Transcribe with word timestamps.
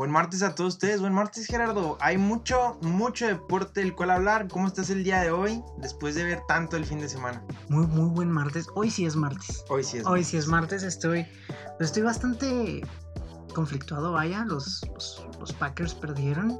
Buen 0.00 0.12
martes 0.12 0.42
a 0.42 0.54
todos 0.54 0.72
ustedes, 0.76 1.02
buen 1.02 1.12
martes 1.12 1.46
Gerardo. 1.46 1.98
Hay 2.00 2.16
mucho, 2.16 2.78
mucho 2.80 3.26
deporte 3.26 3.80
del 3.80 3.94
cual 3.94 4.08
hablar. 4.08 4.48
¿Cómo 4.48 4.66
estás 4.66 4.88
el 4.88 5.04
día 5.04 5.20
de 5.20 5.30
hoy 5.30 5.62
después 5.76 6.14
de 6.14 6.24
ver 6.24 6.40
tanto 6.48 6.78
el 6.78 6.86
fin 6.86 7.00
de 7.00 7.08
semana? 7.10 7.44
Muy, 7.68 7.86
muy 7.86 8.08
buen 8.08 8.30
martes. 8.30 8.66
Hoy 8.74 8.90
sí 8.90 9.04
es 9.04 9.14
martes. 9.14 9.62
Hoy 9.68 9.84
sí 9.84 9.98
es 9.98 10.06
Hoy 10.06 10.24
sí 10.24 10.38
es 10.38 10.46
martes. 10.46 10.84
Estoy, 10.84 11.26
pues, 11.76 11.90
estoy 11.90 12.02
bastante 12.02 12.80
conflictuado, 13.54 14.12
vaya. 14.12 14.46
Los, 14.46 14.80
los, 14.94 15.26
los 15.38 15.52
Packers 15.52 15.94
perdieron. 15.94 16.58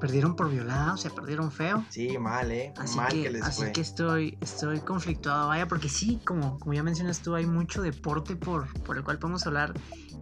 Perdieron 0.00 0.34
por 0.34 0.50
violada, 0.50 0.94
o 0.94 0.96
sea, 0.96 1.12
perdieron 1.12 1.52
feo. 1.52 1.84
Sí, 1.90 2.18
mal, 2.18 2.50
¿eh? 2.50 2.74
Así 2.76 2.96
mal 2.96 3.08
que, 3.08 3.22
que 3.22 3.30
les 3.30 3.42
así 3.44 3.62
fue. 3.62 3.72
que 3.72 3.80
estoy, 3.82 4.36
estoy 4.40 4.80
conflictuado, 4.80 5.46
vaya, 5.46 5.68
porque 5.68 5.88
sí, 5.88 6.20
como, 6.26 6.58
como 6.58 6.74
ya 6.74 6.82
mencionas 6.82 7.20
tú, 7.20 7.36
hay 7.36 7.46
mucho 7.46 7.82
deporte 7.82 8.34
por, 8.34 8.66
por 8.82 8.96
el 8.96 9.04
cual 9.04 9.20
podemos 9.20 9.46
hablar 9.46 9.72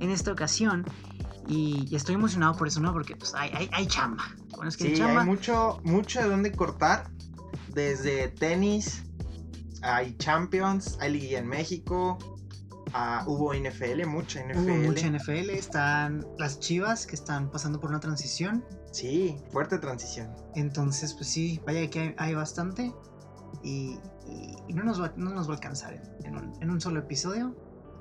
en 0.01 0.11
esta 0.11 0.31
ocasión. 0.31 0.85
Y, 1.47 1.87
y 1.91 1.97
estoy 1.97 2.15
emocionado 2.15 2.57
por 2.57 2.69
eso, 2.69 2.81
¿no? 2.81 2.93
Porque 2.93 3.17
pues 3.17 3.35
hay, 3.35 3.51
hay, 3.55 3.69
hay 3.73 3.87
chamba. 3.87 4.25
Bueno, 4.51 4.69
es 4.69 4.77
que 4.77 4.85
hay 4.85 4.91
Sí, 4.95 4.97
chamba. 4.99 5.21
hay 5.23 5.27
mucho, 5.27 5.81
mucho 5.85 6.21
de 6.23 6.29
dónde 6.29 6.53
cortar. 6.53 7.11
Desde 7.69 8.29
tenis, 8.29 9.03
hay 9.83 10.17
Champions, 10.17 10.97
hay 11.01 11.13
Liga 11.13 11.39
en 11.41 11.47
México, 11.49 12.19
ah, 12.93 13.25
hubo 13.27 13.53
NFL, 13.53 14.07
mucha 14.07 14.41
NFL. 14.43 14.59
Hubo 14.71 14.77
mucha 14.77 15.07
NFL, 15.09 15.51
están 15.51 16.25
las 16.39 16.61
Chivas 16.61 17.07
que 17.07 17.17
están 17.17 17.51
pasando 17.51 17.81
por 17.81 17.91
una 17.91 18.01
transición. 18.01 18.65
Sí, 18.93 19.37
fuerte 19.51 19.79
transición. 19.79 20.31
Entonces, 20.55 21.15
pues 21.15 21.29
sí, 21.29 21.61
vaya 21.67 21.91
que 21.91 22.01
hay, 22.01 22.15
hay 22.17 22.35
bastante. 22.35 22.95
Y, 23.63 23.99
y- 24.27 24.55
y 24.69 24.73
no, 24.75 24.83
nos 24.85 25.01
va, 25.03 25.13
no 25.17 25.31
nos 25.31 25.49
va 25.49 25.53
a 25.53 25.57
alcanzar 25.57 25.95
en, 25.95 26.27
en 26.27 26.37
un, 26.37 26.63
en 26.63 26.71
un 26.71 26.81
solo 26.81 27.01
episodio. 27.01 27.55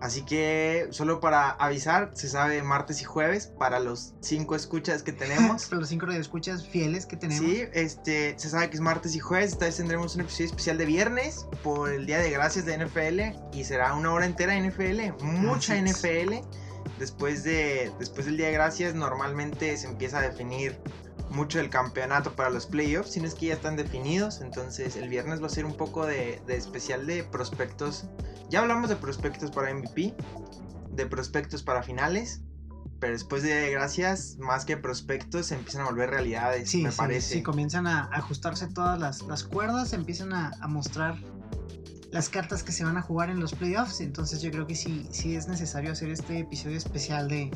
Así 0.04 0.24
que 0.24 0.90
solo 0.92 1.22
para 1.22 1.52
avisar, 1.52 2.12
se 2.14 2.28
sabe 2.28 2.62
martes 2.62 3.02
y 3.02 3.06
jueves 3.06 3.48
para 3.48 3.80
los 3.80 4.16
cinco 4.20 4.54
escuchas 4.54 5.02
que 5.02 5.14
tenemos. 5.14 5.66
Para 5.70 5.80
los 5.80 5.88
cinco 5.88 6.08
escuchas 6.08 6.68
fieles 6.68 7.06
que 7.06 7.16
tenemos. 7.16 7.50
Sí, 7.50 7.64
este, 7.72 8.38
se 8.38 8.50
sabe 8.50 8.70
que 8.70 8.76
es 8.76 8.82
martes 8.82 9.16
y 9.16 9.20
jueves. 9.20 9.54
Esta 9.54 9.64
vez 9.64 9.78
tendremos 9.78 10.16
un 10.16 10.22
episodio 10.22 10.48
especial 10.48 10.78
de 10.78 10.86
viernes 10.88 11.48
por 11.64 11.90
el 11.90 12.06
Día 12.06 12.20
de 12.20 12.32
Gracias 12.32 12.66
de 12.66 12.78
NFL 12.80 13.56
y 13.58 13.64
será 13.64 13.94
una 13.94 14.12
hora 14.12 14.26
entera 14.26 14.52
de 14.52 14.70
NFL, 14.70 15.24
mucha. 15.24 15.82
NFL. 15.82 16.34
Después 17.00 17.46
de 17.46 17.90
después 17.98 18.26
del 18.26 18.36
Día 18.36 18.48
de 18.48 18.54
Gracias 18.54 18.96
normalmente 18.96 19.78
se 19.78 19.88
empieza 19.88 20.18
a 20.18 20.22
definir 20.22 20.78
mucho 21.30 21.62
el 21.62 21.70
campeonato 21.70 22.36
para 22.36 22.50
los 22.50 22.66
playoffs, 22.66 23.12
si 23.12 23.22
no 23.22 23.28
es 23.28 23.36
que 23.36 23.46
ya 23.46 23.54
están 23.54 23.78
definidos. 23.78 24.42
Entonces 24.42 24.98
el 24.98 25.08
viernes 25.08 25.42
va 25.42 25.48
a 25.48 25.50
ser 25.50 25.64
un 25.64 25.78
poco 25.78 26.06
de, 26.06 26.42
de 26.46 26.58
especial 26.58 27.08
de 27.08 27.24
prospectos. 27.24 28.04
Ya 28.50 28.60
hablamos 28.60 28.90
de 28.90 28.96
prospectos 28.96 29.52
para 29.52 29.74
MVP, 29.74 30.14
de 30.92 31.06
prospectos 31.08 31.64
para 31.64 31.84
finales. 31.84 32.42
Pero 33.00 33.14
después 33.14 33.44
de 33.44 33.70
gracias, 33.70 34.38
más 34.40 34.64
que 34.64 34.78
prospectos, 34.78 35.48
se 35.48 35.56
empiezan 35.56 35.82
a 35.82 35.86
volver 35.90 36.10
realidades, 36.10 36.70
Sí, 36.70 36.84
me 36.84 36.92
sí, 36.92 36.98
parece. 36.98 37.34
sí, 37.36 37.44
comienzan 37.44 37.86
a 37.86 38.06
ajustarse 38.14 38.68
todas 38.68 38.98
las, 38.98 39.24
las 39.24 39.44
cuerdas, 39.44 39.92
empiezan 39.92 40.32
a, 40.32 40.52
a 40.62 40.68
mostrar 40.70 41.18
las 42.12 42.30
cartas 42.30 42.64
que 42.64 42.72
se 42.72 42.86
van 42.86 42.96
a 42.96 43.02
jugar 43.02 43.30
en 43.30 43.42
los 43.42 43.54
playoffs. 43.56 44.00
Entonces 44.00 44.42
yo 44.42 44.52
creo 44.52 44.68
que 44.68 44.76
sí, 44.76 45.06
sí 45.12 45.36
es 45.36 45.50
necesario 45.50 45.92
hacer 45.92 46.12
este 46.12 46.40
episodio 46.40 46.78
especial 46.78 47.28
de, 47.28 47.52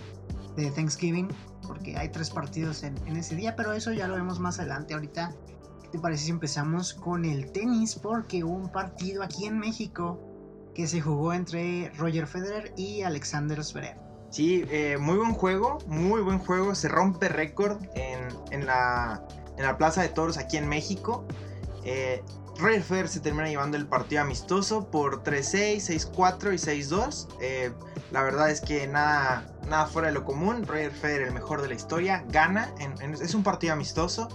de 0.57 0.69
Thanksgiving, 0.71 1.29
porque 1.65 1.95
hay 1.95 2.09
tres 2.09 2.29
partidos 2.29 2.83
en, 2.83 2.97
en 3.07 3.15
ese 3.15 3.35
día, 3.35 3.55
pero 3.55 3.71
eso 3.71 3.93
ya 3.93 4.07
lo 4.09 4.15
vemos 4.15 4.41
más 4.41 4.59
adelante. 4.59 4.95
Ahorita, 4.95 5.33
¿qué 5.81 5.87
te 5.89 5.99
parece 5.99 6.25
si 6.25 6.31
empezamos 6.31 6.93
con 6.93 7.23
el 7.23 7.53
tenis? 7.53 7.95
Porque 7.95 8.43
hubo 8.43 8.53
un 8.55 8.69
partido 8.69 9.23
aquí 9.23 9.45
en 9.45 9.59
México 9.59 10.19
que 10.77 10.87
se 10.87 11.01
jugó 11.01 11.33
entre 11.33 11.89
Roger 11.97 12.27
Federer 12.27 12.71
y 12.77 13.01
Alexander 13.01 13.63
Zverev. 13.63 13.97
Sí, 14.29 14.63
eh, 14.69 14.97
muy 14.99 15.17
buen 15.17 15.33
juego, 15.33 15.79
muy 15.87 16.21
buen 16.21 16.37
juego. 16.37 16.75
Se 16.75 16.87
rompe 16.87 17.29
récord 17.29 17.81
en, 17.95 18.27
en 18.51 18.67
la, 18.67 19.25
en 19.57 19.63
la 19.63 19.75
Plaza 19.79 20.03
de 20.03 20.09
Toros 20.09 20.37
aquí 20.37 20.55
en 20.55 20.69
México. 20.69 21.25
Eh, 21.83 22.23
Roger 22.59 22.83
Federer 22.83 23.09
se 23.09 23.19
termina 23.21 23.49
llevando 23.49 23.75
el 23.75 23.87
partido 23.87 24.21
amistoso 24.21 24.91
por 24.91 25.23
3-6, 25.23 26.11
6-4 26.11 26.53
y 26.53 26.81
6-2. 26.83 27.27
Eh, 27.41 27.71
la 28.11 28.21
verdad 28.21 28.51
es 28.51 28.61
que 28.61 28.85
nada, 28.87 29.47
nada 29.67 29.87
fuera 29.87 30.09
de 30.09 30.13
lo 30.13 30.25
común. 30.25 30.63
Roger 30.67 30.91
Federer, 30.91 31.29
el 31.29 31.33
mejor 31.33 31.63
de 31.63 31.69
la 31.69 31.73
historia, 31.73 32.23
gana. 32.29 32.71
es 33.19 33.33
un 33.33 33.41
partido 33.41 33.73
amistoso. 33.73 34.27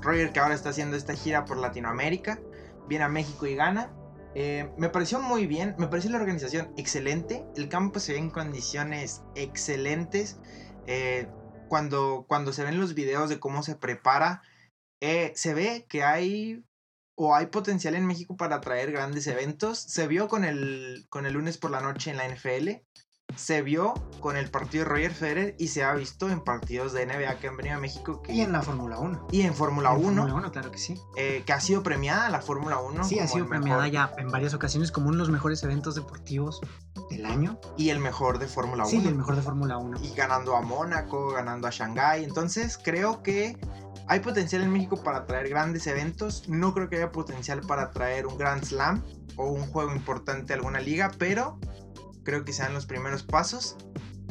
Roger 0.00 0.32
que 0.32 0.40
ahora 0.40 0.56
está 0.56 0.70
haciendo 0.70 0.96
esta 0.96 1.14
gira 1.14 1.44
por 1.44 1.56
Latinoamérica. 1.56 2.40
Viene 2.88 3.04
a 3.04 3.08
México 3.08 3.46
y 3.46 3.54
gana. 3.54 3.92
Eh, 4.34 4.68
me 4.76 4.88
pareció 4.88 5.20
muy 5.20 5.46
bien, 5.46 5.76
me 5.78 5.86
pareció 5.86 6.10
la 6.10 6.18
organización 6.18 6.72
excelente. 6.76 7.46
El 7.56 7.68
campo 7.68 8.00
se 8.00 8.12
ve 8.12 8.18
en 8.18 8.30
condiciones 8.30 9.22
excelentes. 9.34 10.40
Eh, 10.86 11.28
cuando, 11.68 12.26
cuando 12.28 12.52
se 12.52 12.64
ven 12.64 12.80
los 12.80 12.94
videos 12.94 13.28
de 13.28 13.38
cómo 13.38 13.62
se 13.62 13.76
prepara, 13.76 14.42
eh, 15.00 15.32
se 15.36 15.54
ve 15.54 15.86
que 15.88 16.02
hay 16.02 16.64
o 17.16 17.34
hay 17.34 17.46
potencial 17.46 17.94
en 17.94 18.06
México 18.06 18.36
para 18.36 18.60
traer 18.60 18.90
grandes 18.90 19.26
eventos. 19.26 19.78
Se 19.78 20.08
vio 20.08 20.28
con 20.28 20.44
el, 20.44 21.06
con 21.08 21.26
el 21.26 21.34
lunes 21.34 21.58
por 21.58 21.70
la 21.70 21.80
noche 21.80 22.10
en 22.10 22.16
la 22.16 22.28
NFL. 22.28 22.82
Se 23.36 23.62
vio 23.62 23.94
con 24.20 24.36
el 24.36 24.50
partido 24.50 24.84
de 24.84 24.90
Roger 24.90 25.12
Federer 25.12 25.56
y 25.58 25.68
se 25.68 25.82
ha 25.84 25.92
visto 25.94 26.30
en 26.30 26.40
partidos 26.40 26.92
de 26.92 27.04
NBA 27.06 27.38
que 27.38 27.48
han 27.48 27.56
venido 27.56 27.76
a 27.76 27.78
México 27.80 28.22
que, 28.22 28.32
Y 28.32 28.40
en 28.40 28.52
la 28.52 28.62
Fórmula 28.62 28.98
1. 28.98 29.26
y 29.30 29.42
en 29.42 29.54
Fórmula 29.54 29.90
En 29.92 29.96
1, 29.96 30.04
Fórmula 30.22 30.34
1, 30.34 30.52
claro 30.52 30.70
que 30.70 30.78
sí. 30.78 30.94
eh, 31.16 31.42
que 31.44 31.52
ha 31.52 31.60
sido 31.60 31.82
premiada 31.82 32.28
la 32.30 32.40
Fórmula 32.40 32.78
1. 32.80 33.04
Sí, 33.04 33.18
ha 33.18 33.26
sido 33.28 33.46
premiada 33.48 33.82
mejor- 33.82 33.92
ya 33.92 34.12
en 34.18 34.30
varias 34.30 34.54
ocasiones 34.54 34.90
como 34.92 35.08
uno 35.08 35.16
de 35.16 35.20
los 35.20 35.30
mejores 35.30 35.62
eventos 35.62 35.94
deportivos 35.94 36.60
del 37.10 37.26
año. 37.26 37.58
Y 37.76 37.90
el 37.90 37.98
mejor 37.98 38.38
de 38.38 38.46
Fórmula 38.46 38.84
1. 38.84 38.90
Sí, 38.90 39.06
el 39.06 39.14
mejor 39.14 39.36
de 39.36 39.42
Fórmula 39.42 39.78
1. 39.78 39.98
y 40.02 40.14
ganando 40.14 40.56
a 40.56 40.60
Mónaco, 40.62 41.30
ganando 41.32 41.66
a 41.66 41.70
Shanghái. 41.70 42.24
Entonces 42.24 42.78
creo 42.82 43.22
que 43.22 43.58
hay 44.06 44.20
potencial 44.20 44.62
en 44.62 44.70
México 44.72 45.02
para 45.02 45.26
traer 45.26 45.48
grandes 45.48 45.86
eventos. 45.86 46.48
No 46.48 46.72
creo 46.74 46.88
que 46.88 46.96
haya 46.96 47.10
potencial 47.12 47.60
para 47.62 47.90
traer 47.90 48.26
un 48.26 48.38
Grand 48.38 48.62
Slam 48.64 49.02
o 49.36 49.46
un 49.50 49.66
juego 49.66 49.92
importante 49.94 50.52
a 50.52 50.56
alguna 50.56 50.78
liga, 50.80 51.10
pero 51.18 51.58
creo 52.24 52.44
que 52.44 52.52
sean 52.52 52.74
los 52.74 52.86
primeros 52.86 53.22
pasos. 53.22 53.76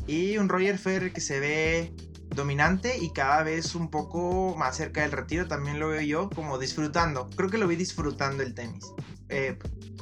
Y 0.08 0.38
un 0.38 0.50
Roger 0.50 0.78
Federer 0.78 1.14
que 1.14 1.22
se 1.22 1.40
ve 1.40 1.96
dominante 2.36 2.98
y 2.98 3.12
cada 3.12 3.44
vez 3.44 3.76
un 3.76 3.90
poco 3.90 4.56
más 4.58 4.76
cerca 4.76 5.02
del 5.02 5.12
retiro. 5.12 5.48
También 5.48 5.80
lo 5.80 5.90
veo 5.90 6.02
yo 6.02 6.30
como 6.30 6.58
disfrutando. 6.58 7.30
Creo 7.36 7.50
que 7.50 7.58
lo 7.58 7.68
vi 7.68 7.76
disfrutando 7.76 8.44
el 8.44 8.54
tenis. 8.54 8.86
Eh, 9.30 9.58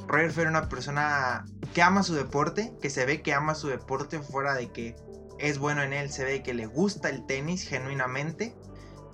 Roger 0.07 0.31
Federer 0.31 0.53
es 0.53 0.59
una 0.59 0.69
persona 0.69 1.45
que 1.73 1.81
ama 1.81 2.03
su 2.03 2.15
deporte, 2.15 2.73
que 2.81 2.89
se 2.89 3.05
ve 3.05 3.21
que 3.21 3.33
ama 3.33 3.55
su 3.55 3.67
deporte 3.67 4.19
fuera 4.19 4.53
de 4.55 4.71
que 4.71 4.95
es 5.39 5.57
bueno 5.57 5.81
en 5.81 5.93
él, 5.93 6.11
se 6.11 6.23
ve 6.23 6.43
que 6.43 6.53
le 6.53 6.67
gusta 6.67 7.09
el 7.09 7.25
tenis 7.25 7.67
genuinamente, 7.67 8.55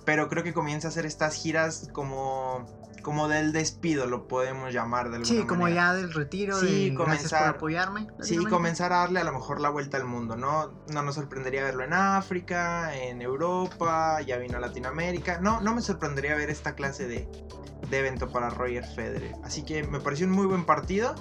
pero 0.04 0.28
creo 0.28 0.44
que 0.44 0.52
comienza 0.52 0.88
a 0.88 0.90
hacer 0.90 1.06
estas 1.06 1.34
giras 1.34 1.88
como, 1.92 2.66
como 3.02 3.28
del 3.28 3.52
despido, 3.52 4.06
lo 4.06 4.28
podemos 4.28 4.72
llamar 4.72 5.10
de 5.10 5.16
alguna 5.16 5.40
Sí, 5.40 5.46
como 5.46 5.62
manera. 5.64 5.82
ya 5.88 5.94
del 5.94 6.12
retiro, 6.12 6.58
Sí, 6.60 6.90
de 6.90 6.96
gracias 6.96 6.96
por 6.96 7.04
comenzar- 7.06 7.48
apoyarme. 7.56 8.06
Sí, 8.20 8.36
comenzar 8.46 8.92
a 8.92 8.98
darle 8.98 9.20
a 9.20 9.24
lo 9.24 9.32
mejor 9.32 9.60
la 9.60 9.70
vuelta 9.70 9.96
al 9.96 10.04
mundo, 10.04 10.36
¿no? 10.36 10.72
No 10.92 11.02
nos 11.02 11.14
sorprendería 11.14 11.62
verlo 11.64 11.84
en 11.84 11.92
África, 11.92 12.94
en 12.94 13.22
Europa, 13.22 14.20
ya 14.22 14.36
vino 14.38 14.58
a 14.58 14.60
Latinoamérica. 14.60 15.40
No, 15.40 15.60
no 15.60 15.74
me 15.74 15.82
sorprendería 15.82 16.34
ver 16.34 16.50
esta 16.50 16.74
clase 16.74 17.06
de, 17.08 17.28
de 17.90 17.98
evento 17.98 18.28
para 18.30 18.50
Roger 18.50 18.84
Federer. 18.84 19.34
Así 19.44 19.62
que 19.64 19.82
me 19.84 20.00
pareció 20.00 20.26
un 20.26 20.32
muy 20.32 20.46
buen 20.46 20.64
partido 20.64 21.14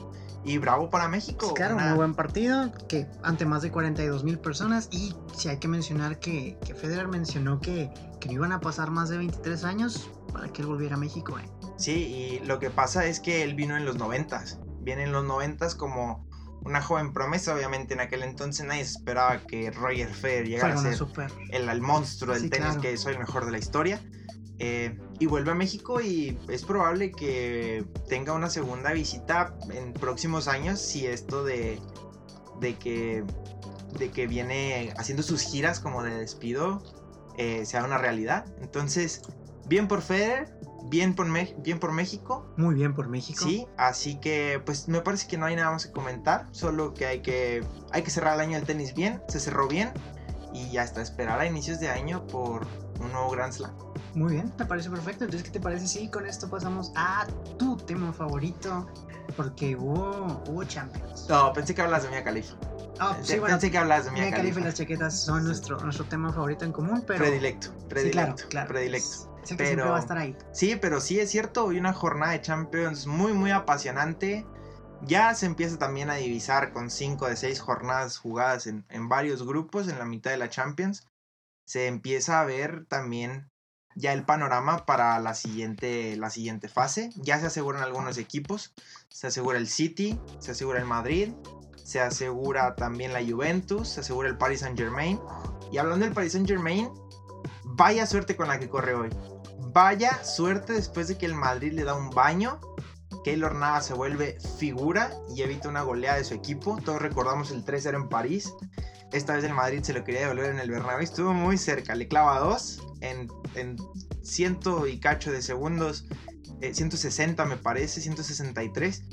y 0.43 0.57
bravo 0.59 0.89
para 0.89 1.07
México. 1.07 1.47
Sí, 1.49 1.53
claro, 1.55 1.75
Una- 1.75 1.87
muy 1.89 1.97
buen 1.97 2.13
partido, 2.15 2.71
que 2.87 3.07
ante 3.23 3.45
más 3.45 3.61
de 3.61 3.71
42 3.71 4.23
mil 4.23 4.39
personas. 4.39 4.87
Y 4.91 5.13
si 5.35 5.49
hay 5.49 5.57
que 5.57 5.67
mencionar 5.67 6.19
que, 6.19 6.57
que 6.65 6.73
Federer 6.73 7.07
mencionó 7.07 7.59
que, 7.59 7.91
que 8.19 8.27
no 8.29 8.33
iban 8.35 8.51
a 8.53 8.59
pasar 8.61 8.89
más 8.91 9.09
de 9.09 9.17
23 9.17 9.63
años 9.65 10.09
para 10.31 10.47
que 10.49 10.61
él 10.61 10.67
volviera 10.67 10.95
a 10.95 10.99
México. 10.99 11.37
¿eh? 11.39 11.49
Sí, 11.77 12.39
y 12.41 12.45
lo 12.45 12.59
que 12.59 12.69
pasa 12.69 13.05
es 13.05 13.19
que 13.19 13.43
él 13.43 13.55
vino 13.55 13.77
en 13.77 13.85
los 13.85 13.97
noventas. 13.97 14.59
Viene 14.81 15.03
en 15.03 15.11
los 15.11 15.23
noventas 15.25 15.75
como 15.75 16.27
una 16.63 16.81
joven 16.81 17.13
promesa. 17.13 17.53
Obviamente 17.53 17.93
en 17.93 17.99
aquel 17.99 18.23
entonces 18.23 18.65
nadie 18.65 18.81
esperaba 18.81 19.39
que 19.39 19.71
Roger 19.71 20.09
Federer 20.09 20.47
llegara 20.47 20.73
a 20.73 20.77
ser 20.77 20.95
super. 20.95 21.31
el, 21.51 21.69
el 21.69 21.81
monstruo 21.81 22.33
del 22.33 22.43
Sí, 22.43 22.49
tenis, 22.49 22.67
claro. 22.69 22.81
que 22.81 22.97
soy 22.97 23.13
el 23.13 23.19
mejor 23.19 23.45
de 23.45 23.51
la 23.51 23.57
historia. 23.59 24.01
Eh, 24.59 24.97
y 25.19 25.27
vuelve 25.27 25.51
a 25.51 25.55
México 25.55 26.01
y 26.01 26.35
es 26.49 26.63
probable 26.63 27.11
que 27.11 27.85
tenga 28.09 28.33
una 28.33 28.49
segunda 28.49 28.91
visita 28.91 29.55
en 29.71 29.93
próximos 29.93 30.47
años 30.47 30.81
si 30.81 31.05
esto 31.05 31.43
de, 31.43 31.79
de 32.59 32.75
que 32.75 33.23
de 33.99 34.09
que 34.09 34.25
viene 34.27 34.93
haciendo 34.97 35.21
sus 35.21 35.41
giras 35.41 35.79
como 35.79 36.01
de 36.03 36.09
despido 36.17 36.81
eh, 37.37 37.65
sea 37.67 37.83
una 37.83 37.99
realidad. 37.99 38.45
Entonces, 38.59 39.21
bien 39.67 39.87
por 39.87 40.01
Federer, 40.01 40.57
bien 40.89 41.15
por, 41.15 41.25
Me- 41.27 41.55
bien 41.59 41.79
por 41.79 41.91
México. 41.91 42.45
Muy 42.57 42.75
bien 42.75 42.93
por 42.93 43.07
México. 43.07 43.43
Sí, 43.45 43.67
así 43.77 44.19
que 44.19 44.61
pues 44.65 44.87
me 44.87 45.01
parece 45.01 45.27
que 45.27 45.37
no 45.37 45.45
hay 45.45 45.55
nada 45.55 45.71
más 45.71 45.85
que 45.85 45.91
comentar, 45.91 46.47
solo 46.51 46.93
que 46.93 47.05
hay 47.05 47.21
que 47.21 47.63
hay 47.91 48.01
que 48.03 48.09
cerrar 48.09 48.35
el 48.35 48.41
año 48.41 48.57
del 48.57 48.65
tenis 48.65 48.93
bien, 48.93 49.21
se 49.27 49.39
cerró 49.39 49.67
bien 49.67 49.91
y 50.53 50.77
hasta 50.77 51.01
esperar 51.01 51.39
a 51.39 51.45
inicios 51.45 51.79
de 51.79 51.89
año 51.89 52.25
por 52.27 52.65
un 52.99 53.11
nuevo 53.11 53.29
Grand 53.31 53.53
Slam. 53.53 53.71
Muy 54.15 54.33
bien, 54.33 54.51
me 54.57 54.65
parece 54.65 54.89
perfecto. 54.89 55.25
Entonces, 55.25 55.43
¿qué 55.45 55.51
te 55.51 55.59
parece 55.59 55.87
si 55.87 56.09
con 56.09 56.25
esto 56.25 56.49
pasamos 56.49 56.91
a 56.95 57.27
tu 57.59 57.77
tema 57.77 58.11
favorito? 58.11 58.87
Porque 59.35 59.75
hubo, 59.75 60.41
hubo 60.47 60.63
Champions. 60.63 61.27
No, 61.29 61.53
pensé 61.53 61.75
que 61.75 61.81
hablas 61.83 62.03
de 62.03 62.09
Mia 62.09 62.23
Khalifa. 62.23 62.55
Ah, 62.99 63.15
Pensé- 63.19 63.33
sí, 63.33 63.39
bueno, 63.39 63.59
que 63.59 63.77
hablas 63.77 64.05
de 64.05 64.11
Mia 64.11 64.23
Mia 64.23 64.31
Khalifa 64.31 64.41
Khalifa. 64.41 64.59
y 64.59 64.63
las 64.63 64.73
chaquetas 64.73 65.19
son 65.19 65.43
nuestro, 65.43 65.79
nuestro 65.81 66.05
tema 66.05 66.33
favorito 66.33 66.65
en 66.65 66.71
común, 66.71 67.03
pero... 67.05 67.19
Predilecto, 67.19 67.67
Sí, 67.67 67.85
predilecto, 67.89 68.19
claro, 68.35 68.49
claro. 68.49 68.67
predilecto. 68.69 69.36
Que 69.55 69.63
Pero- 69.63 69.69
siempre 69.69 69.89
va 69.89 69.97
a 69.97 70.01
estar 70.01 70.17
ahí. 70.17 70.35
Sí, 70.51 70.75
pero 70.75 70.99
sí 71.01 71.19
es 71.19 71.29
cierto, 71.31 71.65
hoy 71.65 71.77
una 71.79 71.93
jornada 71.93 72.31
de 72.33 72.41
Champions 72.41 73.07
muy, 73.07 73.33
muy 73.33 73.51
apasionante. 73.51 74.45
Ya 75.03 75.33
se 75.35 75.45
empieza 75.45 75.77
también 75.77 76.09
a 76.09 76.15
divisar 76.15 76.73
con 76.73 76.89
5 76.89 77.27
de 77.27 77.35
6 77.35 77.59
jornadas 77.59 78.17
jugadas 78.17 78.65
en, 78.67 78.83
en 78.89 79.07
varios 79.09 79.45
grupos 79.45 79.87
en 79.87 79.99
la 79.99 80.05
mitad 80.05 80.31
de 80.31 80.37
la 80.37 80.49
Champions. 80.49 81.07
Se 81.65 81.87
empieza 81.87 82.41
a 82.41 82.45
ver 82.45 82.85
también 82.87 83.49
ya 83.95 84.13
el 84.13 84.23
panorama 84.23 84.85
para 84.85 85.19
la 85.19 85.33
siguiente, 85.33 86.15
la 86.17 86.29
siguiente 86.29 86.67
fase. 86.67 87.11
Ya 87.15 87.39
se 87.39 87.47
aseguran 87.47 87.83
algunos 87.83 88.17
equipos. 88.17 88.73
Se 89.09 89.27
asegura 89.27 89.57
el 89.57 89.67
City, 89.67 90.19
se 90.39 90.51
asegura 90.51 90.79
el 90.79 90.85
Madrid, 90.85 91.33
se 91.83 91.99
asegura 92.01 92.75
también 92.75 93.13
la 93.13 93.23
Juventus, 93.23 93.89
se 93.89 93.99
asegura 94.01 94.29
el 94.29 94.37
Paris 94.37 94.59
Saint 94.61 94.77
Germain. 94.77 95.19
Y 95.71 95.77
hablando 95.77 96.05
del 96.05 96.13
Paris 96.13 96.33
Saint 96.33 96.47
Germain, 96.47 96.89
vaya 97.63 98.05
suerte 98.05 98.35
con 98.35 98.47
la 98.47 98.59
que 98.59 98.69
corre 98.69 98.93
hoy. 98.95 99.09
Vaya 99.59 100.23
suerte 100.23 100.73
después 100.73 101.07
de 101.07 101.17
que 101.17 101.25
el 101.25 101.33
Madrid 101.33 101.73
le 101.73 101.83
da 101.83 101.95
un 101.95 102.09
baño. 102.09 102.59
Keylor 103.23 103.55
Navas 103.55 103.85
se 103.87 103.93
vuelve 103.93 104.37
figura 104.57 105.11
y 105.35 105.41
evita 105.41 105.67
una 105.69 105.81
goleada 105.81 106.17
de 106.17 106.23
su 106.23 106.33
equipo. 106.33 106.77
Todos 106.83 107.01
recordamos 107.01 107.51
el 107.51 107.65
3-0 107.65 107.95
en 107.95 108.09
París. 108.09 108.53
Esta 109.11 109.33
vez 109.35 109.43
el 109.43 109.53
Madrid 109.53 109.81
se 109.83 109.93
lo 109.93 110.03
quería 110.03 110.21
devolver 110.21 110.51
en 110.51 110.59
el 110.59 110.69
Bernabéu. 110.69 110.99
Estuvo 110.99 111.33
muy 111.33 111.57
cerca. 111.57 111.95
Le 111.95 112.07
clava 112.07 112.39
dos 112.39 112.81
en, 113.01 113.27
en 113.55 113.77
ciento 114.21 114.87
y 114.87 114.99
cacho 114.99 115.31
de 115.31 115.41
segundos. 115.41 116.05
eh, 116.61 116.73
160 116.73 117.45
me 117.45 117.57
parece, 117.57 118.01
163. 118.01 119.03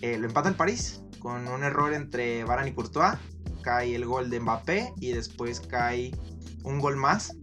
Eh, 0.00 0.18
lo 0.18 0.26
empata 0.26 0.48
el 0.48 0.56
París 0.56 1.02
con 1.18 1.46
un 1.46 1.62
error 1.62 1.94
entre 1.94 2.44
Varane 2.44 2.70
y 2.70 2.74
Courtois. 2.74 3.18
Cae 3.62 3.94
el 3.94 4.06
gol 4.06 4.28
de 4.30 4.40
Mbappé 4.40 4.92
y 4.98 5.12
después 5.12 5.60
cae 5.60 6.10
un 6.64 6.80
gol 6.80 6.96
más 6.96 7.36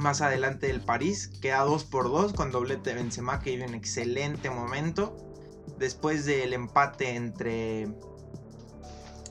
más 0.00 0.20
adelante 0.20 0.66
del 0.66 0.80
París. 0.80 1.30
Queda 1.40 1.60
2 1.60 1.84
por 1.84 2.04
2 2.04 2.32
con 2.32 2.50
doblete 2.50 2.90
de 2.90 2.96
Benzema 2.96 3.40
que 3.40 3.50
vive 3.50 3.66
un 3.66 3.74
excelente 3.74 4.50
momento. 4.50 5.16
Después 5.78 6.24
del 6.24 6.52
empate 6.52 7.14
entre, 7.14 7.88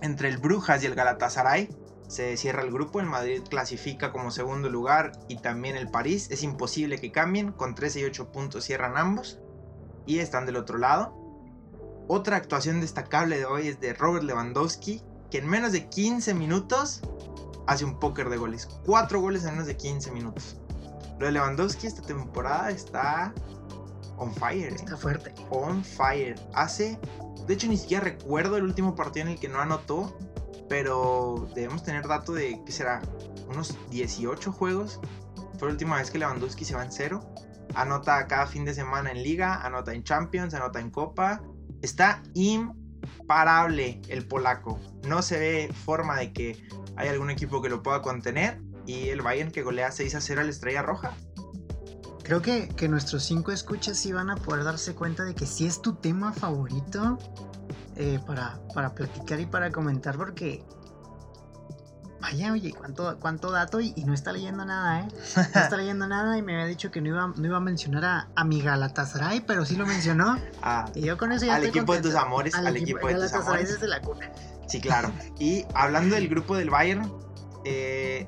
entre 0.01 0.29
el 0.29 0.37
Brujas 0.37 0.81
y 0.83 0.85
el 0.85 0.95
Galatasaray, 0.95 1.69
se 2.07 2.37
cierra 2.37 2.63
el 2.63 2.71
grupo. 2.71 2.99
El 2.99 3.07
Madrid 3.07 3.41
clasifica 3.49 4.11
como 4.11 4.31
segundo 4.31 4.69
lugar 4.69 5.11
y 5.27 5.37
también 5.37 5.75
el 5.75 5.89
París. 5.89 6.27
Es 6.31 6.43
imposible 6.43 6.99
que 6.99 7.11
cambien. 7.11 7.51
Con 7.51 7.75
13 7.75 7.99
y 8.01 8.03
8 8.05 8.31
puntos 8.31 8.63
cierran 8.63 8.97
ambos. 8.97 9.39
Y 10.05 10.19
están 10.19 10.45
del 10.45 10.55
otro 10.55 10.77
lado. 10.77 11.15
Otra 12.07 12.37
actuación 12.37 12.81
destacable 12.81 13.37
de 13.37 13.45
hoy 13.45 13.67
es 13.67 13.79
de 13.79 13.93
Robert 13.93 14.23
Lewandowski, 14.23 15.03
que 15.29 15.37
en 15.37 15.47
menos 15.47 15.71
de 15.71 15.87
15 15.89 16.33
minutos 16.33 17.01
hace 17.67 17.85
un 17.85 17.99
póker 17.99 18.29
de 18.29 18.37
goles. 18.37 18.65
Cuatro 18.83 19.21
goles 19.21 19.43
en 19.45 19.51
menos 19.51 19.67
de 19.67 19.77
15 19.77 20.11
minutos. 20.11 20.58
Lo 21.19 21.25
de 21.25 21.33
Lewandowski 21.33 21.85
esta 21.85 22.01
temporada 22.01 22.69
está 22.69 23.33
on 24.17 24.33
fire. 24.33 24.71
¿eh? 24.71 24.75
Está 24.75 24.95
fuerte. 24.95 25.33
On 25.49 25.83
fire. 25.83 26.35
Hace. 26.53 26.97
De 27.45 27.53
hecho, 27.53 27.67
ni 27.67 27.77
siquiera 27.77 28.03
recuerdo 28.03 28.55
el 28.55 28.63
último 28.63 28.95
partido 28.95 29.25
en 29.25 29.33
el 29.33 29.39
que 29.39 29.49
no 29.49 29.59
anotó. 29.59 30.17
Pero 30.69 31.49
debemos 31.55 31.83
tener 31.83 32.07
dato 32.07 32.31
de 32.33 32.63
que 32.63 32.71
será 32.71 33.01
unos 33.49 33.77
18 33.89 34.51
juegos. 34.51 35.01
Fue 35.57 35.67
la 35.67 35.73
última 35.73 35.97
vez 35.97 36.09
que 36.09 36.19
Lewandowski 36.19 36.63
se 36.63 36.75
va 36.75 36.85
en 36.85 36.91
cero. 36.91 37.33
Anota 37.75 38.25
cada 38.27 38.47
fin 38.47 38.63
de 38.63 38.73
semana 38.73 39.11
en 39.11 39.21
Liga, 39.21 39.55
anota 39.65 39.93
en 39.93 40.03
Champions, 40.03 40.53
anota 40.53 40.79
en 40.79 40.89
Copa. 40.89 41.41
Está 41.81 42.23
imparable 42.33 44.01
el 44.07 44.25
polaco. 44.25 44.79
No 45.05 45.21
se 45.21 45.37
ve 45.37 45.73
forma 45.73 46.17
de 46.17 46.31
que 46.31 46.63
hay 46.95 47.09
algún 47.09 47.29
equipo 47.29 47.61
que 47.61 47.69
lo 47.69 47.83
pueda 47.83 48.01
contener. 48.01 48.61
Y 48.89 49.09
el 49.09 49.21
Bayern 49.21 49.51
que 49.51 49.61
golea 49.61 49.91
6 49.91 50.15
a 50.15 50.21
0 50.21 50.41
a 50.41 50.43
la 50.45 50.49
Estrella 50.49 50.81
Roja. 50.81 51.13
Creo 52.23 52.41
que, 52.41 52.69
que 52.69 52.87
nuestros 52.89 53.23
cinco 53.23 53.51
escuchas 53.51 53.97
sí 53.97 54.11
van 54.11 54.31
a 54.31 54.35
poder 54.35 54.63
darse 54.63 54.95
cuenta 54.95 55.25
de 55.25 55.35
que 55.35 55.45
sí 55.45 55.67
es 55.67 55.79
tu 55.83 55.93
tema 55.93 56.33
favorito 56.33 57.19
eh, 57.95 58.19
para, 58.25 58.59
para 58.73 58.95
platicar 58.95 59.39
y 59.39 59.45
para 59.45 59.69
comentar 59.69 60.17
porque... 60.17 60.63
Vaya, 62.19 62.51
oye, 62.51 62.73
cuánto, 62.73 63.17
cuánto 63.19 63.51
dato 63.51 63.79
y, 63.79 63.93
y 63.95 64.05
no 64.05 64.13
está 64.15 64.33
leyendo 64.33 64.65
nada, 64.65 65.01
¿eh? 65.01 65.07
No 65.35 65.61
está 65.61 65.77
leyendo 65.77 66.07
nada 66.07 66.35
y 66.35 66.41
me 66.41 66.55
había 66.55 66.65
dicho 66.65 66.89
que 66.89 66.99
no 66.99 67.09
iba, 67.09 67.27
no 67.27 67.45
iba 67.45 67.57
a 67.57 67.61
mencionar 67.61 68.05
a, 68.05 68.29
a 68.35 68.43
mi 68.43 68.59
Galatasaray, 68.59 69.41
pero 69.41 69.65
sí 69.65 69.75
lo 69.75 69.85
mencionó. 69.85 70.39
Ah, 70.63 70.89
Y 70.95 71.01
yo 71.01 71.15
con 71.15 71.31
eso 71.31 71.45
ya 71.45 71.55
al 71.55 71.63
estoy 71.63 71.77
equipo 71.79 71.93
de 71.93 72.01
tus 72.01 72.15
amores, 72.15 72.55
al, 72.55 72.75
equipo, 72.75 73.07
de 73.07 73.13
tus 73.13 73.33
amores. 73.33 73.71
desde 73.71 73.87
la 73.87 74.01
cuna. 74.01 74.31
Sí, 74.67 74.81
claro. 74.81 75.11
Y 75.39 75.65
hablando 75.75 76.15
del 76.15 76.27
grupo 76.27 76.57
del 76.57 76.71
Bayern, 76.71 77.09
eh, 77.65 78.27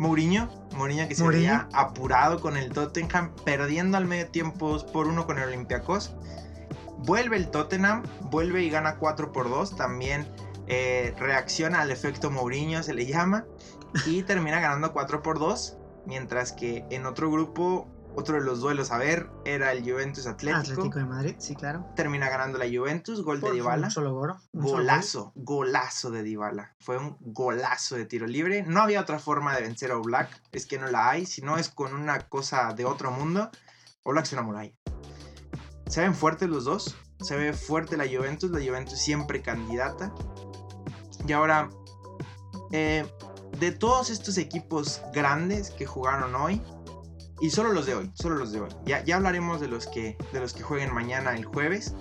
Mourinho, 0.00 0.48
Mourinho 0.76 1.06
que 1.06 1.14
se 1.14 1.22
Mourinho. 1.22 1.42
veía 1.42 1.68
apurado 1.74 2.40
con 2.40 2.56
el 2.56 2.72
Tottenham, 2.72 3.34
perdiendo 3.44 3.98
al 3.98 4.06
medio 4.06 4.28
tiempo 4.28 4.70
2 4.70 4.84
por 4.84 5.06
1 5.06 5.26
con 5.26 5.38
el 5.38 5.44
Olympiacos. 5.44 6.14
Vuelve 6.96 7.36
el 7.36 7.50
Tottenham, 7.50 8.02
vuelve 8.30 8.62
y 8.62 8.70
gana 8.70 8.96
4 8.96 9.30
por 9.30 9.50
2. 9.50 9.76
También 9.76 10.26
eh, 10.68 11.14
reacciona 11.18 11.82
al 11.82 11.90
efecto 11.90 12.30
Mourinho, 12.30 12.82
se 12.82 12.94
le 12.94 13.04
llama. 13.04 13.44
Y 14.06 14.22
termina 14.22 14.58
ganando 14.58 14.94
4 14.94 15.22
por 15.22 15.38
2. 15.38 15.76
Mientras 16.06 16.52
que 16.52 16.86
en 16.88 17.04
otro 17.04 17.30
grupo, 17.30 17.86
otro 18.14 18.36
de 18.36 18.42
los 18.42 18.60
duelos 18.60 18.90
a 18.90 18.98
ver, 18.98 19.30
era 19.44 19.72
el 19.72 19.82
Juventus 19.82 20.26
Atlético. 20.26 20.60
Atlético 20.60 20.98
de 20.98 21.04
Madrid, 21.04 21.34
sí, 21.38 21.54
claro. 21.54 21.86
Termina 21.94 22.28
ganando 22.28 22.58
la 22.58 22.66
Juventus, 22.66 23.22
gol 23.22 23.40
de 23.40 23.52
Dybala. 23.52 23.86
Un 23.86 23.90
solo 23.90 24.14
gol. 24.14 24.30
un 24.52 24.62
solo 24.62 24.72
gol. 24.72 24.80
Golazo, 24.80 25.32
golazo 25.34 26.10
de 26.10 26.22
Dybala. 26.22 26.74
Fue 26.80 26.98
un 26.98 27.16
golazo 27.20 27.96
de 27.96 28.06
tiro 28.06 28.26
libre. 28.26 28.64
No 28.66 28.80
había 28.80 29.00
otra 29.00 29.18
forma 29.18 29.54
de 29.54 29.62
vencer 29.62 29.92
a 29.92 29.98
Oblak. 29.98 30.42
Es 30.52 30.66
que 30.66 30.78
no 30.78 30.88
la 30.88 31.10
hay. 31.10 31.26
Si 31.26 31.42
no 31.42 31.56
es 31.56 31.68
con 31.68 31.94
una 31.94 32.28
cosa 32.28 32.72
de 32.74 32.84
otro 32.84 33.10
mundo, 33.10 33.50
Oblak 34.02 34.24
es 34.24 34.32
una 34.32 34.42
muralla. 34.42 34.72
Se 35.86 36.00
ven 36.00 36.14
fuertes 36.14 36.48
los 36.48 36.64
dos. 36.64 36.96
Se 37.20 37.36
ve 37.36 37.52
fuerte 37.52 37.96
la 37.96 38.06
Juventus. 38.06 38.50
La 38.50 38.58
Juventus 38.58 38.98
siempre 38.98 39.42
candidata. 39.42 40.12
Y 41.26 41.32
ahora, 41.32 41.70
eh, 42.72 43.06
de 43.58 43.72
todos 43.72 44.10
estos 44.10 44.38
equipos 44.38 45.02
grandes 45.12 45.70
que 45.70 45.86
jugaron 45.86 46.34
hoy, 46.34 46.62
y 47.40 47.50
solo 47.50 47.72
los 47.72 47.86
de 47.86 47.94
hoy, 47.94 48.10
solo 48.14 48.36
los 48.36 48.52
de 48.52 48.60
hoy. 48.60 48.70
Ya, 48.84 49.04
ya 49.04 49.16
hablaremos 49.16 49.60
de 49.60 49.68
los, 49.68 49.86
que, 49.86 50.16
de 50.32 50.40
los 50.40 50.52
que 50.52 50.62
jueguen 50.62 50.92
mañana 50.94 51.34
el 51.34 51.44
jueves. 51.44 51.94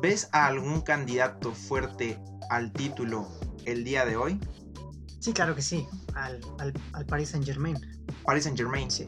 ¿Ves 0.00 0.28
a 0.32 0.46
algún 0.46 0.80
candidato 0.80 1.52
fuerte 1.52 2.18
al 2.50 2.72
título 2.72 3.28
el 3.64 3.84
día 3.84 4.04
de 4.04 4.16
hoy? 4.16 4.40
Sí, 5.20 5.32
claro 5.32 5.54
que 5.54 5.62
sí. 5.62 5.86
Al, 6.14 6.40
al, 6.58 6.72
al 6.92 7.06
Paris 7.06 7.30
Saint 7.30 7.46
Germain. 7.46 7.76
Paris 8.24 8.44
Saint 8.44 8.58
Germain. 8.58 8.90
Sí. 8.90 9.06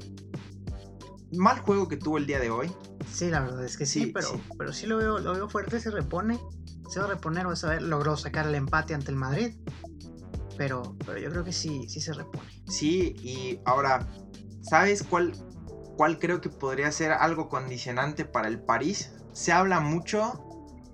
Mal 1.32 1.58
juego 1.60 1.88
que 1.88 1.96
tuvo 1.96 2.18
el 2.18 2.26
día 2.26 2.38
de 2.38 2.50
hoy. 2.50 2.70
Sí, 3.12 3.28
la 3.30 3.40
verdad 3.40 3.64
es 3.64 3.76
que 3.76 3.86
sí, 3.86 4.04
Sí, 4.04 4.06
pero, 4.12 4.28
sí. 4.28 4.42
pero 4.56 4.72
sí 4.72 4.86
lo 4.86 4.96
veo, 4.96 5.18
lo 5.18 5.32
veo 5.34 5.48
fuerte, 5.48 5.80
se 5.80 5.90
repone. 5.90 6.38
Se 6.88 7.00
va 7.00 7.06
a 7.06 7.08
reponer, 7.08 7.46
vas 7.46 7.64
a 7.64 7.70
ver, 7.70 7.82
logró 7.82 8.16
sacar 8.16 8.46
el 8.46 8.54
empate 8.54 8.94
ante 8.94 9.10
el 9.10 9.16
Madrid. 9.16 9.56
Pero, 10.56 10.96
pero 11.04 11.18
yo 11.18 11.30
creo 11.30 11.42
que 11.42 11.52
sí, 11.52 11.88
sí 11.88 12.00
se 12.00 12.12
repone. 12.12 12.48
Sí, 12.68 13.16
y 13.18 13.58
ahora, 13.64 14.06
¿sabes 14.64 15.02
cuál, 15.02 15.32
cuál 15.96 16.18
creo 16.18 16.40
que 16.40 16.48
podría 16.48 16.90
ser 16.90 17.12
algo 17.12 17.48
condicionante 17.48 18.24
para 18.24 18.48
el 18.48 18.60
París? 18.60 19.12
Se 19.32 19.52
habla 19.52 19.80
mucho 19.80 20.44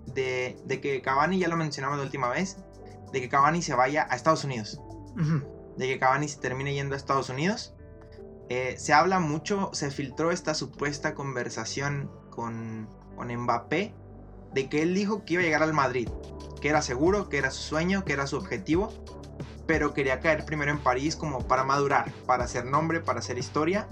de, 0.06 0.60
de 0.66 0.80
que 0.80 1.00
Cavani, 1.00 1.38
ya 1.38 1.48
lo 1.48 1.56
mencionamos 1.56 1.98
la 1.98 2.04
última 2.04 2.28
vez, 2.28 2.58
de 3.12 3.20
que 3.20 3.28
Cavani 3.28 3.62
se 3.62 3.74
vaya 3.74 4.06
a 4.10 4.16
Estados 4.16 4.44
Unidos. 4.44 4.80
De 5.76 5.86
que 5.86 5.98
Cavani 5.98 6.28
se 6.28 6.38
termine 6.38 6.74
yendo 6.74 6.94
a 6.94 6.98
Estados 6.98 7.28
Unidos. 7.28 7.74
Eh, 8.48 8.74
se 8.78 8.92
habla 8.92 9.20
mucho, 9.20 9.70
se 9.72 9.90
filtró 9.90 10.32
esta 10.32 10.54
supuesta 10.54 11.14
conversación 11.14 12.10
con, 12.30 12.88
con 13.16 13.32
Mbappé 13.32 13.94
de 14.52 14.68
que 14.68 14.82
él 14.82 14.94
dijo 14.94 15.24
que 15.24 15.34
iba 15.34 15.42
a 15.42 15.44
llegar 15.44 15.62
al 15.62 15.72
Madrid, 15.72 16.08
que 16.60 16.68
era 16.68 16.82
seguro, 16.82 17.28
que 17.28 17.38
era 17.38 17.50
su 17.50 17.62
sueño, 17.62 18.04
que 18.04 18.12
era 18.12 18.26
su 18.26 18.36
objetivo, 18.36 18.92
pero 19.70 19.94
quería 19.94 20.18
caer 20.18 20.44
primero 20.44 20.72
en 20.72 20.80
París 20.80 21.14
como 21.14 21.46
para 21.46 21.62
madurar, 21.62 22.12
para 22.26 22.42
hacer 22.42 22.64
nombre, 22.64 22.98
para 22.98 23.20
hacer 23.20 23.38
historia 23.38 23.86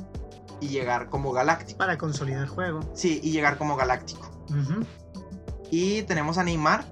y 0.60 0.66
llegar 0.66 1.08
como 1.08 1.30
galáctico. 1.30 1.78
Para 1.78 1.96
consolidar 1.96 2.42
el 2.42 2.48
juego. 2.48 2.80
Sí, 2.94 3.20
y 3.22 3.30
llegar 3.30 3.58
como 3.58 3.76
galáctico. 3.76 4.28
Y 5.70 6.02
tenemos 6.02 6.36
a 6.36 6.42
Neymar, 6.42 6.84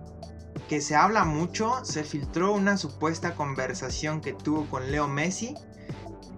que 0.69 0.81
se 0.81 0.95
habla 0.95 1.25
mucho, 1.25 1.85
se 1.85 2.05
filtró 2.05 2.53
una 2.53 2.77
supuesta 2.77 3.35
conversación 3.35 4.21
que 4.21 4.35
tuvo 4.35 4.67
con 4.67 4.93
Leo 4.93 5.09
Messi, 5.09 5.57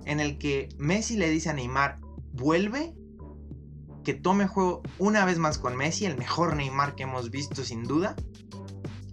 en 0.06 0.18
el 0.18 0.38
que 0.38 0.70
Messi 0.78 1.18
le 1.18 1.28
dice 1.28 1.50
a 1.50 1.52
Neymar, 1.52 2.00
vuelve, 2.32 2.96
que 4.04 4.14
tome 4.14 4.46
juego 4.46 4.80
una 4.98 5.26
vez 5.26 5.36
más 5.36 5.58
con 5.58 5.76
Messi, 5.76 6.06
el 6.06 6.16
mejor 6.16 6.56
Neymar 6.56 6.94
que 6.94 7.02
hemos 7.02 7.30
visto 7.30 7.62
sin 7.62 7.84
duda, 7.84 8.16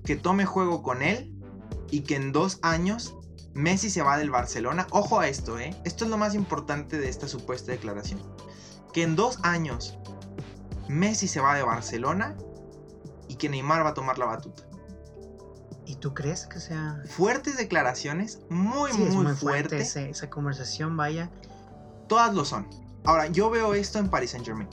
que 0.05 0.15
tome 0.15 0.45
juego 0.45 0.81
con 0.81 1.01
él 1.01 1.35
y 1.91 2.03
que 2.03 2.15
en 2.15 2.31
dos 2.31 2.59
años 2.61 3.17
Messi 3.55 3.89
se 3.89 4.01
va 4.01 4.17
del 4.17 4.29
Barcelona. 4.29 4.85
Ojo 4.91 5.19
a 5.19 5.27
esto, 5.27 5.57
¿eh? 5.57 5.75
Esto 5.85 6.03
es 6.03 6.11
lo 6.11 6.17
más 6.17 6.35
importante 6.35 6.97
de 6.99 7.09
esta 7.09 7.27
supuesta 7.27 7.71
declaración. 7.71 8.21
Que 8.93 9.01
en 9.03 9.15
dos 9.15 9.39
años 9.43 9.97
Messi 10.89 11.27
se 11.27 11.39
va 11.39 11.55
de 11.55 11.63
Barcelona 11.63 12.35
y 13.27 13.35
que 13.35 13.49
Neymar 13.49 13.83
va 13.85 13.89
a 13.89 13.93
tomar 13.93 14.17
la 14.17 14.25
batuta. 14.25 14.63
¿Y 15.85 15.95
tú 15.95 16.13
crees 16.13 16.47
que 16.47 16.59
sea...? 16.59 17.01
Fuertes 17.09 17.57
declaraciones, 17.57 18.41
muy, 18.49 18.91
Sí, 18.91 19.03
es 19.03 19.13
muy, 19.13 19.23
muy 19.25 19.33
fuerte. 19.35 19.39
fuerte 19.69 19.81
ese- 19.81 20.09
esa 20.09 20.29
conversación, 20.29 20.97
vaya. 20.97 21.31
Todas 22.07 22.33
lo 22.35 22.43
son. 22.43 22.67
Ahora, 23.03 23.27
yo 23.27 23.49
veo 23.49 23.73
esto 23.73 23.99
en 23.99 24.09
Paris 24.09 24.31
Saint 24.31 24.45
Germain. 24.45 24.69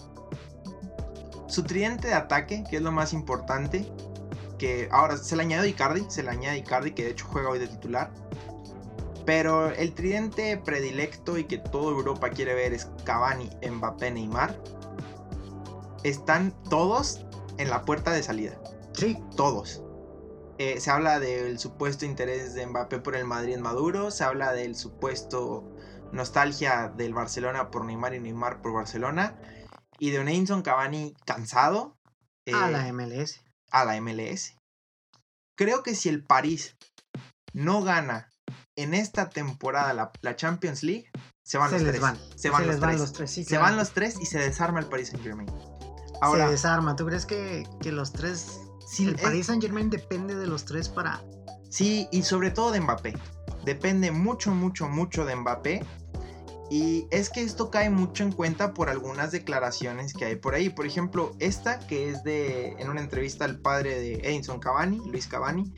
Su 1.48 1.62
tridente 1.64 2.08
de 2.08 2.14
ataque, 2.14 2.64
que 2.68 2.76
es 2.76 2.82
lo 2.82 2.92
más 2.92 3.12
importante, 3.12 3.92
que 4.58 4.88
ahora 4.90 5.16
se 5.18 5.36
le 5.36 5.42
añadió 5.42 5.66
Icardi, 5.68 6.06
se 6.08 6.22
le 6.22 6.30
añade 6.30 6.56
Icardi, 6.58 6.92
que 6.92 7.04
de 7.04 7.10
hecho 7.10 7.26
juega 7.28 7.50
hoy 7.50 7.58
de 7.58 7.68
titular. 7.68 8.10
Pero 9.24 9.70
el 9.70 9.94
tridente 9.94 10.56
predilecto 10.56 11.38
y 11.38 11.44
que 11.44 11.58
toda 11.58 11.92
Europa 11.92 12.30
quiere 12.30 12.54
ver 12.54 12.72
es 12.72 12.86
Cavani, 13.04 13.50
Mbappé, 13.68 14.10
Neymar. 14.10 14.60
Están 16.02 16.52
todos 16.68 17.24
en 17.58 17.70
la 17.70 17.82
puerta 17.82 18.10
de 18.10 18.22
salida. 18.22 18.58
Sí, 18.94 19.18
Todos. 19.36 19.82
Eh, 20.58 20.80
se 20.80 20.90
habla 20.90 21.18
del 21.18 21.58
supuesto 21.58 22.04
interés 22.04 22.54
de 22.54 22.66
Mbappé 22.66 23.00
por 23.00 23.16
el 23.16 23.24
Madrid 23.24 23.54
en 23.54 23.62
Maduro. 23.62 24.10
Se 24.10 24.22
habla 24.22 24.52
del 24.52 24.76
supuesto 24.76 25.64
nostalgia 26.12 26.92
del 26.94 27.14
Barcelona 27.14 27.70
por 27.70 27.84
Neymar 27.84 28.14
y 28.14 28.20
Neymar 28.20 28.60
por 28.60 28.72
Barcelona. 28.72 29.38
Y 29.98 30.10
de 30.10 30.20
un 30.20 30.28
Edinson 30.28 30.62
Cavani 30.62 31.14
cansado 31.24 31.96
a 32.52 32.68
eh, 32.68 32.72
la 32.72 32.92
MLS. 32.92 33.42
a 33.70 33.84
la 33.84 34.00
MLS. 34.00 34.56
Creo 35.56 35.82
que 35.82 35.94
si 35.94 36.08
el 36.08 36.22
París 36.22 36.76
no 37.52 37.82
gana 37.82 38.31
en 38.76 38.94
esta 38.94 39.28
temporada 39.28 39.92
la, 39.92 40.12
la 40.22 40.36
Champions 40.36 40.82
League, 40.82 41.10
se 41.42 41.58
van 41.58 41.70
Se 41.70 41.74
los 41.76 41.82
les 41.82 41.90
tres. 41.92 42.00
van. 42.02 42.18
Se 42.36 42.50
van, 42.50 42.62
los, 42.62 42.70
les 42.72 42.80
van 42.80 42.90
tres. 42.90 43.00
los 43.00 43.12
tres, 43.12 43.30
sí, 43.30 43.42
Se 43.44 43.50
claro. 43.50 43.64
van 43.64 43.76
los 43.76 43.90
tres 43.92 44.16
y 44.20 44.26
se 44.26 44.38
desarma 44.38 44.80
el 44.80 44.86
Paris 44.86 45.08
Saint 45.08 45.22
Germain. 45.24 45.50
Ahora, 46.20 46.46
Se 46.46 46.52
desarma. 46.52 46.94
¿Tú 46.96 47.04
crees 47.06 47.26
que, 47.26 47.64
que 47.80 47.90
los 47.92 48.12
tres... 48.12 48.60
sí, 48.88 49.06
el 49.08 49.16
es- 49.16 49.20
Paris 49.20 49.46
Saint 49.46 49.62
Germain 49.62 49.90
depende 49.90 50.34
de 50.36 50.46
los 50.46 50.64
tres 50.64 50.88
para... 50.88 51.22
Sí, 51.68 52.06
y 52.12 52.22
sobre 52.22 52.50
todo 52.50 52.70
de 52.70 52.80
Mbappé. 52.80 53.14
Depende 53.64 54.10
mucho, 54.10 54.52
mucho, 54.52 54.88
mucho 54.88 55.24
de 55.24 55.34
Mbappé. 55.36 55.84
Y 56.70 57.06
es 57.10 57.28
que 57.28 57.42
esto 57.42 57.70
cae 57.70 57.90
mucho 57.90 58.22
en 58.22 58.32
cuenta 58.32 58.72
por 58.72 58.88
algunas 58.88 59.30
declaraciones 59.32 60.14
que 60.14 60.24
hay 60.24 60.36
por 60.36 60.54
ahí. 60.54 60.70
Por 60.70 60.86
ejemplo, 60.86 61.32
esta 61.38 61.78
que 61.80 62.08
es 62.08 62.22
de 62.24 62.70
en 62.78 62.88
una 62.88 63.00
entrevista 63.00 63.44
al 63.44 63.58
padre 63.58 63.98
de 64.00 64.14
Edinson 64.26 64.58
Cavani, 64.58 65.00
Luis 65.10 65.26
Cavani, 65.26 65.72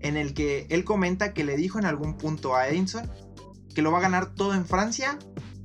en 0.00 0.16
el 0.16 0.34
que 0.34 0.66
él 0.70 0.84
comenta 0.84 1.32
que 1.32 1.44
le 1.44 1.56
dijo 1.56 1.78
en 1.78 1.86
algún 1.86 2.16
punto 2.16 2.54
a 2.54 2.68
Edinson 2.68 3.10
que 3.74 3.82
lo 3.82 3.92
va 3.92 3.98
a 3.98 4.02
ganar 4.02 4.34
todo 4.34 4.54
en 4.54 4.66
Francia, 4.66 5.18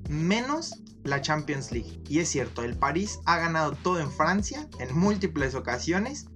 menos 0.10 0.84
la 1.04 1.22
Champions 1.22 1.72
League. 1.72 2.02
Y 2.08 2.20
es 2.20 2.30
cierto, 2.30 2.64
el 2.64 2.78
París 2.78 3.20
ha 3.26 3.38
ganado 3.38 3.74
todo 3.74 4.00
en 4.00 4.12
Francia 4.12 4.68
en 4.80 4.98
múltiples 4.98 5.56
ocasiones, 5.56 6.28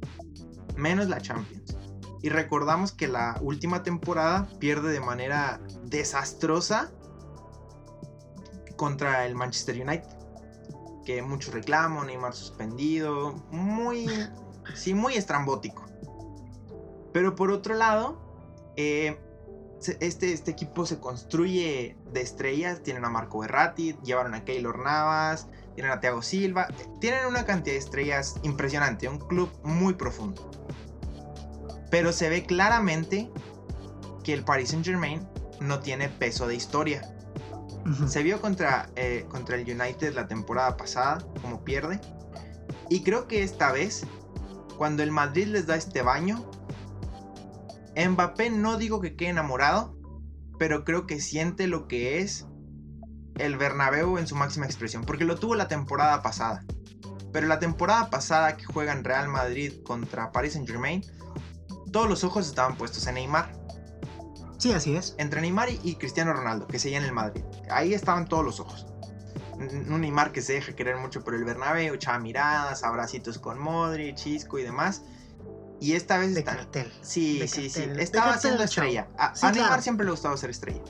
menos 0.76 1.08
la 1.08 1.22
Champions. 1.22 1.78
Y 2.22 2.30
recordamos 2.30 2.92
que 2.92 3.08
la 3.08 3.38
última 3.42 3.84
temporada 3.84 4.50
pierde 4.60 4.92
de 4.92 5.00
manera 5.00 5.62
desastrosa 5.84 6.92
contra 8.76 9.26
el 9.26 9.36
Manchester 9.36 9.76
United. 9.76 10.10
Que 11.06 11.22
mucho 11.22 11.52
reclamo, 11.52 12.04
Neymar 12.04 12.34
suspendido, 12.34 13.34
muy, 13.52 14.10
sí, 14.74 14.94
muy 14.94 15.14
estrambótico. 15.14 15.87
Pero 17.18 17.36
por 17.36 17.50
otro 17.50 17.74
lado, 17.74 18.16
eh, 18.76 19.18
este, 20.02 20.34
este 20.34 20.52
equipo 20.52 20.86
se 20.86 21.00
construye 21.00 21.98
de 22.14 22.22
estrellas. 22.22 22.84
Tienen 22.84 23.06
a 23.06 23.10
Marco 23.10 23.40
Berratti, 23.40 23.98
llevaron 24.04 24.36
a 24.36 24.46
Keylor 24.46 24.78
Navas, 24.78 25.48
tienen 25.74 25.94
a 25.94 26.00
Thiago 26.00 26.22
Silva. 26.22 26.68
Tienen 27.02 27.26
una 27.26 27.44
cantidad 27.44 27.74
de 27.74 27.80
estrellas 27.80 28.36
impresionante, 28.44 29.10
un 29.10 29.18
club 29.18 29.50
muy 29.64 29.96
profundo. 29.96 30.52
Pero 31.90 32.14
se 32.14 32.30
ve 32.30 32.46
claramente 32.46 33.32
que 34.24 34.34
el 34.34 34.44
Paris 34.44 34.70
Saint 34.70 34.86
Germain 34.86 35.28
no 35.60 35.80
tiene 35.80 36.10
peso 36.10 36.48
de 36.48 36.54
historia. 36.54 37.02
Se 38.08 38.22
vio 38.22 38.40
contra, 38.42 38.92
eh, 38.96 39.26
contra 39.28 39.56
el 39.56 39.64
United 39.64 40.14
la 40.14 40.28
temporada 40.28 40.78
pasada, 40.78 41.26
como 41.42 41.64
pierde. 41.64 42.00
Y 42.92 43.02
creo 43.02 43.28
que 43.28 43.42
esta 43.42 43.72
vez, 43.72 44.06
cuando 44.78 45.02
el 45.02 45.10
Madrid 45.10 45.48
les 45.48 45.66
da 45.66 45.78
este 45.78 46.04
baño, 46.04 46.48
Mbappé 47.98 48.50
no 48.52 48.78
digo 48.78 49.02
que 49.02 49.16
quede 49.16 49.30
enamorado, 49.30 49.98
pero 50.60 50.84
creo 50.84 51.08
que 51.08 51.20
siente 51.20 51.68
lo 51.68 51.88
que 51.88 52.20
es 52.20 52.46
el 53.36 53.58
Bernabéu 53.58 54.18
en 54.18 54.28
su 54.28 54.36
máxima 54.36 54.66
expresión, 54.66 55.04
porque 55.04 55.26
lo 55.26 55.38
tuvo 55.38 55.56
la 55.56 55.68
temporada 55.68 56.22
pasada. 56.22 56.64
Pero 57.32 57.48
la 57.48 57.60
temporada 57.60 58.10
pasada 58.10 58.58
que 58.58 58.66
juegan 58.66 59.04
Real 59.04 59.28
Madrid 59.28 59.74
contra 59.84 60.32
Paris 60.32 60.54
Saint 60.54 60.68
Germain, 60.68 61.04
todos 61.92 62.10
los 62.10 62.24
ojos 62.24 62.48
estaban 62.48 62.76
puestos 62.78 63.08
en 63.08 63.16
Neymar 63.16 63.52
Sí, 64.58 64.74
así 64.74 64.96
es. 64.96 65.14
entre 65.18 65.42
Neymar 65.42 65.70
y, 65.70 65.96
Cristiano 65.96 66.34
Ronaldo, 66.34 66.68
que 66.68 66.80
seguían 66.80 67.04
en 67.04 67.10
el 67.10 67.16
Madrid. 67.16 67.44
Ahí 67.70 67.94
estaban 67.94 68.28
todos 68.28 68.44
los 68.44 68.60
ojos. 68.60 68.88
Un 69.54 69.92
un 69.92 70.02
Neymar 70.02 70.32
que 70.32 70.42
se 70.42 70.54
deja 70.54 70.76
querer 70.76 70.98
mucho 70.98 71.24
por 71.24 71.36
el 71.36 71.44
Bernabéu, 71.44 71.94
echaba 71.94 72.20
miradas, 72.20 72.84
abracitos 72.84 73.38
con 73.38 73.60
Modric, 73.60 74.16
Chisco 74.16 74.58
y 74.58 74.64
demás. 74.64 75.04
Y 75.80 75.94
esta 75.94 76.18
vez 76.18 76.34
De 76.34 76.44
cartel. 76.44 76.92
Sí, 77.02 77.40
de 77.40 77.48
sí, 77.48 77.70
sí. 77.70 77.80
cartel. 77.80 77.98
De 77.98 78.04
Estaba 78.04 78.26
cartel 78.26 78.42
siendo 78.42 78.64
estrella. 78.64 79.08
A, 79.18 79.36
Sí, 79.36 79.46
a 79.46 79.52
Neymar 79.52 79.68
claro. 79.70 79.82
siempre 79.84 80.06
le 80.06 80.12
gustaba 80.12 80.36
ser 80.38 80.50
estrella. 80.50 80.82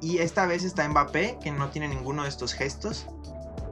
Y 0.00 0.18
esta 0.18 0.46
vez 0.46 0.64
está 0.64 0.86
Mbappé, 0.88 1.38
que 1.42 1.50
no 1.52 1.70
tiene 1.70 1.88
ninguno 1.88 2.24
de 2.24 2.28
estos 2.28 2.52
gestos. 2.54 3.06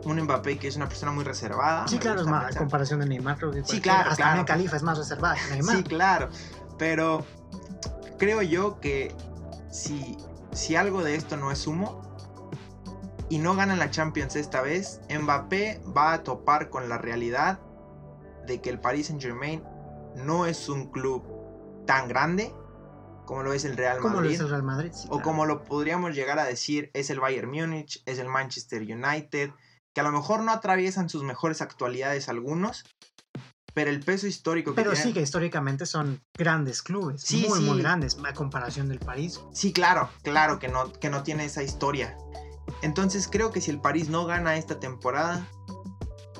Un 0.05 0.21
Mbappé 0.23 0.59
que 0.59 0.69
es 0.69 0.77
una 0.77 0.89
persona 0.89 1.13
muy 1.13 1.25
reservada. 1.25 1.87
Sí, 1.89 1.99
claro, 1.99 2.21
es 2.23 2.27
más, 2.27 2.45
pensar. 2.45 2.63
comparación 2.63 3.01
de 3.01 3.07
Neymar, 3.07 3.37
creo 3.37 3.51
que 3.51 3.65
Sí, 3.65 3.81
claro, 3.81 4.11
hasta 4.11 4.23
claro. 4.23 4.37
Mia 4.37 4.45
Khalifa 4.47 4.77
es 4.77 4.83
más 4.83 4.97
reservada 4.97 5.35
que 5.35 5.51
Neymar. 5.55 5.77
Sí, 5.77 5.83
claro. 5.83 6.29
Pero 6.79 7.27
creo 8.19 8.41
yo 8.43 8.81
que 8.81 9.15
si, 9.71 10.17
si 10.53 10.77
algo 10.77 11.03
de 11.03 11.17
esto 11.17 11.37
no 11.37 11.51
es 11.51 11.67
humo 11.67 12.01
y 13.29 13.39
no 13.39 13.55
ganan 13.57 13.79
la 13.79 13.91
Champions 13.91 14.37
esta 14.37 14.63
vez, 14.63 15.01
Mbappé 15.11 15.83
va 15.97 16.13
a 16.15 16.23
topar 16.23 16.71
con 16.71 16.89
la 16.89 16.97
realidad 16.97 17.59
de 18.47 18.61
que 18.61 18.71
el 18.71 18.81
Paris 18.81 19.07
Saint 19.07 19.21
Germain 19.23 19.63
no 20.17 20.47
es 20.47 20.69
un 20.69 20.91
club 20.91 21.25
tan 21.87 22.09
grande 22.09 22.53
como 23.27 23.45
lo 23.45 23.53
es 23.53 23.65
el 23.65 23.77
Real 23.77 23.99
como 23.99 24.15
lo 24.15 24.21
Madrid. 24.23 24.35
es 24.35 24.41
el 24.41 24.49
Real 24.51 24.63
Madrid. 24.65 24.91
sí, 24.93 25.07
O 25.11 25.23
como 25.23 25.47
lo 25.47 25.65
podríamos 25.65 26.15
llegar 26.17 26.39
a 26.41 26.45
decir, 26.45 26.91
es 26.95 27.11
el 27.11 27.21
Bayern 27.21 27.49
Múnich, 27.49 28.03
es 28.05 28.19
el 28.19 28.27
Manchester 28.29 28.83
United, 28.83 29.51
que 29.95 30.01
a 30.01 30.05
lo 30.05 30.11
mejor 30.11 30.41
no 30.43 30.51
atraviesan 30.51 31.09
sus 31.09 31.23
mejores 31.23 31.63
actualidades 31.63 32.29
algunos, 32.29 32.85
pero 33.73 33.89
el 33.91 34.01
peso 34.01 34.27
histórico 34.27 34.73
que 34.73 34.77
Pero 34.77 34.91
tienen... 34.93 35.07
sí 35.09 35.15
que 35.15 35.21
históricamente 35.21 35.87
son 35.87 36.21
grandes 36.37 36.83
clubes, 36.83 37.23
Sí, 37.23 37.47
muy, 37.49 37.61
muy 37.61 37.77
sí. 37.77 37.83
grandes, 37.83 38.17
a 38.25 38.35
comparación 38.35 38.89
del 38.89 38.99
París. 38.99 39.41
Sí, 39.53 39.73
claro, 39.73 40.11
claro 40.25 40.59
que 40.59 40.67
no, 40.67 40.93
que 40.93 41.09
no 41.09 41.23
tiene 41.23 41.45
esa 41.45 41.63
historia. 41.63 42.17
Entonces 42.83 43.29
creo 43.31 43.53
que 43.53 43.61
si 43.61 43.71
el 43.71 43.81
París 43.81 44.09
no 44.09 44.27
gana 44.27 44.57
esta 44.57 44.81
temporada, 44.81 45.47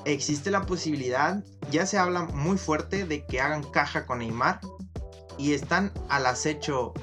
existe 0.05 0.51
la 0.51 0.65
posibilidad, 0.65 1.43
ya 1.71 1.85
se 1.85 1.97
habla 1.97 2.23
muy 2.25 2.57
fuerte 2.57 3.05
de 3.05 3.25
que 3.25 3.41
hagan 3.41 3.63
caja 3.63 4.05
con 4.05 4.19
Neymar 4.19 4.59
y 5.37 5.53
están 5.53 5.91
al 6.09 6.25
acecho 6.25 6.93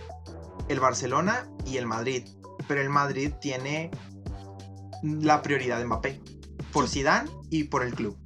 el 0.69 0.81
Barcelona 0.81 1.49
y 1.67 1.77
el 1.77 1.87
Madrid. 1.87 2.25
Pero 2.67 2.81
el 2.81 2.91
Madrid 2.91 3.33
tiene 3.41 3.91
la 5.03 5.43
prioridad 5.43 5.79
de 5.79 5.87
Mbappé, 5.87 6.21
por 6.73 6.89
Zidane 6.89 7.31
y 7.51 7.65
por 7.65 7.83
el 7.83 7.95
club. 7.95 8.17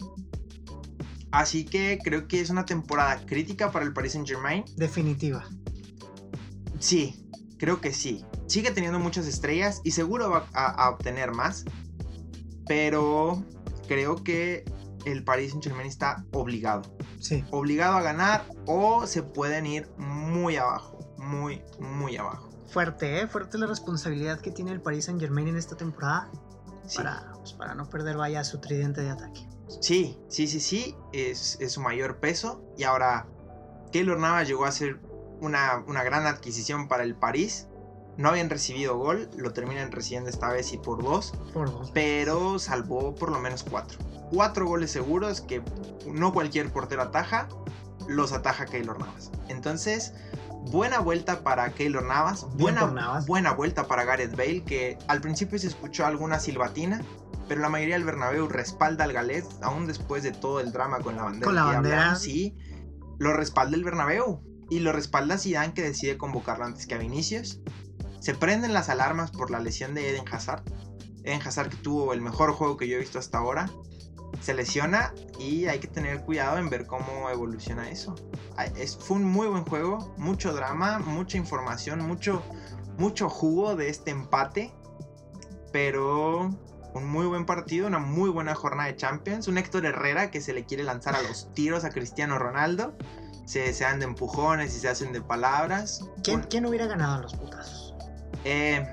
Así 1.30 1.64
que 1.64 1.98
creo 2.02 2.28
que 2.28 2.40
es 2.40 2.50
una 2.50 2.66
temporada 2.66 3.24
crítica 3.24 3.70
para 3.70 3.84
el 3.84 3.92
Paris 3.92 4.12
Saint 4.12 4.28
Germain. 4.28 4.64
Definitiva. 4.76 5.48
Sí, 6.78 7.26
creo 7.58 7.80
que 7.80 7.92
sí. 7.92 8.24
Sigue 8.48 8.70
teniendo 8.70 8.98
muchas 8.98 9.26
estrellas 9.26 9.80
y 9.84 9.92
seguro 9.92 10.28
va 10.28 10.46
a, 10.52 10.66
a 10.66 10.90
obtener 10.90 11.32
más. 11.32 11.64
Pero 12.66 13.44
creo 13.88 14.22
que 14.22 14.64
el 15.04 15.24
Paris 15.24 15.50
Saint 15.50 15.64
Germain 15.64 15.86
está 15.88 16.24
obligado. 16.32 16.82
Sí. 17.20 17.44
Obligado 17.50 17.96
a 17.96 18.02
ganar 18.02 18.44
o 18.66 19.06
se 19.06 19.22
pueden 19.22 19.66
ir 19.66 19.88
muy 19.96 20.56
abajo. 20.56 20.98
Muy, 21.18 21.62
muy 21.80 22.16
abajo. 22.16 22.50
Fuerte, 22.68 23.20
¿eh? 23.20 23.26
Fuerte 23.28 23.58
la 23.58 23.66
responsabilidad 23.66 24.40
que 24.40 24.50
tiene 24.50 24.72
el 24.72 24.80
Paris 24.80 25.04
Saint 25.06 25.20
Germain 25.20 25.48
en 25.48 25.56
esta 25.56 25.76
temporada 25.76 26.30
Sí, 26.86 26.96
para, 26.98 27.32
pues, 27.38 27.52
para 27.52 27.74
no 27.74 27.88
perder 27.88 28.16
vaya 28.16 28.42
su 28.44 28.58
tridente 28.60 29.02
de 29.02 29.10
ataque. 29.10 29.46
sí, 29.80 30.18
sí, 30.28 30.46
sí. 30.48 30.58
sí, 30.60 30.96
Es, 31.12 31.58
es 31.60 31.72
su 31.72 31.80
mayor 31.80 32.18
peso. 32.18 32.64
Y 32.76 32.84
ahora, 32.84 33.26
Keylor 33.92 34.18
Navas 34.18 34.48
llegó 34.48 34.64
a 34.64 34.72
ser 34.72 35.00
una, 35.40 35.84
una 35.86 36.02
gran 36.02 36.26
adquisición 36.26 36.88
para 36.88 37.02
el 37.04 37.14
París. 37.14 37.68
No 38.16 38.28
habían 38.28 38.50
recibido 38.50 38.96
gol, 38.98 39.30
lo 39.36 39.52
terminan 39.52 39.90
recibiendo 39.90 40.28
esta 40.28 40.50
vez 40.50 40.72
y 40.72 40.78
por 40.78 41.02
dos. 41.02 41.32
Por 41.54 41.70
dos. 41.72 41.90
pero 41.92 42.58
salvó 42.58 43.14
por 43.14 43.30
lo 43.30 43.38
menos 43.40 43.62
cuatro. 43.62 43.98
Cuatro 44.30 44.66
goles 44.66 44.90
seguros 44.90 45.40
que 45.40 45.62
no 46.06 46.32
cualquier 46.32 46.70
portero 46.72 47.02
ataja, 47.02 47.48
los 48.08 48.32
ataja 48.32 48.66
Keylor 48.66 48.98
Navas. 48.98 49.30
Entonces, 49.48 50.14
buena 50.70 51.00
vuelta 51.00 51.42
para 51.42 51.70
Keylor 51.72 52.04
Navas, 52.04 52.46
buena, 52.54 52.86
Navas. 52.86 53.26
buena 53.26 53.52
vuelta 53.52 53.86
para 53.86 54.04
Gareth 54.04 54.36
Bale, 54.36 54.62
que 54.64 54.98
al 55.08 55.20
principio 55.20 55.58
se 55.58 55.68
escuchó 55.68 56.04
alguna 56.06 56.38
silbatina, 56.38 57.02
pero 57.48 57.60
la 57.60 57.68
mayoría 57.68 57.94
del 57.94 58.04
Bernabéu 58.04 58.48
respalda 58.48 59.04
al 59.04 59.12
galés, 59.12 59.46
aún 59.62 59.86
después 59.86 60.22
de 60.22 60.32
todo 60.32 60.60
el 60.60 60.72
drama 60.72 61.00
con 61.00 61.16
la 61.16 61.24
bandera. 61.24 61.44
Con 61.46 61.54
la 61.54 61.64
bandera. 61.64 61.98
hablamos, 61.98 62.22
sí, 62.22 62.56
lo 63.18 63.32
respalda 63.34 63.76
el 63.76 63.84
Bernabéu. 63.84 64.42
y 64.70 64.78
lo 64.78 64.92
respalda 64.92 65.36
Zidane 65.36 65.74
que 65.74 65.82
decide 65.82 66.16
convocarlo 66.16 66.64
antes 66.64 66.86
que 66.86 66.94
a 66.94 66.98
Vinicius. 66.98 67.60
Se 68.22 68.34
prenden 68.34 68.72
las 68.72 68.88
alarmas 68.88 69.32
por 69.32 69.50
la 69.50 69.58
lesión 69.58 69.94
de 69.94 70.08
Eden 70.08 70.22
Hazard. 70.30 70.62
Eden 71.24 71.42
Hazard 71.42 71.70
que 71.70 71.76
tuvo 71.78 72.12
el 72.12 72.20
mejor 72.20 72.52
juego 72.52 72.76
que 72.76 72.86
yo 72.86 72.94
he 72.94 73.00
visto 73.00 73.18
hasta 73.18 73.38
ahora. 73.38 73.68
Se 74.40 74.54
lesiona 74.54 75.12
y 75.40 75.66
hay 75.66 75.80
que 75.80 75.88
tener 75.88 76.22
cuidado 76.22 76.58
en 76.58 76.70
ver 76.70 76.86
cómo 76.86 77.28
evoluciona 77.30 77.90
eso. 77.90 78.14
Es, 78.76 78.96
fue 78.96 79.16
un 79.16 79.24
muy 79.24 79.48
buen 79.48 79.64
juego, 79.64 80.14
mucho 80.18 80.54
drama, 80.54 81.00
mucha 81.00 81.36
información, 81.36 82.06
mucho, 82.06 82.44
mucho 82.96 83.28
jugo 83.28 83.74
de 83.74 83.88
este 83.88 84.12
empate. 84.12 84.72
Pero 85.72 86.48
un 86.94 87.04
muy 87.04 87.26
buen 87.26 87.44
partido, 87.44 87.88
una 87.88 87.98
muy 87.98 88.30
buena 88.30 88.54
jornada 88.54 88.88
de 88.88 88.94
Champions. 88.94 89.48
Un 89.48 89.58
Héctor 89.58 89.84
Herrera 89.84 90.30
que 90.30 90.40
se 90.40 90.52
le 90.52 90.64
quiere 90.64 90.84
lanzar 90.84 91.16
a 91.16 91.22
los 91.22 91.52
tiros 91.54 91.82
a 91.82 91.90
Cristiano 91.90 92.38
Ronaldo 92.38 92.94
se, 93.44 93.72
se 93.72 93.84
dan 93.84 93.98
de 93.98 94.06
empujones 94.06 94.74
y 94.76 94.80
se 94.80 94.88
hacen 94.88 95.12
de 95.12 95.20
palabras. 95.20 96.04
¿Quién, 96.22 96.66
hubiera 96.66 96.86
ganado 96.86 97.22
los 97.22 97.34
putazos? 97.34 97.81
Eh, 98.44 98.86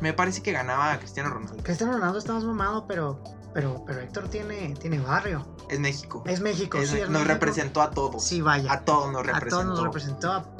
me 0.00 0.12
parece 0.12 0.42
que 0.42 0.52
ganaba 0.52 0.98
Cristiano 0.98 1.30
Ronaldo. 1.30 1.62
Cristiano 1.62 1.92
Ronaldo 1.92 2.18
está 2.18 2.32
más 2.32 2.44
mamado, 2.44 2.86
pero, 2.86 3.22
pero, 3.52 3.84
pero 3.86 4.00
Héctor 4.00 4.28
tiene, 4.28 4.74
tiene 4.74 4.98
barrio. 4.98 5.46
Es 5.68 5.80
México. 5.80 6.22
Es 6.26 6.40
México, 6.40 6.78
sí. 6.84 7.00
nos 7.08 7.26
representó 7.26 7.80
a 7.80 7.90
todos. 7.90 8.22
Sí, 8.24 8.40
vaya. 8.40 8.72
A 8.72 8.84
todos 8.84 9.12
nos 9.12 9.24
representó. 9.24 9.56
A 9.56 9.62
todos 9.62 9.66
nos 9.66 9.84
representó. 9.84 10.54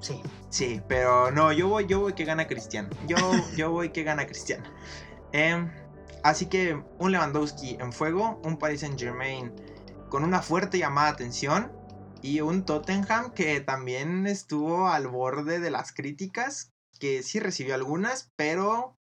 Sí. 0.00 0.22
Sí, 0.50 0.82
pero 0.88 1.30
no, 1.30 1.52
yo 1.52 1.68
voy, 1.68 1.86
yo 1.86 2.00
voy 2.00 2.12
que 2.12 2.24
gana 2.24 2.46
Cristiano. 2.46 2.88
Yo, 3.06 3.16
yo 3.56 3.70
voy 3.70 3.90
que 3.90 4.02
gana 4.02 4.26
Cristiano. 4.26 4.64
Em, 5.32 5.70
así 6.24 6.46
que 6.46 6.82
un 6.98 7.12
Lewandowski 7.12 7.76
en 7.80 7.92
fuego, 7.92 8.40
un 8.44 8.58
Paris 8.58 8.80
Saint 8.80 8.98
Germain 8.98 9.52
con 10.08 10.24
una 10.24 10.42
fuerte 10.42 10.78
llamada 10.78 11.06
de 11.08 11.12
atención 11.14 11.72
y 12.20 12.40
un 12.40 12.64
Tottenham 12.64 13.32
que 13.32 13.60
también 13.60 14.26
estuvo 14.26 14.88
al 14.88 15.06
borde 15.06 15.60
de 15.60 15.70
las 15.70 15.92
críticas, 15.92 16.72
que 17.00 17.24
sí 17.24 17.40
recibió 17.40 17.74
algunas, 17.74 18.30
pero 18.36 18.96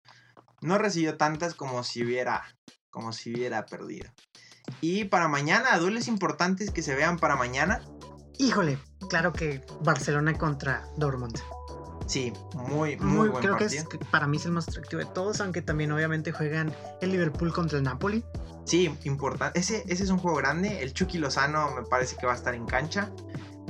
no 0.60 0.76
recibió 0.76 1.16
tantas 1.16 1.54
como 1.54 1.84
si 1.84 2.04
hubiera, 2.04 2.42
como 2.90 3.12
si 3.12 3.32
hubiera 3.32 3.64
perdido. 3.64 4.10
Y 4.80 5.04
para 5.04 5.28
mañana, 5.28 5.78
duelos 5.78 6.08
importantes 6.08 6.70
que 6.70 6.82
se 6.82 6.94
vean 6.94 7.18
para 7.18 7.36
mañana. 7.36 7.80
Híjole, 8.38 8.78
claro 9.08 9.32
que 9.32 9.64
Barcelona 9.80 10.36
contra 10.36 10.86
Dortmund. 10.96 11.38
Sí, 12.06 12.32
muy, 12.54 12.96
muy, 12.98 13.28
buen 13.28 13.42
Creo 13.42 13.56
que 13.56 13.64
es 13.64 13.86
para 14.10 14.26
mí 14.26 14.36
es 14.36 14.44
el 14.44 14.52
más 14.52 14.68
atractivo 14.68 15.00
de 15.00 15.08
todos, 15.08 15.40
aunque 15.40 15.62
también 15.62 15.90
obviamente 15.92 16.32
juegan 16.32 16.74
el 17.00 17.12
Liverpool 17.12 17.52
contra 17.52 17.78
el 17.78 17.84
Napoli. 17.84 18.24
Sí, 18.64 18.94
importante. 19.04 19.58
Ese, 19.58 19.84
ese 19.88 20.04
es 20.04 20.10
un 20.10 20.18
juego 20.18 20.36
grande. 20.38 20.82
El 20.82 20.92
Chucky 20.92 21.18
Lozano 21.18 21.70
me 21.74 21.82
parece 21.82 22.16
que 22.16 22.26
va 22.26 22.32
a 22.32 22.36
estar 22.36 22.54
en 22.54 22.66
cancha 22.66 23.10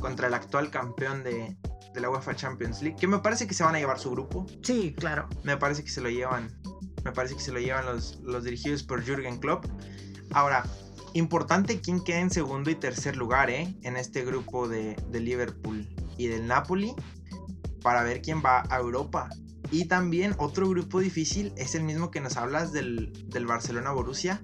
contra 0.00 0.28
el 0.28 0.34
actual 0.34 0.70
campeón 0.70 1.22
de, 1.22 1.56
la 2.00 2.10
UEFA 2.10 2.34
Champions 2.34 2.82
League, 2.82 2.96
que 2.98 3.06
me 3.06 3.18
parece 3.18 3.46
que 3.46 3.54
se 3.54 3.64
van 3.64 3.74
a 3.74 3.78
llevar 3.78 3.98
su 3.98 4.10
grupo. 4.10 4.46
Sí, 4.62 4.94
claro. 4.96 5.28
Me 5.42 5.56
parece 5.56 5.84
que 5.84 5.90
se 5.90 6.00
lo 6.00 6.10
llevan. 6.10 6.50
Me 7.04 7.12
parece 7.12 7.34
que 7.34 7.40
se 7.40 7.52
lo 7.52 7.60
llevan 7.60 7.86
los, 7.86 8.20
los 8.22 8.44
dirigidos 8.44 8.82
por 8.82 9.02
Jürgen 9.02 9.38
Klopp. 9.38 9.66
Ahora, 10.32 10.64
importante 11.12 11.80
quién 11.80 12.02
queda 12.02 12.20
en 12.20 12.30
segundo 12.30 12.70
y 12.70 12.74
tercer 12.74 13.16
lugar, 13.16 13.50
¿eh? 13.50 13.76
En 13.82 13.96
este 13.96 14.24
grupo 14.24 14.68
de, 14.68 14.96
de 15.10 15.20
Liverpool 15.20 15.88
y 16.16 16.28
del 16.28 16.46
Napoli. 16.46 16.94
Para 17.82 18.02
ver 18.02 18.22
quién 18.22 18.42
va 18.44 18.64
a 18.70 18.78
Europa. 18.78 19.28
Y 19.70 19.86
también 19.86 20.34
otro 20.38 20.68
grupo 20.68 21.00
difícil 21.00 21.52
es 21.56 21.74
el 21.74 21.82
mismo 21.82 22.10
que 22.10 22.20
nos 22.20 22.36
hablas 22.36 22.72
del, 22.72 23.12
del 23.28 23.46
Barcelona 23.46 23.92
Borussia 23.92 24.40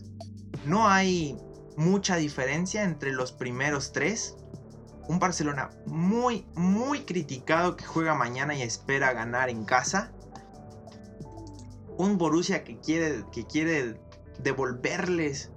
no 0.64 0.88
hay 0.88 1.36
mucha 1.76 2.16
diferencia 2.16 2.82
entre 2.82 3.12
los 3.12 3.32
primeros 3.32 3.92
tres. 3.92 4.36
Un 5.10 5.18
Barcelona 5.18 5.70
muy, 5.86 6.46
muy 6.54 7.00
criticado 7.00 7.74
que 7.74 7.84
juega 7.84 8.14
mañana 8.14 8.54
y 8.54 8.62
espera 8.62 9.12
ganar 9.12 9.48
en 9.48 9.64
casa. 9.64 10.12
Un 11.98 12.16
Borussia 12.16 12.62
que 12.62 12.78
quiere, 12.78 13.24
que 13.32 13.44
quiere 13.44 14.00
devolverles 14.38 15.50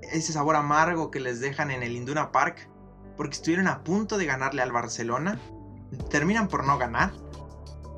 ese 0.00 0.32
sabor 0.32 0.56
amargo 0.56 1.10
que 1.10 1.20
les 1.20 1.40
dejan 1.40 1.70
en 1.70 1.82
el 1.82 1.92
Induna 1.92 2.32
Park. 2.32 2.70
Porque 3.18 3.34
estuvieron 3.34 3.68
a 3.68 3.84
punto 3.84 4.16
de 4.16 4.24
ganarle 4.24 4.62
al 4.62 4.72
Barcelona. 4.72 5.38
Terminan 6.08 6.48
por 6.48 6.64
no 6.64 6.78
ganar. 6.78 7.12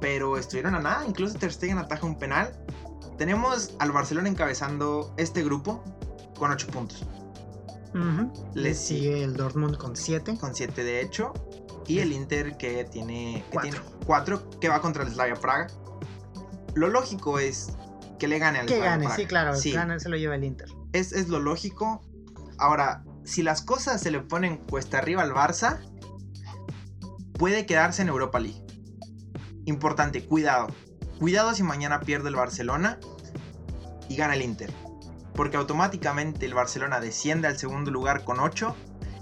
Pero 0.01 0.37
estuvieron 0.39 0.75
a 0.75 0.81
nada. 0.81 1.07
Incluso 1.07 1.39
Ter 1.39 1.53
Stegen 1.53 1.79
ataja 1.79 2.05
un 2.05 2.19
penal. 2.19 2.61
Tenemos 3.17 3.77
al 3.79 3.93
Barcelona 3.93 4.29
encabezando 4.29 5.15
este 5.19 5.45
grupo 5.45 5.85
con 6.37 6.51
8 6.51 6.67
puntos. 6.67 7.07
Le 8.55 8.75
sigue 8.75 9.23
el 9.23 9.35
Dortmund 9.35 9.77
con 9.77 9.97
7. 9.97 10.37
Con 10.39 10.55
7 10.55 10.85
de 10.85 11.01
hecho. 11.01 11.33
Y 11.87 12.01
el 12.01 12.13
Inter 12.13 12.57
que 12.57 12.85
tiene 12.85 13.45
4 14.07 14.51
que, 14.61 14.69
va 14.69 14.81
contra 14.81 15.05
el 15.05 15.11
Slavia 15.11 15.37
Praga. 15.37 15.69
Lo 16.75 16.89
lógico 16.89 17.39
es 17.39 17.73
que 18.19 18.29
le 18.29 18.39
gane 18.39 18.59
al 18.59 18.67
Que 18.67 18.79
gane, 18.79 19.09
sí, 19.17 19.27
claro. 19.27 19.57
Sí. 19.57 19.75
se 19.99 20.09
lo 20.09 20.17
lleva 20.17 20.35
el 20.35 20.45
Inter. 20.45 20.69
Es, 20.93 21.13
es 21.13 21.29
lo 21.29 21.41
lógico. 21.41 22.03
Ahora, 22.59 23.05
si 23.25 23.43
las 23.43 23.63
cosas 23.63 24.01
se 24.01 24.11
le 24.11 24.21
ponen 24.21 24.59
cuesta 24.59 24.99
arriba 24.99 25.23
al 25.23 25.33
Barça, 25.33 25.79
puede 27.35 27.65
quedarse 27.65 28.03
en 28.03 28.09
Europa 28.09 28.39
League. 28.39 28.63
Importante, 29.65 30.25
cuidado. 30.25 30.69
Cuidado 31.19 31.55
si 31.55 31.63
mañana 31.63 32.01
pierde 32.01 32.29
el 32.29 32.37
Barcelona 32.37 32.99
y 34.09 34.17
gana 34.17 34.35
el 34.35 34.43
Inter 34.43 34.73
porque 35.39 35.57
automáticamente 35.57 36.47
el 36.47 36.55
Barcelona 36.55 36.99
desciende 36.99 37.47
al 37.47 37.57
segundo 37.57 37.93
lugar 37.93 38.25
con 38.25 38.41
8, 38.41 38.75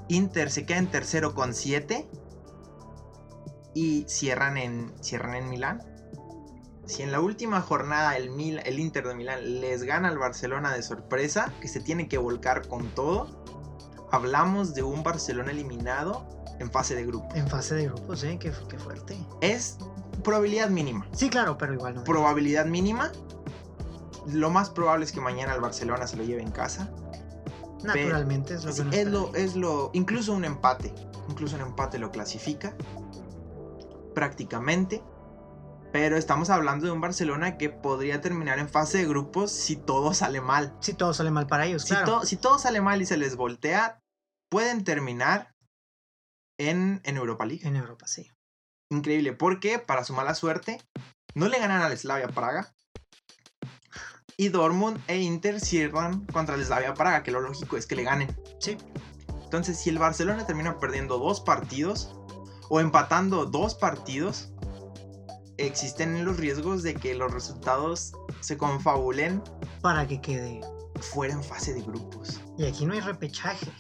Inter 0.09 0.51
se 0.51 0.65
queda 0.65 0.79
en 0.79 0.87
tercero 0.87 1.35
con 1.35 1.53
7 1.53 2.09
y 3.75 4.07
cierran 4.09 4.57
en, 4.57 4.95
cierran 5.03 5.35
en 5.35 5.51
Milán. 5.51 5.83
Si 6.87 7.03
en 7.03 7.13
la 7.13 7.21
última 7.21 7.61
jornada 7.61 8.17
el, 8.17 8.31
el 8.65 8.79
Inter 8.79 9.07
de 9.07 9.15
Milán 9.15 9.61
les 9.61 9.83
gana 9.83 10.09
al 10.09 10.17
Barcelona 10.17 10.73
de 10.73 10.83
sorpresa, 10.83 11.53
que 11.61 11.69
se 11.69 11.81
tiene 11.81 12.09
que 12.09 12.17
volcar 12.17 12.67
con 12.67 12.89
todo, 12.95 13.45
hablamos 14.11 14.73
de 14.73 14.85
un 14.85 15.03
Barcelona 15.03 15.51
eliminado 15.51 16.27
en 16.59 16.71
fase 16.71 16.95
de 16.95 17.05
grupo. 17.05 17.29
En 17.35 17.47
fase 17.47 17.75
de 17.75 17.89
grupos, 17.89 18.25
¿eh? 18.25 18.39
Qué, 18.41 18.51
qué 18.71 18.79
fuerte. 18.79 19.19
Es 19.43 19.77
probabilidad 20.25 20.71
mínima. 20.71 21.07
Sí, 21.13 21.29
claro, 21.29 21.59
pero 21.59 21.75
igual 21.75 21.97
no. 21.97 22.05
Probabilidad 22.05 22.65
mínima, 22.65 23.13
lo 24.27 24.51
más 24.51 24.71
probable 24.71 25.05
es 25.05 25.13
que 25.13 25.21
mañana 25.21 25.55
el 25.55 25.61
Barcelona 25.61 26.07
se 26.07 26.17
lo 26.17 26.25
lleve 26.25 26.43
en 26.43 26.51
casa. 26.51 26.91
Naturalmente 27.83 28.55
es 28.55 28.65
lo 28.65 28.91
que 28.91 29.01
es, 29.01 29.07
lo, 29.07 29.35
es 29.35 29.57
lo 29.57 29.91
incluso 29.93 30.33
un 30.33 30.45
empate, 30.45 30.93
incluso 31.29 31.57
un 31.57 31.63
empate 31.63 31.99
lo 31.99 32.11
clasifica 32.11 32.75
prácticamente. 34.15 35.03
Pero 35.93 36.17
estamos 36.17 36.51
hablando 36.51 36.87
de 36.87 36.93
un 36.93 37.01
Barcelona 37.01 37.57
que 37.57 37.71
podría 37.71 38.21
terminar 38.21 38.59
en 38.59 38.69
fase 38.69 38.99
de 38.99 39.07
grupos 39.07 39.51
si 39.51 39.77
todo 39.77 40.13
sale 40.13 40.41
mal. 40.41 40.77
Si 40.81 40.93
todo 40.93 41.15
sale 41.15 41.31
mal 41.31 41.47
para 41.47 41.65
ellos, 41.65 41.85
si, 41.85 41.95
si 42.25 42.37
todo 42.37 42.59
sale 42.59 42.81
mal 42.81 43.01
y 43.01 43.07
se 43.07 43.17
les 43.17 43.37
voltea, 43.37 44.03
pueden 44.51 44.85
terminar 44.85 45.55
en, 46.59 47.01
en 47.05 47.17
Europa 47.17 47.47
League. 47.47 47.67
En 47.67 47.77
Europa, 47.77 48.07
sí. 48.07 48.31
Increíble, 48.91 49.33
porque 49.33 49.79
para 49.79 50.05
su 50.05 50.13
mala 50.13 50.35
suerte, 50.35 50.81
no 51.35 51.49
le 51.49 51.59
ganan 51.59 51.83
al 51.83 51.97
Slavia 51.97 52.29
Praga, 52.29 52.75
y 54.39 54.49
Dortmund 54.51 55.01
e 55.07 55.19
Inter 55.19 55.61
cierran 55.61 56.27
contra 56.27 56.57
el 56.57 56.65
Slavia 56.65 56.95
Praga, 56.95 57.23
que 57.23 57.31
lo 57.31 57.41
lógico 57.41 57.77
es 57.77 57.87
que 57.87 57.97
le 57.97 58.03
ganen. 58.03 58.37
Sí. 58.61 58.77
Entonces, 59.45 59.79
si 59.79 59.91
el 59.91 59.99
Barcelona 59.99 60.47
termina 60.47 60.79
perdiendo 60.79 61.19
dos 61.19 61.41
partidos 61.41 62.15
o 62.69 62.81
empatando 62.81 63.47
dos 63.47 63.75
partidos, 63.75 64.53
existen 65.57 66.23
los 66.25 66.37
riesgos 66.37 66.83
de 66.83 66.95
que 66.95 67.15
los 67.15 67.33
resultados 67.33 68.13
se 68.41 68.59
confabulen 68.59 69.43
para 69.81 70.07
que 70.07 70.21
quede 70.21 70.61
fuera 71.01 71.33
en 71.33 71.43
fase 71.43 71.73
de 71.73 71.83
grupos. 71.83 72.41
Y 72.59 72.67
aquí 72.67 72.85
no 72.85 72.93
hay 72.93 73.01
repechaje. 73.01 73.73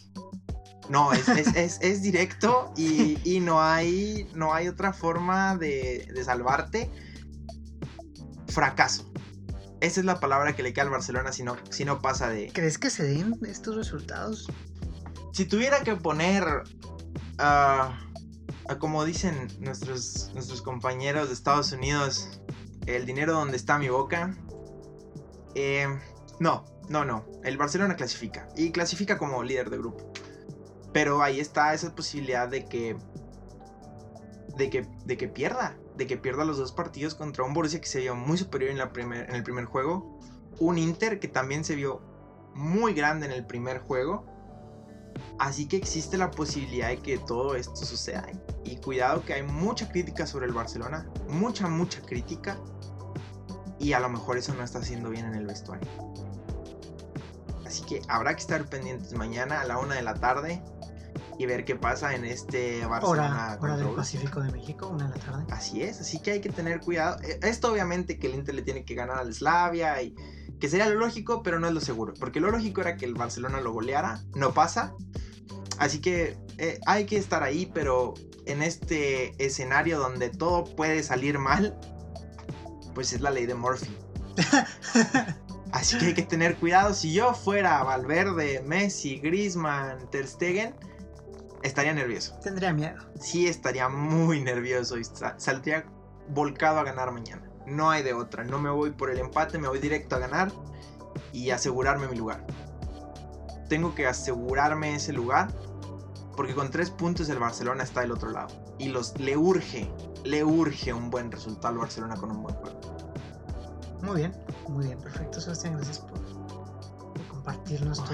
No, 0.89 1.13
es, 1.13 1.27
directo 2.03 2.73
y, 2.77 3.41
no, 3.41 3.61
hay, 3.61 4.31
no 4.35 4.55
hay 4.55 4.69
otra 4.69 4.93
forma 4.93 5.57
de, 5.57 6.09
de 6.15 6.25
salvarte. 6.25 6.91
Fracaso. 8.47 9.13
Esa 9.81 10.01
es 10.01 10.07
la 10.07 10.21
palabra 10.21 10.55
que 10.57 10.63
le 10.63 10.73
queda 10.73 10.85
al 10.85 10.91
Barcelona 10.91 11.33
si 11.33 11.43
no, 11.43 11.57
si 11.71 11.85
no 11.85 12.01
pasa 12.01 12.29
de. 12.29 12.51
¿Crees 12.53 12.79
que 12.79 12.91
se 12.91 13.05
den 13.05 13.39
estos 13.47 13.77
resultados? 13.77 14.51
Si 15.33 15.45
tuviera 15.45 15.83
que 15.83 15.97
poner. 15.97 16.45
a 17.39 17.99
como 18.75 19.05
dicen 19.05 19.49
nuestros, 19.61 20.31
nuestros 20.35 20.61
compañeros 20.61 21.29
de 21.29 21.35
Estados 21.35 21.71
Unidos, 21.73 22.41
el 22.87 23.07
dinero 23.07 23.33
donde 23.33 23.57
está 23.57 23.79
mi 23.79 23.89
boca. 23.89 24.37
Eh, 25.55 25.87
no, 26.41 26.65
no, 26.89 27.05
no. 27.05 27.25
El 27.45 27.57
Barcelona 27.57 27.97
clasifica. 27.97 28.49
Y 28.57 28.73
clasifica 28.73 29.19
como 29.19 29.43
líder 29.43 29.71
de 29.71 29.79
grupo. 29.79 30.13
Pero 30.93 31.23
ahí 31.23 31.41
está 31.41 31.75
esa 31.75 31.95
posibilidad 31.95 32.49
de 32.49 32.67
que. 32.67 32.97
De 34.57 34.71
que, 34.71 34.89
de 35.05 35.17
que 35.17 35.29
pierda 35.29 35.77
de 35.97 36.07
que 36.07 36.17
pierda 36.17 36.45
los 36.45 36.59
dos 36.59 36.73
partidos 36.73 37.15
contra 37.15 37.45
un 37.45 37.55
Borussia 37.55 37.81
que 37.81 37.87
se 37.87 38.01
vio 38.01 38.15
muy 38.15 38.37
superior 38.39 38.71
en, 38.71 38.79
la 38.79 38.93
primer, 38.93 39.29
en 39.29 39.37
el 39.37 39.43
primer 39.43 39.65
juego, 39.65 40.19
un 40.59 40.79
Inter 40.79 41.21
que 41.21 41.29
también 41.29 41.65
se 41.65 41.75
vio 41.75 42.01
muy 42.55 42.95
grande 42.95 43.27
en 43.27 43.33
el 43.33 43.47
primer 43.47 43.81
juego 43.81 44.37
Así 45.39 45.67
que 45.67 45.77
existe 45.77 46.17
la 46.17 46.31
posibilidad 46.31 46.89
de 46.89 46.99
que 46.99 47.19
todo 47.19 47.57
esto 47.57 47.77
suceda. 47.77 48.27
Y 48.65 48.77
cuidado 48.77 49.25
que 49.25 49.35
hay 49.35 49.43
mucha 49.43 49.89
crítica 49.89 50.27
sobre 50.27 50.47
el 50.47 50.53
Barcelona. 50.53 51.07
Mucha, 51.29 51.69
mucha 51.69 52.01
crítica. 52.01 52.59
Y 53.79 53.93
a 53.93 54.01
lo 54.01 54.09
mejor 54.09 54.39
eso 54.39 54.55
no 54.55 54.63
está 54.63 54.79
haciendo 54.79 55.11
bien 55.11 55.27
en 55.27 55.35
el 55.35 55.47
vestuario. 55.47 55.89
Así 57.67 57.85
que 57.85 58.01
habrá 58.09 58.35
que 58.35 58.41
estar 58.41 58.65
pendientes 58.67 59.13
mañana 59.15 59.61
a 59.61 59.65
la 59.65 59.79
una 59.79 59.97
de 59.97 60.03
la 60.03 60.15
tarde 60.15 60.63
y 61.39 61.47
ver 61.47 61.65
qué 61.65 61.77
pasa 61.77 62.15
en 62.15 62.25
este 62.25 62.85
Barcelona. 62.87 63.57
Hora, 63.59 63.59
hora 63.61 63.77
del 63.77 63.95
Pacífico 63.95 64.41
de 64.41 64.51
México, 64.51 64.89
una 64.89 65.09
de 65.09 65.19
la 65.19 65.25
tarde. 65.25 65.45
Así 65.51 65.83
es, 65.83 66.01
así 66.01 66.21
que 66.21 66.33
hay 66.33 66.41
que 66.41 66.51
tener 66.51 66.81
cuidado. 66.81 67.19
E, 67.23 67.39
esto 67.43 67.73
obviamente 67.73 68.19
que 68.19 68.27
el 68.27 68.35
Inter 68.35 68.55
le 68.55 68.63
tiene 68.63 68.85
que 68.85 68.95
ganar 68.95 69.19
al 69.19 69.33
Slavia 69.35 70.01
y 70.03 70.15
que 70.61 70.69
sería 70.69 70.89
lo 70.89 70.97
lógico, 70.97 71.43
pero 71.43 71.59
no 71.59 71.67
es 71.67 71.75
lo 71.75 71.81
seguro. 71.81 72.15
Porque 72.19 72.41
lo 72.41 72.51
lógico 72.51 72.81
era 72.81 72.97
que 72.97 73.05
el 73.05 73.15
Barcelona 73.15 73.61
lo 73.61 73.73
goleara, 73.73 74.23
no 74.35 74.55
pasa. 74.55 74.95
Así 75.79 76.01
que 76.01 76.39
eh, 76.59 76.81
hay 76.87 77.05
que 77.05 77.19
estar 77.19 77.43
ahí, 77.43 77.71
pero 77.73 78.15
en 78.47 78.63
este 78.63 79.35
escenario 79.45 79.99
donde 79.99 80.31
todo 80.31 80.65
puede 80.65 81.03
salir 81.03 81.39
mal, 81.39 81.79
pues 82.95 83.13
es 83.13 83.21
la 83.21 83.31
ley 83.31 83.47
de 83.47 83.55
Murphy. 83.55 83.95
Así 85.73 85.99
que 85.99 86.07
hay 86.07 86.15
que 86.15 86.23
tener 86.23 86.57
cuidado. 86.57 86.95
Si 86.95 87.13
yo 87.13 87.35
fuera 87.35 87.83
Valverde, 87.83 88.63
Messi, 88.65 89.19
Griezmann, 89.19 90.09
Ter 90.11 90.27
Stegen, 90.27 90.75
estaría 91.67 91.93
nervioso. 91.93 92.39
Tendría 92.43 92.73
miedo. 92.73 92.97
Sí, 93.21 93.47
estaría 93.47 93.89
muy 93.89 94.41
nervioso 94.41 94.99
y 94.99 95.05
saldría 95.37 95.85
volcado 96.29 96.81
a 96.81 96.85
ganar 96.85 97.13
mañana. 97.13 97.43
No 97.67 97.91
hay 97.91 98.03
de 98.03 98.15
otra. 98.15 98.45
No 98.45 98.59
me 98.59 98.71
voy 98.71 98.91
por 98.91 99.11
el 99.11 99.19
empate, 99.19 99.59
me 99.59 99.69
voy 99.69 99.79
directo 99.79 100.17
a 100.17 100.19
ganar 100.19 100.53
y 101.33 101.51
asegurarme 101.51 102.07
mi 102.09 102.17
lugar. 102.17 102.47
Tengo 103.69 103.95
que 103.95 104.07
asegurarme 104.07 104.95
ese 104.95 105.13
lugar 105.13 105.49
porque 106.37 106.55
con 106.55 106.71
tres 106.71 106.91
puntos 106.91 107.29
el 107.31 107.39
Barcelona 107.39 107.83
está 107.83 108.03
del 108.03 108.13
otro 108.13 108.31
lado. 108.31 108.49
Y 108.79 108.89
los, 108.89 109.19
le 109.19 109.37
urge, 109.37 109.91
le 110.25 110.45
urge 110.45 110.93
un 110.93 111.11
buen 111.11 111.33
resultado 111.33 111.69
al 111.69 111.79
Barcelona 111.79 112.15
con 112.17 112.31
un 112.31 112.43
buen 112.43 112.55
juego. 112.57 112.81
Muy 114.03 114.17
bien, 114.17 114.33
muy 114.69 114.87
bien, 114.87 114.99
perfecto, 114.99 115.41
Sebastián. 115.41 115.75
Gracias 115.75 116.01
por, 116.01 116.21
compartirnos 117.29 118.05
tu, 118.05 118.13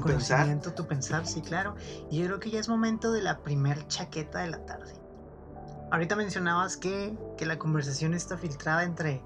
conocimiento, 0.00 0.74
tu 0.74 0.86
pensar, 0.86 1.26
sí, 1.26 1.40
claro. 1.42 1.76
Y 2.10 2.18
yo 2.18 2.26
creo 2.26 2.40
que 2.40 2.50
ya 2.50 2.60
es 2.60 2.68
momento 2.68 3.12
de 3.12 3.22
la 3.22 3.42
primer 3.42 3.86
chaqueta 3.88 4.40
de 4.40 4.48
la 4.48 4.64
tarde. 4.66 4.92
Ahorita 5.90 6.16
mencionabas 6.16 6.76
que, 6.76 7.16
que 7.38 7.46
la 7.46 7.58
conversación 7.58 8.14
está 8.14 8.36
filtrada 8.36 8.84
entre, 8.84 9.22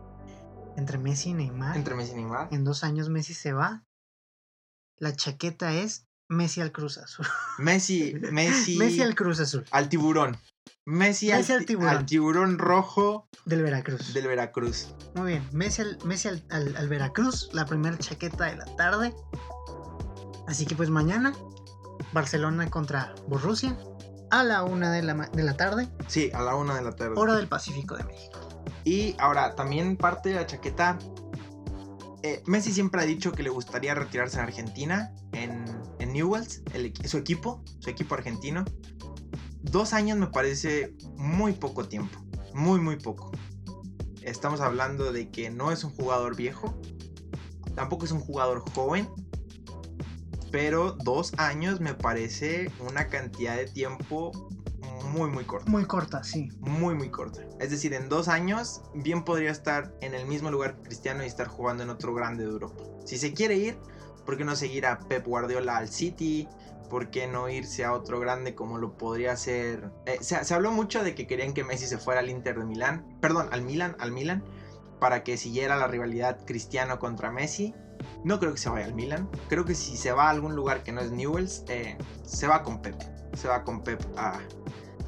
entre 0.77 0.99
Messi 0.99 1.31
y 1.31 1.35
Neymar. 1.35 1.77
Entre 1.77 1.95
Messi 1.95 2.13
y 2.13 2.17
Neymar. 2.17 2.49
En 2.51 2.65
dos 2.65 2.85
años 2.85 3.09
Messi 3.09 3.35
se 3.35 3.53
va. 3.53 3.85
La 4.99 5.15
chaqueta 5.15 5.73
es 5.73 6.07
Messi 6.29 6.61
al 6.61 6.73
Cruz 6.73 6.99
Azul. 6.99 7.27
Messi, 7.59 8.15
Messi. 8.33 8.77
Messi 8.77 9.03
al 9.03 9.15
Cruz 9.15 9.41
Azul. 9.41 9.65
Al 9.71 9.89
tiburón. 9.89 10.37
Messi, 10.85 11.31
al, 11.31 11.45
tiburón. 12.07 12.59
rojo. 12.59 13.29
Del 13.45 13.63
Veracruz. 13.63 14.15
Del 14.15 14.27
Veracruz. 14.27 14.95
Muy 15.15 15.33
bien. 15.33 15.49
Messi 15.53 15.83
al, 15.83 15.99
Messi 16.05 16.29
al, 16.29 16.89
Veracruz. 16.89 17.51
La 17.53 17.67
primera 17.67 17.97
chaqueta 17.99 18.47
de 18.47 18.57
la 18.57 18.65
tarde. 18.77 19.15
Así 20.49 20.67
que 20.67 20.75
pues 20.75 20.91
mañana. 20.91 21.33
Barcelona 22.13 22.69
contra 22.71 23.15
Borussia. 23.29 23.79
A 24.31 24.43
la 24.43 24.65
una 24.65 24.91
de 24.91 25.03
la, 25.03 25.15
de 25.15 25.43
la 25.43 25.57
tarde. 25.57 25.89
Sí, 26.07 26.31
a 26.35 26.43
la 26.43 26.57
una 26.57 26.75
de 26.75 26.83
la 26.83 26.97
tarde. 26.97 27.15
Hora 27.17 27.37
del 27.37 27.49
Pacífico 27.49 27.97
de 27.97 28.05
México. 28.05 28.41
Y 28.85 29.15
ahora, 29.19 29.55
también 29.55 29.97
parte 29.97 30.31
de 30.31 30.35
la 30.37 30.47
chaqueta. 30.47 30.99
Eh, 32.23 32.43
Messi 32.47 32.73
siempre 32.73 33.01
ha 33.01 33.05
dicho 33.05 33.33
que 33.33 33.43
le 33.43 33.51
gustaría 33.51 33.95
retirarse 33.95 34.39
en 34.39 34.45
Argentina. 34.45 35.15
En 35.33 35.79
Newells, 36.13 36.63
su 37.05 37.19
equipo, 37.19 37.63
su 37.81 37.91
equipo 37.91 38.15
argentino. 38.15 38.65
Dos 39.63 39.93
años 39.93 40.19
me 40.19 40.29
parece 40.29 40.95
muy 41.17 41.53
poco 41.53 41.87
tiempo, 41.87 42.21
muy 42.55 42.81
muy 42.81 42.97
poco. 42.97 43.31
Estamos 44.23 44.61
hablando 44.61 45.13
de 45.13 45.31
que 45.31 45.51
no 45.51 45.71
es 45.73 45.85
un 45.85 45.91
jugador 45.91 46.37
viejo, 46.37 46.81
tampoco 47.75 48.05
es 48.05 48.13
un 48.13 48.21
jugador 48.21 48.65
joven, 48.75 49.09
pero 50.51 50.93
dos 50.93 51.33
años 51.37 51.81
me 51.81 51.95
parece 51.95 52.71
una 52.89 53.09
cantidad 53.09 53.57
de 53.57 53.67
tiempo 53.67 54.33
muy 55.13 55.31
muy 55.31 55.45
corta. 55.45 55.71
Muy 55.71 55.85
corta, 55.85 56.25
sí. 56.25 56.51
Muy 56.61 56.95
muy 56.95 57.11
corta. 57.11 57.43
Es 57.61 57.71
decir, 57.71 57.95
en 57.95 58.09
dos 58.09 58.29
años 58.29 58.83
bien 58.95 59.25
podría 59.25 59.51
estar 59.51 59.95
en 60.01 60.15
el 60.15 60.27
mismo 60.27 60.51
lugar 60.51 60.77
Cristiano 60.83 61.23
y 61.23 61.27
estar 61.27 61.49
jugando 61.49 61.83
en 61.83 61.91
otro 61.91 62.15
grande 62.15 62.45
de 62.45 62.51
Europa. 62.51 62.83
Si 63.05 63.17
se 63.17 63.33
quiere 63.33 63.57
ir, 63.57 63.79
¿Por 64.29 64.37
qué 64.37 64.45
no 64.45 64.57
seguir 64.57 64.85
a 64.85 64.99
Pep 64.99 65.27
Guardiola 65.27 65.79
al 65.79 65.89
City? 65.89 66.47
¿Por 66.91 67.09
qué 67.09 67.27
no 67.27 67.49
irse 67.49 67.83
a 67.87 67.95
otro 67.95 68.21
grande 68.21 68.55
como 68.55 68.77
lo 68.77 68.93
podría 68.99 69.33
hacer? 69.33 69.91
Eh, 70.05 70.19
se, 70.21 70.53
habló 70.53 70.71
mucho 70.71 71.03
de 71.03 71.15
que 71.15 71.27
querían 71.27 71.55
que 71.55 71.65
Messi 71.65 71.87
se 71.87 71.97
fuera 71.97 72.21
al 72.21 72.29
Inter 72.29 72.59
de 72.59 72.67
Milán, 72.67 73.07
perdón, 73.23 73.49
al 73.53 73.63
Milan, 73.63 73.97
al 73.99 74.13
Milan, 74.13 74.45
para 75.01 75.25
que 75.25 75.39
siguiera 75.39 75.77
la 75.77 75.87
rivalidad 75.87 76.45
Cristiano 76.45 76.99
contra 76.99 77.31
Messi. 77.31 77.75
No 78.25 78.39
creo 78.39 78.53
que 78.53 78.59
se 78.59 78.69
vaya 78.69 78.87
al 78.87 78.95
Milan. 78.95 79.29
Creo 79.49 79.65
que 79.65 79.75
si 79.75 79.97
se 79.97 80.13
va 80.13 80.27
a 80.27 80.31
algún 80.31 80.55
lugar 80.55 80.83
que 80.83 80.93
no 80.93 81.01
es 81.01 81.11
Newells, 81.13 81.65
eh, 81.69 81.97
se 82.25 82.47
va 82.47 82.63
con 82.63 82.83
Pep. 82.83 82.97
Se 83.35 83.49
va 83.49 83.65
con 83.65 83.83
Pep 83.83 84.03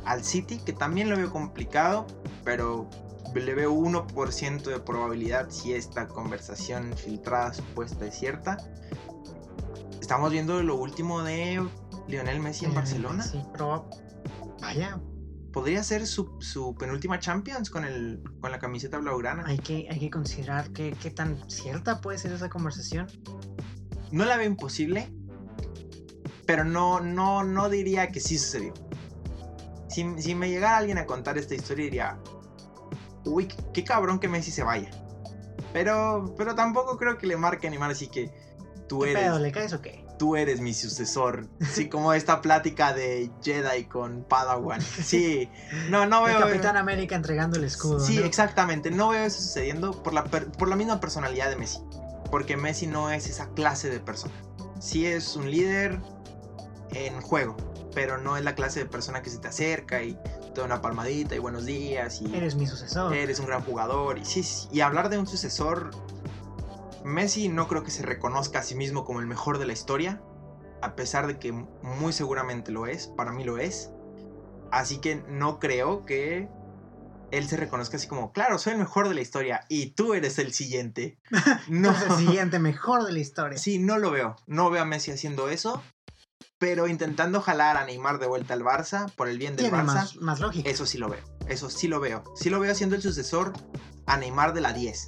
al 0.05 0.25
City, 0.25 0.59
que 0.59 0.73
también 0.73 1.11
lo 1.11 1.16
veo 1.16 1.31
complicado, 1.31 2.07
pero 2.44 2.88
le 3.35 3.55
veo 3.55 3.73
1% 3.73 4.62
de 4.62 4.81
probabilidad 4.81 5.51
si 5.51 5.73
esta 5.73 6.09
conversación 6.09 6.92
filtrada 6.96 7.53
supuesta 7.53 8.07
es 8.07 8.18
cierta 8.18 8.59
estamos 10.11 10.33
viendo 10.33 10.61
lo 10.64 10.75
último 10.75 11.23
de 11.23 11.64
Lionel 12.09 12.40
Messi 12.40 12.64
en 12.64 12.75
Barcelona. 12.75 13.23
Sí, 13.23 13.40
pero 13.53 13.88
vaya. 14.61 15.01
Podría 15.52 15.82
ser 15.82 16.06
su, 16.06 16.76
penúltima 16.78 17.18
Champions 17.18 17.70
con, 17.70 17.84
el, 17.84 18.22
con 18.40 18.52
la 18.52 18.58
camiseta 18.58 18.98
blaugrana. 18.98 19.44
Hay 19.46 19.58
que, 19.58 19.88
hay 19.90 19.98
que 19.98 20.10
considerar 20.10 20.70
qué 20.70 21.12
tan 21.14 21.50
cierta 21.50 22.00
puede 22.00 22.18
ser 22.18 22.32
esa 22.32 22.48
conversación. 22.48 23.06
No 24.12 24.24
la 24.24 24.36
veo 24.36 24.46
imposible, 24.46 25.08
pero 26.50 26.64
no, 26.64 26.98
no, 26.98 27.44
no 27.44 27.68
diría 27.68 28.08
que 28.08 28.18
sí 28.18 28.36
sucedió. 28.36 28.74
Si, 29.88 30.04
si 30.20 30.34
me 30.34 30.48
llegara 30.48 30.78
alguien 30.78 30.98
a 30.98 31.06
contar 31.06 31.38
esta 31.38 31.54
historia, 31.54 31.84
diría, 31.84 32.18
uy, 33.24 33.46
qué 33.72 33.84
cabrón 33.84 34.18
que 34.18 34.26
Messi 34.26 34.50
se 34.50 34.64
vaya. 34.64 34.90
Pero, 35.72 36.34
pero 36.36 36.56
tampoco 36.56 36.96
creo 36.96 37.18
que 37.18 37.28
le 37.28 37.36
marque 37.36 37.68
animar, 37.68 37.92
así 37.92 38.08
que 38.08 38.32
tú 38.88 39.00
¿Qué 39.00 39.12
eres. 39.12 39.22
Pedo, 39.22 39.38
¿Le 39.38 39.52
caes 39.52 39.72
o 39.72 39.80
qué? 39.80 40.04
Tú 40.20 40.37
eres 40.37 40.61
mi 40.61 40.74
sucesor. 40.74 41.48
Sí, 41.72 41.88
como 41.88 42.12
esta 42.12 42.42
plática 42.42 42.92
de 42.92 43.30
Jedi 43.42 43.85
con 43.85 44.22
Padawan. 44.22 44.83
Sí, 44.83 45.48
no, 45.88 46.04
no 46.04 46.24
veo. 46.24 46.37
El 46.37 46.44
Capitán 46.44 46.76
América 46.76 47.16
entregando 47.16 47.56
el 47.56 47.64
escudo. 47.64 48.00
Sí, 48.00 48.18
exactamente. 48.18 48.90
No 48.90 49.09
veo 49.09 49.24
eso 49.24 49.40
sucediendo 49.40 50.02
por 50.02 50.12
la, 50.12 50.24
por 50.24 50.68
la 50.68 50.76
misma 50.76 51.00
personalidad 51.00 51.48
de 51.48 51.56
Messi. 51.56 51.80
Porque 52.30 52.59
Messi 52.59 52.87
no 52.87 53.11
es 53.11 53.28
esa 53.28 53.48
clase 53.54 53.88
de 53.88 53.98
persona. 53.98 54.35
Sí 54.78 55.06
es 55.06 55.37
un 55.37 55.50
líder 55.50 55.98
en 56.90 57.18
juego, 57.22 57.56
pero 57.94 58.18
no 58.18 58.37
es 58.37 58.44
la 58.44 58.54
clase 58.54 58.80
de 58.80 58.85
persona 58.85 59.22
que 59.22 59.30
se 59.30 59.38
te 59.38 59.48
acerca 59.48 60.02
y 60.02 60.18
te 60.52 60.61
da 60.61 60.64
una 60.64 60.83
palmadita 60.83 61.35
y 61.35 61.38
buenos 61.38 61.64
días. 61.64 62.20
Y 62.20 62.37
eres 62.37 62.56
mi 62.56 62.66
sucesor. 62.66 63.14
Eres 63.14 63.40
un 63.40 63.46
gran 63.46 63.62
jugador. 63.62 64.18
Y 64.18 64.26
sí, 64.26 64.42
sí, 64.42 64.68
y 64.70 64.83
hablar 64.83 65.09
de 65.09 65.16
un 65.16 65.26
sucesor 65.26 65.92
Messi 67.04 67.48
no 67.48 67.68
creo 67.68 67.82
que 67.82 67.90
se 67.90 68.02
reconozca 68.02 68.60
a 68.60 68.62
sí 68.62 68.74
mismo 68.74 69.04
como 69.04 69.20
el 69.20 69.26
mejor 69.26 69.58
de 69.58 69.66
la 69.66 69.72
historia, 69.72 70.22
a 70.82 70.94
pesar 70.94 71.26
de 71.26 71.38
que 71.38 71.52
muy 71.52 72.12
seguramente 72.12 72.72
lo 72.72 72.86
es, 72.86 73.08
para 73.08 73.32
mí 73.32 73.44
lo 73.44 73.58
es. 73.58 73.90
Así 74.70 74.98
que 74.98 75.16
no 75.28 75.58
creo 75.58 76.04
que 76.04 76.48
él 77.30 77.48
se 77.48 77.56
reconozca 77.56 77.96
así 77.96 78.06
como, 78.06 78.32
claro, 78.32 78.58
soy 78.58 78.74
el 78.74 78.78
mejor 78.78 79.08
de 79.08 79.14
la 79.14 79.20
historia 79.20 79.64
y 79.68 79.92
tú 79.92 80.14
eres 80.14 80.38
el 80.38 80.52
siguiente. 80.52 81.18
No, 81.68 81.90
el 81.90 82.16
siguiente 82.16 82.58
mejor 82.58 83.04
de 83.04 83.12
la 83.12 83.18
historia. 83.18 83.58
Sí, 83.58 83.78
no 83.78 83.98
lo 83.98 84.10
veo. 84.10 84.36
No 84.46 84.70
veo 84.70 84.82
a 84.82 84.84
Messi 84.84 85.10
haciendo 85.10 85.48
eso, 85.48 85.82
pero 86.58 86.88
intentando 86.88 87.40
jalar 87.40 87.76
a 87.76 87.84
Neymar 87.84 88.18
de 88.18 88.26
vuelta 88.26 88.54
al 88.54 88.62
Barça 88.62 89.10
por 89.14 89.28
el 89.28 89.38
bien 89.38 89.56
del 89.56 89.70
Barça. 89.70 89.84
Más, 89.84 90.16
más 90.16 90.40
lógico. 90.40 90.68
Eso 90.68 90.86
sí 90.86 90.98
lo 90.98 91.08
veo. 91.08 91.22
Eso 91.46 91.70
sí 91.70 91.88
lo 91.88 92.00
veo. 92.00 92.24
Sí 92.34 92.50
lo 92.50 92.60
veo 92.60 92.74
siendo 92.74 92.96
el 92.96 93.02
sucesor 93.02 93.52
a 94.06 94.16
Neymar 94.16 94.52
de 94.54 94.60
la 94.60 94.72
10, 94.72 95.06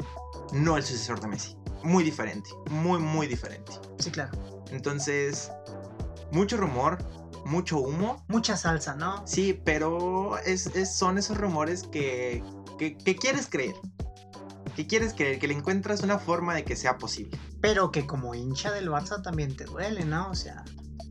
no 0.52 0.76
el 0.76 0.85
sucesor 0.85 1.20
de 1.20 1.28
Messi 1.28 1.62
muy 1.85 2.05
diferente, 2.05 2.51
muy, 2.71 2.99
muy 2.99 3.27
diferente. 3.27 3.73
Sí, 3.99 4.11
claro. 4.11 4.33
Entonces, 4.71 5.51
mucho 6.33 6.57
rumor, 6.57 6.99
mucho 7.45 7.79
humo. 7.79 8.25
Mucha 8.29 8.57
salsa, 8.57 8.95
¿no? 8.95 9.27
Sí, 9.27 9.61
pero 9.64 10.38
es, 10.38 10.71
son 10.95 11.18
esos 11.18 11.37
rumores 11.38 11.85
que, 11.85 12.42
que, 12.79 13.16
quieres 13.16 13.49
creer. 13.49 13.75
Que 14.77 14.87
quieres 14.87 15.12
creer, 15.12 15.38
que 15.38 15.49
le 15.49 15.55
encuentras 15.55 16.03
una 16.03 16.18
forma 16.18 16.55
de 16.55 16.64
que 16.64 16.77
sea 16.77 16.99
posible. 16.99 17.38
Pero 17.61 17.90
que 17.90 18.07
como 18.07 18.35
hincha 18.35 18.73
del 18.73 18.88
Barça 18.88 19.23
también 19.23 19.57
te 19.57 19.64
duele, 19.64 20.05
¿no? 20.05 20.31
O 20.31 20.35
sea... 20.35 20.64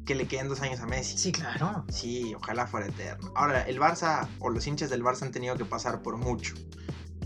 Que 0.05 0.15
le 0.15 0.27
queden 0.27 0.49
dos 0.49 0.61
años 0.61 0.79
a 0.79 0.87
Messi. 0.87 1.17
Sí, 1.17 1.31
claro. 1.31 1.85
Sí, 1.89 2.33
ojalá 2.35 2.65
fuera 2.65 2.87
eterno. 2.87 3.31
Ahora, 3.35 3.61
el 3.61 3.79
Barça 3.79 4.27
o 4.39 4.49
los 4.49 4.65
hinchas 4.65 4.89
del 4.89 5.03
Barça 5.03 5.23
han 5.23 5.31
tenido 5.31 5.55
que 5.55 5.63
pasar 5.63 6.01
por 6.01 6.17
mucho 6.17 6.55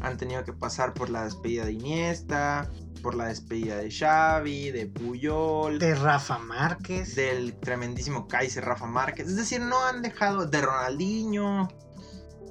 Han 0.01 0.17
tenido 0.17 0.43
que 0.43 0.51
pasar 0.51 0.93
por 0.93 1.10
la 1.10 1.23
despedida 1.23 1.65
de 1.65 1.71
Iniesta, 1.71 2.69
por 3.05 3.13
la 3.13 3.27
despedida 3.27 3.77
de 3.77 3.91
Xavi, 3.91 4.71
de 4.71 4.87
Puyol, 4.87 5.77
De 5.77 5.93
Rafa 5.93 6.39
Márquez. 6.39 7.13
del 7.13 7.53
tremendísimo 7.53 8.27
Kaiser 8.27 8.65
Rafa 8.65 8.87
Márquez. 8.87 9.27
Es 9.27 9.35
decir, 9.35 9.61
no 9.61 9.79
han 9.85 10.01
dejado 10.01 10.47
de 10.47 10.59
Ronaldinho. 10.59 11.67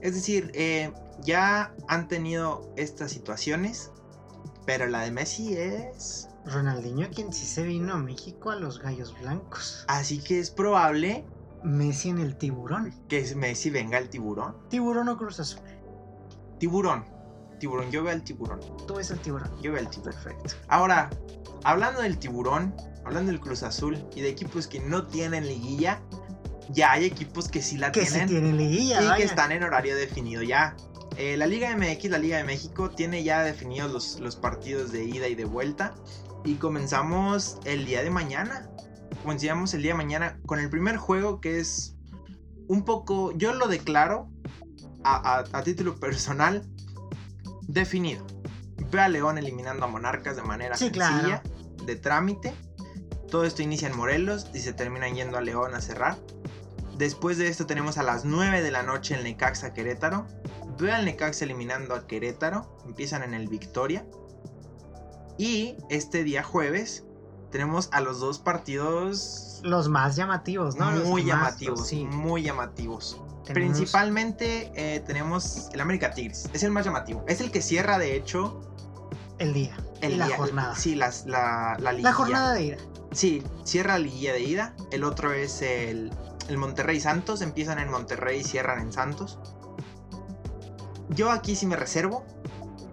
Es 0.00 0.14
decir, 0.14 0.52
eh, 0.54 0.92
ya 1.24 1.74
han 1.88 2.06
tenido 2.06 2.72
estas 2.76 3.10
situaciones. 3.10 3.90
Pero 4.64 4.86
la 4.86 5.00
de 5.00 5.10
Messi 5.10 5.54
es... 5.56 6.28
Ronaldinho, 6.46 7.10
quien 7.10 7.32
sí 7.32 7.46
se 7.46 7.64
vino 7.64 7.94
a 7.94 7.98
México 7.98 8.52
a 8.52 8.56
los 8.56 8.78
Gallos 8.78 9.12
Blancos. 9.18 9.84
Así 9.88 10.20
que 10.20 10.38
es 10.38 10.52
probable 10.52 11.26
Messi 11.64 12.10
en 12.10 12.18
el 12.18 12.36
tiburón. 12.36 12.94
que 13.08 13.34
Messi 13.34 13.70
venga 13.70 13.98
al 13.98 14.08
tiburón. 14.08 14.54
Tiburón 14.68 15.08
o 15.08 15.16
Cruz 15.16 15.40
Azul. 15.40 15.62
Tiburón. 16.60 17.13
Tiburón, 17.64 17.90
yo 17.90 18.02
veo 18.04 18.12
al 18.12 18.22
tiburón. 18.22 18.60
Tú 18.86 18.96
ves 18.96 19.10
el 19.10 19.18
tiburón. 19.20 19.50
Yo 19.62 19.72
veo 19.72 19.80
al 19.80 19.88
tiburón. 19.88 20.12
Perfecto. 20.12 20.54
Ahora, 20.68 21.08
hablando 21.62 22.02
del 22.02 22.18
tiburón, 22.18 22.74
hablando 23.06 23.30
del 23.32 23.40
Cruz 23.40 23.62
Azul 23.62 24.04
y 24.14 24.20
de 24.20 24.28
equipos 24.28 24.66
que 24.66 24.80
no 24.80 25.06
tienen 25.06 25.46
liguilla, 25.46 26.02
ya 26.68 26.92
hay 26.92 27.06
equipos 27.06 27.48
que 27.48 27.62
sí 27.62 27.78
la 27.78 27.90
Que 27.90 28.04
si 28.04 28.12
tienen 28.12 28.28
tienen 28.28 28.56
liguilla, 28.58 29.00
y 29.00 29.04
vaya. 29.06 29.16
que 29.16 29.22
están 29.24 29.50
en 29.52 29.62
horario 29.62 29.96
definido 29.96 30.42
ya. 30.42 30.76
Eh, 31.16 31.38
la 31.38 31.46
Liga 31.46 31.74
MX, 31.74 32.10
la 32.10 32.18
Liga 32.18 32.36
de 32.36 32.44
México, 32.44 32.90
tiene 32.90 33.24
ya 33.24 33.42
definidos 33.42 33.90
los, 33.90 34.20
los 34.20 34.36
partidos 34.36 34.92
de 34.92 35.04
ida 35.04 35.26
y 35.28 35.34
de 35.34 35.46
vuelta. 35.46 35.94
Y 36.44 36.56
comenzamos 36.56 37.56
el 37.64 37.86
día 37.86 38.02
de 38.02 38.10
mañana. 38.10 38.68
Comenzamos 39.22 39.72
el 39.72 39.80
día 39.80 39.92
de 39.92 39.96
mañana 39.96 40.38
con 40.44 40.58
el 40.60 40.68
primer 40.68 40.98
juego 40.98 41.40
que 41.40 41.60
es 41.60 41.96
un 42.68 42.84
poco, 42.84 43.32
yo 43.38 43.54
lo 43.54 43.68
declaro 43.68 44.28
a, 45.02 45.38
a- 45.38 45.44
a 45.58 45.62
título 45.62 45.94
personal, 46.00 46.62
definido. 47.68 48.26
Ve 48.90 49.00
a 49.00 49.08
León 49.08 49.38
eliminando 49.38 49.84
a 49.84 49.88
Monarcas 49.88 50.36
de 50.36 50.42
manera 50.42 50.76
Sí, 50.76 50.86
sencilla, 50.86 51.42
de 51.84 51.96
trámite. 51.96 52.54
Todo 53.30 53.44
esto 53.44 53.62
inicia 53.62 53.88
en 53.88 53.96
Morelos 53.96 54.50
y 54.54 54.60
se 54.60 54.72
terminan 54.72 55.14
yendo 55.14 55.36
a 55.36 55.40
León 55.40 55.74
a 55.74 55.80
cerrar. 55.80 56.18
Después 56.96 57.38
de 57.38 57.48
esto 57.48 57.66
tenemos 57.66 57.98
a 57.98 58.02
las 58.02 58.24
9 58.24 58.62
de 58.62 58.70
la 58.70 58.82
noche 58.82 59.14
el 59.14 59.24
Necaxa 59.24 59.74
Querétaro. 59.74 60.26
Ve 60.78 60.92
al 60.92 61.04
Necaxa 61.04 61.44
eliminando 61.44 61.94
a 61.94 62.06
Querétaro. 62.06 62.78
Empiezan 62.84 63.22
en 63.22 63.34
el 63.34 63.48
Victoria. 63.48 64.06
Y 65.36 65.76
este 65.90 66.22
día 66.22 66.44
jueves 66.44 67.04
tenemos 67.50 67.88
a 67.92 68.00
los 68.00 68.20
dos 68.20 68.38
partidos 68.38 69.60
Los 69.64 69.88
más 69.88 70.14
llamativos, 70.14 70.76
¿no? 70.76 70.92
Los 70.92 71.04
muy 71.04 71.22
más, 71.22 71.30
llamativos. 71.30 71.86
Sí. 71.88 72.04
Muy 72.04 72.42
llamativos. 72.42 73.20
Tenemos- 73.44 73.76
Principalmente 73.76 74.72
eh, 74.74 75.00
tenemos 75.00 75.68
el 75.72 75.80
América 75.80 76.12
Tigres. 76.12 76.48
Es 76.52 76.62
el 76.62 76.70
más 76.70 76.84
llamativo. 76.84 77.24
Es 77.28 77.40
el 77.40 77.50
que 77.50 77.60
cierra, 77.62 77.98
de 77.98 78.16
hecho, 78.16 78.60
El 79.38 79.52
día. 79.52 79.76
el 80.00 80.18
la 80.18 80.26
día- 80.28 80.36
jornada. 80.36 80.74
Sí, 80.76 80.94
las- 80.94 81.26
la, 81.26 81.76
la, 81.78 82.12
jornada 82.12 82.54
de 82.54 82.62
ida. 82.64 82.76
Sí, 83.12 83.42
cierra 83.64 83.94
la 83.94 83.98
liguilla 84.00 84.32
de 84.32 84.40
ida. 84.40 84.74
El 84.90 85.04
otro 85.04 85.32
es 85.32 85.60
el, 85.62 86.10
el 86.48 86.56
Monterrey 86.58 87.00
Santos. 87.00 87.42
Empiezan 87.42 87.78
en 87.78 87.90
Monterrey 87.90 88.40
y 88.40 88.44
cierran 88.44 88.80
en 88.80 88.92
Santos. 88.92 89.38
Yo 91.10 91.30
aquí 91.30 91.54
sí 91.54 91.66
me 91.66 91.76
reservo. 91.76 92.24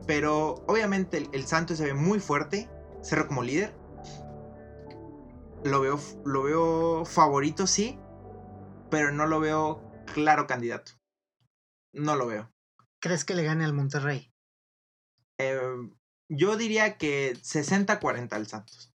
Pero 0.05 0.63
obviamente 0.67 1.17
el, 1.17 1.29
el 1.31 1.45
Santos 1.47 1.77
se 1.77 1.85
ve 1.85 1.93
muy 1.93 2.19
fuerte. 2.19 2.69
Cerró 3.01 3.27
como 3.27 3.41
líder. 3.43 3.73
Lo 5.63 5.79
veo, 5.81 5.99
lo 6.25 6.43
veo 6.43 7.05
favorito, 7.05 7.67
sí. 7.67 7.97
Pero 8.89 9.11
no 9.11 9.25
lo 9.27 9.39
veo 9.39 9.90
claro 10.11 10.47
candidato. 10.47 10.93
No 11.93 12.15
lo 12.15 12.27
veo. 12.27 12.51
¿Crees 12.99 13.25
que 13.25 13.35
le 13.35 13.43
gane 13.43 13.65
al 13.65 13.73
Monterrey? 13.73 14.31
Eh, 15.37 15.59
yo 16.29 16.55
diría 16.55 16.97
que 16.97 17.33
60-40 17.33 18.33
al 18.33 18.47
Santos. 18.47 18.93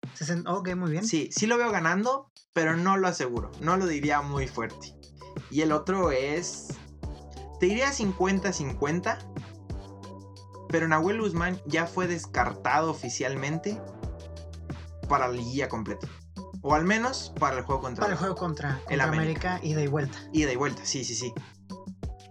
Ok, 0.45 0.75
muy 0.75 0.91
bien. 0.91 1.05
Sí, 1.05 1.29
sí 1.31 1.47
lo 1.47 1.57
veo 1.57 1.71
ganando, 1.71 2.31
pero 2.53 2.77
no 2.77 2.97
lo 2.97 3.07
aseguro. 3.07 3.51
No 3.59 3.77
lo 3.77 3.87
diría 3.87 4.21
muy 4.21 4.47
fuerte. 4.47 4.95
Y 5.49 5.61
el 5.61 5.71
otro 5.71 6.11
es. 6.11 6.67
Te 7.59 7.65
diría 7.67 7.91
50-50. 7.91 9.17
Pero 10.69 10.87
Nahuel 10.87 11.21
Guzmán 11.21 11.61
ya 11.65 11.87
fue 11.87 12.07
descartado 12.07 12.91
oficialmente 12.91 13.79
para 15.07 15.27
la 15.27 15.33
liguilla 15.33 15.69
completa. 15.69 16.07
O 16.63 16.73
al 16.73 16.85
menos 16.85 17.33
para 17.39 17.57
el 17.57 17.63
juego 17.63 17.81
contra 17.81 18.01
Para 18.01 18.13
el 18.13 18.19
juego 18.19 18.35
contra, 18.35 18.79
contra 18.85 19.03
América. 19.03 19.55
América. 19.57 19.59
ida 19.67 19.83
y 19.83 19.87
vuelta. 19.87 20.17
Ida 20.31 20.51
y 20.51 20.55
vuelta, 20.55 20.85
sí, 20.85 21.03
sí, 21.03 21.13
sí. 21.13 21.33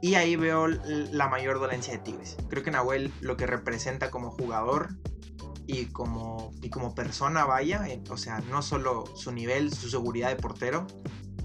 Y 0.01 0.15
ahí 0.15 0.35
veo 0.37 0.67
la 0.67 1.29
mayor 1.29 1.61
dolencia 1.61 1.93
de 1.93 2.01
Tigres. 2.01 2.37
Creo 2.49 2.65
que 2.65 2.71
Nahuel 2.71 3.13
lo 3.21 3.37
que 3.37 3.47
representa 3.47 4.11
como 4.11 4.31
jugador 4.31 4.97
y 5.67 5.87
como, 5.87 6.51
y 6.61 6.71
como 6.71 6.95
persona, 6.95 7.45
vaya, 7.45 7.87
eh, 7.87 8.03
o 8.11 8.17
sea, 8.17 8.41
no 8.51 8.63
solo 8.63 9.05
su 9.15 9.31
nivel, 9.33 9.73
su 9.73 9.89
seguridad 9.91 10.31
de 10.31 10.37
portero. 10.37 10.87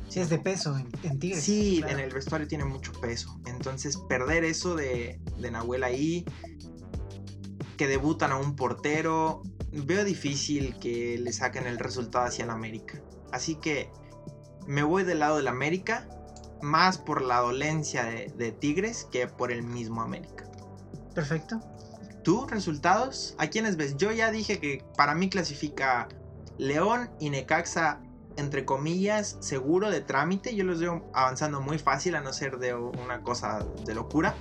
Sí, 0.07 0.21
es 0.21 0.29
de 0.29 0.39
peso 0.39 0.77
en, 0.77 0.89
en 1.03 1.19
Tigres. 1.19 1.43
Sí, 1.43 1.79
claro. 1.79 1.97
en 1.97 2.05
el 2.05 2.13
vestuario 2.13 2.47
tiene 2.47 2.63
mucho 2.65 2.93
peso. 2.93 3.39
Entonces, 3.45 3.97
perder 4.09 4.45
eso 4.45 4.75
de, 4.75 5.19
de 5.37 5.51
Nahuel 5.51 5.83
ahí, 5.83 6.25
que 7.75 7.87
debutan 7.87 8.31
a 8.31 8.37
un 8.37 8.55
portero, 8.55 9.43
veo 9.85 10.03
difícil 10.03 10.77
que 10.79 11.17
le 11.17 11.31
saquen 11.31 11.67
el 11.67 11.79
resultado 11.79 12.25
hacia 12.25 12.45
el 12.45 12.51
América. 12.51 13.01
Así 13.31 13.55
que 13.55 13.89
me 14.65 14.83
voy 14.83 15.03
del 15.03 15.19
lado 15.19 15.37
del 15.37 15.47
América, 15.47 16.07
más 16.61 16.97
por 16.97 17.21
la 17.21 17.39
dolencia 17.39 18.03
de, 18.03 18.33
de 18.37 18.51
Tigres 18.51 19.07
que 19.11 19.27
por 19.27 19.51
el 19.51 19.63
mismo 19.63 20.01
América. 20.01 20.45
Perfecto. 21.13 21.61
¿Tú, 22.23 22.45
resultados? 22.45 23.35
¿A 23.37 23.47
quiénes 23.47 23.77
ves? 23.77 23.95
Yo 23.95 24.11
ya 24.11 24.31
dije 24.31 24.59
que 24.59 24.83
para 24.97 25.15
mí 25.15 25.29
clasifica 25.29 26.09
León 26.57 27.09
y 27.19 27.29
Necaxa, 27.29 28.01
entre 28.35 28.65
comillas, 28.65 29.37
seguro 29.39 29.89
de 29.89 30.01
trámite. 30.01 30.53
Yo 30.53 30.63
los 30.63 30.79
veo 30.79 31.09
avanzando 31.13 31.61
muy 31.61 31.79
fácil, 31.79 32.15
a 32.15 32.21
no 32.21 32.33
ser 32.33 32.57
de 32.59 32.75
una 32.75 33.21
cosa 33.21 33.65
de 33.85 33.95
locura. 33.95 34.35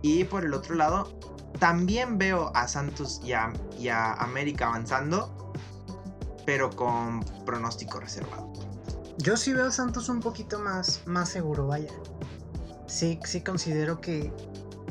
Y 0.00 0.24
por 0.24 0.44
el 0.44 0.54
otro 0.54 0.76
lado, 0.76 1.12
también 1.58 2.18
veo 2.18 2.50
a 2.54 2.68
Santos 2.68 3.20
y 3.24 3.32
a, 3.32 3.52
y 3.78 3.88
a 3.88 4.14
América 4.14 4.68
avanzando, 4.68 5.52
pero 6.46 6.70
con 6.70 7.24
pronóstico 7.44 8.00
reservado. 8.00 8.52
Yo 9.18 9.36
sí 9.36 9.52
veo 9.52 9.66
a 9.66 9.70
Santos 9.70 10.08
un 10.08 10.20
poquito 10.20 10.58
más, 10.60 11.02
más 11.06 11.28
seguro, 11.28 11.66
vaya. 11.66 11.92
Sí, 12.86 13.18
sí 13.24 13.42
considero 13.42 14.00
que 14.00 14.32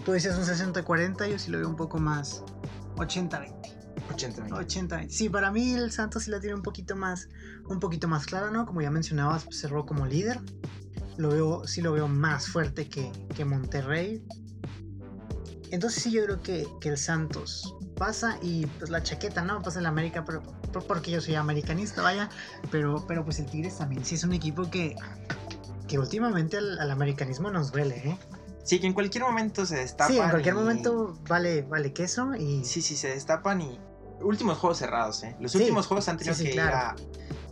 tú 0.06 0.14
dices 0.14 0.36
un 0.36 0.44
60-40, 0.44 1.30
yo 1.30 1.40
sí 1.40 1.50
lo 1.50 1.60
veo 1.60 1.70
un 1.70 1.76
poco 1.76 1.98
más 1.98 2.44
80-20. 2.98 3.58
80 4.12 4.44
mil. 4.44 4.54
80-20. 4.54 5.10
Sí, 5.10 5.30
para 5.30 5.52
mí 5.52 5.74
el 5.74 5.92
Santos 5.92 6.24
sí 6.24 6.32
la 6.32 6.40
tiene 6.40 6.56
un 6.56 6.62
poquito 6.62 6.96
más, 6.96 7.30
un 7.68 7.80
poquito 7.80 8.08
más 8.08 8.26
clara, 8.26 8.52
¿no? 8.52 8.66
Como 8.66 8.82
ya 8.82 8.92
mencionabas, 8.92 9.46
pues, 9.46 9.60
cerró 9.60 9.86
como 9.86 10.06
líder. 10.06 10.40
Lo 11.18 11.30
veo, 11.30 11.68
sí 11.68 11.82
lo 11.82 11.92
veo 11.94 12.08
más 12.08 12.48
fuerte 12.48 12.90
que, 12.90 13.12
que 13.36 13.46
Monterrey. 13.46 14.24
Entonces 15.72 16.02
sí 16.02 16.12
yo 16.12 16.24
creo 16.26 16.42
que, 16.42 16.68
que 16.80 16.90
el 16.90 16.98
Santos 16.98 17.76
pasa 17.98 18.38
y 18.42 18.66
pues 18.66 18.90
la 18.90 19.04
chaqueta, 19.04 19.42
¿no? 19.44 19.62
Pasa 19.62 19.80
el 19.80 19.86
América, 19.86 20.24
pero 20.26 20.42
porque 20.88 21.12
yo 21.12 21.22
soy 21.22 21.36
americanista, 21.36 22.02
vaya. 22.02 22.30
Pero, 22.72 23.06
pero 23.08 23.24
pues 23.26 23.40
el 23.40 23.46
Tigres 23.48 23.78
también 23.78 24.06
sí 24.06 24.16
es 24.16 24.24
un 24.24 24.34
equipo 24.34 24.70
que, 24.70 24.96
que 25.88 26.00
últimamente 26.00 26.58
al, 26.58 26.80
al 26.80 26.92
americanismo 26.92 27.50
nos 27.52 27.72
duele, 27.72 27.98
¿eh? 27.98 28.18
Sí, 28.64 28.80
que 28.80 28.88
en 28.88 28.94
cualquier 28.94 29.24
momento 29.24 29.66
se 29.66 29.78
destapan. 29.78 30.14
Sí, 30.16 30.20
en 30.20 30.30
cualquier 30.30 30.54
y- 30.54 30.58
momento 30.58 31.18
vale, 31.28 31.62
vale 31.64 31.94
queso 31.94 32.36
y 32.36 32.64
Sí, 32.66 32.82
sí, 32.82 32.96
se 32.96 33.10
destapan 33.10 33.62
y. 33.62 33.80
Últimos 34.20 34.58
juegos 34.58 34.80
cerrados, 34.80 35.24
¿eh? 35.24 35.36
Los 35.40 35.52
Sí, 35.52 35.60
últimos 35.60 35.86
juegos 35.86 36.08
han 36.10 36.18
sí, 36.18 36.26
tenido 36.26 36.36
sí, 36.38 36.44
que 36.46 36.52
claro. 36.54 36.70
ir 36.70 36.76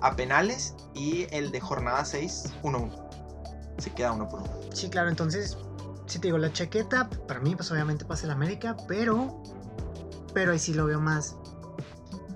a, 0.02 0.08
a 0.08 0.16
penales 0.16 0.74
y 0.96 1.28
el 1.30 1.52
de 1.52 1.60
jornada 1.62 2.04
6, 2.06 2.46
1-1. 2.64 2.92
Se 3.78 3.92
queda 3.92 4.12
uno 4.14 4.28
por 4.28 4.42
uno. 4.42 4.50
Sí, 4.74 4.90
claro, 4.90 5.10
entonces, 5.10 5.58
si 6.08 6.20
te 6.20 6.28
digo, 6.28 6.38
la 6.38 6.52
chaqueta, 6.54 7.10
para 7.28 7.40
mí, 7.40 7.56
pues 7.56 7.72
obviamente 7.72 8.06
pasa 8.06 8.26
el 8.26 8.32
América, 8.32 8.76
pero, 8.88 9.42
pero 10.34 10.52
ahí 10.52 10.60
sí 10.60 10.74
lo 10.74 10.86
veo 10.86 11.00
más, 11.00 11.36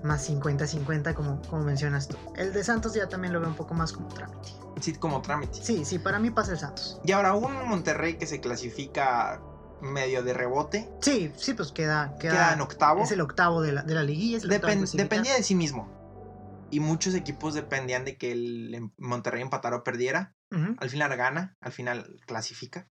más 0.02 0.28
50-50, 0.28 1.14
como, 1.14 1.40
como 1.42 1.64
mencionas 1.64 2.08
tú. 2.08 2.16
El 2.36 2.52
de 2.52 2.64
Santos 2.64 2.94
ya 2.94 3.08
también 3.08 3.32
lo 3.32 3.40
veo 3.40 3.48
un 3.48 3.56
poco 3.56 3.74
más 3.74 3.92
como 3.92 4.08
trámite. 4.08 4.50
Sí, 4.80 4.94
como 4.94 5.20
trámite. 5.20 5.62
Sí, 5.62 5.84
sí, 5.84 5.98
para 5.98 6.18
mí 6.18 6.30
pasa 6.30 6.52
el 6.52 6.58
Santos. 6.58 7.00
Y 7.04 7.12
ahora 7.12 7.34
un 7.34 7.68
Monterrey 7.68 8.16
que 8.16 8.26
se 8.26 8.40
clasifica 8.40 9.42
medio 9.82 10.22
de 10.22 10.32
rebote, 10.34 10.90
Sí, 11.00 11.32
sí, 11.36 11.54
pues 11.54 11.72
queda, 11.72 12.14
queda, 12.18 12.32
queda 12.32 12.52
en 12.54 12.60
octavo. 12.60 13.02
es 13.02 13.12
el 13.12 13.20
octavo 13.20 13.62
de 13.62 13.72
la, 13.72 13.82
de 13.82 13.94
la 13.94 14.02
liguilla, 14.02 14.38
es 14.38 14.44
el 14.44 14.50
Depen- 14.50 14.90
dependía 14.92 15.34
de 15.34 15.42
sí 15.42 15.54
mismo. 15.54 15.88
Y 16.70 16.80
muchos 16.80 17.14
equipos 17.14 17.54
dependían 17.54 18.04
de 18.04 18.16
que 18.16 18.30
el 18.32 18.74
em- 18.74 18.92
Monterrey 18.98 19.42
empatara 19.42 19.76
o 19.76 19.84
perdiera. 19.84 20.34
Al 20.78 20.90
final 20.90 21.16
gana, 21.16 21.56
al 21.60 21.72
final 21.72 22.16
clasifica. 22.26 22.88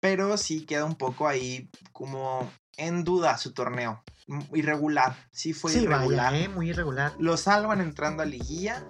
Pero 0.00 0.36
sí 0.36 0.64
queda 0.64 0.84
un 0.84 0.94
poco 0.96 1.26
ahí 1.26 1.70
como 1.92 2.48
en 2.76 3.04
duda 3.04 3.36
su 3.38 3.52
torneo. 3.52 4.02
M- 4.28 4.46
Irregular. 4.52 5.16
Sí 5.32 5.52
fue 5.52 5.72
Sí, 5.72 5.80
irregular. 5.80 6.32
vaya, 6.32 6.44
eh, 6.44 6.48
muy 6.48 6.70
irregular. 6.70 7.12
Lo 7.18 7.36
salvan 7.36 7.80
entrando 7.80 8.22
a 8.22 8.26
liguilla. 8.26 8.84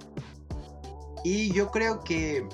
Y 1.25 1.53
yo 1.53 1.71
creo 1.71 2.05
que 2.05 2.47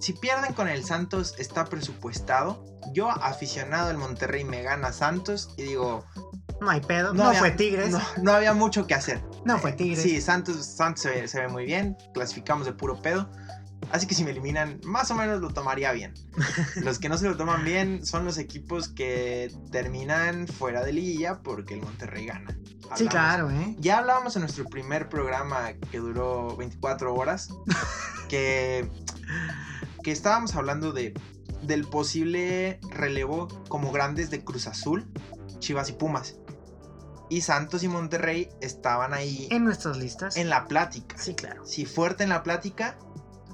si 0.00 0.12
pierden 0.12 0.52
con 0.54 0.68
el 0.68 0.84
Santos 0.84 1.34
está 1.38 1.64
presupuestado. 1.64 2.64
Yo, 2.92 3.08
aficionado 3.08 3.88
del 3.88 3.98
Monterrey, 3.98 4.44
me 4.44 4.62
gana 4.62 4.92
Santos 4.92 5.54
y 5.56 5.62
digo... 5.62 6.04
No 6.60 6.68
hay 6.70 6.80
pedo. 6.80 7.14
No, 7.14 7.32
fue 7.34 7.52
Tigres. 7.52 7.90
No, 7.90 8.00
no, 8.22 8.32
había 8.32 8.52
mucho 8.52 8.86
que 8.86 8.92
hacer. 8.94 9.22
No 9.46 9.58
fue 9.58 9.72
Tigres. 9.72 10.02
Sí, 10.02 10.20
Santos, 10.20 10.64
Santos 10.66 11.02
se, 11.04 11.26
se 11.26 11.40
ve 11.40 11.48
muy 11.48 11.64
bien. 11.64 11.96
Clasificamos 12.12 12.66
de 12.66 12.74
puro 12.74 13.00
pedo. 13.00 13.30
Así 13.90 14.06
que 14.06 14.14
si 14.14 14.24
me 14.24 14.30
eliminan, 14.30 14.80
más 14.84 15.10
o 15.10 15.14
menos 15.14 15.40
lo 15.40 15.50
tomaría 15.50 15.92
bien. 15.92 16.14
los 16.76 16.98
que 16.98 17.08
no 17.08 17.18
se 17.18 17.28
lo 17.28 17.36
toman 17.36 17.64
bien 17.64 18.06
son 18.06 18.24
los 18.24 18.38
equipos 18.38 18.88
que 18.88 19.52
terminan 19.72 20.46
fuera 20.46 20.84
de 20.84 20.92
liguilla 20.92 21.40
porque 21.42 21.74
el 21.74 21.82
Monterrey 21.82 22.26
gana. 22.26 22.56
sí, 22.94 23.06
claro, 23.08 23.50
¿eh? 23.50 23.76
Ya 23.78 23.98
hablábamos 23.98 24.36
en 24.36 24.42
nuestro 24.42 24.64
primer 24.64 25.08
programa 25.08 25.72
que 25.90 25.98
duró 25.98 26.56
24 26.56 27.14
horas 27.14 27.48
que, 28.28 28.88
que 30.04 30.12
estábamos 30.12 30.54
hablando 30.54 30.92
de, 30.92 31.14
del 31.62 31.84
posible 31.84 32.80
relevo 32.90 33.48
como 33.68 33.90
grandes 33.90 34.30
de 34.30 34.44
Cruz 34.44 34.66
Azul, 34.66 35.10
Chivas 35.58 35.88
y 35.88 35.92
Pumas. 35.94 36.36
Y 37.28 37.42
Santos 37.42 37.84
y 37.84 37.88
Monterrey 37.88 38.48
estaban 38.60 39.14
ahí. 39.14 39.46
En 39.52 39.64
nuestras 39.64 39.96
listas. 39.96 40.36
En 40.36 40.48
la 40.48 40.66
plática. 40.66 41.16
Sí, 41.16 41.34
claro. 41.34 41.64
Sí, 41.64 41.86
fuerte 41.86 42.24
en 42.24 42.28
la 42.28 42.42
plática 42.42 42.98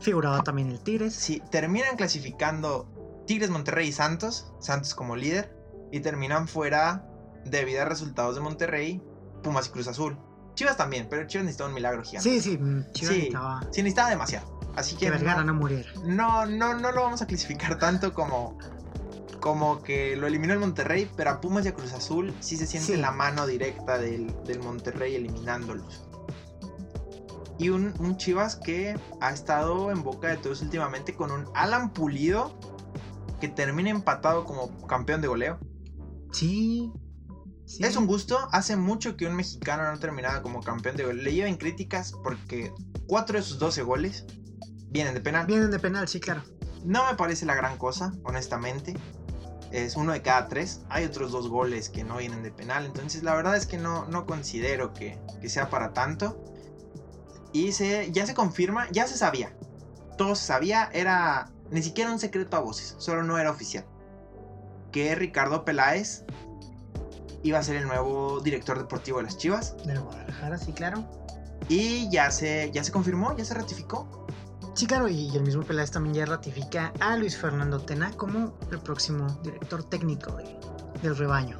Figuraba 0.00 0.42
también 0.42 0.70
el 0.70 0.80
Tigres. 0.80 1.14
Sí, 1.14 1.42
terminan 1.50 1.96
clasificando 1.96 2.88
Tigres, 3.26 3.50
Monterrey 3.50 3.88
y 3.88 3.92
Santos. 3.92 4.52
Santos 4.60 4.94
como 4.94 5.16
líder. 5.16 5.56
Y 5.92 6.00
terminan 6.00 6.48
fuera 6.48 7.06
debido 7.44 7.82
a 7.82 7.84
resultados 7.84 8.34
de 8.34 8.40
Monterrey, 8.40 9.02
Pumas 9.42 9.68
y 9.68 9.70
Cruz 9.70 9.88
Azul. 9.88 10.18
Chivas 10.54 10.76
también, 10.76 11.06
pero 11.08 11.26
Chivas 11.26 11.44
necesitaba 11.44 11.68
un 11.68 11.74
milagro 11.74 12.02
gigante. 12.02 12.28
Sí, 12.28 12.40
sí, 12.40 12.58
mm, 12.58 12.92
Chivas 12.92 13.14
sí, 13.14 13.18
necesitaba. 13.20 13.60
Sí, 13.70 13.82
necesitaba 13.82 14.10
demasiado. 14.10 14.60
Así 14.74 14.96
que. 14.96 15.06
Que 15.06 15.10
Vergara 15.12 15.40
no, 15.40 15.52
no 15.52 15.54
muriera. 15.60 15.88
No, 16.04 16.46
no, 16.46 16.74
no 16.74 16.92
lo 16.92 17.02
vamos 17.02 17.22
a 17.22 17.26
clasificar 17.26 17.78
tanto 17.78 18.12
como. 18.12 18.58
Como 19.40 19.82
que 19.82 20.16
lo 20.16 20.26
eliminó 20.26 20.54
el 20.54 20.58
Monterrey, 20.58 21.08
pero 21.14 21.30
a 21.30 21.40
Pumas 21.40 21.64
y 21.66 21.68
a 21.68 21.74
Cruz 21.74 21.92
Azul 21.92 22.34
sí 22.40 22.56
se 22.56 22.66
siente 22.66 22.94
Sí. 22.94 23.00
la 23.00 23.12
mano 23.12 23.46
directa 23.46 23.98
del, 23.98 24.34
del 24.44 24.58
Monterrey 24.60 25.14
eliminándolos. 25.14 26.05
Y 27.58 27.70
un, 27.70 27.94
un 27.98 28.16
Chivas 28.16 28.56
que 28.56 28.98
ha 29.20 29.30
estado 29.30 29.90
en 29.90 30.02
boca 30.02 30.28
de 30.28 30.36
todos 30.36 30.62
últimamente 30.62 31.14
con 31.14 31.30
un 31.30 31.46
Alan 31.54 31.90
Pulido 31.90 32.58
que 33.40 33.48
termina 33.48 33.90
empatado 33.90 34.44
como 34.44 34.86
campeón 34.86 35.20
de 35.20 35.28
goleo. 35.28 35.58
Sí. 36.32 36.92
sí. 37.64 37.82
Es 37.84 37.96
un 37.96 38.06
gusto, 38.06 38.38
hace 38.52 38.76
mucho 38.76 39.16
que 39.16 39.26
un 39.26 39.34
mexicano 39.34 39.90
no 39.90 39.98
terminaba 39.98 40.42
como 40.42 40.62
campeón 40.62 40.96
de 40.96 41.04
goleo. 41.04 41.22
Le 41.22 41.34
llevan 41.34 41.56
críticas 41.56 42.12
porque 42.22 42.72
4 43.06 43.38
de 43.38 43.42
sus 43.42 43.58
12 43.58 43.82
goles 43.82 44.26
vienen 44.88 45.14
de 45.14 45.20
penal. 45.20 45.46
Vienen 45.46 45.70
de 45.70 45.78
penal, 45.78 46.08
sí, 46.08 46.20
claro. 46.20 46.42
No 46.84 47.06
me 47.06 47.16
parece 47.16 47.46
la 47.46 47.54
gran 47.54 47.78
cosa, 47.78 48.12
honestamente. 48.24 48.94
Es 49.72 49.96
uno 49.96 50.12
de 50.12 50.22
cada 50.22 50.48
tres. 50.48 50.82
Hay 50.88 51.04
otros 51.04 51.32
dos 51.32 51.48
goles 51.48 51.88
que 51.88 52.04
no 52.04 52.18
vienen 52.18 52.42
de 52.42 52.50
penal. 52.50 52.86
Entonces 52.86 53.22
la 53.22 53.34
verdad 53.34 53.56
es 53.56 53.66
que 53.66 53.78
no, 53.78 54.06
no 54.06 54.24
considero 54.24 54.94
que, 54.94 55.18
que 55.40 55.48
sea 55.48 55.68
para 55.68 55.92
tanto. 55.92 56.42
Y 57.56 57.72
se, 57.72 58.12
ya 58.12 58.26
se 58.26 58.34
confirma, 58.34 58.86
ya 58.92 59.06
se 59.06 59.16
sabía. 59.16 59.56
Todo 60.18 60.34
se 60.34 60.44
sabía, 60.44 60.90
era 60.92 61.50
ni 61.70 61.82
siquiera 61.82 62.12
un 62.12 62.18
secreto 62.18 62.54
a 62.58 62.60
voces, 62.60 62.96
solo 62.98 63.22
no 63.22 63.38
era 63.38 63.50
oficial. 63.50 63.86
Que 64.92 65.14
Ricardo 65.14 65.64
Peláez 65.64 66.24
iba 67.42 67.58
a 67.58 67.62
ser 67.62 67.76
el 67.76 67.86
nuevo 67.86 68.40
director 68.40 68.76
deportivo 68.76 69.18
de 69.18 69.24
las 69.24 69.38
Chivas. 69.38 69.74
Del 69.86 70.00
Guadalajara, 70.00 70.58
sí, 70.58 70.72
claro. 70.74 71.02
Y 71.70 72.10
ya 72.10 72.30
se, 72.30 72.70
ya 72.72 72.84
se 72.84 72.92
confirmó, 72.92 73.34
ya 73.34 73.46
se 73.46 73.54
ratificó. 73.54 74.26
Sí, 74.74 74.86
claro, 74.86 75.08
y 75.08 75.34
el 75.34 75.42
mismo 75.42 75.62
Peláez 75.62 75.90
también 75.90 76.14
ya 76.14 76.26
ratifica 76.26 76.92
a 77.00 77.16
Luis 77.16 77.38
Fernando 77.38 77.80
Tena 77.80 78.10
como 78.18 78.52
el 78.70 78.80
próximo 78.80 79.28
director 79.42 79.82
técnico 79.84 80.32
de- 80.32 80.58
del 81.02 81.16
rebaño. 81.16 81.58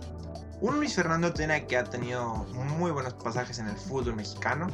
Un 0.61 0.77
Luis 0.77 0.95
Fernando 0.95 1.33
Tena 1.33 1.61
que 1.67 1.79
ha 1.79 1.85
tenido 1.85 2.45
muy 2.77 2.91
buenos 2.91 3.15
pasajes 3.15 3.59
en 3.61 3.69
el 3.69 3.77
fútbol 3.77 4.17
mexicano. 4.17 4.67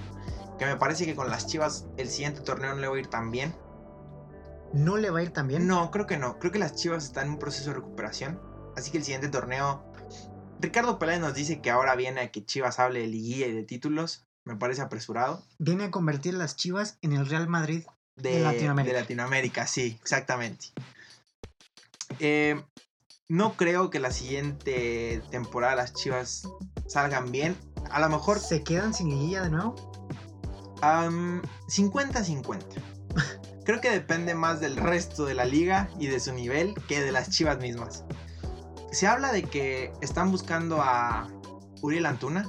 Que 0.62 0.68
me 0.68 0.77
parece 0.77 1.07
que 1.07 1.16
con 1.16 1.29
las 1.29 1.48
Chivas 1.48 1.87
el 1.96 2.09
siguiente 2.09 2.40
torneo 2.40 2.72
no 2.72 2.81
le 2.81 2.87
va 2.87 2.94
a 2.94 3.01
ir 3.01 3.09
tan 3.09 3.33
bien. 3.33 3.53
¿No 4.72 4.96
le 4.96 5.11
va 5.11 5.18
a 5.18 5.22
ir 5.25 5.31
tan 5.33 5.48
bien? 5.48 5.66
No, 5.66 5.90
creo 5.90 6.07
que 6.07 6.16
no. 6.16 6.38
Creo 6.38 6.53
que 6.53 6.61
las 6.61 6.77
Chivas 6.77 7.03
están 7.03 7.27
en 7.27 7.33
un 7.33 7.38
proceso 7.40 7.70
de 7.70 7.75
recuperación. 7.79 8.40
Así 8.77 8.92
que 8.92 8.98
el 8.98 9.03
siguiente 9.03 9.29
torneo. 9.29 9.85
Ricardo 10.61 11.01
Peláez 11.01 11.18
nos 11.18 11.35
dice 11.35 11.61
que 11.61 11.72
ahora 11.72 11.96
viene 11.96 12.20
a 12.20 12.31
que 12.31 12.44
Chivas 12.44 12.79
hable 12.79 13.01
de 13.01 13.09
liguilla 13.09 13.48
y 13.48 13.53
de 13.53 13.64
títulos. 13.64 14.25
Me 14.44 14.55
parece 14.55 14.83
apresurado. 14.83 15.44
Viene 15.59 15.83
a 15.83 15.90
convertir 15.90 16.35
las 16.35 16.55
Chivas 16.55 16.96
en 17.03 17.14
el 17.14 17.27
Real 17.27 17.48
Madrid. 17.48 17.85
De, 18.14 18.35
De 18.35 18.40
Latinoamérica. 18.42 18.94
de 18.94 19.01
Latinoamérica, 19.01 19.66
sí, 19.66 19.98
exactamente. 20.01 20.66
Eh, 22.20 22.62
no 23.27 23.55
creo 23.55 23.90
que 23.90 23.98
la 23.98 24.12
siguiente 24.12 25.25
temporada 25.33 25.75
las 25.75 25.92
Chivas 25.92 26.46
salgan 26.87 27.33
bien. 27.33 27.57
A 27.90 27.98
lo 27.98 28.09
mejor 28.09 28.38
¿Se 28.38 28.62
quedan 28.62 28.94
sin 28.94 29.11
liguilla 29.11 29.42
de 29.42 29.51
nuevo? 29.51 29.91
Am, 30.83 31.40
50-50. 31.68 32.59
Creo 33.64 33.81
que 33.81 33.90
depende 33.90 34.35
más 34.35 34.61
del 34.61 34.77
resto 34.77 35.25
de 35.25 35.35
la 35.35 35.45
liga 35.45 35.88
y 35.99 36.09
de 36.09 36.18
su 36.18 36.33
nivel 36.33 36.75
que 36.88 37.01
de 37.01 37.12
las 37.12 37.31
chivas 37.31 37.59
mismas. 37.59 38.05
Se 38.90 39.07
habla 39.07 39.33
de 39.33 39.45
que 39.45 39.92
están 40.01 40.33
buscando 40.33 40.83
a 40.83 41.29
Uriel 41.81 42.07
Antuna. 42.07 42.49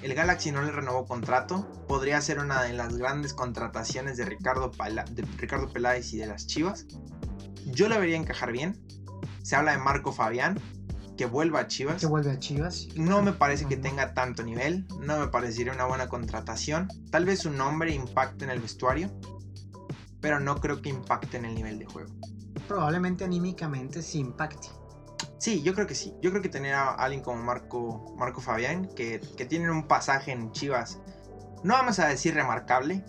El 0.00 0.14
Galaxy 0.14 0.52
no 0.52 0.62
le 0.62 0.72
renovó 0.72 1.06
contrato. 1.06 1.70
Podría 1.86 2.20
ser 2.22 2.38
una 2.38 2.62
de 2.62 2.72
las 2.72 2.96
grandes 2.96 3.34
contrataciones 3.34 4.16
de 4.16 4.24
Ricardo, 4.24 4.72
Ricardo 5.36 5.68
Peláez 5.70 6.12
y 6.14 6.18
de 6.18 6.26
las 6.26 6.46
chivas. 6.46 6.86
Yo 7.66 7.90
le 7.90 7.98
vería 7.98 8.16
encajar 8.16 8.52
bien. 8.52 8.82
Se 9.42 9.54
habla 9.54 9.72
de 9.72 9.78
Marco 9.78 10.12
Fabián, 10.12 10.58
que 11.18 11.26
vuelva 11.26 11.60
a 11.60 11.66
Chivas. 11.66 12.00
Que 12.00 12.06
vuelve 12.06 12.30
a 12.30 12.38
Chivas. 12.38 12.88
No 12.94 13.20
me 13.20 13.32
parece 13.32 13.66
que 13.66 13.76
tenga 13.76 14.14
tanto 14.14 14.42
nivel, 14.44 14.86
no 15.00 15.18
me 15.18 15.28
parecería 15.28 15.72
una 15.72 15.84
buena 15.84 16.08
contratación. 16.08 16.88
Tal 17.10 17.26
vez 17.26 17.40
su 17.40 17.50
nombre 17.50 17.92
impacte 17.92 18.44
en 18.44 18.52
el 18.52 18.60
vestuario, 18.60 19.10
pero 20.20 20.38
no 20.40 20.60
creo 20.60 20.80
que 20.80 20.88
impacte 20.88 21.36
en 21.36 21.44
el 21.44 21.54
nivel 21.54 21.80
de 21.80 21.86
juego. 21.86 22.14
Probablemente 22.68 23.24
anímicamente 23.24 24.00
sí 24.00 24.20
impacte. 24.20 24.68
Sí, 25.38 25.62
yo 25.62 25.74
creo 25.74 25.86
que 25.86 25.94
sí. 25.94 26.14
Yo 26.22 26.30
creo 26.30 26.40
que 26.40 26.48
tener 26.48 26.74
a 26.74 26.92
alguien 26.94 27.22
como 27.22 27.42
Marco, 27.42 28.14
Marco 28.16 28.40
Fabián, 28.40 28.88
que, 28.94 29.20
que 29.36 29.44
tiene 29.44 29.70
un 29.70 29.88
pasaje 29.88 30.30
en 30.30 30.52
Chivas, 30.52 31.00
no 31.64 31.74
vamos 31.74 31.98
a 31.98 32.06
decir 32.06 32.34
remarcable, 32.34 33.04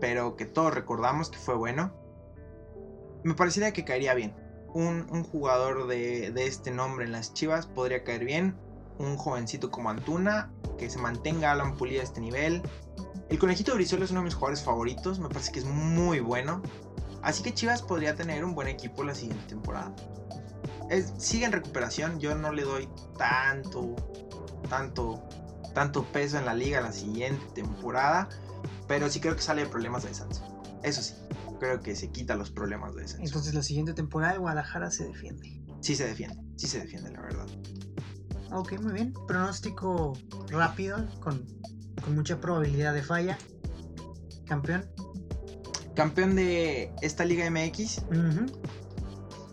pero 0.00 0.36
que 0.36 0.46
todos 0.46 0.72
recordamos 0.72 1.30
que 1.30 1.38
fue 1.38 1.56
bueno, 1.56 1.92
me 3.24 3.34
parecería 3.34 3.72
que 3.72 3.84
caería 3.84 4.14
bien. 4.14 4.45
Un, 4.76 5.24
jugador 5.24 5.86
de, 5.86 6.32
de 6.32 6.46
este 6.46 6.70
nombre 6.70 7.06
en 7.06 7.12
las 7.12 7.32
Chivas 7.32 7.66
podría 7.66 8.04
caer 8.04 8.26
bien. 8.26 8.54
Un 8.98 9.16
jovencito 9.16 9.70
como 9.70 9.88
Antuna, 9.88 10.52
que 10.76 10.90
se 10.90 10.98
mantenga 10.98 11.52
Alan 11.52 11.76
Pulido 11.78 12.02
a 12.02 12.04
este 12.04 12.20
nivel. 12.20 12.60
El 13.30 13.38
conejito 13.38 13.74
Brizuela 13.74 14.04
es 14.04 14.10
uno 14.10 14.20
de 14.20 14.26
mis 14.26 14.34
jugadores 14.34 14.62
favoritos, 14.62 15.18
me 15.18 15.28
parece 15.28 15.50
que 15.52 15.60
es 15.60 15.64
muy 15.64 16.20
bueno. 16.20 16.60
Así 17.22 17.42
que 17.42 17.54
Chivas 17.54 17.80
podría 17.80 18.16
tener 18.16 18.44
un 18.44 18.54
buen 18.54 18.68
equipo 18.68 19.02
la 19.02 19.14
siguiente 19.14 19.46
temporada. 19.48 19.94
Es- 20.90 21.14
sigue 21.16 21.46
en 21.46 21.52
recuperación, 21.52 22.20
yo 22.20 22.34
no 22.34 22.52
le 22.52 22.62
doy 22.62 22.86
tanto, 23.16 23.96
tanto, 24.68 25.22
tanto 25.74 26.04
peso 26.04 26.36
en 26.38 26.44
la 26.44 26.54
liga 26.54 26.82
la 26.82 26.92
siguiente 26.92 27.44
temporada, 27.54 28.28
pero 28.86 29.08
sí 29.08 29.20
creo 29.20 29.34
que 29.36 29.42
sale 29.42 29.62
de 29.64 29.68
problemas 29.70 30.02
de 30.02 30.10
descenso. 30.10 30.42
Eso 30.82 31.02
sí, 31.02 31.14
creo 31.58 31.80
que 31.80 31.94
se 31.96 32.10
quita 32.10 32.36
los 32.36 32.50
problemas 32.50 32.94
de 32.94 33.02
descenso. 33.02 33.24
Entonces 33.24 33.54
la 33.54 33.62
siguiente 33.62 33.94
temporada 33.94 34.34
el 34.34 34.40
Guadalajara 34.40 34.90
se 34.90 35.04
defiende. 35.04 35.62
Sí 35.80 35.94
se 35.94 36.06
defiende, 36.06 36.36
sí 36.56 36.66
se 36.66 36.80
defiende, 36.80 37.10
la 37.10 37.20
verdad. 37.20 37.46
Ok, 38.52 38.80
muy 38.80 38.92
bien. 38.92 39.12
Pronóstico 39.26 40.12
rápido, 40.48 41.04
con, 41.20 41.44
con 42.02 42.14
mucha 42.14 42.40
probabilidad 42.40 42.94
de 42.94 43.02
falla. 43.02 43.38
Campeón. 44.46 44.86
Campeón 45.94 46.36
de 46.36 46.92
esta 47.02 47.24
Liga 47.24 47.48
MX, 47.50 47.98
Ujú. 48.10 48.46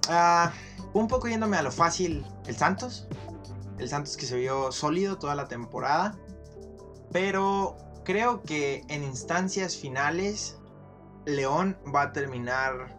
Ah, 0.09 0.51
un 0.93 1.07
poco 1.07 1.27
yéndome 1.27 1.57
a 1.57 1.61
lo 1.61 1.71
fácil, 1.71 2.25
el 2.45 2.55
Santos. 2.55 3.07
El 3.79 3.89
Santos 3.89 4.17
que 4.17 4.25
se 4.25 4.37
vio 4.37 4.71
sólido 4.71 5.17
toda 5.17 5.35
la 5.35 5.47
temporada. 5.47 6.17
Pero 7.11 7.77
creo 8.03 8.43
que 8.43 8.83
en 8.89 9.03
instancias 9.03 9.77
finales, 9.77 10.57
León 11.25 11.77
va 11.93 12.03
a 12.03 12.11
terminar 12.13 12.95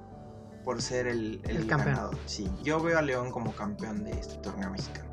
por 0.64 0.81
ser 0.81 1.07
el, 1.07 1.41
el 1.45 1.57
El 1.59 1.66
campeón. 1.66 1.95
ganador. 1.95 2.18
Sí, 2.27 2.51
yo 2.62 2.83
veo 2.83 2.99
a 2.99 3.03
León 3.03 3.31
como 3.31 3.55
campeón 3.55 4.05
de 4.05 4.12
este 4.12 4.37
torneo 4.39 4.70
mexicano. 4.70 5.09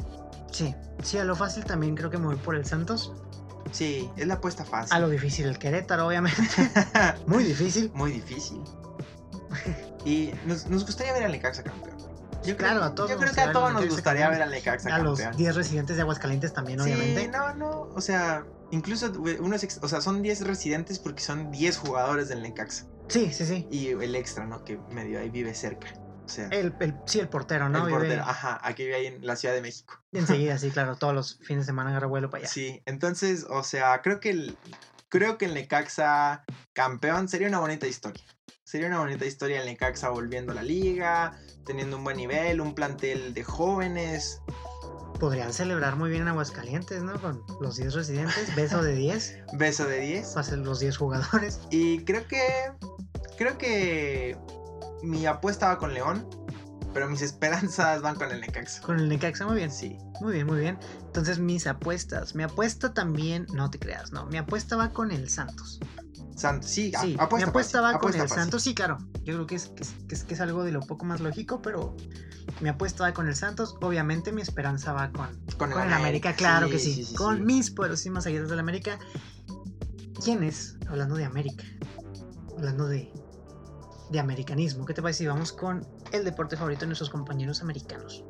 Sí, 0.52 0.74
sí, 1.04 1.18
a 1.18 1.24
lo 1.24 1.36
fácil 1.36 1.64
también 1.66 1.96
creo 1.96 2.10
que 2.10 2.18
me 2.18 2.28
voy 2.28 2.36
por 2.38 2.56
el 2.56 2.66
Santos. 2.66 3.14
Sí, 3.72 4.10
es 4.18 4.28
la 4.28 4.36
apuesta 4.36 4.66
fácil. 4.66 4.94
A 4.96 5.00
lo 5.00 5.10
difícil 5.10 5.46
el 5.46 5.58
Querétaro, 5.60 6.08
obviamente. 6.08 6.42
Muy 7.28 7.44
difícil. 7.44 7.92
Muy 7.94 8.12
difícil. 8.12 8.62
Y 10.06 10.32
nos, 10.46 10.68
nos 10.68 10.86
gustaría 10.86 11.14
ver 11.14 11.24
al 11.24 11.32
Necaxa 11.32 11.64
campeón. 11.64 11.98
Yo 12.44 12.58
Claro, 12.58 12.80
creo, 12.80 12.84
a 12.90 12.96
todos 12.96 13.10
yo 13.12 13.18
creo 13.18 13.34
que 13.34 13.42
a 13.42 13.52
todos 13.52 13.72
nos 13.72 13.86
gustaría 13.88 14.24
campeón. 14.24 14.32
ver 14.32 14.42
al 14.42 14.52
Necaxa 14.52 14.96
A 14.96 15.00
los 15.00 15.20
campeón. 15.20 15.38
10 15.38 15.56
residentes 15.56 15.96
de 15.96 16.02
Aguascalientes 16.02 16.54
también, 16.54 16.82
obviamente. 16.82 17.22
Sí, 17.26 17.30
no, 17.32 17.54
no, 17.54 17.82
o 17.94 18.02
sea, 18.02 18.44
incluso 18.72 19.12
unos, 19.40 19.64
ex- 19.64 19.80
o 19.84 19.88
sea, 19.88 20.02
son 20.02 20.22
10 20.24 20.48
residentes 20.48 20.98
porque 20.98 21.22
son 21.22 21.52
10 21.52 21.78
jugadores 21.78 22.30
del 22.30 22.42
Necaxa. 22.42 22.86
Sí, 23.12 23.32
sí, 23.34 23.46
sí. 23.46 23.68
Y 23.70 23.90
el 23.90 24.16
extra, 24.16 24.46
¿no? 24.46 24.64
Que 24.64 24.80
medio 24.90 25.20
ahí 25.20 25.30
vive 25.30 25.54
cerca. 25.54 25.88
O 26.26 26.30
sea, 26.30 26.48
El, 26.48 26.74
el- 26.80 26.96
sí, 27.06 27.20
el 27.20 27.28
portero, 27.28 27.68
¿no? 27.68 27.80
el 27.80 27.86
Vive 27.88 27.98
portero. 27.98 28.24
Ajá, 28.24 28.60
aquí 28.64 28.84
vive 28.84 28.96
ahí 28.96 29.06
en 29.08 29.26
la 29.26 29.36
Ciudad 29.36 29.54
de 29.54 29.62
México. 29.62 30.02
Enseguida, 30.14 30.58
sí, 30.60 30.70
claro. 30.72 30.96
Todos 30.96 31.14
los 31.14 31.38
fines 31.40 31.66
de 31.66 31.72
semana 31.72 31.90
agarra 31.90 32.08
vuelo 32.08 32.30
para 32.30 32.44
allá. 32.44 32.50
Sí, 32.52 32.82
entonces, 32.86 33.46
o 33.50 33.64
sea, 33.64 34.02
creo 34.02 34.20
que 34.22 34.30
el, 34.30 34.58
creo 35.10 35.38
que 35.38 35.46
el 35.46 35.54
Necaxa 35.54 36.46
campeón 36.74 37.28
sería 37.28 37.48
una 37.50 37.60
bonita 37.60 37.86
historia. 37.86 38.24
Sería 38.64 38.88
una 38.88 39.00
bonita 39.00 39.26
historia 39.26 39.60
el 39.60 39.66
Necaxa 39.68 40.08
volviendo 40.10 40.54
a 40.54 40.56
la 40.56 40.64
liga, 40.64 41.38
teniendo 41.66 41.98
un 41.98 42.06
buen 42.06 42.16
nivel, 42.16 42.62
un 42.62 42.74
plantel 42.74 43.34
de 43.34 43.44
jóvenes. 43.44 44.40
Podrían 45.22 45.54
celebrar 45.54 45.98
muy 45.98 46.10
bien 46.10 46.24
en 46.24 46.30
Aguascalientes, 46.30 47.04
¿no? 47.04 47.22
Con 47.22 47.44
los 47.62 47.76
10 47.78 47.94
residentes, 47.94 48.56
beso 48.56 48.82
de 48.82 48.96
10, 48.96 49.36
Beso 49.54 49.86
de 49.86 50.00
10. 50.00 50.28
pasen 50.30 50.64
los 50.64 50.80
10 50.80 50.98
jugadores. 50.98 51.60
Y 51.70 52.04
creo 52.06 52.28
que. 52.28 52.42
Creo 53.38 53.56
que. 53.60 54.36
Mi 55.04 55.28
apuesta 55.28 55.68
va 55.68 55.78
con 55.78 55.94
León. 55.94 56.28
Pero 56.92 57.08
mis 57.08 57.22
esperanzas 57.22 58.02
van 58.02 58.16
con 58.16 58.32
el 58.32 58.42
Necaxa. 58.42 58.82
Con 58.82 59.00
el 59.00 59.10
Necaxa, 59.10 59.46
muy 59.46 59.58
bien. 59.58 59.72
Sí. 59.72 59.96
Muy 60.22 60.34
bien, 60.34 60.48
muy 60.48 60.60
bien. 60.60 60.80
Entonces, 61.06 61.38
mis 61.38 61.68
apuestas. 61.68 62.34
Mi 62.34 62.42
apuesta 62.42 62.92
también, 62.92 63.46
no 63.54 63.70
te 63.70 63.78
creas, 63.78 64.12
no. 64.12 64.26
Mi 64.26 64.40
apuesta 64.40 64.76
va 64.76 64.90
con 64.90 65.12
el 65.12 65.30
Santos. 65.30 65.80
Santos. 66.36 66.70
Sí, 66.70 66.92
a- 66.96 67.02
Sí, 67.02 67.16
apuesta 67.20 67.46
mi 67.46 67.50
apuesta 67.50 67.82
fácil, 67.82 67.96
va 67.96 68.00
con 68.00 68.14
el 68.14 68.20
fácil. 68.22 68.36
Santos, 68.38 68.64
sí, 68.64 68.74
claro. 68.74 68.98
Yo 69.24 69.34
creo 69.36 69.48
que 69.48 69.56
es, 69.56 69.68
que, 69.68 69.84
es, 70.14 70.24
que 70.24 70.36
algo 70.42 70.64
de 70.64 70.72
lo 70.72 70.80
poco 70.82 71.06
más 71.06 71.20
lógico, 71.22 71.62
pero 71.62 71.96
mi 72.60 72.70
apuesta 72.70 73.04
va 73.04 73.14
con 73.14 73.28
el 73.28 73.36
Santos. 73.36 73.76
Obviamente, 73.82 74.32
mi 74.32 74.42
esperanza 74.42 74.94
va 74.94 75.12
con, 75.12 75.28
Con 75.58 75.72
con 75.72 75.82
el 75.84 75.94
América, 75.94 76.34
claro 76.34 76.70
que 76.70 76.80
sí. 76.80 77.04
sí, 77.06 77.16
con 77.16 77.38
sí. 77.38 77.44
mis 77.44 77.72
poderosísimas 77.72 78.26
aguilas 78.26 78.50
del 78.50 78.60
América. 78.60 78.98
¿Quién 80.24 80.44
es? 80.44 80.78
Hablando 80.88 81.16
de 81.16 81.26
América. 81.26 81.64
Hablando 82.58 82.88
de, 82.88 83.12
de 84.10 84.20
americanismo. 84.20 84.86
¿Qué 84.86 84.94
te 84.94 85.02
parece 85.02 85.20
si 85.20 85.28
vamos 85.28 85.52
con 85.52 85.86
el 86.12 86.24
deporte 86.24 86.58
favorito 86.58 86.82
de 86.82 86.88
nuestros 86.88 87.10
compañeros 87.10 87.62
americanos? 87.62 88.24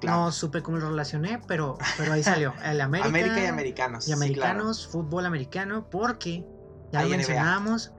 Claro. 0.00 0.18
No 0.24 0.32
supe 0.32 0.62
cómo 0.62 0.76
lo 0.78 0.90
relacioné, 0.90 1.40
pero, 1.46 1.78
pero 1.96 2.12
ahí 2.12 2.22
salió. 2.22 2.52
El 2.62 2.80
América, 2.82 3.08
América 3.08 3.42
y 3.42 3.46
americanos. 3.46 4.04
y 4.06 4.12
sí, 4.12 4.12
claro. 4.12 4.22
americanos, 4.22 4.86
fútbol 4.86 5.24
americano, 5.26 5.88
porque 5.90 6.44
ya 6.94 7.02
lo 7.02 7.08
mencionamos. 7.08 7.92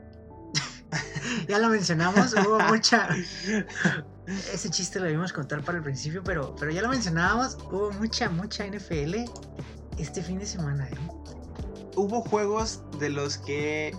ya 1.48 1.60
lo 1.60 1.70
mencionamos, 1.70 2.34
hubo 2.34 2.60
mucha. 2.62 3.10
Ese 4.54 4.70
chiste 4.70 5.00
lo 5.00 5.06
debimos 5.06 5.32
contar 5.34 5.64
para 5.64 5.78
el 5.78 5.84
principio, 5.84 6.24
pero, 6.24 6.56
pero 6.56 6.72
ya 6.72 6.82
lo 6.82 6.90
mencionábamos, 6.90 7.58
hubo 7.72 7.92
mucha, 7.92 8.30
mucha 8.30 8.66
NFL 8.66 9.16
este 9.98 10.24
fin 10.24 10.40
de 10.40 10.46
semana. 10.46 10.88
¿eh? 10.88 10.98
Hubo 11.96 12.22
juegos 12.22 12.82
de 13.00 13.10
los 13.10 13.38
que 13.38 13.96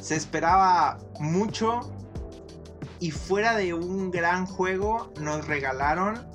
se 0.00 0.16
esperaba 0.16 0.98
mucho. 1.20 1.94
Y 3.00 3.12
fuera 3.12 3.56
de 3.56 3.74
un 3.74 4.10
gran 4.10 4.44
juego, 4.44 5.12
nos 5.20 5.46
regalaron 5.46 6.26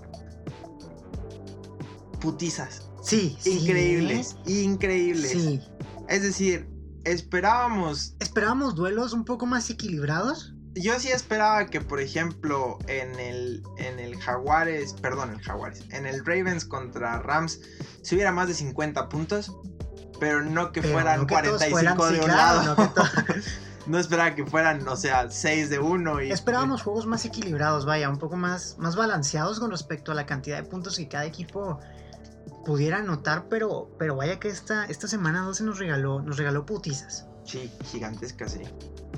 putizas. 2.21 2.89
Sí, 3.01 3.35
sí, 3.37 3.59
Increíbles, 3.59 4.37
increíbles. 4.45 5.31
Sí. 5.31 5.61
Es 6.07 6.23
decir, 6.23 6.69
esperábamos. 7.03 8.15
Esperábamos 8.19 8.75
duelos 8.75 9.13
un 9.13 9.25
poco 9.25 9.45
más 9.45 9.69
equilibrados. 9.69 10.53
Yo 10.75 10.99
sí 10.99 11.09
esperaba 11.09 11.67
que, 11.67 11.81
por 11.81 11.99
ejemplo, 11.99 12.79
en 12.87 13.19
el, 13.19 13.61
en 13.77 13.99
el 13.99 14.17
Jaguares, 14.19 14.93
perdón, 14.93 15.29
el 15.29 15.39
Jaguares, 15.41 15.83
en 15.91 16.07
el 16.07 16.25
Ravens 16.25 16.65
contra 16.65 17.19
Rams, 17.19 17.59
se 18.01 18.15
hubiera 18.15 18.31
más 18.31 18.47
de 18.47 18.55
50 18.55 19.07
puntos, 19.07 19.55
pero 20.19 20.41
no 20.43 20.71
que 20.71 20.81
pero 20.81 20.93
fueran 20.93 21.19
no 21.21 21.27
que 21.27 21.35
todos 21.35 21.63
45 21.63 21.77
fueran- 21.77 21.97
de 21.97 22.15
sí, 22.15 22.19
un 22.21 22.25
claro, 22.25 22.63
lado. 22.63 22.93
No 23.85 23.99
esperaba 23.99 24.33
que 24.33 24.45
fueran, 24.45 24.87
o 24.87 24.95
sea, 24.95 25.29
6 25.29 25.69
de 25.69 25.77
uno 25.77 26.21
y... 26.21 26.31
Esperábamos 26.31 26.81
juegos 26.81 27.05
más 27.05 27.25
equilibrados, 27.25 27.85
vaya, 27.85 28.07
un 28.09 28.17
poco 28.17 28.37
más, 28.37 28.77
más 28.79 28.95
balanceados 28.95 29.59
con 29.59 29.71
respecto 29.71 30.13
a 30.13 30.15
la 30.15 30.25
cantidad 30.25 30.55
de 30.55 30.63
puntos 30.63 30.95
que 30.95 31.09
cada 31.09 31.25
equipo 31.25 31.81
pudiera 32.65 32.97
anotar, 32.97 33.45
pero, 33.49 33.89
pero 33.99 34.15
vaya 34.15 34.39
que 34.39 34.49
esta, 34.49 34.85
esta 34.85 35.07
semana 35.07 35.41
12 35.41 35.63
nos 35.63 35.79
regaló, 35.79 36.21
nos 36.21 36.37
regaló 36.37 36.65
putizas. 36.65 37.25
Sí, 37.45 37.69
gigantescas, 37.85 38.53
sí. 38.53 38.61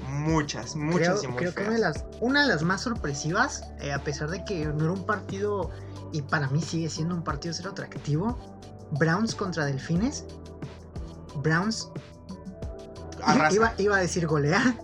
Muchas, 0.10 0.76
muchas 0.76 1.20
creo, 1.20 1.24
y 1.24 1.28
muy 1.28 1.38
creo 1.38 1.54
que 1.54 1.62
una 1.64 1.72
de 1.74 1.80
las, 1.80 2.06
una 2.22 2.42
de 2.44 2.48
las 2.48 2.64
más 2.64 2.82
sorpresivas, 2.82 3.64
eh, 3.80 3.94
a 3.94 4.04
pesar 4.04 4.30
de 4.30 4.44
que 4.46 4.66
no 4.66 4.84
era 4.86 4.94
un 4.94 5.06
partido, 5.06 5.70
y 6.12 6.22
para 6.24 6.48
mí 6.50 6.62
sigue 6.62 6.90
siendo 6.90 7.14
un 7.16 7.24
partido 7.24 7.54
cero 7.54 7.70
atractivo, 7.72 8.38
Browns 8.92 9.36
contra 9.36 9.66
Delfines. 9.66 10.26
Browns 11.44 11.90
Arrasa. 13.24 13.56
iba, 13.56 13.74
iba 13.78 13.98
a 13.98 14.00
decir 14.00 14.26
golea. 14.28 14.76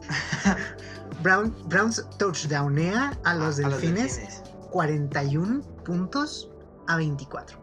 Brown, 1.24 1.56
Browns 1.66 2.04
touchdownea 2.18 3.18
a 3.24 3.36
los 3.36 3.60
A- 3.60 3.68
a 3.68 3.70
delfines, 3.70 4.18
delfines. 4.18 4.42
41 4.72 5.62
puntos 5.86 6.50
a 6.88 6.96
24. 6.98 7.61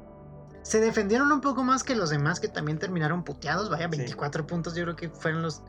Se 0.69 0.81
defendieron 0.81 1.33
un 1.33 1.41
poco 1.41 1.65
más 1.65 1.83
que 1.83 1.95
los 1.95 2.11
demás 2.11 2.41
que 2.41 2.49
también 2.49 2.79
terminaron 2.79 3.25
puteados. 3.25 3.71
Vaya, 3.71 3.89
Sí. 3.91 3.97
24 3.97 4.47
puntos 4.47 4.75
yo 4.75 4.85
creo 4.85 4.97
que 4.97 5.09
fueron 5.09 5.41
los, 5.43 5.63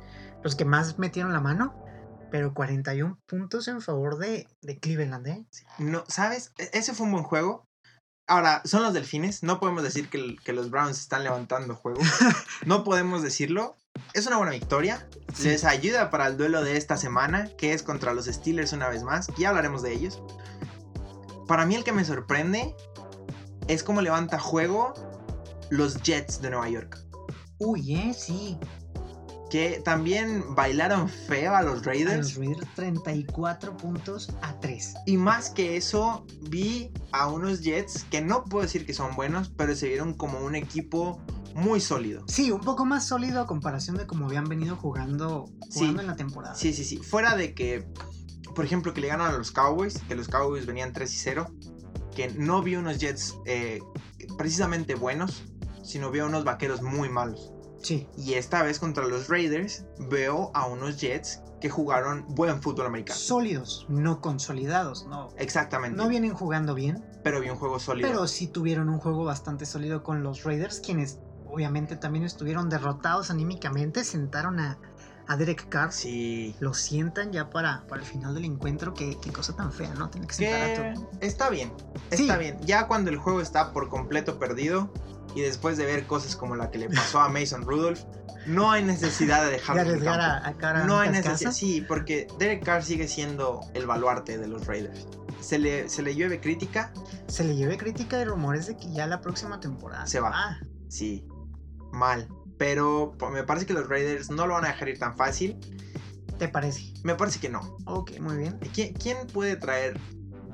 los 0.43 0.55
que 0.55 0.65
más 0.65 0.99
metieron 0.99 1.31
la 1.31 1.39
mano. 1.39 1.73
Pero 2.31 2.53
41 2.53 3.17
puntos 3.25 3.67
en 3.69 3.81
favor 3.81 4.17
de, 4.19 4.47
de 4.61 4.77
Cleveland, 4.77 5.25
¿eh? 5.27 5.45
No, 5.77 6.03
¿sabes? 6.07 6.51
E- 6.57 6.69
Ese 6.73 6.93
fue 6.93 7.05
un 7.05 7.13
buen 7.13 7.23
juego. 7.23 7.65
Ahora, 8.27 8.61
son 8.65 8.83
los 8.83 8.93
delfines. 8.93 9.41
No 9.41 9.59
podemos 9.59 9.81
decir 9.83 10.09
que, 10.09 10.35
que 10.43 10.53
los 10.53 10.69
Browns 10.69 10.99
están 10.99 11.23
levantando 11.23 11.75
juego. 11.75 11.99
no 12.65 12.83
podemos 12.83 13.23
decirlo. 13.23 13.77
Es 14.13 14.27
una 14.27 14.35
buena 14.37 14.51
victoria. 14.51 15.07
Sí. 15.33 15.47
Les 15.47 15.63
ayuda 15.65 16.09
para 16.11 16.27
el 16.27 16.37
duelo 16.37 16.61
de 16.61 16.75
esta 16.77 16.97
semana, 16.97 17.49
que 17.57 17.73
es 17.73 17.81
contra 17.83 18.13
los 18.13 18.25
Steelers 18.25 18.73
una 18.73 18.89
vez 18.89 19.01
más. 19.03 19.27
Ya 19.37 19.49
hablaremos 19.49 19.81
de 19.81 19.93
ellos. 19.93 20.21
Para 21.47 21.65
mí 21.65 21.73
el 21.73 21.83
que 21.83 21.93
me 21.93 22.05
sorprende 22.05 22.75
es 23.69 23.83
cómo 23.83 24.01
levanta 24.01 24.37
juego 24.39 24.93
los 25.69 26.01
Jets 26.03 26.41
de 26.41 26.49
Nueva 26.49 26.67
York. 26.69 26.97
Uy, 27.59 27.95
¿eh? 27.95 28.13
Sí. 28.17 28.57
Que 29.49 29.81
también 29.83 30.43
bailaron 30.53 31.09
feo 31.09 31.55
a 31.55 31.61
los 31.61 31.81
A 31.81 31.85
Raiders. 31.85 32.35
los 32.35 32.45
Raiders 32.45 32.67
34 32.75 33.77
puntos 33.77 34.29
a 34.41 34.59
3. 34.59 34.93
Y 35.07 35.17
más 35.17 35.49
que 35.49 35.75
eso, 35.77 36.25
vi 36.49 36.91
a 37.11 37.27
unos 37.27 37.61
Jets 37.61 38.03
que 38.11 38.21
no 38.21 38.43
puedo 38.43 38.63
decir 38.63 38.85
que 38.85 38.93
son 38.93 39.15
buenos, 39.15 39.49
pero 39.49 39.75
se 39.75 39.87
vieron 39.87 40.13
como 40.13 40.39
un 40.39 40.55
equipo 40.55 41.19
muy 41.55 41.81
sólido. 41.81 42.23
Sí, 42.27 42.51
un 42.51 42.61
poco 42.61 42.85
más 42.85 43.07
sólido 43.07 43.41
a 43.41 43.47
comparación 43.47 43.97
de 43.97 44.05
cómo 44.05 44.27
habían 44.27 44.45
venido 44.45 44.75
jugando, 44.75 45.45
jugando 45.71 45.71
Sí. 45.71 45.85
en 45.99 46.07
la 46.07 46.15
temporada. 46.15 46.53
Sí, 46.55 46.71
sí, 46.73 46.83
sí. 46.83 46.97
Fuera 46.97 47.35
de 47.35 47.55
que, 47.55 47.87
por 48.55 48.65
ejemplo, 48.65 48.93
que 48.93 49.01
le 49.01 49.07
ganan 49.07 49.33
a 49.33 49.37
los 49.37 49.51
Cowboys, 49.51 49.99
que 50.07 50.13
los 50.15 50.27
Cowboys 50.27 50.67
venían 50.67 50.93
3 50.93 51.11
y 51.13 51.17
0, 51.17 51.47
que 52.19 52.27
no 52.37 52.61
vi 52.61 52.75
unos 52.75 52.97
Jets 52.99 53.37
eh, 53.45 53.79
precisamente 54.37 54.93
buenos, 54.95 55.41
sino 55.83 56.11
vi 56.11 56.19
a 56.19 56.25
unos 56.25 56.43
vaqueros 56.43 56.81
muy 56.81 57.07
malos. 57.07 57.53
Sí. 57.81 58.09
Y 58.17 58.33
esta 58.33 58.61
vez 58.61 58.77
contra 58.77 59.07
los 59.07 59.29
Raiders 59.29 59.85
veo 60.09 60.51
a 60.53 60.67
unos 60.67 60.99
Jets 60.99 61.41
que 61.61 61.69
jugaron 61.69 62.25
buen 62.27 62.61
fútbol 62.61 62.87
americano. 62.87 63.17
Sólidos, 63.17 63.85
no 63.87 64.19
consolidados, 64.19 65.07
no. 65.07 65.29
Exactamente. 65.37 65.95
No 65.95 66.09
vienen 66.09 66.33
jugando 66.33 66.75
bien, 66.75 67.05
pero 67.23 67.39
vi 67.39 67.49
un 67.49 67.55
juego 67.55 67.79
sólido. 67.79 68.09
pero 68.09 68.27
sí 68.27 68.47
tuvieron 68.47 68.89
un 68.89 68.99
juego 68.99 69.23
bastante 69.23 69.65
sólido 69.65 70.03
con 70.03 70.21
los 70.21 70.43
Raiders, 70.43 70.81
quienes 70.81 71.19
obviamente 71.47 71.95
también 71.95 72.25
estuvieron 72.25 72.67
derrotados 72.67 73.31
anímicamente, 73.31 74.03
sentaron 74.03 74.59
a, 74.59 74.77
a 75.29 75.37
Derek 75.37 75.69
Carr, 75.69 75.93
Sí. 75.93 76.55
lo 76.59 76.73
sientan 76.73 77.31
ya 77.31 77.49
para, 77.49 77.85
para 77.87 78.01
el 78.01 78.07
final 78.07 78.33
del 78.33 78.45
encuentro, 78.45 78.93
qué, 78.93 79.17
qué 79.21 79.31
cosa 79.31 79.55
tan 79.55 79.71
fea, 79.71 79.93
¿no? 79.93 80.09
Tener 80.09 80.27
que 80.27 80.33
sentar 80.33 80.87
a 80.87 80.93
tu... 80.93 81.07
está 81.21 81.49
bien, 81.49 81.71
Sí. 82.11 82.23
está 82.23 82.37
bien. 82.37 82.57
Ya 82.65 82.87
cuando 82.87 83.11
el 83.11 83.17
juego 83.17 83.39
está 83.39 83.71
por 83.71 83.89
completo 83.89 84.39
perdido 84.39 84.91
y 85.35 85.41
después 85.41 85.77
de 85.77 85.85
ver 85.85 86.07
cosas 86.07 86.35
como 86.35 86.55
la 86.55 86.71
que 86.71 86.79
le 86.79 86.89
pasó 86.89 87.19
a 87.19 87.29
Mason 87.29 87.61
Rudolph, 87.63 87.99
no 88.47 88.71
hay 88.71 88.83
necesidad 88.83 89.41
de 89.45 89.45
de 89.45 89.51
dejarlo 89.57 89.81
en 89.83 89.87
el 89.87 89.93
arriesgar 89.93 90.19
campo. 90.19 90.45
a, 90.45 90.49
a 90.49 90.57
cara 90.57 90.85
No 90.85 90.97
hay 90.99 91.09
necesidad, 91.11 91.51
sí, 91.51 91.81
porque 91.87 92.27
Derek 92.39 92.63
Carr 92.65 92.83
sigue 92.83 93.07
siendo 93.07 93.61
el 93.75 93.85
baluarte 93.85 94.37
de 94.39 94.47
los 94.47 94.65
Raiders. 94.65 95.07
Se 95.41 95.59
le, 95.59 95.87
se 95.89 96.01
le 96.01 96.15
llueve 96.15 96.41
crítica, 96.41 96.91
Se 97.27 97.43
le 97.43 97.55
lleve 97.55 97.77
crítica 97.77 98.19
y 98.19 98.25
rumores 98.25 98.65
de 98.65 98.75
que 98.77 98.91
ya 98.91 99.05
la 99.07 99.21
próxima 99.21 99.59
temporada 99.59 100.05
Se 100.07 100.19
va. 100.19 100.57
Sí, 100.87 101.27
mal. 101.91 102.27
Pero 102.59 103.15
po- 103.17 103.31
me 103.31 103.43
parece 103.43 103.65
que 103.65 103.73
los 103.73 103.89
Raiders 103.89 104.29
no 104.29 104.45
lo 104.45 104.53
van 104.53 104.65
a 104.65 104.67
dejar 104.67 104.89
ir 104.89 104.99
tan 104.99 105.15
fácil. 105.17 105.57
¿Te 106.37 106.47
parece? 106.47 106.93
Me 107.03 107.15
parece 107.15 107.39
que 107.39 107.49
no. 107.49 107.77
Ok, 107.85 108.19
muy 108.19 108.37
bien. 108.37 108.59
¿Quién, 108.73 108.93
quién 108.93 109.25
puede 109.27 109.55
traer 109.55 109.99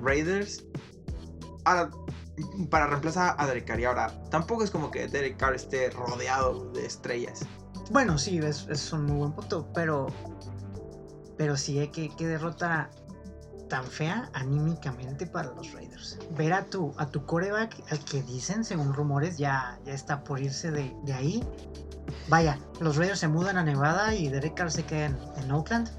Raiders 0.01 0.63
para 2.69 2.87
reemplazar 2.87 3.35
a 3.37 3.47
Derek 3.47 3.65
Carr? 3.65 3.79
Y 3.79 3.85
ahora, 3.85 4.11
tampoco 4.29 4.63
es 4.63 4.71
como 4.71 4.91
que 4.91 5.07
Derek 5.07 5.37
Carr 5.37 5.55
esté 5.55 5.89
rodeado 5.89 6.71
de 6.71 6.85
estrellas. 6.85 7.41
Bueno, 7.91 8.17
sí, 8.17 8.37
es, 8.37 8.67
es 8.69 8.93
un 8.93 9.05
muy 9.05 9.17
buen 9.17 9.31
punto, 9.33 9.67
pero. 9.73 10.07
Pero 11.37 11.57
sí, 11.57 11.79
eh, 11.79 11.91
que, 11.91 12.15
que 12.15 12.27
derrota 12.27 12.89
tan 13.67 13.83
fea 13.83 14.29
anímicamente 14.33 15.25
para 15.27 15.51
los 15.53 15.73
Raiders. 15.73 16.17
Ver 16.37 16.53
a 16.53 16.65
tu, 16.65 16.93
a 16.97 17.07
tu 17.07 17.25
coreback, 17.25 17.75
al 17.91 17.99
que 18.05 18.21
dicen, 18.23 18.63
según 18.63 18.93
rumores, 18.93 19.37
ya, 19.37 19.79
ya 19.85 19.93
está 19.93 20.23
por 20.23 20.39
irse 20.39 20.71
de, 20.71 20.95
de 21.03 21.13
ahí. 21.13 21.43
Vaya, 22.27 22.59
los 22.79 22.97
Raiders 22.97 23.19
se 23.19 23.27
mudan 23.27 23.57
a 23.57 23.63
Nevada 23.63 24.15
y 24.15 24.29
Derek 24.29 24.55
Carr 24.55 24.71
se 24.71 24.83
queda 24.83 25.05
en, 25.05 25.17
en 25.37 25.51
Oakland. 25.51 25.89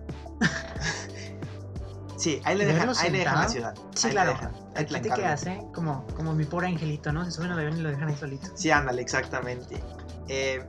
Sí, 2.17 2.41
ahí 2.45 2.57
le 2.57 2.65
de 2.65 2.73
dejan, 2.73 2.89
ahí 2.99 3.11
le 3.11 3.19
dejan 3.19 3.43
la 3.43 3.49
ciudad. 3.49 3.75
Sí, 3.95 4.07
ahí 4.07 4.13
claro. 4.13 4.33
Le 4.33 4.39
dejan, 4.39 4.55
Aquí 4.75 5.01
te 5.01 5.11
quedas, 5.11 5.47
¿eh? 5.47 5.61
Como, 5.75 6.07
como 6.17 6.35
mi 6.35 6.45
pobre 6.45 6.67
angelito, 6.67 7.13
¿no? 7.13 7.25
Se 7.25 7.31
suben 7.31 7.51
al 7.51 7.59
avión 7.59 7.77
y 7.79 7.83
lo 7.83 7.91
dejan 7.91 8.09
ahí 8.09 8.17
solito. 8.17 8.49
Sí, 8.55 8.71
ándale, 8.71 9.03
exactamente. 9.03 9.83
Eh, 10.29 10.65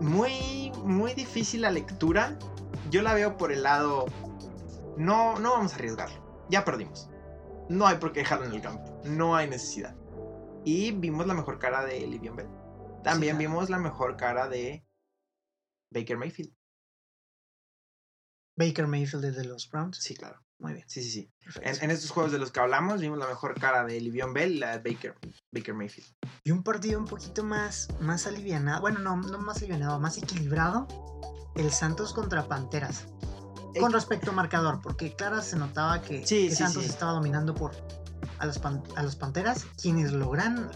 muy, 0.00 0.72
muy 0.84 1.14
difícil 1.14 1.62
la 1.62 1.70
lectura. 1.70 2.38
Yo 2.90 3.02
la 3.02 3.14
veo 3.14 3.36
por 3.36 3.50
el 3.52 3.64
lado. 3.64 4.06
No, 4.96 5.38
no 5.40 5.52
vamos 5.52 5.72
a 5.72 5.76
arriesgarlo. 5.76 6.46
Ya 6.48 6.64
perdimos. 6.64 7.10
No 7.68 7.86
hay 7.86 7.96
por 7.96 8.12
qué 8.12 8.20
dejarlo 8.20 8.46
en 8.46 8.52
el 8.52 8.60
campo. 8.60 9.00
No 9.04 9.34
hay 9.34 9.48
necesidad. 9.48 9.94
Y 10.64 10.92
vimos 10.92 11.26
la 11.26 11.34
mejor 11.34 11.58
cara 11.58 11.84
de 11.84 12.00
Livion 12.00 12.36
Bell. 12.36 12.48
También 13.04 13.38
vimos 13.38 13.70
la 13.70 13.78
mejor 13.78 14.16
cara 14.16 14.48
de 14.48 14.84
Baker 15.92 16.16
Mayfield. 16.16 16.52
Baker 18.56 18.86
Mayfield 18.86 19.24
de 19.36 19.44
los 19.44 19.68
Browns. 19.68 19.98
Sí, 19.98 20.14
claro. 20.14 20.40
Muy 20.58 20.72
bien. 20.74 20.84
Sí, 20.88 21.02
sí, 21.02 21.10
sí. 21.10 21.32
En, 21.62 21.82
en 21.84 21.90
estos 21.90 22.10
juegos 22.10 22.30
de 22.32 22.38
los 22.38 22.52
que 22.52 22.60
hablamos, 22.60 23.00
vimos 23.00 23.18
la 23.18 23.26
mejor 23.26 23.58
cara 23.60 23.84
de 23.84 24.00
Livion 24.00 24.32
Bell 24.32 24.52
y 24.52 24.58
la 24.60 24.78
de 24.78 24.92
Baker, 24.92 25.16
Baker 25.52 25.74
Mayfield. 25.74 26.08
Y 26.44 26.52
un 26.52 26.62
partido 26.62 26.98
un 26.98 27.06
poquito 27.06 27.42
más, 27.42 27.88
más 28.00 28.26
alivianado. 28.26 28.80
Bueno, 28.80 29.00
no, 29.00 29.16
no 29.16 29.38
más 29.38 29.58
alivianado, 29.58 29.98
más 29.98 30.16
equilibrado. 30.18 30.86
El 31.56 31.70
Santos 31.72 32.12
contra 32.14 32.46
Panteras. 32.46 33.06
Con 33.80 33.90
Eh, 33.90 33.94
respecto 33.94 34.30
a 34.30 34.34
marcador, 34.34 34.80
porque 34.80 35.14
claro 35.16 35.42
se 35.42 35.56
notaba 35.56 36.00
que, 36.00 36.24
Sí, 36.24 36.44
que 36.48 36.50
sí, 36.50 36.56
Santos 36.62 36.84
sí. 36.84 36.88
estaba 36.88 37.12
dominando 37.12 37.54
por 37.54 37.72
a 38.38 38.46
los, 38.46 38.58
pan- 38.58 38.82
a 38.96 39.02
los 39.02 39.16
Panteras, 39.16 39.66
quienes 39.80 40.12
logran, 40.12 40.68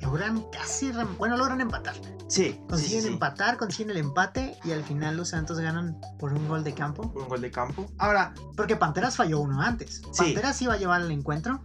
logran 0.00 0.44
casi, 0.50 0.92
bueno, 1.18 1.36
logran 1.36 1.60
empatar. 1.60 1.94
Sí, 2.28 2.58
Consiguen 2.68 3.02
sí, 3.02 3.06
sí. 3.08 3.12
empatar, 3.12 3.56
consiguen 3.56 3.90
el 3.90 3.98
empate 3.98 4.56
y 4.64 4.72
al 4.72 4.82
final 4.82 5.16
los 5.16 5.28
Santos 5.30 5.58
ganan 5.60 6.00
por 6.18 6.32
un 6.32 6.48
gol 6.48 6.64
de 6.64 6.74
campo. 6.74 7.12
Un 7.14 7.28
gol 7.28 7.40
de 7.40 7.50
campo. 7.50 7.86
Ahora, 7.98 8.34
Porque 8.56 8.76
Panteras 8.76 9.16
falló 9.16 9.40
uno 9.40 9.60
antes. 9.60 10.02
Sí. 10.12 10.24
Panteras 10.24 10.60
iba 10.62 10.74
a 10.74 10.76
llevar 10.76 11.02
el 11.02 11.10
encuentro 11.10 11.62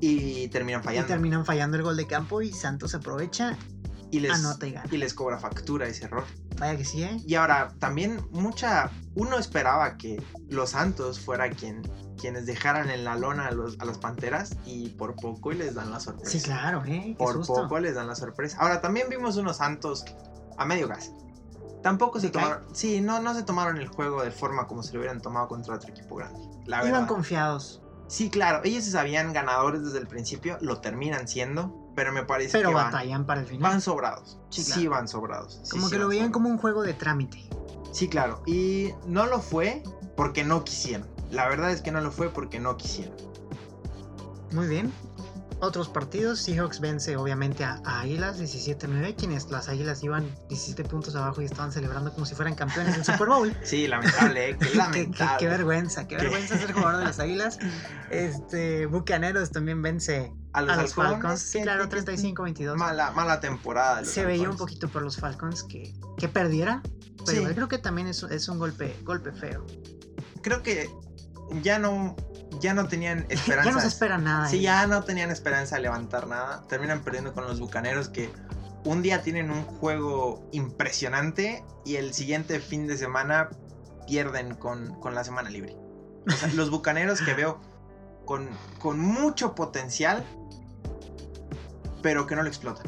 y 0.00 0.48
terminan 0.48 0.80
y 0.82 0.84
fallando. 0.84 1.08
terminan 1.08 1.44
fallando 1.44 1.76
el 1.76 1.82
gol 1.82 1.96
de 1.96 2.06
campo 2.06 2.40
y 2.42 2.52
Santos 2.52 2.94
aprovecha, 2.94 3.56
y 4.12 4.20
les, 4.20 4.32
anota 4.32 4.66
y 4.66 4.72
gana. 4.72 4.88
y 4.90 4.96
les 4.98 5.12
cobra 5.14 5.38
factura 5.38 5.86
ese 5.88 6.04
error. 6.04 6.24
Vaya 6.60 6.76
que 6.78 6.84
sí, 6.84 7.02
¿eh? 7.02 7.20
Y 7.26 7.34
ahora, 7.34 7.74
también 7.80 8.20
mucha. 8.30 8.90
Uno 9.14 9.36
esperaba 9.38 9.96
que 9.96 10.22
los 10.48 10.70
Santos 10.70 11.18
fuera 11.18 11.50
quien, 11.50 11.82
quienes 12.16 12.46
dejaran 12.46 12.90
en 12.90 13.04
la 13.04 13.16
lona 13.16 13.46
a, 13.46 13.50
los, 13.52 13.78
a 13.80 13.84
las 13.84 13.98
panteras 13.98 14.56
y 14.66 14.90
por 14.90 15.14
poco 15.16 15.52
y 15.52 15.56
les 15.56 15.74
dan 15.74 15.90
la 15.90 16.00
sorpresa. 16.00 16.30
Sí, 16.30 16.40
claro, 16.40 16.82
¿eh? 16.84 17.02
Qué 17.08 17.14
Por 17.18 17.34
susto. 17.34 17.54
poco 17.54 17.78
les 17.78 17.94
dan 17.94 18.06
la 18.08 18.14
sorpresa. 18.16 18.56
Ahora, 18.60 18.80
también 18.80 19.08
vimos 19.08 19.36
unos 19.36 19.58
Santos 19.58 20.04
a 20.56 20.64
medio 20.64 20.88
gas. 20.88 21.12
Tampoco 21.82 22.18
se 22.18 22.30
tomaron. 22.30 22.62
Sí, 22.72 23.00
no, 23.00 23.20
no 23.20 23.34
se 23.34 23.42
tomaron 23.44 23.76
el 23.76 23.86
juego 23.86 24.22
de 24.22 24.30
forma 24.32 24.66
como 24.66 24.82
se 24.82 24.92
lo 24.92 25.00
hubieran 25.00 25.20
tomado 25.20 25.46
contra 25.46 25.74
otro 25.76 25.90
equipo 25.90 26.16
grande. 26.16 26.40
La 26.66 26.78
Iban 26.78 26.92
verdad. 26.92 27.08
confiados, 27.08 27.82
Sí, 28.08 28.30
claro, 28.30 28.60
ellos 28.62 28.84
se 28.84 28.92
sabían 28.92 29.32
ganadores 29.32 29.82
desde 29.84 29.98
el 29.98 30.06
principio, 30.06 30.58
lo 30.60 30.80
terminan 30.80 31.26
siendo, 31.26 31.90
pero 31.96 32.12
me 32.12 32.22
parece 32.22 32.56
pero 32.56 32.68
que 32.68 32.74
van, 32.76 32.92
batallan 32.92 33.26
para 33.26 33.40
el 33.40 33.46
final. 33.48 33.68
van 33.72 33.80
sobrados. 33.80 34.38
Sí, 34.48 34.86
van 34.86 35.08
sobrados. 35.08 35.60
Sí, 35.64 35.70
como 35.72 35.86
sí 35.88 35.92
que 35.92 35.98
lo 35.98 36.04
van 36.04 36.10
veían 36.10 36.26
sobrados. 36.26 36.32
como 36.32 36.48
un 36.50 36.58
juego 36.58 36.82
de 36.84 36.94
trámite. 36.94 37.48
Sí, 37.90 38.08
claro. 38.08 38.42
Y 38.46 38.92
no 39.08 39.26
lo 39.26 39.40
fue 39.40 39.82
porque 40.16 40.44
no 40.44 40.62
quisieron. 40.62 41.08
La 41.30 41.48
verdad 41.48 41.70
es 41.72 41.80
que 41.82 41.90
no 41.92 42.00
lo 42.00 42.10
fue 42.10 42.28
porque 42.30 42.60
no 42.60 42.76
quisieron. 42.76 43.14
Muy 44.52 44.66
bien. 44.68 44.92
Otros 45.58 45.88
partidos, 45.88 46.40
Seahawks 46.40 46.80
vence 46.80 47.16
obviamente 47.16 47.64
a, 47.64 47.80
a 47.86 48.02
Águilas 48.02 48.38
17-9, 48.38 49.16
quienes 49.16 49.50
las 49.50 49.70
Águilas 49.70 50.02
iban 50.04 50.28
17 50.50 50.84
puntos 50.84 51.16
abajo 51.16 51.40
y 51.40 51.46
estaban 51.46 51.72
celebrando 51.72 52.12
como 52.12 52.26
si 52.26 52.34
fueran 52.34 52.54
campeones 52.54 52.94
del 52.94 53.04
Super 53.06 53.28
Bowl. 53.28 53.56
Sí, 53.64 53.86
lamentable, 53.86 54.50
¿eh? 54.50 54.56
Qué 54.58 54.58
Qué, 54.66 54.70
qué- 54.72 54.76
lamentable. 54.76 55.36
qué 55.38 55.48
vergüenza, 55.48 56.06
qué 56.06 56.16
Qué- 56.16 56.22
vergüenza 56.24 56.58
ser 56.58 56.72
jugador 56.74 56.98
de 56.98 57.04
las 57.06 57.18
Águilas. 57.20 57.58
Este, 58.10 58.84
Bucaneros 58.86 59.50
también 59.50 59.80
vence 59.82 60.30
a 60.52 60.60
los, 60.60 60.76
a 60.76 60.82
los 60.82 60.94
Falcons. 60.94 61.40
Sí, 61.40 61.62
claro, 61.62 61.88
que- 61.88 61.96
35-22. 62.04 62.76
Mala, 62.76 63.10
mala 63.12 63.40
temporada. 63.40 64.04
Se 64.04 64.26
veía 64.26 64.50
un 64.50 64.58
poquito 64.58 64.88
por 64.88 65.00
los 65.02 65.16
Falcons 65.16 65.62
que, 65.64 65.94
que 66.18 66.28
perdiera, 66.28 66.82
pero 67.24 67.48
Sí. 67.48 67.54
creo 67.54 67.66
que 67.68 67.78
también 67.78 68.08
es, 68.08 68.22
es 68.24 68.48
un 68.50 68.58
golpe, 68.58 68.94
golpe 69.04 69.32
feo. 69.32 69.66
Creo 70.42 70.62
que 70.62 70.88
ya 71.62 71.78
no, 71.78 72.16
ya 72.60 72.74
no 72.74 72.88
tenían 72.88 73.26
esperanza. 73.28 73.70
ya 73.70 73.74
no 73.74 73.80
se 73.80 73.88
espera 73.88 74.18
nada. 74.18 74.48
Sí, 74.48 74.60
ya 74.60 74.86
no 74.86 75.02
tenían 75.04 75.30
esperanza 75.30 75.76
de 75.76 75.82
levantar 75.82 76.26
nada. 76.26 76.64
Terminan 76.68 77.02
perdiendo 77.02 77.32
con 77.32 77.44
los 77.46 77.60
bucaneros 77.60 78.08
que 78.08 78.30
un 78.84 79.02
día 79.02 79.22
tienen 79.22 79.50
un 79.50 79.64
juego 79.64 80.48
impresionante 80.52 81.64
y 81.84 81.96
el 81.96 82.14
siguiente 82.14 82.60
fin 82.60 82.86
de 82.86 82.96
semana 82.96 83.50
pierden 84.06 84.54
con, 84.54 84.98
con 85.00 85.14
la 85.14 85.24
semana 85.24 85.50
libre. 85.50 85.76
O 86.26 86.32
sea, 86.32 86.48
los 86.54 86.70
bucaneros 86.70 87.20
que 87.20 87.34
veo 87.34 87.60
con, 88.24 88.48
con 88.78 88.98
mucho 88.98 89.54
potencial, 89.54 90.24
pero 92.02 92.26
que 92.26 92.36
no 92.36 92.42
lo 92.42 92.48
explotan. 92.48 92.86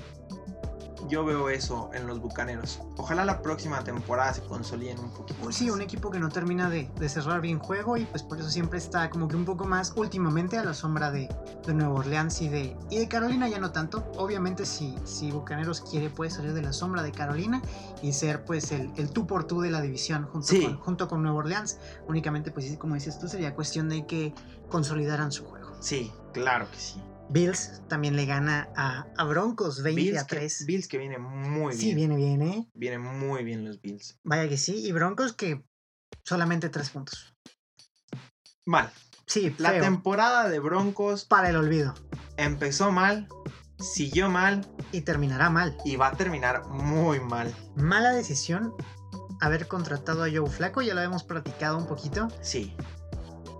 Yo 1.08 1.24
veo 1.24 1.48
eso 1.48 1.90
en 1.94 2.06
los 2.06 2.20
bucaneros. 2.20 2.80
Ojalá 2.96 3.24
la 3.24 3.40
próxima 3.42 3.82
temporada 3.82 4.34
se 4.34 4.42
consoliden 4.42 4.98
un 4.98 5.10
poquito. 5.10 5.40
Pues 5.42 5.56
sí, 5.56 5.70
un 5.70 5.80
equipo 5.80 6.10
que 6.10 6.18
no 6.18 6.28
termina 6.28 6.68
de, 6.68 6.90
de 6.98 7.08
cerrar 7.08 7.40
bien 7.40 7.58
juego 7.58 7.96
y 7.96 8.04
pues 8.04 8.22
por 8.22 8.38
eso 8.38 8.50
siempre 8.50 8.78
está 8.78 9.08
como 9.10 9.26
que 9.28 9.36
un 9.36 9.44
poco 9.44 9.64
más 9.64 9.92
últimamente 9.96 10.58
a 10.58 10.64
la 10.64 10.74
sombra 10.74 11.10
de, 11.10 11.28
de 11.66 11.74
Nueva 11.74 11.94
Orleans 11.94 12.42
y 12.42 12.48
de, 12.48 12.76
y 12.90 12.98
de 12.98 13.08
Carolina 13.08 13.48
ya 13.48 13.58
no 13.58 13.70
tanto. 13.72 14.10
Obviamente 14.16 14.66
si, 14.66 14.94
si 15.04 15.30
Bucaneros 15.30 15.80
quiere 15.80 16.10
puede 16.10 16.30
salir 16.30 16.52
de 16.52 16.62
la 16.62 16.72
sombra 16.72 17.02
de 17.02 17.12
Carolina 17.12 17.62
y 18.02 18.12
ser 18.12 18.44
pues 18.44 18.70
el, 18.72 18.90
el 18.96 19.10
tú 19.10 19.26
por 19.26 19.44
tú 19.44 19.60
de 19.60 19.70
la 19.70 19.80
división 19.80 20.24
junto, 20.26 20.48
Sí. 20.48 20.62
con, 20.64 20.78
junto 20.78 21.08
con 21.08 21.22
Nueva 21.22 21.38
Orleans. 21.38 21.78
Únicamente 22.06 22.50
pues 22.50 22.76
como 22.76 22.94
dices 22.94 23.18
tú 23.18 23.28
sería 23.28 23.54
cuestión 23.54 23.88
de 23.88 24.06
que 24.06 24.34
consolidaran 24.68 25.32
su 25.32 25.44
juego. 25.46 25.72
Sí, 25.80 26.12
claro 26.32 26.70
que 26.70 26.76
sí. 26.78 27.00
Bills 27.30 27.82
también 27.88 28.16
le 28.16 28.24
gana 28.26 28.68
a, 28.76 29.06
a 29.16 29.24
Broncos 29.24 29.82
20 29.82 30.00
Bills 30.02 30.18
a 30.22 30.26
que, 30.26 30.36
3. 30.36 30.66
Bills 30.66 30.88
que 30.88 30.98
viene 30.98 31.18
muy 31.18 31.74
sí, 31.74 31.94
bien. 31.94 31.96
viene 32.10 32.16
bien, 32.16 32.42
¿eh? 32.42 32.68
Vienen 32.74 33.00
muy 33.02 33.44
bien 33.44 33.64
los 33.64 33.80
Bills. 33.80 34.18
Vaya 34.24 34.48
que 34.48 34.56
sí. 34.56 34.76
Y 34.86 34.92
Broncos 34.92 35.32
que 35.34 35.64
solamente 36.24 36.68
3 36.68 36.90
puntos. 36.90 37.34
Mal. 38.66 38.90
Sí, 39.26 39.54
La 39.58 39.70
feo. 39.72 39.82
temporada 39.82 40.48
de 40.48 40.58
Broncos 40.58 41.24
para 41.24 41.50
el 41.50 41.56
olvido. 41.56 41.94
empezó 42.38 42.90
mal, 42.92 43.28
siguió 43.78 44.30
mal 44.30 44.66
Y 44.92 45.02
terminará 45.02 45.50
mal. 45.50 45.76
y 45.84 45.96
va 45.96 46.08
a 46.08 46.16
terminar 46.16 46.66
muy 46.68 47.20
mal. 47.20 47.54
Mala 47.76 48.12
decisión 48.12 48.74
haber 49.40 49.68
contratado 49.68 50.24
a 50.24 50.28
Joe 50.30 50.48
Flaco, 50.50 50.82
ya 50.82 50.94
lo 50.94 51.00
habíamos 51.00 51.24
platicado 51.24 51.76
un 51.78 51.86
poquito. 51.86 52.28
Sí. 52.40 52.74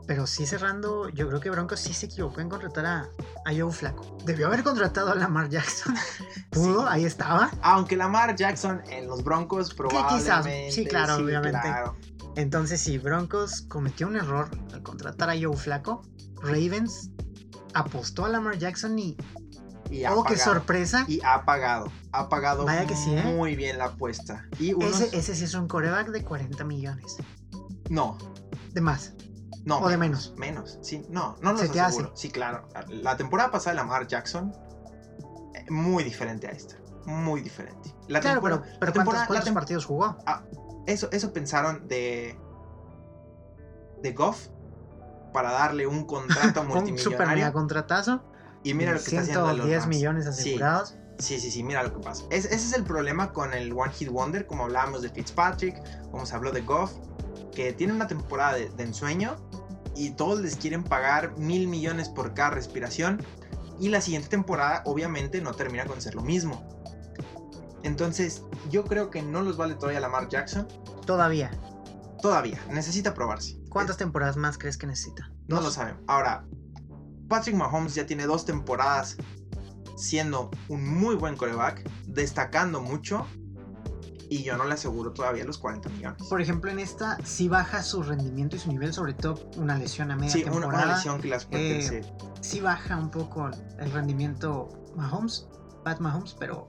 Pero 0.08 0.26
sí 0.26 0.46
cerrando, 0.46 1.10
yo 1.10 1.28
creo 1.28 1.38
que 1.38 1.50
Broncos 1.50 1.80
sí 1.80 1.92
se 1.92 2.06
equivocó 2.06 2.40
en 2.40 2.48
contratar 2.48 2.86
a, 2.86 3.10
a 3.44 3.54
Joe 3.54 3.70
Flaco. 3.70 4.16
Debió 4.24 4.46
haber 4.46 4.62
contratado 4.64 5.12
a 5.12 5.14
Lamar 5.14 5.50
Jackson. 5.50 5.94
Pudo, 6.50 6.80
Sí. 6.80 6.86
ahí 6.88 7.04
estaba. 7.04 7.50
Aunque 7.60 7.94
Lamar 7.94 8.34
Jackson 8.34 8.80
en 8.88 9.06
los 9.06 9.22
Broncos 9.22 9.74
probablemente. 9.74 10.72
sí, 10.72 10.86
claro, 10.86 11.16
obviamente. 11.16 11.60
claro. 11.60 11.94
Entonces 12.36 12.80
sí, 12.80 12.96
Broncos 12.96 13.60
cometió 13.68 14.06
un 14.08 14.16
error 14.16 14.48
al 14.72 14.82
contratar 14.82 15.28
a 15.28 15.34
Joe 15.38 15.54
Flaco. 15.58 16.00
Ravens 16.40 17.10
apostó 17.74 18.24
a 18.24 18.30
Lamar 18.30 18.56
Jackson 18.56 18.98
y, 18.98 19.14
Y 19.90 20.04
ha 20.04 20.14
oh, 20.14 20.24
qué 20.24 20.38
sorpresa. 20.38 21.04
Y 21.06 21.20
ha 21.22 21.44
pagado. 21.44 21.92
Ha 22.12 22.30
pagado 22.30 22.64
Vaya 22.64 22.86
que 22.86 22.96
sí, 22.96 23.14
¿eh? 23.14 23.24
muy 23.24 23.56
bien 23.56 23.76
la 23.76 23.86
apuesta. 23.86 24.46
Y 24.58 24.72
unos... 24.72 25.02
Ese, 25.02 25.14
ese 25.18 25.34
sí 25.34 25.44
es 25.44 25.52
un 25.52 25.68
coreback 25.68 26.08
de 26.08 26.24
40 26.24 26.64
millones. 26.64 27.16
No, 27.90 28.16
De 28.72 28.80
más. 28.80 29.12
No. 29.64 29.78
O 29.80 29.88
de 29.88 29.96
menos. 29.96 30.34
Menos, 30.36 30.78
sí, 30.82 31.04
no, 31.10 31.36
no 31.40 31.52
nos 31.52 31.60
Se 31.62 31.68
te 31.68 31.80
aseguro. 31.80 32.12
Sí, 32.14 32.30
claro. 32.30 32.68
La 32.88 33.16
temporada 33.16 33.50
pasada 33.50 33.72
de 33.72 33.76
Lamar 33.82 34.06
Jackson, 34.06 34.52
eh, 35.54 35.64
muy 35.70 36.04
diferente 36.04 36.46
a 36.46 36.50
esta. 36.50 36.76
Muy 37.06 37.40
diferente. 37.40 37.94
La 38.08 38.20
Claro, 38.20 38.40
pero, 38.42 38.60
pero 38.60 38.70
la 38.72 38.78
¿cuántos, 38.78 38.94
temporada- 38.94 39.22
la 39.24 39.26
cuántos 39.28 39.50
tem- 39.50 39.54
partidos 39.54 39.84
jugó? 39.86 40.16
eso, 40.86 41.08
eso 41.12 41.32
pensaron 41.32 41.86
de. 41.88 42.38
de 44.02 44.12
Goff 44.12 44.48
para 45.32 45.52
darle 45.52 45.86
un 45.86 46.04
contrato 46.04 46.60
Un 46.62 46.66
super 46.68 46.78
mega 46.78 46.80
multimillonario. 46.98 47.52
contratazo. 47.52 48.22
y 48.64 48.74
mira 48.74 48.92
lo 48.92 48.98
que 48.98 49.04
está 49.04 49.20
haciendo 49.20 49.42
los 49.42 49.50
110 49.66 49.82
Rams. 49.82 49.88
millones 49.88 50.24
Sí. 50.24 50.30
asegurados. 50.30 50.96
Sí, 51.18 51.38
sí, 51.40 51.50
sí, 51.50 51.62
mira 51.64 51.82
lo 51.82 51.92
que 51.94 52.00
pasa. 52.00 52.24
Es- 52.30 52.44
ese 52.46 52.54
es 52.56 52.72
el 52.74 52.84
problema 52.84 53.32
con 53.32 53.52
el 53.54 53.72
One 53.72 53.92
Hit 53.92 54.08
Wonder, 54.10 54.46
como 54.46 54.64
hablábamos 54.64 55.02
de 55.02 55.08
Fitzpatrick, 55.10 55.80
como 56.10 56.26
se 56.26 56.34
habló 56.34 56.50
de 56.52 56.60
Goff, 56.62 56.92
que 57.50 57.72
tiene 57.72 57.92
una 57.92 58.06
temporada 58.06 58.54
de, 58.54 58.68
de 58.70 58.82
ensueño 58.82 59.36
y 59.94 60.10
todos 60.10 60.40
les 60.40 60.56
quieren 60.56 60.84
pagar 60.84 61.36
mil 61.38 61.66
millones 61.66 62.08
por 62.08 62.34
cada 62.34 62.50
respiración 62.50 63.22
y 63.80 63.88
la 63.88 64.00
siguiente 64.00 64.28
temporada 64.28 64.82
obviamente 64.84 65.40
no 65.40 65.52
termina 65.52 65.86
con 65.86 66.00
ser 66.00 66.14
lo 66.14 66.22
mismo. 66.22 66.68
Entonces, 67.82 68.42
yo 68.70 68.84
creo 68.84 69.10
que 69.10 69.22
no 69.22 69.42
los 69.42 69.56
vale 69.56 69.74
todavía 69.74 70.00
Lamar 70.00 70.28
Jackson. 70.28 70.66
Todavía. 71.06 71.50
Todavía, 72.20 72.60
necesita 72.70 73.14
probarse. 73.14 73.58
¿Cuántas 73.68 73.96
temporadas 73.96 74.36
más 74.36 74.58
crees 74.58 74.76
que 74.76 74.86
necesita? 74.86 75.30
No 75.46 75.56
¿Dos? 75.56 75.66
lo 75.66 75.70
sabemos. 75.70 76.02
Ahora, 76.08 76.44
Patrick 77.28 77.54
Mahomes 77.54 77.94
ya 77.94 78.06
tiene 78.06 78.26
dos 78.26 78.44
temporadas 78.44 79.16
siendo 79.96 80.50
un 80.68 80.86
muy 80.98 81.14
buen 81.14 81.36
coreback, 81.36 81.88
destacando 82.06 82.80
mucho. 82.80 83.26
Y 84.30 84.42
yo 84.42 84.56
no 84.56 84.64
le 84.64 84.74
aseguro 84.74 85.12
todavía 85.12 85.44
los 85.44 85.58
40 85.58 85.88
millones. 85.90 86.22
Por 86.28 86.40
ejemplo, 86.40 86.70
en 86.70 86.78
esta 86.78 87.18
sí 87.24 87.48
baja 87.48 87.82
su 87.82 88.02
rendimiento 88.02 88.56
y 88.56 88.58
su 88.58 88.70
nivel, 88.70 88.92
sobre 88.92 89.14
todo 89.14 89.50
una 89.56 89.76
lesión 89.78 90.10
a 90.10 90.16
media 90.16 90.30
Sí, 90.30 90.42
una, 90.42 90.52
temporada. 90.52 90.84
una 90.84 90.94
lesión 90.96 91.20
que 91.20 91.28
las 91.28 91.44
puede 91.46 91.78
eh, 91.78 91.82
ser. 91.82 92.12
Sí 92.40 92.60
baja 92.60 92.96
un 92.96 93.10
poco 93.10 93.50
el 93.78 93.92
rendimiento 93.92 94.68
Mahomes, 94.96 95.46
Pat 95.84 96.00
Mahomes, 96.00 96.36
pero, 96.38 96.68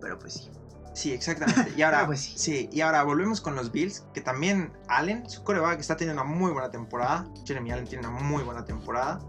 pero 0.00 0.18
pues 0.18 0.34
sí. 0.34 0.50
Sí, 0.94 1.12
exactamente. 1.12 1.72
Y 1.76 1.82
ahora, 1.82 2.06
pues 2.06 2.20
sí. 2.20 2.32
sí, 2.36 2.70
y 2.72 2.80
ahora 2.80 3.02
volvemos 3.04 3.40
con 3.40 3.54
los 3.54 3.70
Bills, 3.70 4.04
que 4.14 4.20
también 4.20 4.72
Allen, 4.88 5.28
su 5.28 5.44
coreback, 5.44 5.78
está 5.78 5.96
teniendo 5.96 6.22
una 6.22 6.30
muy 6.30 6.50
buena 6.52 6.70
temporada. 6.70 7.28
Jeremy 7.46 7.70
Allen 7.72 7.86
tiene 7.86 8.08
una 8.08 8.18
muy 8.18 8.42
buena 8.42 8.64
temporada. 8.64 9.20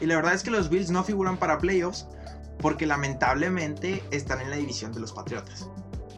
Y 0.00 0.06
la 0.06 0.16
verdad 0.16 0.34
es 0.34 0.42
que 0.42 0.50
los 0.50 0.68
Bills 0.68 0.90
no 0.90 1.04
figuran 1.04 1.36
para 1.36 1.58
playoffs 1.58 2.06
porque 2.60 2.86
lamentablemente 2.86 4.02
están 4.10 4.40
en 4.40 4.50
la 4.50 4.56
división 4.56 4.92
de 4.92 5.00
los 5.00 5.12
Patriotas. 5.12 5.68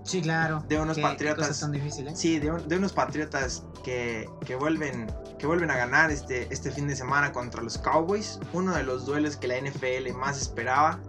Sí, 0.04 0.20
claro. 0.22 0.62
De 0.68 0.78
unos 0.78 0.98
Patriotas. 0.98 1.38
cosas 1.48 1.60
tan 1.60 1.72
difíciles. 1.72 2.18
Sí, 2.18 2.38
de, 2.38 2.50
un- 2.52 2.68
de 2.68 2.76
unos 2.76 2.92
Patriotas 2.92 3.64
que, 3.82 4.28
que 4.44 4.54
vuelven, 4.54 5.10
que 5.38 5.46
vuelven 5.46 5.70
a 5.70 5.76
ganar 5.76 6.10
este, 6.10 6.52
este 6.52 6.70
fin 6.70 6.86
de 6.86 6.94
semana 6.94 7.32
contra 7.32 7.62
los 7.62 7.78
Cowboys. 7.78 8.38
Uno 8.52 8.74
de 8.74 8.82
los 8.82 9.06
duelos 9.06 9.36
que 9.36 9.48
la 9.48 9.56
NFL 9.58 10.12
más 10.14 10.40
esperaba. 10.40 11.00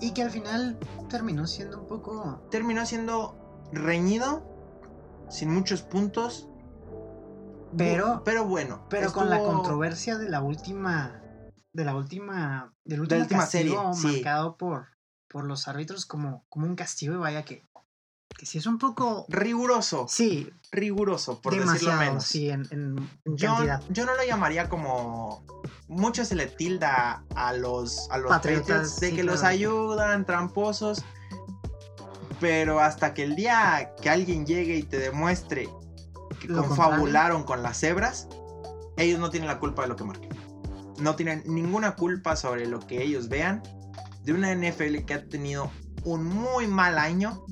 Y 0.00 0.12
que 0.12 0.22
al 0.22 0.30
final 0.30 0.78
terminó 1.08 1.46
siendo 1.46 1.80
un 1.80 1.86
poco. 1.86 2.46
Terminó 2.50 2.84
siendo 2.84 3.66
reñido, 3.72 4.46
sin 5.30 5.50
muchos 5.50 5.80
puntos. 5.82 6.48
Pero, 7.76 8.22
pero 8.24 8.44
bueno. 8.44 8.86
pero 8.88 9.12
con 9.12 9.30
la 9.30 9.38
controversia 9.38 10.16
de 10.18 10.28
la 10.28 10.42
última. 10.42 11.20
De 11.72 11.84
la 11.84 11.96
última. 11.96 12.72
Del 12.84 12.98
la 12.98 13.02
último 13.02 13.20
última 13.22 13.40
castigo 13.40 13.94
serie, 13.94 14.10
sí. 14.12 14.16
marcado 14.22 14.56
por, 14.56 14.86
por 15.28 15.44
los 15.44 15.66
árbitros 15.66 16.06
como, 16.06 16.44
como 16.48 16.66
un 16.66 16.76
castigo. 16.76 17.14
Y 17.14 17.18
vaya 17.18 17.44
que. 17.44 17.64
Que 18.38 18.46
sí 18.46 18.58
es 18.58 18.66
un 18.66 18.78
poco. 18.78 19.26
Riguroso, 19.28 20.06
Sí, 20.08 20.50
riguroso, 20.72 21.40
por 21.40 21.52
decirlo 21.54 21.70
demasiado. 21.72 22.00
menos. 22.00 22.24
Sí, 22.24 22.50
en, 22.50 22.66
en- 22.72 22.98
en 23.24 23.36
Yo, 23.36 23.54
cantidad. 23.54 23.82
yo 23.90 24.04
no 24.06 24.14
lo 24.14 24.24
llamaría 24.24 24.68
como. 24.68 25.44
Mucho 25.86 26.24
se 26.24 26.34
le 26.34 26.46
tilda 26.46 27.24
a 27.36 27.52
los, 27.52 28.10
a 28.10 28.18
los 28.18 28.30
Patriotas, 28.30 28.66
Patriots 28.66 29.00
de 29.00 29.10
sí, 29.10 29.16
que 29.16 29.22
los 29.22 29.42
ayudan, 29.44 30.24
tramposos. 30.26 31.04
Pero 32.40 32.80
hasta 32.80 33.14
que 33.14 33.22
el 33.22 33.36
día 33.36 33.92
que 34.02 34.10
alguien 34.10 34.44
llegue 34.46 34.76
y 34.76 34.82
te 34.82 34.98
demuestre 34.98 35.68
que 36.40 36.48
Lo 36.48 36.66
confabularon 36.66 37.44
con 37.44 37.62
las 37.62 37.78
cebras, 37.78 38.28
ellos 38.96 39.20
no 39.20 39.30
tienen 39.30 39.46
la 39.48 39.60
culpa 39.60 39.82
de 39.82 39.88
lo 39.88 39.96
que 39.96 40.04
marquen. 40.04 40.30
No 40.98 41.14
tienen 41.16 41.42
ninguna 41.46 41.94
culpa 41.94 42.34
sobre 42.36 42.66
lo 42.66 42.80
que 42.80 43.02
ellos 43.02 43.28
vean 43.28 43.62
de 44.24 44.32
una 44.32 44.52
NFL 44.54 45.04
que 45.06 45.14
ha 45.14 45.24
tenido 45.28 45.70
un 46.04 46.24
muy 46.24 46.66
mal 46.66 46.98
año 46.98 47.44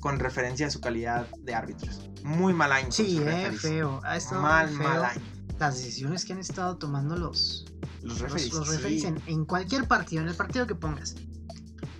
con 0.00 0.18
referencia 0.18 0.66
a 0.66 0.70
su 0.70 0.80
calidad 0.80 1.26
de 1.40 1.54
árbitros. 1.54 2.08
Muy 2.24 2.52
mal 2.52 2.72
año. 2.72 2.90
Sí, 2.90 3.20
eh, 3.24 3.52
feo. 3.52 4.00
Ha 4.04 4.16
estado 4.16 4.42
Mal, 4.42 4.68
feo 4.68 4.78
mal 4.78 5.04
año. 5.04 5.20
las 5.58 5.76
decisiones 5.76 6.24
que 6.24 6.32
han 6.32 6.38
estado 6.40 6.76
tomando 6.76 7.16
los, 7.16 7.66
Los 8.02 8.20
los, 8.20 8.20
referees. 8.20 8.52
los 8.52 8.68
referees 8.68 9.04
en, 9.04 9.20
en 9.26 9.44
cualquier 9.44 9.86
partido, 9.88 10.22
en 10.22 10.28
el 10.28 10.34
partido 10.34 10.66
que 10.66 10.74
pongas. 10.74 11.14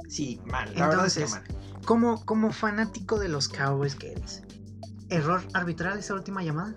Sí, 0.09 0.41
mal. 0.47 0.73
La 0.75 0.89
verdad 0.89 1.07
es 1.07 1.15
que 1.15 1.23
Entonces, 1.25 1.31
mal. 1.53 1.85
Como, 1.85 2.25
como 2.25 2.53
fanático 2.53 3.19
de 3.19 3.29
los 3.29 3.49
Cowboys 3.49 3.95
que 3.95 4.13
eres, 4.13 4.43
¿error 5.09 5.43
arbitral 5.55 5.99
esa 5.99 6.15
última 6.15 6.43
llamada? 6.43 6.75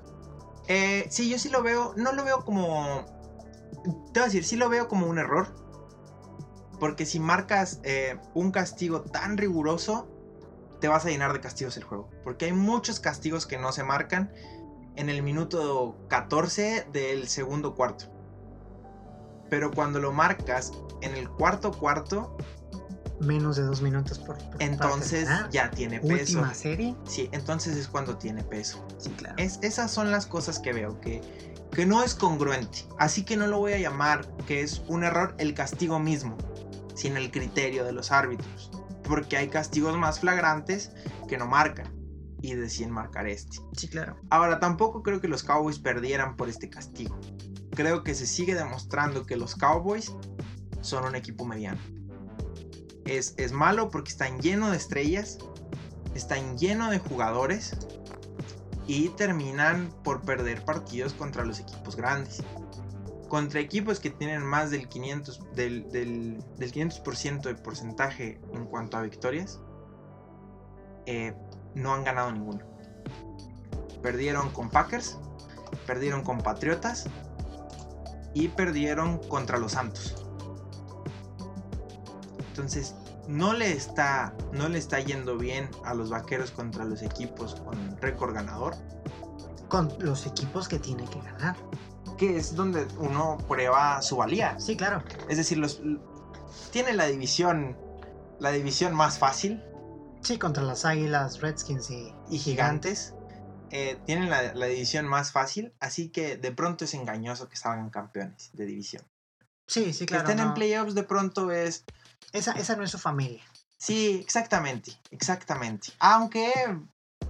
Eh, 0.68 1.08
sí, 1.10 1.30
yo 1.30 1.40
sí 1.40 1.50
lo 1.50 1.64
veo. 1.64 1.94
No 1.98 2.12
lo 2.14 2.24
veo 2.24 2.46
como. 2.46 3.06
Te 4.14 4.20
voy 4.20 4.22
a 4.22 4.26
decir, 4.26 4.44
sí 4.46 4.56
lo 4.56 4.70
veo 4.70 4.88
como 4.88 5.08
un 5.08 5.18
error. 5.18 5.56
Porque 6.80 7.06
si 7.06 7.20
marcas 7.20 7.80
eh, 7.84 8.20
un 8.36 8.52
castigo 8.52 9.02
tan 9.02 9.38
riguroso, 9.38 10.08
te 10.80 10.88
vas 10.88 11.06
a 11.06 11.10
llenar 11.10 11.34
de 11.34 11.40
castigos 11.40 11.78
el 11.78 11.84
juego. 11.84 12.10
Porque 12.24 12.46
hay 12.46 12.54
muchos 12.54 13.00
castigos 13.00 13.46
que 13.46 13.58
no 13.58 13.72
se 13.72 13.84
marcan 13.84 14.32
en 14.96 15.10
el 15.10 15.24
minuto 15.24 15.98
14 16.10 16.88
del 16.92 17.28
segundo 17.28 17.76
cuarto. 17.76 18.06
Pero 19.50 19.72
cuando 19.72 20.00
lo 20.00 20.12
marcas 20.12 20.72
en 21.02 21.16
el 21.16 21.30
cuarto 21.30 21.72
cuarto, 21.72 22.38
Menos 23.20 23.58
de 23.58 23.64
dos 23.64 23.82
minutos 23.82 24.18
por. 24.18 24.38
por 24.38 24.64
entonces 24.64 25.28
parte. 25.28 25.50
Ya 25.52 25.70
tiene 25.72 26.00
peso. 26.00 26.38
Última 26.40 26.54
serie. 26.54 26.96
Sí, 27.06 27.28
entonces 27.34 27.76
es 27.76 27.90
cuando 27.90 28.18
tiene 28.18 28.44
peso. 28.44 28.86
Sí, 28.98 29.10
claro. 29.10 29.36
Es, 29.38 29.60
esas 29.62 29.92
son 29.92 30.10
las 30.10 30.26
cosas 30.26 30.60
que 30.60 30.72
veo, 30.72 31.02
que, 31.02 31.22
que 31.74 31.86
no 31.86 32.02
es 32.02 32.16
congruente. 32.16 32.86
Así 32.98 33.24
que 33.24 33.36
no 33.36 33.48
lo 33.48 33.60
voy 33.60 33.74
a 33.74 33.78
llamar 33.78 34.26
que 34.48 34.62
es 34.62 34.84
un 34.88 35.04
error 35.04 35.36
el 35.38 35.54
castigo 35.54 36.00
mismo, 36.00 36.38
sino 36.96 37.18
el 37.18 37.30
criterio 37.30 37.84
de 37.84 37.92
los 37.92 38.12
árbitros. 38.12 38.72
Porque 39.10 39.36
hay 39.36 39.50
castigos 39.50 39.98
más 39.98 40.22
flagrantes 40.22 40.92
que 41.28 41.38
no 41.38 41.48
marcan 41.48 41.92
y 42.42 42.54
deciden 42.54 42.92
marcar 42.92 43.28
este. 43.28 43.58
Sí, 43.76 43.88
claro. 43.90 44.16
Ahora, 44.30 44.60
tampoco 44.60 45.04
creo 45.04 45.20
que 45.20 45.28
los 45.28 45.44
Cowboys 45.44 45.80
perdieran 45.80 46.38
por 46.38 46.48
este 46.48 46.70
castigo. 46.70 47.20
Creo 47.72 48.04
que 48.04 48.16
se 48.16 48.26
sigue 48.26 48.56
demostrando 48.56 49.26
que 49.26 49.36
los 49.36 49.56
Cowboys 49.56 50.14
son 50.82 51.06
un 51.06 51.16
equipo 51.16 51.44
mediano. 51.44 51.82
Es, 53.06 53.34
es 53.38 53.52
malo 53.52 53.90
porque 53.90 54.12
están 54.12 54.40
llenos 54.40 54.72
de 54.72 54.78
estrellas, 54.78 55.40
están 56.14 56.58
llenos 56.58 56.92
de 56.92 57.00
jugadores 57.00 57.76
y 58.88 59.10
terminan 59.10 59.92
por 60.04 60.22
perder 60.22 60.64
partidos 60.64 61.14
contra 61.14 61.44
los 61.44 61.60
equipos 61.60 61.96
grandes. 61.96 62.44
Contra 63.30 63.60
equipos 63.60 64.00
que 64.00 64.10
tienen 64.10 64.44
más 64.44 64.72
del 64.72 64.90
500%, 64.90 65.52
del, 65.52 65.90
del, 65.92 66.44
del 66.58 66.72
500 66.72 67.44
de 67.44 67.56
porcentaje 67.56 68.42
en 68.54 68.66
cuanto 68.66 68.98
a 68.98 69.04
victorias, 69.04 69.62
eh, 71.06 71.34
no 71.76 71.94
han 71.94 72.04
ganado 72.04 72.32
ninguno. 72.32 72.66
Perdieron 74.02 74.50
con 74.50 74.70
Packers, 74.70 75.18
perdieron 75.86 76.24
con 76.24 76.40
Patriotas 76.40 77.06
y 78.34 78.48
perdieron 78.50 79.20
contra 79.20 79.58
los 79.58 79.74
Santos. 79.74 80.26
Entonces, 82.50 82.96
no 83.28 83.54
le 83.54 83.72
está 83.72 84.34
no 84.54 84.68
le 84.70 84.80
está 84.80 85.00
yendo 85.00 85.38
bien 85.38 85.70
a 85.86 85.94
los 85.94 86.10
Vaqueros 86.10 86.50
contra 86.50 86.84
los 86.84 87.04
equipos 87.04 87.56
con 87.56 87.96
récord 87.98 88.34
ganador, 88.34 88.76
Con 89.68 89.94
los 90.00 90.26
equipos 90.26 90.68
que 90.68 90.80
tiene 90.80 91.06
que 91.06 91.22
ganar. 91.22 91.56
Que 92.20 92.38
es 92.38 92.54
donde 92.56 92.86
uno 93.00 93.38
prueba 93.48 94.02
su 94.04 94.18
valía. 94.18 94.60
Sí, 94.60 94.76
claro. 94.78 95.04
Es 95.30 95.38
decir, 95.38 95.58
los 95.58 95.82
tiene 96.72 96.94
la 96.94 97.06
división 97.08 97.76
la 98.40 98.52
división 98.52 98.94
más 98.94 99.18
fácil 99.18 99.64
Sí, 100.22 100.38
contra 100.38 100.64
las 100.64 100.84
Águilas, 100.86 101.40
Redskins 101.40 101.90
y, 101.90 102.14
y 102.30 102.38
gigantes. 102.40 103.14
eh, 103.72 103.98
tienen 104.06 104.30
la, 104.30 104.54
la 104.54 104.66
división 104.66 105.08
más 105.08 105.32
fácil, 105.32 105.74
así 105.80 106.10
que 106.10 106.36
de 106.36 106.52
pronto 106.52 106.84
es 106.86 106.94
engañoso 106.94 107.48
que 107.48 107.56
salgan 107.56 107.90
campeones 107.90 108.50
de 108.54 108.66
división. 108.66 109.04
Sí, 109.68 109.94
sí, 109.94 110.00
Que 110.00 110.16
claro. 110.16 110.28
estén 110.30 110.46
en 110.46 110.54
playoffs 110.56 110.94
de 110.96 111.04
pronto 111.04 111.52
es... 111.52 111.86
Esa, 112.34 112.52
esa 112.54 112.76
no 112.76 112.84
es 112.84 112.92
su 112.92 112.98
familia. 113.00 113.42
Sí, 113.78 114.20
exactamente, 114.22 114.92
exactamente. 115.12 115.94
Aunque, 116.00 116.52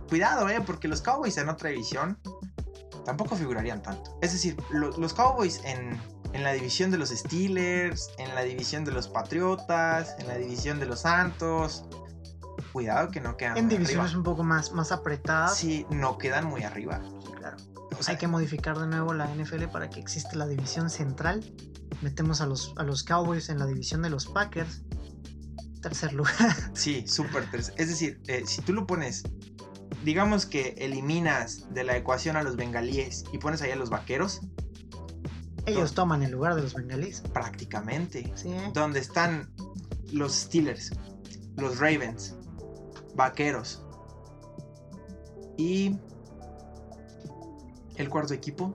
cuidado, 0.07 0.49
eh, 0.49 0.61
porque 0.65 0.87
los 0.87 1.01
Cowboys 1.01 1.37
en 1.37 1.49
otra 1.49 1.69
división 1.69 2.17
tampoco 3.09 3.35
figurarían 3.35 3.81
tanto. 3.81 4.17
Es 4.21 4.33
decir, 4.33 4.55
lo- 4.69 4.95
los 4.97 5.13
Cowboys 5.15 5.61
en, 5.65 5.99
en 6.33 6.43
la 6.43 6.53
división 6.53 6.91
de 6.91 6.97
los 6.99 7.09
Steelers, 7.09 8.09
en 8.19 8.33
la 8.35 8.43
división 8.43 8.85
de 8.85 8.91
los 8.91 9.07
Patriotas, 9.07 10.15
en 10.19 10.27
la 10.27 10.37
división 10.37 10.79
de 10.79 10.85
los 10.85 11.01
Santos. 11.01 11.85
Cuidado 12.71 13.09
que 13.09 13.19
no 13.19 13.35
quedan 13.35 13.57
En 13.57 13.65
muy 13.65 13.73
divisiones 13.75 14.05
arriba. 14.11 14.17
un 14.19 14.23
poco 14.23 14.43
más, 14.43 14.71
más 14.73 14.91
apretadas. 14.91 15.57
Sí, 15.57 15.87
no 15.89 16.17
quedan 16.19 16.45
muy 16.45 16.61
arriba. 16.63 17.01
Sí, 17.25 17.31
claro. 17.35 17.57
O 17.99 18.03
sea, 18.03 18.11
Hay 18.13 18.19
que 18.19 18.27
modificar 18.27 18.77
de 18.77 18.85
nuevo 18.85 19.13
la 19.15 19.25
NFL 19.25 19.65
para 19.71 19.89
que 19.89 19.99
exista 19.99 20.35
la 20.35 20.45
división 20.45 20.89
central. 20.91 21.43
Metemos 22.01 22.41
a 22.41 22.45
los, 22.45 22.73
a 22.77 22.83
los 22.83 23.03
Cowboys 23.03 23.49
en 23.49 23.57
la 23.57 23.65
división 23.65 24.03
de 24.03 24.11
los 24.11 24.27
Packers. 24.27 24.83
Tercer 25.81 26.13
lugar. 26.13 26.35
Sí, 26.73 27.07
súper 27.07 27.49
tercer- 27.49 27.73
Es 27.77 27.87
decir, 27.89 28.21
eh, 28.27 28.43
si 28.45 28.61
tú 28.61 28.73
lo 28.73 28.85
pones, 28.85 29.23
digamos 30.03 30.45
que 30.45 30.75
eliminas 30.77 31.73
de 31.73 31.83
la 31.83 31.95
ecuación 31.97 32.35
a 32.35 32.43
los 32.43 32.55
bengalíes 32.55 33.25
y 33.33 33.37
pones 33.37 33.61
ahí 33.61 33.71
a 33.71 33.75
los 33.75 33.89
vaqueros, 33.89 34.41
Ellos 35.65 35.93
toman 35.93 36.23
el 36.23 36.31
lugar 36.31 36.55
de 36.55 36.61
los 36.63 36.73
bengalíes. 36.73 37.21
prácticamente. 37.33 38.31
Sí. 38.35 38.53
Donde 38.73 38.99
están 38.99 39.51
los 40.11 40.33
Steelers, 40.33 40.91
los 41.57 41.77
Ravens, 41.79 42.35
vaqueros 43.15 43.83
y 45.57 45.97
el 47.97 48.09
cuarto 48.09 48.33
equipo, 48.33 48.73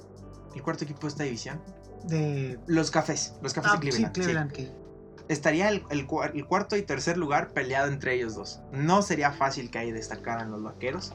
el 0.55 0.62
cuarto 0.62 0.85
equipo 0.85 1.01
de 1.03 1.09
esta 1.09 1.25
división, 1.25 1.61
De. 2.05 2.59
los 2.66 2.91
cafés, 2.91 3.35
los 3.43 3.55
cafés 3.55 3.72
Ah, 3.75 3.79
de 3.81 3.91
sí, 3.91 4.05
Cleveland. 4.05 4.14
sí. 4.14 4.20
Cleveland, 4.20 4.53
que 4.53 4.84
estaría 5.29 5.68
el, 5.68 5.85
el 5.91 6.07
cua- 6.07 6.31
el 6.35 6.47
cuarto 6.47 6.77
y 6.77 6.83
tercer 6.83 7.16
lugar 7.16 7.49
peleado 7.53 7.89
entre 7.89 8.14
ellos 8.14 8.35
dos. 8.35 8.61
No 8.72 9.03
sería 9.03 9.31
fácil 9.33 9.70
que 9.70 9.79
ahí 9.79 9.93
destacaran 9.93 10.51
los 10.51 10.62
vaqueros. 10.62 11.12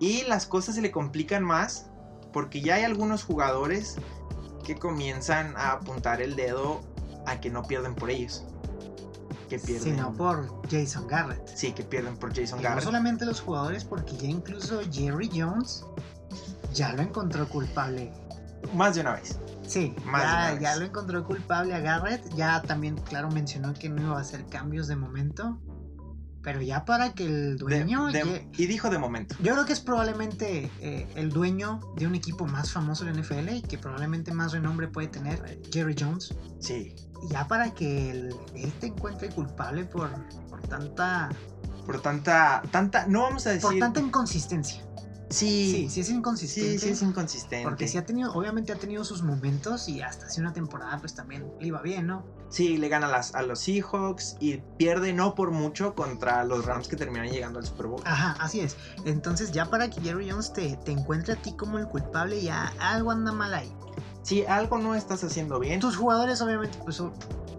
Y 0.00 0.22
las 0.24 0.46
cosas 0.46 0.74
se 0.76 0.80
le 0.82 0.90
complican 0.90 1.42
más 1.44 1.86
porque 2.32 2.60
ya 2.60 2.76
hay 2.76 2.84
algunos 2.84 3.24
jugadores 3.24 3.96
que 4.64 4.76
comienzan 4.76 5.56
a 5.56 5.72
apuntar 5.72 6.20
el 6.22 6.36
dedo 6.36 6.80
a 7.26 7.40
que 7.40 7.50
no 7.50 7.62
pierden 7.62 7.94
por 7.94 8.10
ellos. 8.10 8.44
que 9.48 9.58
pierden. 9.58 9.94
Sino 9.96 10.12
por 10.12 10.46
Jason 10.70 11.06
Garrett. 11.06 11.46
Sí, 11.48 11.72
que 11.72 11.82
pierden 11.82 12.16
por 12.16 12.34
Jason 12.36 12.60
Y 12.60 12.62
Garrett. 12.62 12.80
no 12.84 12.84
solamente 12.84 13.24
los 13.24 13.40
jugadores, 13.40 13.84
porque 13.84 14.14
ya 14.16 14.28
incluso 14.28 14.80
Jerry 14.92 15.30
Jones 15.34 15.84
ya 16.74 16.92
lo 16.92 17.00
encontró 17.02 17.48
culpable. 17.48 18.12
Más 18.74 18.94
de 18.94 19.00
una 19.00 19.14
vez. 19.14 19.38
Sí, 19.68 19.94
Más 20.04 20.54
de 20.54 20.54
ya, 20.54 20.60
ya 20.72 20.76
lo 20.76 20.84
encontró 20.86 21.24
culpable 21.24 21.74
a 21.74 21.80
Garrett. 21.80 22.22
Ya 22.34 22.62
también, 22.62 22.96
claro, 22.96 23.30
mencionó 23.30 23.74
que 23.74 23.88
no 23.88 24.02
iba 24.02 24.16
a 24.18 24.20
hacer 24.20 24.46
cambios 24.46 24.88
de 24.88 24.96
momento. 24.96 25.60
Pero 26.42 26.62
ya 26.62 26.84
para 26.84 27.12
que 27.12 27.26
el 27.26 27.50
De- 27.52 27.64
dueño. 27.64 28.06
de- 28.06 28.24
lle- 28.24 28.48
y 28.56 28.66
dijo 28.66 28.88
de 28.90 28.98
momento. 28.98 29.34
Yo 29.42 29.52
creo 29.52 29.66
que 29.66 29.72
es 29.74 29.80
probablemente 29.80 30.70
eh, 30.80 31.06
el 31.16 31.30
dueño 31.30 31.80
de 31.96 32.06
un 32.06 32.14
equipo 32.14 32.46
más 32.46 32.72
famoso 32.72 33.04
de 33.04 33.10
la 33.12 33.18
NFL 33.20 33.56
y 33.56 33.62
que 33.62 33.76
probablemente 33.76 34.32
más 34.32 34.52
renombre 34.52 34.88
puede 34.88 35.08
tener, 35.08 35.60
Jerry 35.72 35.94
Jones. 35.98 36.34
Sí. 36.60 36.94
Ya 37.30 37.46
para 37.48 37.74
que 37.74 38.10
él, 38.10 38.34
él 38.54 38.72
te 38.80 38.86
encuentre 38.86 39.28
culpable 39.30 39.84
por, 39.84 40.08
por 40.48 40.62
tanta 40.62 41.28
Por 41.84 42.00
tanta, 42.00 42.62
tanta, 42.70 43.06
no 43.08 43.22
vamos 43.22 43.46
a 43.46 43.50
decir. 43.50 43.62
por 43.62 43.78
tanta 43.78 44.00
inconsistencia. 44.00 44.82
Sí, 45.30 45.72
sí, 45.72 45.90
sí 45.90 46.00
es 46.00 46.06
sí, 46.06 46.14
inconsistente. 46.14 46.78
sí 46.78 46.88
es 46.88 47.02
inconsistente. 47.02 47.68
Porque 47.68 47.86
sí 47.86 47.98
ha 47.98 48.06
tenido, 48.06 48.32
obviamente 48.32 48.72
ha 48.72 48.76
tenido 48.76 49.04
sus 49.04 49.22
momentos 49.22 49.88
y 49.88 50.00
hasta 50.00 50.26
hace 50.26 50.40
una 50.40 50.52
temporada 50.52 50.98
pues 50.98 51.14
también 51.14 51.52
le 51.60 51.68
iba 51.68 51.82
bien, 51.82 52.06
¿no? 52.06 52.24
Sí, 52.48 52.78
le 52.78 52.88
gana 52.88 53.08
a, 53.08 53.10
las, 53.10 53.34
a 53.34 53.42
los 53.42 53.60
Seahawks 53.60 54.36
y 54.40 54.62
pierde 54.78 55.12
no 55.12 55.34
por 55.34 55.50
mucho 55.50 55.94
contra 55.94 56.44
los 56.44 56.64
Rams 56.64 56.88
que 56.88 56.96
terminan 56.96 57.28
llegando 57.28 57.58
al 57.58 57.66
Super 57.66 57.88
Bowl. 57.88 58.02
Ajá, 58.06 58.36
así 58.40 58.60
es. 58.60 58.76
Entonces 59.04 59.52
ya 59.52 59.66
para 59.66 59.90
que 59.90 60.00
Jerry 60.00 60.30
Jones 60.30 60.52
te, 60.52 60.78
te 60.78 60.92
encuentre 60.92 61.34
a 61.34 61.36
ti 61.36 61.54
como 61.54 61.78
el 61.78 61.86
culpable, 61.86 62.40
ya 62.42 62.72
algo 62.80 63.10
anda 63.10 63.30
mal 63.32 63.52
ahí. 63.52 63.70
Si 64.22 64.46
algo 64.46 64.78
no 64.78 64.94
estás 64.94 65.24
haciendo 65.24 65.58
bien, 65.58 65.80
Tus 65.80 65.96
jugadores 65.96 66.40
obviamente, 66.40 66.78
pues 66.84 67.02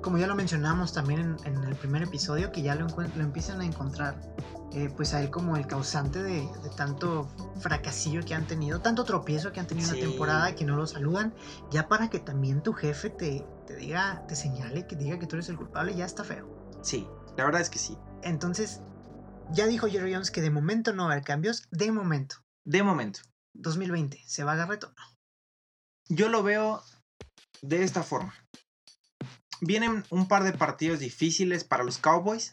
como 0.02 0.18
ya 0.18 0.28
lo 0.28 0.36
mencionamos 0.36 0.94
también 0.94 1.38
en, 1.46 1.56
en 1.56 1.64
el 1.64 1.76
primer 1.76 2.04
episodio, 2.04 2.52
que 2.52 2.62
ya 2.62 2.76
lo, 2.76 2.88
lo 2.88 3.24
empiezan 3.24 3.62
a 3.62 3.66
encontrar 3.66 4.20
eh, 4.74 4.90
pues 4.96 5.14
a 5.14 5.22
él 5.22 5.30
como 5.32 5.58
el 5.58 5.66
causante 5.68 6.22
de, 6.22 6.42
de 6.62 6.70
tanto 6.76 7.30
fracasillo 7.60 8.24
que 8.24 8.36
han 8.36 8.46
tenido, 8.48 8.82
tanto 8.82 9.04
tropiezo 9.04 9.52
que 9.52 9.60
han 9.60 9.68
tenido 9.68 9.90
en 9.90 9.96
Sí. 9.96 10.02
la 10.02 10.08
temporada, 10.08 10.56
que 10.56 10.66
no 10.66 10.76
lo 10.76 10.86
saludan, 10.88 11.34
ya 11.72 11.88
para 11.88 12.10
que 12.10 12.20
también 12.20 12.62
tu 12.62 12.74
jefe 12.74 13.10
te, 13.10 13.46
te 13.68 13.76
diga, 13.76 14.26
te 14.28 14.36
señale, 14.36 14.86
que 14.88 14.96
diga 14.96 15.18
que 15.20 15.26
tú 15.28 15.36
eres 15.36 15.50
el 15.50 15.58
culpable, 15.58 15.96
ya 15.96 16.06
está 16.06 16.24
feo. 16.24 16.48
sí, 16.84 17.08
la 17.38 17.46
verdad 17.46 17.62
es 17.62 17.70
que 17.70 17.80
sí. 17.80 17.98
Entonces, 18.22 18.82
ya 19.52 19.66
dijo 19.66 19.88
Jerry 19.88 20.14
Jones 20.14 20.30
que 20.30 20.42
de 20.42 20.50
momento 20.52 20.94
no 20.94 21.04
va 21.06 21.10
a 21.10 21.14
haber 21.14 21.24
cambios, 21.26 21.68
de 21.72 21.92
momento. 21.92 22.36
De 22.66 22.84
momento, 22.84 23.22
2020, 23.54 24.22
¿se 24.28 24.44
va 24.44 24.52
a 24.54 24.56
Garrett 24.56 24.84
o 24.84 24.88
no? 24.90 24.96
yo 26.10 26.28
lo 26.30 26.44
veo 26.44 26.84
de 27.62 27.84
esta 27.84 28.04
forma. 28.04 28.34
Vienen 29.62 30.04
un 30.10 30.28
par 30.28 30.44
de 30.44 30.54
partidos 30.54 31.00
difíciles 31.00 31.64
para 31.64 31.84
los 31.84 31.98
Cowboys. 31.98 32.52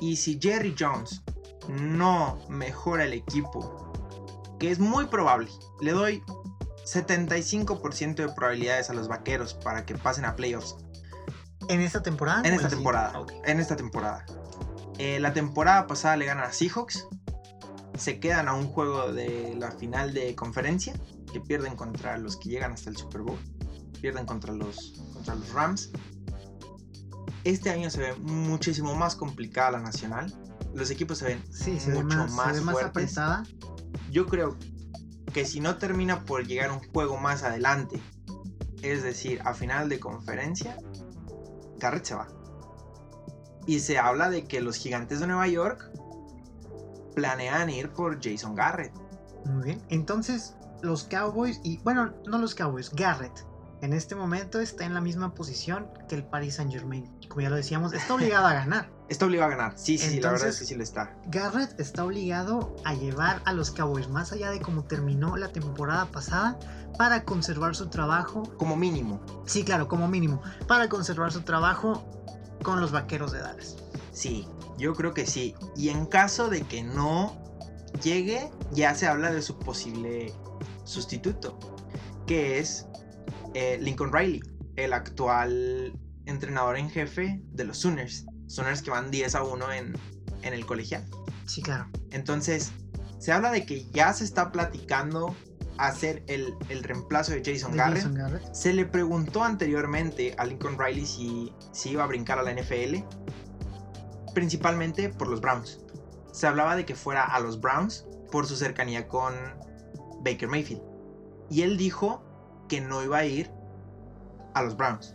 Y 0.00 0.16
si 0.16 0.38
Jerry 0.40 0.74
Jones 0.78 1.22
no 1.68 2.38
mejora 2.48 3.04
el 3.04 3.12
equipo, 3.12 3.92
que 4.58 4.70
es 4.70 4.78
muy 4.78 5.06
probable, 5.06 5.48
le 5.80 5.92
doy 5.92 6.22
75% 6.84 8.14
de 8.14 8.28
probabilidades 8.28 8.90
a 8.90 8.94
los 8.94 9.08
vaqueros 9.08 9.54
para 9.54 9.84
que 9.84 9.96
pasen 9.96 10.24
a 10.24 10.36
playoffs 10.36 10.76
¿En 11.68 11.80
esta 11.80 12.02
temporada? 12.02 12.42
en 12.46 12.54
esta 12.54 12.68
temporada. 12.68 13.26
En 13.44 13.60
esta 13.60 13.76
temporada. 13.76 14.24
Eh, 14.98 15.18
la 15.20 15.32
temporada 15.32 15.86
pasada 15.86 16.16
le 16.16 16.26
ganan 16.26 16.44
a 16.44 16.52
Seahawks. 16.52 17.08
Se 17.98 18.20
quedan 18.20 18.48
a 18.48 18.54
un 18.54 18.68
juego 18.68 19.12
de 19.12 19.54
la 19.58 19.72
final 19.72 20.14
de 20.14 20.34
conferencia. 20.34 20.94
Que 21.32 21.40
pierden 21.40 21.76
contra 21.76 22.18
los 22.18 22.36
que 22.36 22.50
llegan 22.50 22.72
hasta 22.72 22.90
el 22.90 22.96
Super 22.96 23.22
Bowl. 23.22 23.38
Pierden 24.00 24.26
contra 24.26 24.52
los, 24.52 25.02
contra 25.12 25.34
los 25.34 25.52
Rams. 25.52 25.90
Este 27.46 27.70
año 27.70 27.90
se 27.90 28.00
ve 28.00 28.14
muchísimo 28.16 28.96
más 28.96 29.14
complicada 29.14 29.70
la 29.70 29.80
nacional. 29.80 30.34
Los 30.74 30.90
equipos 30.90 31.18
se 31.18 31.26
ven 31.26 31.44
Sí, 31.48 31.78
se 31.78 31.92
ve 31.92 32.02
mucho 32.02 32.16
más, 32.16 32.30
se 32.32 32.36
más 32.36 32.54
ve 32.54 32.60
más 32.62 32.72
fuertes. 32.74 33.18
apretada. 33.18 33.44
Yo 34.10 34.26
creo 34.26 34.56
que 35.32 35.44
si 35.44 35.60
no 35.60 35.76
termina 35.76 36.24
por 36.24 36.44
llegar 36.44 36.72
un 36.72 36.80
juego 36.92 37.18
más 37.18 37.44
adelante, 37.44 38.02
es 38.82 39.04
decir, 39.04 39.40
a 39.44 39.54
final 39.54 39.88
de 39.88 40.00
conferencia, 40.00 40.76
Garrett 41.78 42.04
se 42.06 42.14
va. 42.16 42.26
Y 43.64 43.78
se 43.78 43.96
habla 43.96 44.28
de 44.28 44.48
que 44.48 44.60
los 44.60 44.74
gigantes 44.74 45.20
de 45.20 45.28
Nueva 45.28 45.46
York 45.46 45.88
planean 47.14 47.70
ir 47.70 47.90
por 47.90 48.18
Jason 48.20 48.56
Garrett. 48.56 48.92
Muy 49.44 49.66
bien. 49.66 49.82
Entonces, 49.88 50.56
los 50.82 51.04
Cowboys, 51.04 51.60
y 51.62 51.78
bueno, 51.78 52.12
no 52.26 52.38
los 52.38 52.56
Cowboys, 52.56 52.90
Garrett, 52.92 53.46
en 53.82 53.92
este 53.92 54.14
momento 54.14 54.60
está 54.60 54.84
en 54.84 54.94
la 54.94 55.00
misma 55.00 55.34
posición 55.34 55.88
que 56.08 56.14
el 56.14 56.24
Paris 56.24 56.54
Saint 56.56 56.72
Germain. 56.72 57.10
Como 57.28 57.42
ya 57.42 57.50
lo 57.50 57.56
decíamos, 57.56 57.92
está 57.92 58.14
obligado 58.14 58.46
a 58.46 58.52
ganar. 58.54 58.90
Está 59.08 59.26
obligado 59.26 59.52
a 59.52 59.56
ganar. 59.56 59.78
Sí, 59.78 59.98
sí, 59.98 60.08
sí, 60.10 60.20
la 60.20 60.32
verdad 60.32 60.48
es 60.48 60.54
Entonces- 60.56 60.58
que 60.58 60.64
sí 60.66 60.74
lo 60.74 60.82
está. 60.82 61.14
Garrett 61.26 61.78
está 61.78 62.04
obligado 62.04 62.74
a 62.84 62.92
llevar 62.94 63.40
a 63.44 63.52
los 63.52 63.70
Cowboys 63.70 64.08
más 64.08 64.32
allá 64.32 64.50
de 64.50 64.60
cómo 64.60 64.82
terminó 64.82 65.36
la 65.36 65.46
temporada 65.52 66.06
pasada 66.06 66.58
para 66.98 67.22
conservar 67.24 67.76
su 67.76 67.86
trabajo. 67.88 68.42
Como 68.56 68.74
mínimo. 68.74 69.20
Sí, 69.44 69.62
claro, 69.62 69.86
como 69.86 70.08
mínimo, 70.08 70.42
para 70.66 70.88
conservar 70.88 71.30
su 71.30 71.42
trabajo 71.42 72.04
con 72.64 72.80
los 72.80 72.90
Vaqueros 72.90 73.30
de 73.30 73.38
Dallas. 73.42 73.76
Sí, 74.10 74.48
yo 74.76 74.92
creo 74.94 75.14
que 75.14 75.24
sí. 75.24 75.54
Y 75.76 75.90
en 75.90 76.06
caso 76.06 76.48
de 76.48 76.62
que 76.62 76.82
no 76.82 77.36
llegue, 78.02 78.50
ya 78.72 78.96
se 78.96 79.06
habla 79.06 79.30
de 79.30 79.40
su 79.40 79.56
posible 79.56 80.32
sustituto, 80.82 81.56
que 82.26 82.58
es 82.58 82.86
eh, 83.56 83.78
Lincoln 83.80 84.12
Riley, 84.12 84.42
el 84.76 84.92
actual 84.92 85.98
entrenador 86.26 86.76
en 86.76 86.90
jefe 86.90 87.40
de 87.52 87.64
los 87.64 87.78
Sooners. 87.78 88.26
Sooners 88.48 88.82
que 88.82 88.90
van 88.90 89.10
10 89.10 89.34
a 89.34 89.44
1 89.44 89.72
en, 89.72 89.94
en 90.42 90.52
el 90.52 90.66
colegial. 90.66 91.06
Sí, 91.46 91.62
claro. 91.62 91.88
Entonces, 92.10 92.72
se 93.18 93.32
habla 93.32 93.50
de 93.50 93.64
que 93.64 93.86
ya 93.92 94.12
se 94.12 94.24
está 94.24 94.52
platicando 94.52 95.34
hacer 95.78 96.22
el, 96.26 96.54
el 96.68 96.84
reemplazo 96.84 97.32
de 97.32 97.42
Jason 97.42 97.72
De 97.72 97.78
Garrett. 97.78 97.96
Jason 98.02 98.14
Garrett. 98.14 98.54
Se 98.54 98.74
le 98.74 98.84
preguntó 98.84 99.42
anteriormente 99.42 100.34
a 100.36 100.44
Lincoln 100.44 100.78
Riley 100.78 101.06
si, 101.06 101.50
si 101.72 101.92
iba 101.92 102.04
a 102.04 102.06
brincar 102.06 102.38
a 102.38 102.42
la 102.42 102.52
NFL, 102.52 102.96
principalmente 104.34 105.08
por 105.08 105.28
los 105.28 105.40
Browns. 105.40 105.80
Se 106.30 106.46
hablaba 106.46 106.76
de 106.76 106.84
que 106.84 106.94
fuera 106.94 107.24
a 107.24 107.40
los 107.40 107.58
Browns 107.58 108.06
por 108.30 108.46
su 108.46 108.54
cercanía 108.54 109.08
con 109.08 109.34
Baker 110.20 110.46
Mayfield. 110.46 110.82
Y 111.48 111.62
él 111.62 111.78
dijo 111.78 112.25
que 112.68 112.80
no 112.80 113.02
iba 113.02 113.18
a 113.18 113.24
ir 113.24 113.50
a 114.54 114.62
los 114.62 114.76
Browns, 114.76 115.14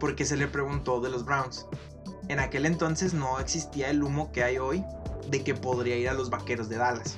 porque 0.00 0.24
se 0.24 0.36
le 0.36 0.48
preguntó 0.48 1.00
de 1.00 1.10
los 1.10 1.24
Browns. 1.24 1.66
En 2.28 2.40
aquel 2.40 2.66
entonces 2.66 3.12
no 3.14 3.38
existía 3.38 3.90
el 3.90 4.02
humo 4.02 4.32
que 4.32 4.42
hay 4.44 4.58
hoy 4.58 4.84
de 5.30 5.44
que 5.44 5.54
podría 5.54 5.96
ir 5.96 6.08
a 6.08 6.14
los 6.14 6.30
Vaqueros 6.30 6.68
de 6.68 6.76
Dallas. 6.78 7.16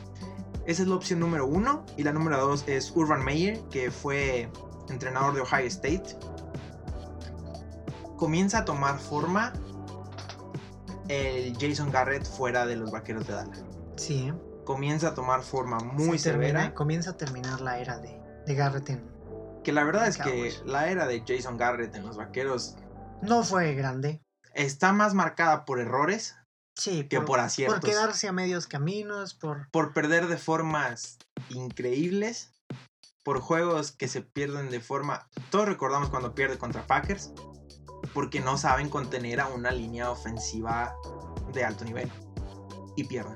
Esa 0.66 0.82
es 0.82 0.88
la 0.88 0.96
opción 0.96 1.20
número 1.20 1.46
uno. 1.46 1.84
Y 1.96 2.02
la 2.02 2.12
número 2.12 2.38
dos 2.40 2.64
es 2.66 2.90
Urban 2.96 3.24
Meyer, 3.24 3.60
que 3.70 3.90
fue 3.92 4.50
entrenador 4.88 5.32
de 5.34 5.40
Ohio 5.42 5.66
State. 5.68 6.18
Comienza 8.16 8.58
a 8.58 8.64
tomar 8.64 8.98
forma 8.98 9.52
el 11.08 11.56
Jason 11.60 11.90
Garrett 11.90 12.24
fuera 12.26 12.66
de 12.66 12.76
los 12.76 12.90
Vaqueros 12.90 13.26
de 13.26 13.34
Dallas. 13.34 13.64
Sí. 13.96 14.32
Comienza 14.64 15.08
a 15.08 15.14
tomar 15.14 15.42
forma 15.42 15.78
muy 15.78 16.18
Se 16.18 16.30
termina- 16.30 16.60
severa. 16.60 16.74
comienza 16.74 17.10
a 17.10 17.16
terminar 17.16 17.60
la 17.60 17.78
era 17.78 17.98
de, 17.98 18.20
de 18.46 18.54
Garrett 18.54 18.88
en, 18.90 19.04
Que 19.66 19.72
la 19.72 19.82
verdad 19.82 20.06
es 20.06 20.16
que 20.16 20.54
la 20.64 20.90
era 20.92 21.08
de 21.08 21.24
Jason 21.26 21.56
Garrett 21.56 21.92
en 21.96 22.06
los 22.06 22.16
Vaqueros 22.16 22.76
No 23.20 23.42
fue 23.42 23.74
grande. 23.74 24.22
está 24.54 24.92
más 24.92 25.12
marcada 25.12 25.64
por 25.64 25.80
errores 25.80 26.36
Sí, 26.76 27.08
que 27.08 27.20
por 27.20 27.40
aciertos. 27.40 27.80
Por 27.80 27.90
quedarse 27.90 28.28
a 28.28 28.32
medios 28.32 28.68
caminos, 28.68 29.34
por... 29.34 29.68
por 29.72 29.92
perder 29.92 30.28
de 30.28 30.36
formas 30.36 31.18
increíbles, 31.48 32.52
por 33.24 33.40
juegos 33.40 33.90
que 33.90 34.06
se 34.06 34.20
pierden 34.22 34.70
de 34.70 34.78
forma... 34.78 35.28
Todos 35.50 35.66
recordamos 35.66 36.10
cuando 36.10 36.32
pierde 36.32 36.58
contra 36.58 36.86
Packers, 36.86 37.32
porque 38.14 38.38
no 38.38 38.58
saben 38.58 38.88
contener 38.88 39.40
a 39.40 39.48
una 39.48 39.72
línea 39.72 40.12
ofensiva 40.12 40.94
de 41.52 41.64
alto 41.64 41.84
nivel 41.84 42.08
y 42.94 43.02
pierden. 43.02 43.34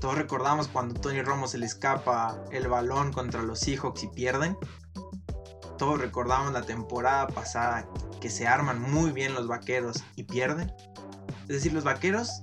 Todos 0.00 0.16
recordamos 0.16 0.68
cuando 0.68 1.00
Tony 1.00 1.22
Romo 1.22 1.48
se 1.48 1.58
le 1.58 1.66
escapa 1.66 2.44
el 2.52 2.68
balón 2.68 3.12
contra 3.12 3.42
los 3.42 3.58
Seahawks 3.58 4.04
y 4.04 4.06
pierden. 4.06 4.56
Todos 5.78 6.00
recordamos 6.00 6.52
la 6.52 6.62
temporada 6.62 7.28
pasada 7.28 7.88
que 8.20 8.30
se 8.30 8.46
arman 8.46 8.80
muy 8.80 9.12
bien 9.12 9.34
los 9.34 9.46
vaqueros 9.46 10.02
y 10.16 10.24
pierden. 10.24 10.72
Es 11.42 11.48
decir, 11.48 11.72
los 11.72 11.84
vaqueros 11.84 12.42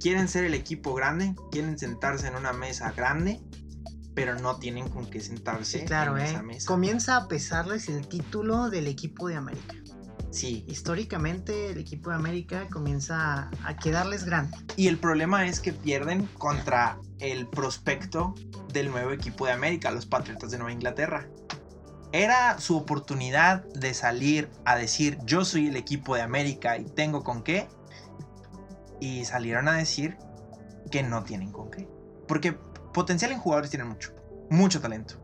quieren 0.00 0.28
ser 0.28 0.44
el 0.44 0.54
equipo 0.54 0.94
grande, 0.94 1.34
quieren 1.50 1.78
sentarse 1.78 2.26
en 2.26 2.34
una 2.36 2.52
mesa 2.52 2.90
grande, 2.92 3.40
pero 4.14 4.38
no 4.38 4.56
tienen 4.58 4.88
con 4.90 5.06
qué 5.08 5.20
sentarse 5.20 5.80
Sí, 5.80 5.84
claro, 5.86 6.16
en 6.18 6.24
¿eh? 6.26 6.30
esa 6.30 6.42
mesa. 6.42 6.66
Comienza 6.66 7.16
a 7.16 7.28
pesarles 7.28 7.88
el 7.88 8.06
título 8.08 8.68
del 8.68 8.88
equipo 8.88 9.28
de 9.28 9.36
América. 9.36 9.74
Sí, 10.30 10.64
Históricamente 10.66 11.70
el 11.70 11.78
equipo 11.78 12.10
de 12.10 12.16
América 12.16 12.66
comienza 12.70 13.34
a, 13.44 13.50
a 13.64 13.76
quedarles 13.76 14.24
grande. 14.24 14.56
y 14.76 14.88
el 14.88 14.98
problema 14.98 15.46
es 15.46 15.60
que 15.60 15.72
pierden 15.74 16.26
contra 16.38 16.98
el 17.20 17.46
prospecto 17.46 18.34
del 18.72 18.90
nuevo 18.90 19.12
equipo 19.12 19.46
de 19.46 19.52
América, 19.52 19.90
los 19.90 20.06
Patriotas 20.06 20.50
de 20.50 20.56
Nueva 20.58 20.72
Inglaterra. 20.72 21.28
Era 22.12 22.58
su 22.58 22.76
oportunidad 22.76 23.64
de 23.72 23.94
salir 23.94 24.50
a 24.64 24.76
decir 24.76 25.18
yo 25.24 25.44
soy 25.44 25.68
el 25.68 25.76
equipo 25.76 26.14
de 26.14 26.20
América 26.22 26.76
y 26.76 26.84
tengo 26.84 27.24
con 27.24 27.42
qué. 27.42 27.68
Y 29.00 29.24
salieron 29.24 29.66
a 29.68 29.72
decir 29.72 30.18
que 30.90 31.02
no 31.02 31.24
tienen 31.24 31.50
con 31.50 31.70
qué. 31.70 31.88
Porque 32.28 32.52
potencial 32.52 33.32
en 33.32 33.38
jugadores 33.38 33.70
tienen 33.70 33.88
mucho. 33.88 34.14
Mucho 34.50 34.80
talento. 34.80 35.14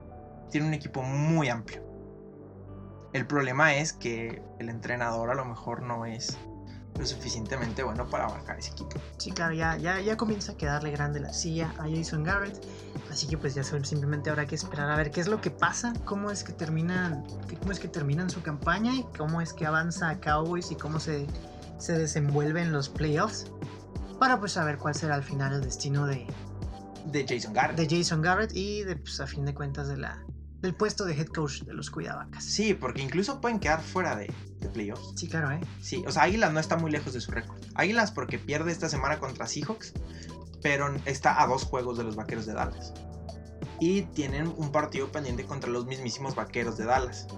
Tienen 0.51 0.69
un 0.69 0.75
equipo 0.75 1.03
muy 1.03 1.49
amplio. 1.49 1.85
El 3.13 3.27
problema 3.27 3.75
es 3.75 3.93
que 3.93 4.43
el 4.59 4.69
entrenador 4.69 5.31
a 5.31 5.35
lo 5.35 5.45
mejor 5.45 5.83
no 5.83 6.07
es 6.07 6.39
lo 6.99 7.07
suficientemente 7.07 7.83
bueno 7.83 8.09
para 8.09 8.25
abarcar 8.25 8.59
ese 8.59 8.73
equipo. 8.73 8.99
Sí, 9.17 9.31
claro, 9.31 9.55
ya, 9.55 9.77
ya, 9.77 10.01
ya 10.01 10.17
comienza 10.17 10.53
a 10.53 10.57
quedarle 10.57 10.91
grande 10.91 11.21
la 11.21 11.33
silla 11.33 11.73
a 11.79 11.89
Jason 11.89 12.25
Garrett. 12.25 12.61
Así 13.11 13.27
que 13.27 13.39
pues 13.39 13.55
ya 13.55 13.63
simplemente 13.63 14.31
habrá 14.31 14.47
que 14.47 14.55
esperar 14.55 14.91
a 14.91 14.97
ver 14.97 15.11
qué 15.11 15.21
es 15.21 15.29
lo 15.29 15.41
que 15.41 15.51
pasa, 15.51 15.93
cómo 16.05 16.31
es 16.31 16.45
que 16.45 16.53
terminan, 16.53 17.25
cómo 17.61 17.73
es 17.73 17.79
que 17.79 17.89
terminan 17.89 18.29
su 18.29 18.43
campaña 18.43 18.95
y 18.95 19.05
cómo 19.17 19.41
es 19.41 19.53
que 19.53 19.65
avanza 19.65 20.21
Cowboys 20.21 20.71
y 20.71 20.75
cómo 20.75 21.01
se, 21.01 21.27
se 21.79 21.97
desenvuelve 21.97 22.61
en 22.61 22.73
los 22.73 22.89
playoffs. 22.89 23.47
Para 24.19 24.41
pues 24.41 24.53
saber 24.53 24.79
cuál 24.79 24.95
será 24.95 25.15
al 25.15 25.23
final 25.23 25.53
el 25.53 25.61
destino 25.61 26.07
de, 26.07 26.27
de 27.07 27.25
Jason 27.27 27.53
Garrett. 27.53 27.77
De 27.77 27.97
Jason 27.97 28.21
Garrett 28.21 28.53
y 28.55 28.83
de, 28.83 28.97
pues, 28.97 29.21
a 29.21 29.27
fin 29.27 29.45
de 29.45 29.55
cuentas 29.55 29.89
de 29.89 29.97
la, 29.97 30.25
del 30.61 30.75
puesto 30.75 31.05
de 31.05 31.15
head 31.15 31.29
coach 31.29 31.63
de 31.63 31.73
los 31.73 31.91
Cuidavacas. 31.91 32.45
Sí, 32.45 32.75
porque 32.75 33.03
incluso 33.03 33.41
pueden 33.41 33.61
quedar 33.61 33.81
fuera 33.81 34.17
de, 34.17 34.33
de 34.59 34.69
playoffs. 34.69 35.13
Sí, 35.17 35.29
claro, 35.29 35.51
¿eh? 35.53 35.61
Sí, 35.81 36.05
o 36.07 36.13
sea, 36.13 36.25
Águilas 36.25 36.53
no 36.53 36.61
está 36.61 36.77
muy 36.77 36.91
lejos 36.91 37.13
de 37.13 37.21
su 37.21 37.31
récord. 37.31 37.61
Águilas 37.75 38.11
porque 38.11 38.39
pierde 38.39 38.73
esta 38.73 38.89
semana 38.89 39.19
contra 39.19 39.47
Seahawks, 39.47 39.93
pero 40.63 40.93
está 41.05 41.41
a 41.43 41.47
dos 41.47 41.65
juegos 41.65 41.99
de 41.99 42.05
los 42.05 42.17
Vaqueros 42.17 42.47
de 42.47 42.55
Dallas. 42.55 42.93
Y 43.81 44.03
tienen 44.03 44.53
un 44.57 44.73
partido 44.73 45.13
pendiente 45.13 45.45
contra 45.45 45.71
los 45.71 45.87
mismísimos 45.87 46.35
Vaqueros 46.35 46.77
de 46.77 46.85
Dallas. 46.85 47.29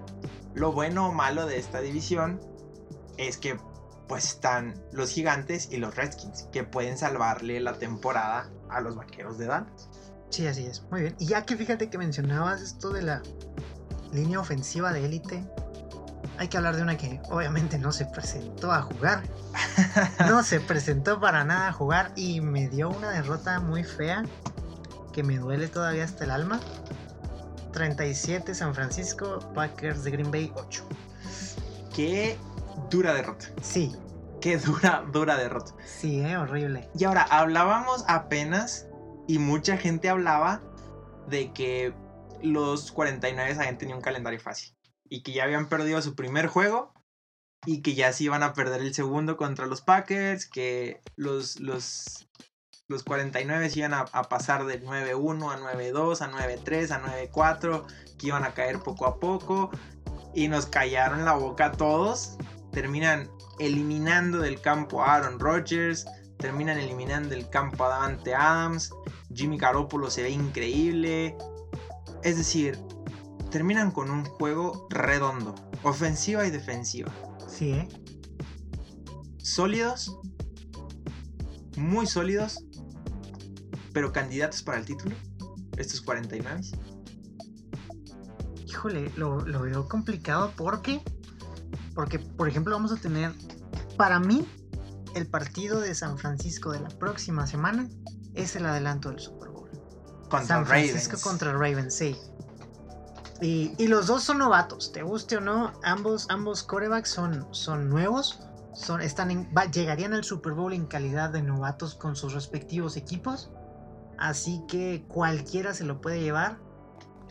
Lo 0.54 0.72
bueno 0.72 1.08
o 1.08 1.12
malo 1.12 1.46
de 1.46 1.58
esta 1.58 1.80
división 1.80 2.40
es 3.18 3.36
que 3.36 3.58
pues 4.08 4.24
están 4.24 4.82
los 4.90 5.10
Gigantes 5.10 5.68
y 5.70 5.76
los 5.76 5.94
Redskins, 5.94 6.48
que 6.50 6.64
pueden 6.64 6.98
salvarle 6.98 7.60
la 7.60 7.74
temporada 7.74 8.50
a 8.68 8.80
los 8.80 8.96
Vaqueros 8.96 9.38
de 9.38 9.46
Dallas. 9.46 9.88
Sí, 10.30 10.46
así 10.46 10.66
es. 10.66 10.82
Muy 10.90 11.02
bien. 11.02 11.16
Y 11.18 11.26
ya 11.26 11.44
que 11.44 11.56
fíjate 11.56 11.90
que 11.90 11.98
mencionabas 11.98 12.62
esto 12.62 12.90
de 12.90 13.02
la 13.02 13.22
línea 14.12 14.40
ofensiva 14.40 14.92
de 14.92 15.04
élite, 15.04 15.44
hay 16.38 16.48
que 16.48 16.56
hablar 16.56 16.76
de 16.76 16.82
una 16.82 16.96
que 16.96 17.20
obviamente 17.30 17.78
no 17.78 17.92
se 17.92 18.06
presentó 18.06 18.72
a 18.72 18.82
jugar. 18.82 19.22
No 20.26 20.42
se 20.42 20.60
presentó 20.60 21.20
para 21.20 21.44
nada 21.44 21.68
a 21.68 21.72
jugar 21.72 22.12
y 22.14 22.40
me 22.40 22.68
dio 22.68 22.90
una 22.90 23.10
derrota 23.10 23.60
muy 23.60 23.82
fea 23.82 24.24
que 25.12 25.22
me 25.22 25.38
duele 25.38 25.68
todavía 25.68 26.04
hasta 26.04 26.24
el 26.24 26.30
alma. 26.30 26.60
37 27.72 28.54
San 28.54 28.74
Francisco, 28.74 29.40
Packers 29.54 30.04
de 30.04 30.10
Green 30.12 30.30
Bay 30.30 30.52
8. 30.54 30.84
Qué 31.94 32.38
dura 32.90 33.14
derrota. 33.14 33.46
Sí. 33.62 33.94
Qué 34.40 34.56
dura, 34.58 35.04
dura 35.12 35.36
derrota. 35.36 35.72
Sí, 35.84 36.20
eh, 36.20 36.36
horrible. 36.36 36.88
Y 36.96 37.04
ahora, 37.04 37.22
hablábamos 37.22 38.04
apenas 38.08 38.86
y 39.30 39.38
mucha 39.38 39.76
gente 39.76 40.08
hablaba 40.08 40.60
de 41.28 41.52
que 41.52 41.94
los 42.42 42.90
49 42.90 43.54
habían 43.56 43.78
tenido 43.78 43.96
un 43.96 44.02
calendario 44.02 44.40
fácil 44.40 44.74
y 45.08 45.22
que 45.22 45.30
ya 45.30 45.44
habían 45.44 45.68
perdido 45.68 46.02
su 46.02 46.16
primer 46.16 46.48
juego 46.48 46.92
y 47.64 47.80
que 47.80 47.94
ya 47.94 48.12
se 48.12 48.24
iban 48.24 48.42
a 48.42 48.54
perder 48.54 48.80
el 48.80 48.92
segundo 48.92 49.36
contra 49.36 49.66
los 49.66 49.82
Packers, 49.82 50.46
que 50.46 51.00
los, 51.14 51.60
los, 51.60 52.28
los 52.88 53.04
49 53.04 53.70
iban 53.76 53.94
a, 53.94 54.00
a 54.00 54.24
pasar 54.24 54.66
de 54.66 54.82
9-1 54.82 55.52
a 55.52 55.76
9-2, 55.76 56.22
a 56.22 56.32
9-3, 56.32 56.90
a 56.90 57.30
9-4, 57.32 57.86
que 58.18 58.26
iban 58.26 58.42
a 58.42 58.52
caer 58.52 58.80
poco 58.80 59.06
a 59.06 59.20
poco 59.20 59.70
y 60.34 60.48
nos 60.48 60.66
callaron 60.66 61.24
la 61.24 61.34
boca 61.34 61.66
a 61.66 61.72
todos. 61.72 62.36
Terminan 62.72 63.30
eliminando 63.60 64.40
del 64.40 64.60
campo 64.60 65.04
a 65.04 65.14
Aaron 65.14 65.38
Rodgers, 65.38 66.04
terminan 66.40 66.78
eliminando 66.78 67.30
del 67.30 67.48
campo 67.48 67.84
a 67.84 67.88
Davante 67.90 68.34
Adams, 68.34 68.90
Jimmy 69.32 69.58
Garoppolo 69.58 70.10
se 70.10 70.22
ve 70.22 70.30
increíble. 70.30 71.36
Es 72.24 72.36
decir, 72.36 72.78
terminan 73.50 73.90
con 73.90 74.10
un 74.10 74.24
juego 74.24 74.86
redondo, 74.90 75.54
ofensiva 75.82 76.46
y 76.46 76.50
defensiva. 76.50 77.12
Sí, 77.46 77.72
¿eh? 77.72 77.88
Sólidos, 79.38 80.18
muy 81.76 82.06
sólidos, 82.06 82.64
pero 83.92 84.12
candidatos 84.12 84.62
para 84.62 84.78
el 84.78 84.84
título, 84.84 85.14
estos 85.76 86.00
49. 86.00 86.60
Híjole, 88.66 89.10
lo, 89.16 89.40
lo 89.40 89.62
veo 89.62 89.88
complicado 89.88 90.52
porque, 90.56 91.02
porque, 91.94 92.18
por 92.18 92.48
ejemplo, 92.48 92.74
vamos 92.74 92.92
a 92.92 92.96
tener, 92.96 93.32
para 93.96 94.20
mí, 94.20 94.46
el 95.14 95.26
partido 95.26 95.80
de 95.80 95.94
San 95.94 96.18
Francisco 96.18 96.72
de 96.72 96.80
la 96.80 96.88
próxima 96.88 97.46
semana 97.46 97.88
es 98.34 98.56
el 98.56 98.66
adelanto 98.66 99.10
del 99.10 99.20
Super 99.20 99.48
Bowl. 99.50 99.68
Contra 100.28 100.42
San 100.46 100.66
Francisco 100.66 101.12
Ravens. 101.16 101.22
contra 101.24 101.52
Ravens, 101.52 101.94
sí. 101.94 102.16
Y, 103.40 103.72
y 103.78 103.86
los 103.88 104.06
dos 104.06 104.22
son 104.22 104.38
novatos, 104.38 104.92
te 104.92 105.02
guste 105.02 105.38
o 105.38 105.40
no, 105.40 105.72
ambos, 105.82 106.26
ambos 106.28 106.62
corebacks 106.62 107.08
son, 107.10 107.46
son 107.52 107.88
nuevos, 107.88 108.40
son, 108.74 109.00
están 109.00 109.30
en- 109.30 109.48
va- 109.56 109.64
llegarían 109.64 110.12
al 110.12 110.24
Super 110.24 110.52
Bowl 110.52 110.72
en 110.74 110.86
calidad 110.86 111.30
de 111.30 111.42
novatos 111.42 111.94
con 111.94 112.16
sus 112.16 112.34
respectivos 112.34 112.96
equipos, 112.98 113.50
así 114.18 114.62
que 114.68 115.06
cualquiera 115.08 115.72
se 115.72 115.84
lo 115.84 116.00
puede 116.02 116.20
llevar. 116.20 116.58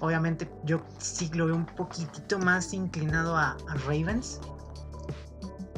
Obviamente 0.01 0.51
yo 0.63 0.81
sí 0.97 1.29
lo 1.33 1.45
veo 1.45 1.55
un 1.55 1.65
poquitito 1.67 2.39
más 2.39 2.73
inclinado 2.73 3.37
a, 3.37 3.51
a 3.67 3.73
Ravens, 3.85 4.39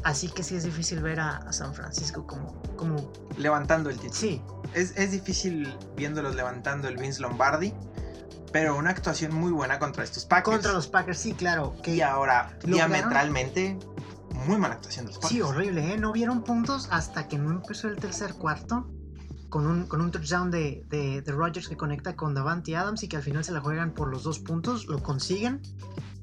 así 0.03 0.29
que 0.29 0.43
sí 0.43 0.55
es 0.55 0.63
difícil 0.63 1.01
ver 1.01 1.19
a, 1.19 1.37
a 1.37 1.53
San 1.53 1.73
Francisco 1.73 2.25
como, 2.25 2.61
como... 2.75 3.11
Levantando 3.37 3.89
el 3.89 3.95
título. 3.97 4.19
Sí, 4.19 4.41
Es, 4.73 4.95
es 4.97 5.11
difícil 5.11 5.73
viéndolos 5.95 6.35
levantando 6.35 6.87
el 6.87 6.97
Vince 6.97 7.21
Lombardi, 7.21 7.73
pero 8.51 8.77
una 8.77 8.89
actuación 8.89 9.33
muy 9.33 9.51
buena 9.51 9.79
contra 9.79 10.03
estos 10.03 10.25
Packers. 10.25 10.55
contra 10.57 10.73
los 10.73 10.87
Packers, 10.87 11.19
sí, 11.19 11.33
claro. 11.33 11.75
Que, 11.83 11.95
Y 11.95 12.01
ahora, 12.01 12.57
diametralmente, 12.63 13.77
muy 14.45 14.57
mala 14.57 14.75
actuación 14.75 15.05
de 15.05 15.11
los 15.11 15.17
Packers. 15.19 15.33
Sí, 15.33 15.41
horrible, 15.41 15.93
¿eh? 15.93 15.97
No 15.97 16.11
vieron 16.11 16.43
puntos 16.43 16.87
hasta 16.91 17.27
que 17.27 17.37
no 17.37 17.51
empezó 17.51 17.87
el 17.87 17.97
tercer 17.97 18.33
cuarto. 18.33 18.89
Con 19.51 19.67
un, 19.67 19.85
con 19.85 19.99
un 20.01 20.09
touchdown 20.11 20.49
de, 20.49 20.83
de, 20.89 21.21
de 21.21 21.31
Rodgers 21.33 21.67
que 21.67 21.75
conecta 21.75 22.15
con 22.15 22.33
Davante 22.33 22.75
Adams 22.75 23.03
y 23.03 23.07
que 23.09 23.17
al 23.17 23.21
final 23.21 23.43
se 23.43 23.51
la 23.51 23.59
juegan 23.59 23.91
por 23.91 24.07
los 24.07 24.23
dos 24.23 24.39
puntos, 24.39 24.87
lo 24.87 25.03
consiguen 25.03 25.61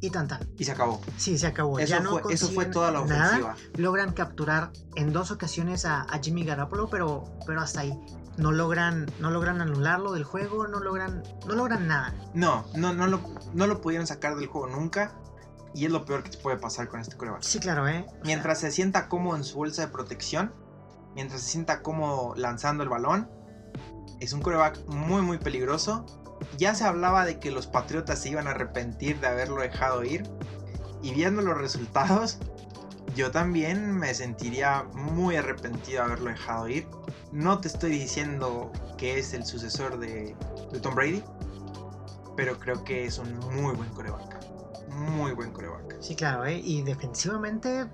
y 0.01 0.09
tan 0.11 0.29
tan. 0.29 0.49
Y 0.57 0.65
se 0.65 0.73
acabó. 0.73 1.01
Sí, 1.19 1.37
se 1.37 1.47
acabó. 1.47 1.79
Eso, 1.79 1.91
ya 1.91 2.01
no 2.01 2.19
fue, 2.19 2.33
eso 2.33 2.47
fue 2.47 2.55
consiguen 2.55 2.73
toda 2.73 2.91
la 2.91 3.05
nada. 3.05 3.27
ofensiva. 3.27 3.57
Logran 3.77 4.13
capturar 4.15 4.73
en 4.97 5.13
dos 5.13 5.31
ocasiones 5.31 5.85
a, 5.85 6.03
a 6.05 6.19
Jimmy 6.21 6.43
Garoppolo, 6.45 6.89
pero, 6.89 7.25
pero 7.47 7.61
hasta 7.61 7.81
ahí. 7.81 7.93
No 8.39 8.51
logran, 8.51 9.11
no 9.21 9.31
logran 9.31 9.61
anularlo 9.61 10.13
del 10.13 10.25
juego, 10.25 10.67
no 10.67 10.81
logran, 10.81 11.23
no 11.47 11.55
logran 11.55 11.87
nada. 11.87 12.15
No, 12.33 12.65
no, 12.77 12.95
no, 12.95 13.09
lo, 13.09 13.21
no 13.53 13.67
lo 13.67 13.81
pudieron 13.83 14.07
sacar 14.07 14.37
del 14.37 14.47
juego 14.47 14.69
nunca. 14.69 15.13
Y 15.75 15.85
es 15.85 15.93
lo 15.93 16.07
peor 16.07 16.23
que 16.23 16.31
te 16.31 16.39
puede 16.39 16.57
pasar 16.57 16.89
con 16.89 17.01
este 17.01 17.15
coreback. 17.17 17.43
Sí, 17.43 17.59
claro, 17.59 17.87
¿eh? 17.89 18.07
O 18.09 18.11
sea, 18.11 18.21
Mientras 18.25 18.61
se 18.61 18.71
sienta 18.71 19.09
cómodo 19.09 19.37
en 19.37 19.45
su 19.45 19.57
bolsa 19.59 19.83
de 19.83 19.89
protección, 19.89 20.55
mientras 21.19 21.41
se 21.41 21.51
sienta 21.51 21.83
cómodo 21.83 22.33
lanzando 22.37 22.85
el 22.85 22.89
balón, 22.89 23.29
es 24.21 24.33
un 24.33 24.41
coreback 24.41 24.87
muy, 24.87 25.21
muy 25.21 25.39
peligroso. 25.39 26.07
Ya 26.59 26.77
se 26.77 26.85
hablaba 26.85 27.25
de 27.25 27.41
que 27.41 27.51
los 27.51 27.67
Patriotas 27.67 28.21
se 28.21 28.29
iban 28.29 28.47
a 28.47 28.51
arrepentir 28.51 29.19
de 29.19 29.27
haberlo 29.27 29.61
dejado 29.61 30.05
ir. 30.05 30.23
Y 31.03 31.13
viendo 31.13 31.43
los 31.43 31.59
resultados, 31.59 32.39
yo 33.17 33.33
también 33.33 33.97
me 33.97 34.15
sentiría 34.15 34.85
muy 34.95 35.35
arrepentido 35.35 36.05
de 36.05 36.07
haberlo 36.07 36.31
dejado 36.31 36.69
ir. 36.69 36.87
No 37.33 37.59
te 37.59 37.67
estoy 37.67 37.91
diciendo 37.91 38.71
que 38.97 39.19
es 39.19 39.35
el 39.35 39.45
sucesor 39.45 39.99
de, 39.99 40.37
de 40.71 40.79
Tom 40.79 40.95
Brady, 40.95 41.25
pero 42.37 42.61
creo 42.61 42.85
que 42.85 43.07
es 43.07 43.19
un 43.19 43.37
muy 43.61 43.75
buen 43.75 43.91
coreback. 43.91 44.39
Muy 44.91 45.33
buen 45.33 45.51
coreback. 45.51 45.97
Sí, 45.99 46.15
claro, 46.15 46.45
¿eh? 46.45 46.61
Y 46.63 46.83
defensivamente, 46.83 47.89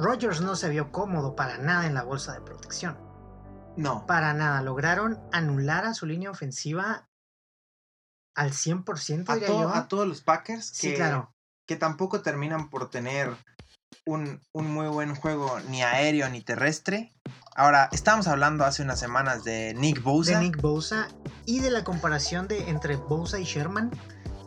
Rodgers 0.00 0.40
no 0.40 0.56
se 0.56 0.68
vio 0.68 0.90
cómodo 0.92 1.36
para 1.36 1.58
nada 1.58 1.86
en 1.86 1.94
la 1.94 2.02
bolsa 2.02 2.32
de 2.32 2.40
protección. 2.40 2.98
No, 3.76 4.04
Para 4.06 4.34
nada. 4.34 4.60
Lograron 4.62 5.20
anular 5.32 5.84
a 5.84 5.94
su 5.94 6.04
línea 6.06 6.30
ofensiva 6.30 7.08
al 8.34 8.52
100%, 8.52 9.28
a, 9.28 9.34
diría 9.34 9.48
yo. 9.48 9.68
a 9.68 9.88
todos 9.88 10.06
los 10.06 10.22
Packers 10.22 10.66
Sí, 10.66 10.90
que, 10.90 10.96
claro. 10.96 11.34
que 11.66 11.76
tampoco 11.76 12.20
terminan 12.20 12.68
por 12.68 12.90
tener 12.90 13.34
un, 14.06 14.40
un 14.52 14.72
muy 14.72 14.88
buen 14.88 15.14
juego 15.14 15.60
ni 15.68 15.82
aéreo 15.82 16.28
ni 16.28 16.42
terrestre. 16.42 17.12
Ahora, 17.54 17.88
estábamos 17.92 18.26
hablando 18.28 18.64
hace 18.64 18.82
unas 18.82 18.98
semanas 18.98 19.44
de 19.44 19.74
Nick 19.74 20.02
Bosa. 20.02 20.38
De 20.38 20.44
Nick 20.44 20.60
Bosa 20.60 21.08
y 21.46 21.60
de 21.60 21.70
la 21.70 21.84
comparación 21.84 22.48
de 22.48 22.70
entre 22.70 22.96
Bosa 22.96 23.38
y 23.38 23.44
Sherman. 23.44 23.90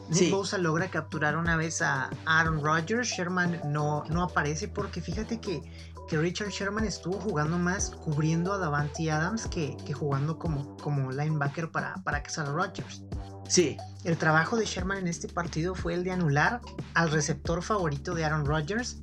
Nick 0.09 0.19
Sí. 0.19 0.31
Bosa 0.31 0.57
logra 0.57 0.89
capturar 0.89 1.37
una 1.37 1.55
vez 1.55 1.81
a 1.81 2.09
Aaron 2.25 2.63
Rodgers. 2.63 3.07
Sherman 3.09 3.61
no, 3.65 4.03
no 4.09 4.23
aparece 4.23 4.67
porque 4.67 5.01
fíjate 5.01 5.39
que, 5.39 5.61
que 6.07 6.17
Richard 6.17 6.49
Sherman 6.49 6.85
estuvo 6.85 7.19
jugando 7.19 7.57
más 7.57 7.91
cubriendo 7.91 8.53
a 8.53 8.57
Davante 8.57 9.09
Adams 9.09 9.47
que, 9.47 9.77
que 9.85 9.93
jugando 9.93 10.37
como, 10.37 10.75
como 10.77 11.11
linebacker 11.11 11.71
para, 11.71 11.95
para 12.03 12.21
cazar 12.21 12.47
a 12.47 12.51
Rodgers. 12.51 13.03
Sí. 13.47 13.77
El 14.03 14.17
trabajo 14.17 14.57
de 14.57 14.65
Sherman 14.65 14.97
en 14.97 15.07
este 15.07 15.27
partido 15.27 15.75
fue 15.75 15.93
el 15.93 16.03
de 16.03 16.11
anular 16.11 16.61
al 16.93 17.11
receptor 17.11 17.61
favorito 17.61 18.13
de 18.13 18.25
Aaron 18.25 18.45
Rodgers 18.45 18.97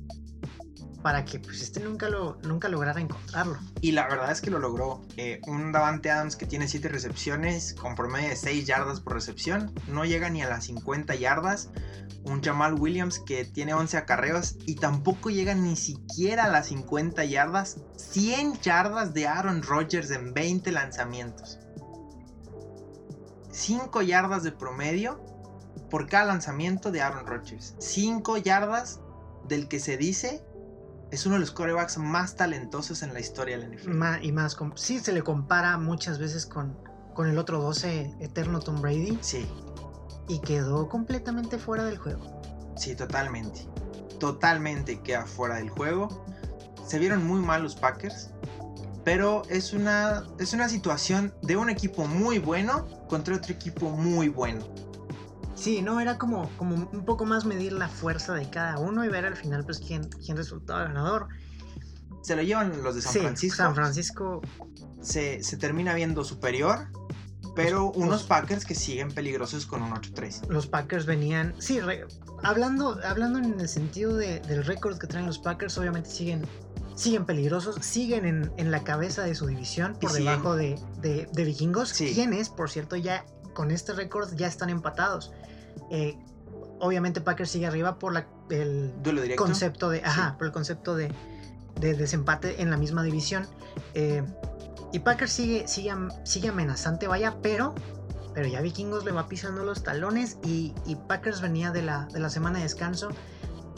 para 1.01 1.25
que 1.25 1.39
pues 1.39 1.61
este 1.61 1.79
nunca 1.79 2.09
lo 2.09 2.37
nunca 2.43 2.69
lograra 2.69 2.99
encontrarlo. 3.01 3.57
Y 3.81 3.91
la 3.91 4.07
verdad 4.07 4.31
es 4.31 4.41
que 4.41 4.49
lo 4.49 4.59
logró. 4.59 5.01
Un 5.47 5.71
Davante 5.71 6.11
Adams 6.11 6.35
que 6.35 6.45
tiene 6.45 6.67
7 6.67 6.89
recepciones 6.89 7.73
con 7.73 7.95
promedio 7.95 8.29
de 8.29 8.35
6 8.35 8.65
yardas 8.65 8.99
por 8.99 9.13
recepción, 9.13 9.73
no 9.87 10.05
llega 10.05 10.29
ni 10.29 10.41
a 10.41 10.49
las 10.49 10.65
50 10.65 11.15
yardas. 11.15 11.69
Un 12.23 12.43
Jamal 12.43 12.75
Williams 12.75 13.19
que 13.19 13.45
tiene 13.45 13.73
11 13.73 13.97
acarreos 13.97 14.55
y 14.67 14.75
tampoco 14.75 15.31
llega 15.31 15.55
ni 15.55 15.75
siquiera 15.75 16.45
a 16.45 16.49
las 16.49 16.67
50 16.67 17.25
yardas. 17.25 17.77
100 17.95 18.61
yardas 18.61 19.13
de 19.13 19.27
Aaron 19.27 19.63
Rodgers 19.63 20.11
en 20.11 20.33
20 20.33 20.71
lanzamientos. 20.71 21.59
5 23.51 24.01
yardas 24.03 24.43
de 24.43 24.51
promedio 24.51 25.19
por 25.89 26.07
cada 26.07 26.25
lanzamiento 26.25 26.91
de 26.91 27.01
Aaron 27.01 27.25
Rodgers. 27.25 27.75
5 27.79 28.37
yardas 28.37 28.99
del 29.47 29.67
que 29.67 29.79
se 29.79 29.97
dice 29.97 30.45
es 31.11 31.25
uno 31.25 31.35
de 31.35 31.41
los 31.41 31.51
corebacks 31.51 31.97
más 31.97 32.35
talentosos 32.35 33.03
en 33.03 33.13
la 33.13 33.19
historia 33.19 33.57
del 33.57 33.75
NFL. 33.75 34.23
y 34.23 34.31
más, 34.31 34.57
sí 34.75 34.99
se 34.99 35.11
le 35.11 35.21
compara 35.21 35.77
muchas 35.77 36.19
veces 36.19 36.45
con, 36.45 36.77
con 37.13 37.27
el 37.27 37.37
otro 37.37 37.61
12 37.61 38.15
eterno 38.19 38.59
Tom 38.59 38.81
Brady. 38.81 39.17
Sí. 39.21 39.45
Y 40.29 40.39
quedó 40.39 40.87
completamente 40.87 41.57
fuera 41.57 41.83
del 41.83 41.97
juego. 41.97 42.41
Sí, 42.77 42.95
totalmente. 42.95 43.67
Totalmente 44.19 45.01
queda 45.01 45.25
fuera 45.25 45.55
del 45.55 45.69
juego. 45.69 46.25
Se 46.87 46.97
vieron 46.97 47.25
muy 47.27 47.41
mal 47.41 47.63
los 47.63 47.75
Packers. 47.75 48.31
Pero 49.03 49.41
es 49.49 49.73
una, 49.73 50.23
es 50.39 50.53
una 50.53 50.69
situación 50.69 51.33
de 51.41 51.57
un 51.57 51.69
equipo 51.69 52.05
muy 52.05 52.39
bueno 52.39 52.87
contra 53.09 53.35
otro 53.35 53.51
equipo 53.51 53.89
muy 53.89 54.29
bueno. 54.29 54.63
Sí, 55.61 55.83
no, 55.83 55.99
era 55.99 56.17
como, 56.17 56.49
como 56.57 56.89
un 56.91 57.05
poco 57.05 57.25
más 57.25 57.45
medir 57.45 57.73
la 57.73 57.87
fuerza 57.87 58.33
de 58.33 58.49
cada 58.49 58.79
uno 58.79 59.05
y 59.05 59.09
ver 59.09 59.25
al 59.25 59.35
final 59.35 59.63
pues 59.63 59.79
quién, 59.79 60.09
quién 60.25 60.35
resultaba 60.35 60.85
ganador. 60.85 61.27
Se 62.23 62.35
lo 62.35 62.41
llevan 62.41 62.81
los 62.81 62.95
de 62.95 63.01
San 63.01 63.13
sí, 63.13 63.19
Francisco. 63.19 63.57
San 63.57 63.75
Francisco 63.75 64.41
se, 65.01 65.43
se, 65.43 65.57
termina 65.57 65.93
viendo 65.93 66.23
superior, 66.23 66.87
pero 67.55 67.85
los, 67.85 67.95
unos 67.95 68.09
los, 68.09 68.23
Packers 68.23 68.65
que 68.65 68.73
siguen 68.73 69.11
peligrosos 69.11 69.67
con 69.67 69.83
un 69.83 69.91
8-3. 69.91 70.47
Los 70.47 70.65
Packers 70.65 71.05
venían, 71.05 71.53
sí, 71.59 71.79
re, 71.79 72.07
hablando, 72.41 72.99
hablando 73.03 73.37
en 73.37 73.59
el 73.59 73.69
sentido 73.69 74.15
de, 74.15 74.39
del 74.39 74.65
récord 74.65 74.97
que 74.97 75.05
traen 75.05 75.27
los 75.27 75.37
Packers, 75.37 75.77
obviamente 75.77 76.09
siguen 76.09 76.47
siguen 76.95 77.25
peligrosos, 77.25 77.77
siguen 77.81 78.25
en, 78.25 78.51
en, 78.57 78.69
la 78.69 78.83
cabeza 78.83 79.23
de 79.23 79.33
su 79.33 79.47
división 79.47 79.97
por 79.99 80.11
debajo 80.11 80.55
de, 80.55 80.77
de, 81.01 81.27
de, 81.31 81.45
vikingos, 81.45 81.89
Sí. 81.89 82.13
quienes, 82.13 82.49
por 82.49 82.69
cierto, 82.69 82.95
ya 82.95 83.25
con 83.53 83.71
este 83.71 83.93
récord 83.93 84.35
ya 84.35 84.47
están 84.47 84.69
empatados. 84.69 85.31
Eh, 85.89 86.17
obviamente 86.79 87.21
Packers 87.21 87.51
sigue 87.51 87.67
arriba 87.67 87.99
por 87.99 88.13
la, 88.13 88.27
el 88.49 88.93
Duelo 89.03 89.21
concepto 89.35 89.89
de, 89.89 90.01
ajá, 90.03 90.35
por 90.37 90.47
el 90.47 90.53
concepto 90.53 90.95
de, 90.95 91.11
de, 91.79 91.95
desempate 91.95 92.61
en 92.61 92.69
la 92.69 92.77
misma 92.77 93.03
división. 93.03 93.47
Eh, 93.93 94.23
y 94.93 94.99
Packers 94.99 95.31
sigue, 95.31 95.67
sigue, 95.67 95.93
sigue 96.23 96.49
amenazante, 96.49 97.07
vaya, 97.07 97.37
pero 97.41 97.73
pero 98.33 98.47
ya 98.47 98.61
Vikingos 98.61 99.03
le 99.03 99.11
va 99.11 99.27
pisando 99.27 99.65
los 99.65 99.83
talones 99.83 100.37
y, 100.41 100.73
y 100.85 100.95
Packers 100.95 101.41
venía 101.41 101.71
de 101.71 101.81
la, 101.81 102.05
de 102.13 102.19
la 102.21 102.29
semana 102.29 102.59
de 102.59 102.63
descanso 102.63 103.09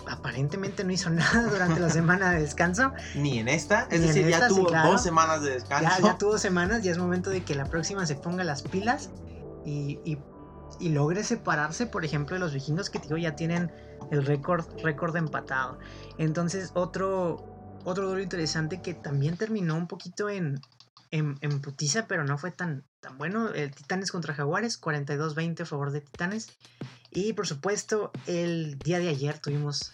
aparentemente 0.07 0.83
no 0.83 0.91
hizo 0.91 1.09
nada 1.11 1.49
durante 1.49 1.79
la 1.79 1.89
semana 1.89 2.31
de 2.31 2.41
descanso. 2.41 2.93
Ni 3.15 3.39
en 3.39 3.47
esta, 3.47 3.87
es 3.89 4.01
Ni 4.01 4.07
decir, 4.07 4.27
ya 4.27 4.37
esta, 4.37 4.49
sí, 4.49 4.55
tuvo 4.55 4.67
claro. 4.67 4.91
dos 4.91 5.03
semanas 5.03 5.41
de 5.41 5.51
descanso. 5.51 5.89
Ya, 5.99 6.03
ya, 6.03 6.17
tuvo 6.17 6.37
semanas, 6.37 6.83
ya 6.83 6.91
es 6.91 6.97
momento 6.97 7.29
de 7.29 7.43
que 7.43 7.55
la 7.55 7.65
próxima 7.65 8.05
se 8.05 8.15
ponga 8.15 8.43
las 8.43 8.63
pilas 8.63 9.09
y, 9.65 9.99
y, 10.03 10.17
y 10.79 10.89
logre 10.89 11.23
separarse, 11.23 11.85
por 11.85 12.05
ejemplo, 12.05 12.35
de 12.35 12.39
los 12.39 12.53
vikingos 12.53 12.89
que 12.89 12.99
digo, 12.99 13.17
ya 13.17 13.35
tienen 13.35 13.71
el 14.11 14.25
récord 14.25 14.65
récord 14.81 15.15
empatado. 15.15 15.79
Entonces, 16.17 16.71
otro, 16.73 17.79
otro 17.83 18.07
duelo 18.07 18.21
interesante 18.21 18.81
que 18.81 18.93
también 18.93 19.37
terminó 19.37 19.75
un 19.75 19.87
poquito 19.87 20.29
en, 20.29 20.59
en, 21.11 21.37
en 21.41 21.61
putiza, 21.61 22.07
pero 22.07 22.23
no 22.23 22.37
fue 22.37 22.51
tan, 22.51 22.85
tan 22.99 23.17
bueno. 23.17 23.49
El 23.49 23.71
Titanes 23.71 24.11
contra 24.11 24.33
Jaguares, 24.33 24.81
42-20 24.81 25.61
a 25.61 25.65
favor 25.65 25.91
de 25.91 26.01
Titanes. 26.01 26.47
Y 27.11 27.33
por 27.33 27.47
supuesto, 27.47 28.11
el 28.25 28.77
día 28.79 28.99
de 28.99 29.09
ayer 29.09 29.39
tuvimos 29.39 29.93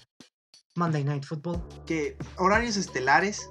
Monday 0.75 1.03
Night 1.03 1.25
Football. 1.25 1.61
Que 1.85 2.17
horarios 2.37 2.77
estelares 2.77 3.49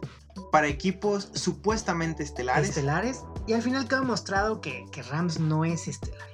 para 0.50 0.68
equipos 0.68 1.30
supuestamente 1.34 2.22
estelares. 2.22 2.70
Estelares. 2.70 3.24
Y 3.46 3.52
al 3.52 3.62
final 3.62 3.86
quedó 3.86 4.00
demostrado 4.00 4.60
que, 4.60 4.84
que, 4.92 5.02
Rams 5.02 5.38
no 5.38 5.64
es 5.64 5.88
estelar. 5.88 6.28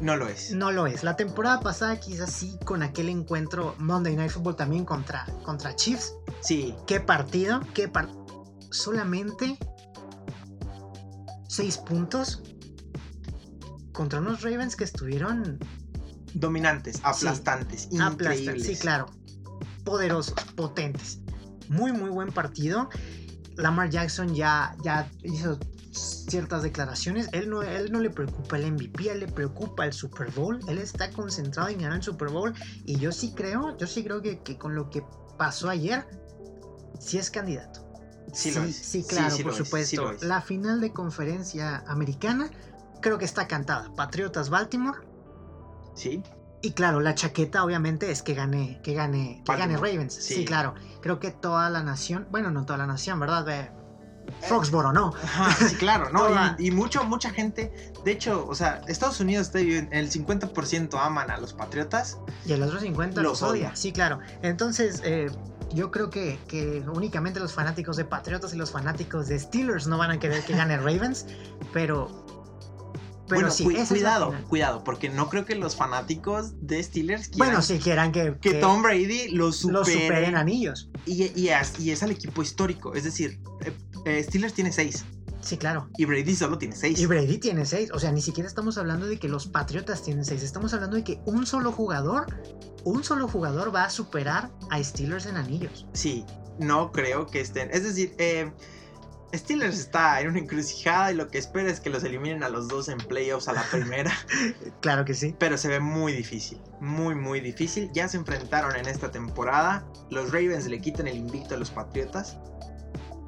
No 0.00 0.16
lo 0.16 0.28
es. 0.28 0.52
No 0.52 0.72
lo 0.72 0.86
es. 0.86 1.04
La 1.04 1.16
temporada 1.16 1.60
pasada 1.60 2.00
quizás 2.00 2.32
sí 2.32 2.58
con 2.64 2.82
aquel 2.82 3.08
encuentro 3.08 3.74
Monday 3.78 4.16
Night 4.16 4.30
Football 4.30 4.56
también 4.56 4.84
contra, 4.84 5.26
contra 5.44 5.76
Chiefs. 5.76 6.14
Sí. 6.40 6.74
¿Qué 6.86 7.00
partido? 7.00 7.60
¿Qué 7.74 7.88
par 7.88 8.08
Solamente 8.70 9.58
6 11.48 11.78
puntos 11.78 12.42
contra 13.92 14.20
unos 14.20 14.42
Ravens 14.42 14.76
que 14.76 14.84
estuvieron 14.84 15.58
dominantes, 16.32 17.00
aplastantes, 17.02 17.82
sí, 17.82 17.96
increíbles. 17.96 18.48
Aplastan, 18.48 18.60
sí, 18.60 18.80
claro. 18.80 19.06
Poderosos, 19.84 20.34
potentes. 20.54 21.18
Muy, 21.68 21.92
muy 21.92 22.08
buen 22.08 22.32
partido. 22.32 22.88
Lamar 23.56 23.90
Jackson 23.90 24.34
ya, 24.34 24.76
ya 24.84 25.10
hizo 25.22 25.58
ciertas 26.00 26.62
declaraciones. 26.62 27.28
Él 27.32 27.50
no, 27.50 27.62
él 27.62 27.90
no 27.92 28.00
le 28.00 28.10
preocupa 28.10 28.56
el 28.56 28.72
MVP, 28.72 29.10
él 29.10 29.20
le 29.20 29.28
preocupa 29.28 29.84
el 29.84 29.92
Super 29.92 30.30
Bowl. 30.30 30.60
Él 30.68 30.78
está 30.78 31.10
concentrado 31.10 31.68
en 31.68 31.78
ganar 31.78 31.98
el 31.98 32.02
Super 32.02 32.28
Bowl. 32.28 32.54
Y 32.84 32.98
yo 32.98 33.12
sí 33.12 33.32
creo, 33.34 33.76
yo 33.76 33.86
sí 33.86 34.04
creo 34.04 34.22
que, 34.22 34.40
que 34.40 34.58
con 34.58 34.74
lo 34.74 34.90
que 34.90 35.04
pasó 35.36 35.68
ayer, 35.68 36.06
sí 36.98 37.18
es 37.18 37.30
candidato. 37.30 37.86
Sí, 38.32 38.50
sí, 38.50 38.58
lo 38.58 38.64
es. 38.64 38.76
sí 38.76 39.04
claro, 39.04 39.34
sí, 39.34 39.42
por 39.42 39.54
supuesto. 39.54 40.12
La 40.22 40.40
final 40.40 40.80
de 40.80 40.92
conferencia 40.92 41.84
americana 41.86 42.50
creo 43.00 43.18
que 43.18 43.24
está 43.24 43.48
cantada. 43.48 43.92
Patriotas 43.94 44.50
Baltimore. 44.50 44.98
Sí. 45.94 46.22
Y 46.62 46.72
claro, 46.72 47.00
la 47.00 47.14
chaqueta 47.14 47.64
obviamente 47.64 48.10
es 48.10 48.22
que 48.22 48.34
gane, 48.34 48.80
que 48.82 48.92
gane, 48.92 49.42
que 49.44 49.56
gane 49.56 49.76
Ravens. 49.76 50.14
Sí. 50.14 50.34
sí. 50.34 50.44
claro. 50.44 50.74
Creo 51.00 51.18
que 51.18 51.30
toda 51.30 51.70
la 51.70 51.82
nación, 51.82 52.28
bueno, 52.30 52.50
no 52.50 52.66
toda 52.66 52.78
la 52.78 52.86
nación, 52.86 53.18
¿verdad? 53.18 53.72
Eh, 54.30 54.46
Foxboro, 54.46 54.92
¿no? 54.92 55.12
Ajá, 55.22 55.52
sí, 55.68 55.76
claro, 55.76 56.10
¿no? 56.10 56.28
y, 56.58 56.68
y, 56.68 56.70
mucho, 56.70 57.04
mucha 57.04 57.30
gente, 57.30 57.72
de 58.04 58.12
hecho, 58.12 58.46
o 58.46 58.54
sea, 58.54 58.80
Estados 58.88 59.20
Unidos 59.20 59.50
el 59.54 60.10
50% 60.10 60.98
aman 61.00 61.30
a 61.30 61.38
los 61.38 61.52
Patriotas. 61.52 62.18
Y 62.46 62.52
el 62.52 62.62
otro 62.62 62.80
50% 62.80 63.20
los 63.20 63.42
odia. 63.42 63.50
odia. 63.50 63.76
Sí, 63.76 63.92
claro. 63.92 64.20
Entonces, 64.42 65.02
eh, 65.04 65.30
yo 65.72 65.90
creo 65.90 66.10
que, 66.10 66.38
que, 66.48 66.82
únicamente 66.92 67.40
los 67.40 67.52
fanáticos 67.52 67.96
de 67.96 68.04
Patriotas 68.04 68.54
y 68.54 68.56
los 68.56 68.70
fanáticos 68.70 69.28
de 69.28 69.38
Steelers 69.38 69.86
no 69.86 69.98
van 69.98 70.10
a 70.10 70.18
querer 70.18 70.42
que 70.42 70.54
gane 70.54 70.76
Ravens, 70.76 71.26
pero 71.72 72.26
pero 73.30 73.42
bueno, 73.42 73.54
sí, 73.54 73.62
cu 73.62 73.70
cuidado, 73.86 74.34
cuidado, 74.48 74.82
porque 74.82 75.08
no 75.08 75.28
creo 75.28 75.44
que 75.44 75.54
los 75.54 75.76
fanáticos 75.76 76.66
de 76.66 76.82
Steelers 76.82 77.28
quieran, 77.28 77.48
bueno, 77.48 77.62
si 77.62 77.78
quieran 77.78 78.10
que, 78.10 78.36
que, 78.40 78.50
que 78.50 78.54
Tom 78.54 78.82
Brady 78.82 79.28
los 79.28 79.58
supere, 79.58 79.78
los 79.78 79.88
superen 79.88 80.36
anillos. 80.36 80.90
Y, 81.06 81.30
y, 81.40 81.48
es, 81.48 81.78
y, 81.78 81.92
es, 81.92 82.02
al 82.02 82.10
equipo 82.10 82.42
histórico, 82.42 82.92
es 82.94 83.04
decir, 83.04 83.38
eh, 84.04 84.22
Steelers 84.22 84.54
tiene 84.54 84.72
seis. 84.72 85.04
Sí, 85.40 85.56
claro. 85.56 85.88
Y 85.96 86.04
Brady 86.04 86.34
solo 86.34 86.58
tiene 86.58 86.76
seis. 86.76 86.98
Y 86.98 87.06
Brady 87.06 87.38
tiene 87.38 87.64
seis. 87.64 87.90
O 87.92 87.98
sea, 87.98 88.12
ni 88.12 88.20
siquiera 88.20 88.46
estamos 88.48 88.76
hablando 88.78 89.06
de 89.06 89.18
que 89.18 89.28
los 89.28 89.46
Patriotas 89.46 90.02
tienen 90.02 90.24
seis. 90.24 90.42
Estamos 90.42 90.74
hablando 90.74 90.96
de 90.96 91.04
que 91.04 91.20
un 91.24 91.46
solo 91.46 91.72
jugador, 91.72 92.26
un 92.84 93.02
solo 93.04 93.26
jugador 93.26 93.74
va 93.74 93.84
a 93.84 93.90
superar 93.90 94.50
a 94.70 94.82
Steelers 94.82 95.26
en 95.26 95.36
anillos. 95.36 95.86
Sí, 95.92 96.24
no 96.58 96.92
creo 96.92 97.26
que 97.26 97.40
estén. 97.40 97.70
Es 97.72 97.84
decir, 97.84 98.14
eh, 98.18 98.52
Steelers 99.32 99.78
está 99.78 100.20
en 100.20 100.28
una 100.28 100.40
encrucijada 100.40 101.12
y 101.12 101.14
lo 101.14 101.28
que 101.28 101.38
espera 101.38 101.70
es 101.70 101.80
que 101.80 101.88
los 101.88 102.04
eliminen 102.04 102.42
a 102.42 102.50
los 102.50 102.68
dos 102.68 102.88
en 102.88 102.98
playoffs 102.98 103.48
a 103.48 103.54
la 103.54 103.62
primera. 103.70 104.12
claro 104.80 105.06
que 105.06 105.14
sí. 105.14 105.34
Pero 105.38 105.56
se 105.56 105.68
ve 105.68 105.80
muy 105.80 106.12
difícil, 106.12 106.60
muy 106.80 107.14
muy 107.14 107.40
difícil. 107.40 107.90
Ya 107.94 108.08
se 108.08 108.18
enfrentaron 108.18 108.76
en 108.76 108.86
esta 108.86 109.10
temporada. 109.10 109.86
Los 110.10 110.32
Ravens 110.32 110.66
le 110.66 110.80
quitan 110.80 111.06
el 111.08 111.16
invicto 111.16 111.54
a 111.54 111.58
los 111.58 111.70
Patriotas 111.70 112.36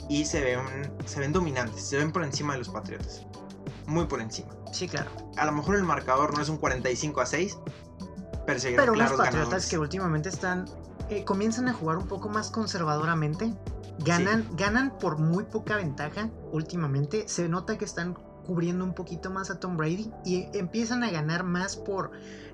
y 0.08 0.24
se 0.24 0.40
ven, 0.40 0.92
se 1.06 1.20
ven 1.20 1.32
dominantes, 1.32 1.82
se 1.82 1.96
ven 1.96 2.12
por 2.12 2.24
encima 2.24 2.54
de 2.54 2.60
los 2.60 2.68
Patriotas. 2.68 3.26
Muy 3.86 4.06
por 4.06 4.20
encima. 4.20 4.50
Sí, 4.72 4.88
claro. 4.88 5.10
A 5.36 5.46
lo 5.46 5.52
mejor 5.52 5.76
el 5.76 5.84
marcador 5.84 6.34
no 6.34 6.42
es 6.42 6.48
un 6.48 6.56
45 6.56 7.20
a 7.20 7.26
6, 7.26 7.58
pero 8.46 8.58
se 8.58 8.70
Pero 8.72 8.92
Patriotas 8.92 9.18
ganadores. 9.18 9.68
que 9.68 9.78
últimamente 9.78 10.28
están 10.28 10.66
eh, 11.08 11.24
comienzan 11.24 11.68
a 11.68 11.74
jugar 11.74 11.98
un 11.98 12.06
poco 12.06 12.28
más 12.28 12.50
conservadoramente. 12.50 13.54
Ganan, 13.98 14.44
sí. 14.44 14.48
ganan 14.56 14.98
por 14.98 15.18
muy 15.18 15.44
poca 15.44 15.76
ventaja 15.76 16.30
últimamente. 16.52 17.28
Se 17.28 17.48
nota 17.48 17.76
que 17.76 17.84
están 17.84 18.14
cubriendo 18.46 18.84
un 18.84 18.94
poquito 18.94 19.30
más 19.30 19.50
a 19.50 19.60
Tom 19.60 19.76
Brady 19.76 20.10
y 20.24 20.48
empiezan 20.54 21.04
a 21.04 21.10
ganar 21.10 21.44
más 21.44 21.76
por, 21.76 22.12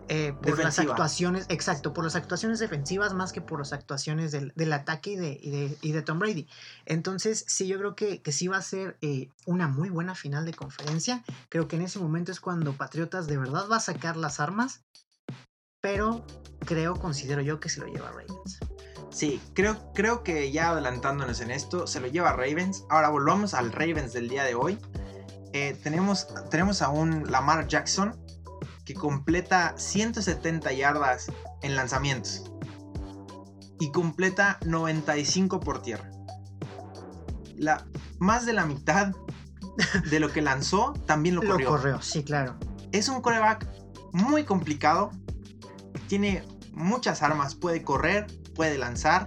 eh, 0.09 0.33
por 0.33 0.59
las 0.59 0.79
actuaciones, 0.79 1.47
exacto, 1.49 1.93
por 1.93 2.05
las 2.05 2.17
actuaciones 2.17 2.59
defensivas 2.59 3.15
más 3.15 3.33
que 3.33 3.41
por 3.41 3.59
las 3.59 3.73
actuaciones 3.73 4.33
del, 4.33 4.53
del 4.57 4.73
ataque 4.73 5.13
y 5.13 5.17
de, 5.17 5.39
y, 5.41 5.51
de, 5.51 5.79
y 5.83 5.93
de 5.93 6.03
Tom 6.03 6.19
Brady. 6.19 6.49
Entonces, 6.87 7.45
sí, 7.47 7.67
yo 7.67 7.79
creo 7.79 7.95
que, 7.95 8.23
que 8.23 8.33
sí 8.33 8.49
va 8.49 8.57
a 8.57 8.63
ser 8.63 8.97
eh, 9.03 9.29
una 9.47 9.69
muy 9.69 9.91
buena 9.91 10.15
final 10.15 10.45
de 10.45 10.55
conferencia. 10.55 11.23
Creo 11.49 11.69
que 11.69 11.77
en 11.77 11.83
ese 11.83 11.99
momento 11.99 12.33
es 12.33 12.41
cuando 12.41 12.73
Patriotas 12.73 13.27
de 13.27 13.39
verdad 13.39 13.67
va 13.71 13.77
a 13.77 13.81
sacar 13.81 14.17
las 14.17 14.41
armas, 14.41 14.83
pero 15.81 16.25
creo, 16.65 16.97
considero 16.97 17.41
yo 17.43 17.61
que 17.61 17.69
se 17.69 17.81
lo 17.81 17.87
lleva 17.87 18.11
Ravens. 18.11 18.59
Sí, 19.11 19.41
creo, 19.55 19.93
creo 19.95 20.23
que 20.23 20.53
ya 20.53 20.71
adelantándonos 20.71 21.41
en 21.41 21.51
esto, 21.51 21.87
se 21.87 22.01
lo 22.01 22.09
lleva 22.09 22.33
Ravens. 22.33 22.85
Ahora 22.91 23.09
volvamos 23.09 23.55
al 23.55 23.73
Ravens 23.73 24.13
del 24.13 24.29
día 24.29 24.45
de 24.45 24.55
hoy. 24.55 24.79
Eh, 25.53 25.79
tenemos, 25.83 26.29
tenemos 26.51 26.83
a 26.83 26.91
un 26.91 27.31
Lamar 27.31 27.67
Jackson 27.67 28.15
que 28.89 28.95
completa 28.95 29.75
170 29.77 30.73
yardas 30.73 31.31
en 31.61 31.77
lanzamientos 31.77 32.51
y 33.79 33.93
completa 33.93 34.59
95 34.65 35.61
por 35.61 35.83
tierra. 35.83 36.11
La, 37.59 37.87
más 38.19 38.47
de 38.47 38.55
la 38.55 38.65
mitad 38.65 39.15
de 40.11 40.21
lo 40.21 40.33
que 40.33 40.41
lanzó 40.41 40.95
también 41.05 41.35
lo 41.35 41.43
Lo 41.43 41.51
corrió. 41.51 41.69
corrió, 41.69 42.01
sí, 42.01 42.25
claro. 42.25 42.57
Es 42.91 43.11
un 43.11 43.21
coreback 43.21 43.69
muy 44.13 44.45
complicado. 44.45 45.11
Tiene 46.07 46.43
muchas 46.73 47.23
armas. 47.23 47.55
Puede 47.57 47.83
correr, 47.83 48.27
puede 48.55 48.79
lanzar. 48.79 49.27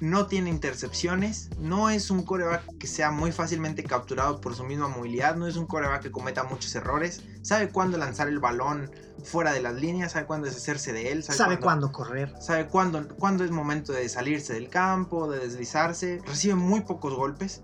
No 0.00 0.26
tiene 0.26 0.50
intercepciones. 0.50 1.50
No 1.58 1.90
es 1.90 2.10
un 2.10 2.22
coreback 2.22 2.78
que 2.78 2.86
sea 2.86 3.10
muy 3.10 3.32
fácilmente 3.32 3.82
capturado 3.82 4.40
por 4.40 4.54
su 4.54 4.64
misma 4.64 4.86
movilidad. 4.88 5.34
No 5.36 5.46
es 5.46 5.56
un 5.56 5.66
coreback 5.66 6.02
que 6.02 6.10
cometa 6.12 6.44
muchos 6.44 6.74
errores. 6.74 7.22
Sabe 7.42 7.70
cuándo 7.70 7.98
lanzar 7.98 8.28
el 8.28 8.38
balón 8.38 8.90
fuera 9.24 9.52
de 9.52 9.60
las 9.60 9.74
líneas. 9.74 10.12
Sabe 10.12 10.26
cuándo 10.26 10.46
deshacerse 10.46 10.92
de 10.92 11.10
él. 11.12 11.24
Sabe, 11.24 11.36
Sabe 11.38 11.58
cuándo, 11.58 11.90
cuándo 11.90 11.92
correr. 11.92 12.34
sabe 12.40 12.66
cuándo, 12.68 13.08
cuándo 13.16 13.44
es 13.44 13.50
momento 13.50 13.92
de 13.92 14.08
salirse 14.08 14.52
del 14.54 14.68
campo, 14.68 15.28
de 15.30 15.40
deslizarse. 15.40 16.20
Recibe 16.26 16.54
muy 16.54 16.82
pocos 16.82 17.14
golpes. 17.14 17.62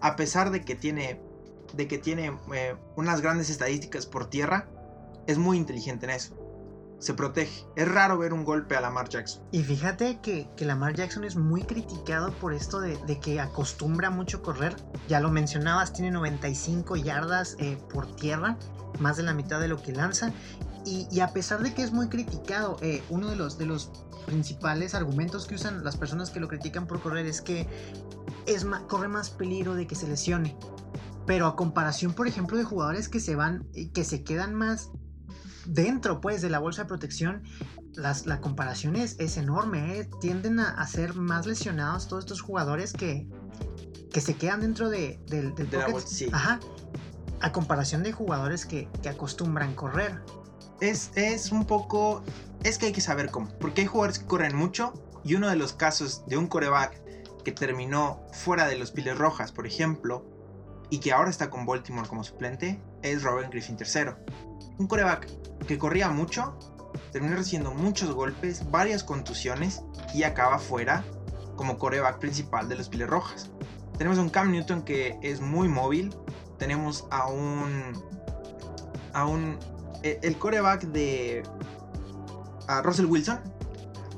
A 0.00 0.16
pesar 0.16 0.50
de 0.50 0.64
que 0.64 0.74
tiene, 0.76 1.20
de 1.72 1.88
que 1.88 1.98
tiene 1.98 2.36
eh, 2.54 2.76
unas 2.96 3.20
grandes 3.20 3.50
estadísticas 3.50 4.06
por 4.06 4.30
tierra, 4.30 4.68
es 5.26 5.38
muy 5.38 5.56
inteligente 5.56 6.06
en 6.06 6.10
eso. 6.10 6.36
Se 6.98 7.14
protege. 7.14 7.66
Es 7.76 7.88
raro 7.88 8.18
ver 8.18 8.32
un 8.32 8.44
golpe 8.44 8.76
a 8.76 8.80
Lamar 8.80 9.08
Jackson. 9.08 9.42
Y 9.52 9.62
fíjate 9.62 10.20
que, 10.20 10.48
que 10.56 10.64
Lamar 10.64 10.94
Jackson 10.94 11.24
es 11.24 11.36
muy 11.36 11.62
criticado 11.62 12.32
por 12.32 12.54
esto 12.54 12.80
de, 12.80 12.96
de 13.06 13.20
que 13.20 13.40
acostumbra 13.40 14.10
mucho 14.10 14.42
correr. 14.42 14.76
Ya 15.08 15.20
lo 15.20 15.30
mencionabas, 15.30 15.92
tiene 15.92 16.10
95 16.10 16.96
yardas 16.96 17.56
eh, 17.58 17.78
por 17.92 18.14
tierra, 18.16 18.56
más 19.00 19.16
de 19.16 19.22
la 19.22 19.34
mitad 19.34 19.60
de 19.60 19.68
lo 19.68 19.82
que 19.82 19.92
lanza. 19.92 20.32
Y, 20.86 21.20
a 21.20 21.28
pesar 21.32 21.62
de 21.62 21.72
que 21.72 21.82
es 21.82 21.92
muy 21.92 22.08
criticado, 22.08 22.76
eh, 22.82 23.02
uno 23.08 23.28
de 23.28 23.36
los, 23.36 23.56
de 23.56 23.64
los 23.64 23.90
principales 24.26 24.94
argumentos 24.94 25.46
que 25.46 25.54
usan 25.54 25.82
las 25.82 25.96
personas 25.96 26.30
que 26.30 26.40
lo 26.40 26.48
critican 26.48 26.86
por 26.86 27.00
correr 27.00 27.26
es 27.26 27.40
que 27.40 27.66
es 28.46 28.66
corre 28.86 29.08
más 29.08 29.30
peligro 29.30 29.74
de 29.74 29.86
que 29.86 29.94
se 29.94 30.06
lesione. 30.06 30.56
Pero 31.26 31.46
a 31.46 31.56
comparación, 31.56 32.12
por 32.12 32.26
ejemplo, 32.28 32.58
de 32.58 32.64
jugadores 32.64 33.08
que 33.08 33.18
se 33.18 33.34
van, 33.34 33.66
eh, 33.72 33.90
que 33.92 34.04
se 34.04 34.24
quedan 34.24 34.54
más 34.54 34.90
dentro, 35.66 36.20
pues, 36.20 36.42
de 36.42 36.50
la 36.50 36.58
bolsa 36.58 36.82
de 36.82 36.88
protección, 36.88 37.42
las- 37.94 38.26
la 38.26 38.40
comparación 38.40 38.96
es, 38.96 39.16
es 39.18 39.36
enorme. 39.36 39.98
¿eh? 39.98 40.08
Tienden 40.20 40.60
a, 40.60 40.70
a 40.70 40.86
ser 40.86 41.14
más 41.14 41.46
lesionados 41.46 42.08
todos 42.08 42.24
estos 42.24 42.40
jugadores 42.40 42.92
que, 42.92 43.26
que 44.12 44.20
se 44.20 44.34
quedan 44.34 44.60
dentro 44.60 44.88
de, 44.90 45.20
del, 45.26 45.54
del 45.54 45.70
De 45.70 45.78
la 45.78 45.88
bolsa, 45.88 46.08
sí. 46.08 46.28
Ajá. 46.32 46.60
A 47.40 47.52
comparación 47.52 48.02
de 48.02 48.12
jugadores 48.12 48.64
que, 48.66 48.88
que 49.02 49.08
acostumbran 49.08 49.74
correr. 49.74 50.22
Es, 50.80 51.10
es 51.14 51.52
un 51.52 51.66
poco... 51.66 52.22
Es 52.62 52.78
que 52.78 52.86
hay 52.86 52.92
que 52.92 53.00
saber 53.00 53.30
cómo. 53.30 53.48
Porque 53.58 53.82
hay 53.82 53.86
jugadores 53.86 54.18
que 54.18 54.26
corren 54.26 54.56
mucho. 54.56 54.94
Y 55.24 55.34
uno 55.34 55.48
de 55.48 55.56
los 55.56 55.72
casos 55.72 56.24
de 56.26 56.36
un 56.36 56.46
coreback 56.46 57.02
que 57.44 57.52
terminó 57.52 58.22
fuera 58.32 58.66
de 58.66 58.78
los 58.78 58.90
Piles 58.90 59.16
Rojas, 59.18 59.52
por 59.52 59.66
ejemplo, 59.66 60.26
y 60.94 61.00
que 61.00 61.10
ahora 61.10 61.28
está 61.28 61.50
con 61.50 61.66
Baltimore 61.66 62.06
como 62.06 62.22
suplente, 62.22 62.80
es 63.02 63.24
Robert 63.24 63.50
Griffin 63.50 63.76
III. 63.76 64.12
Un 64.78 64.86
coreback 64.86 65.28
que 65.66 65.76
corría 65.76 66.08
mucho, 66.08 66.56
terminó 67.10 67.34
recibiendo 67.34 67.74
muchos 67.74 68.14
golpes, 68.14 68.70
varias 68.70 69.02
contusiones 69.02 69.82
y 70.14 70.22
acaba 70.22 70.60
fuera 70.60 71.04
como 71.56 71.78
coreback 71.78 72.20
principal 72.20 72.68
de 72.68 72.76
los 72.76 72.88
Piles 72.88 73.08
Rojas. 73.08 73.50
Tenemos 73.98 74.20
a 74.20 74.22
un 74.22 74.28
Cam 74.28 74.52
Newton 74.52 74.82
que 74.82 75.18
es 75.20 75.40
muy 75.40 75.66
móvil. 75.66 76.14
Tenemos 76.58 77.08
a 77.10 77.26
un. 77.26 78.00
a 79.14 79.26
un. 79.26 79.58
e- 80.04 80.20
El 80.22 80.38
coreback 80.38 80.82
de. 80.84 81.42
a 82.68 82.82
Russell 82.82 83.06
Wilson. 83.06 83.40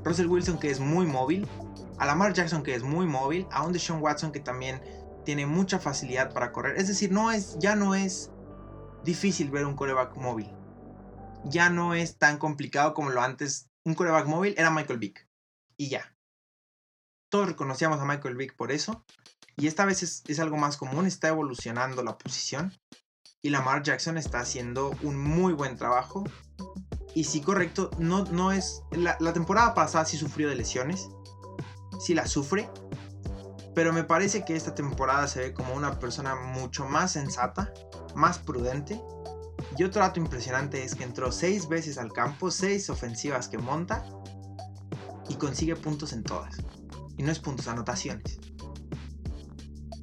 Russell 0.04 0.26
Wilson 0.26 0.58
que 0.58 0.70
es 0.70 0.78
muy 0.78 1.06
móvil. 1.06 1.48
A 1.96 2.04
Lamar 2.04 2.34
Jackson 2.34 2.62
que 2.62 2.74
es 2.74 2.82
muy 2.82 3.06
móvil. 3.06 3.46
A 3.50 3.64
un 3.64 3.72
Deshaun 3.72 4.02
Watson 4.02 4.30
que 4.30 4.40
también 4.40 4.82
tiene 5.26 5.44
mucha 5.44 5.78
facilidad 5.78 6.32
para 6.32 6.52
correr. 6.52 6.78
Es 6.78 6.88
decir, 6.88 7.12
no 7.12 7.30
es, 7.32 7.58
ya 7.58 7.76
no 7.76 7.94
es 7.94 8.30
difícil 9.04 9.50
ver 9.50 9.66
un 9.66 9.76
coreback 9.76 10.16
móvil. 10.16 10.50
Ya 11.44 11.68
no 11.68 11.94
es 11.94 12.16
tan 12.16 12.38
complicado 12.38 12.94
como 12.94 13.10
lo 13.10 13.20
antes. 13.20 13.68
Un 13.84 13.94
coreback 13.94 14.26
móvil 14.26 14.54
era 14.56 14.70
Michael 14.70 15.00
Vick. 15.00 15.28
Y 15.76 15.88
ya. 15.88 16.16
Todos 17.28 17.48
reconocíamos 17.48 18.00
a 18.00 18.04
Michael 18.04 18.36
Vick 18.36 18.56
por 18.56 18.72
eso. 18.72 19.04
Y 19.56 19.66
esta 19.66 19.84
vez 19.84 20.02
es, 20.02 20.22
es 20.28 20.38
algo 20.38 20.56
más 20.56 20.76
común. 20.76 21.06
Está 21.06 21.28
evolucionando 21.28 22.02
la 22.02 22.16
posición. 22.16 22.72
Y 23.42 23.50
Lamar 23.50 23.82
Jackson 23.82 24.16
está 24.16 24.40
haciendo 24.40 24.96
un 25.02 25.18
muy 25.18 25.52
buen 25.52 25.76
trabajo. 25.76 26.24
Y 27.14 27.24
sí, 27.24 27.40
correcto. 27.40 27.90
No, 27.98 28.24
no 28.26 28.52
es. 28.52 28.82
La, 28.92 29.16
la 29.18 29.32
temporada 29.32 29.74
pasada 29.74 30.04
sí 30.04 30.16
sufrió 30.16 30.48
de 30.48 30.54
lesiones. 30.54 31.08
Sí 32.00 32.14
la 32.14 32.26
sufre. 32.28 32.70
Pero 33.76 33.92
me 33.92 34.04
parece 34.04 34.42
que 34.42 34.56
esta 34.56 34.74
temporada 34.74 35.28
se 35.28 35.38
ve 35.40 35.52
como 35.52 35.74
una 35.74 36.00
persona 36.00 36.34
mucho 36.34 36.86
más 36.86 37.12
sensata, 37.12 37.70
más 38.14 38.38
prudente. 38.38 38.98
Y 39.76 39.84
otro 39.84 40.00
dato 40.00 40.18
impresionante 40.18 40.82
es 40.82 40.94
que 40.94 41.04
entró 41.04 41.30
seis 41.30 41.68
veces 41.68 41.98
al 41.98 42.10
campo, 42.10 42.50
seis 42.50 42.88
ofensivas 42.88 43.48
que 43.48 43.58
monta 43.58 44.02
y 45.28 45.34
consigue 45.34 45.76
puntos 45.76 46.14
en 46.14 46.22
todas. 46.22 46.56
Y 47.18 47.22
no 47.22 47.30
es 47.30 47.38
puntos, 47.38 47.68
anotaciones. 47.68 48.38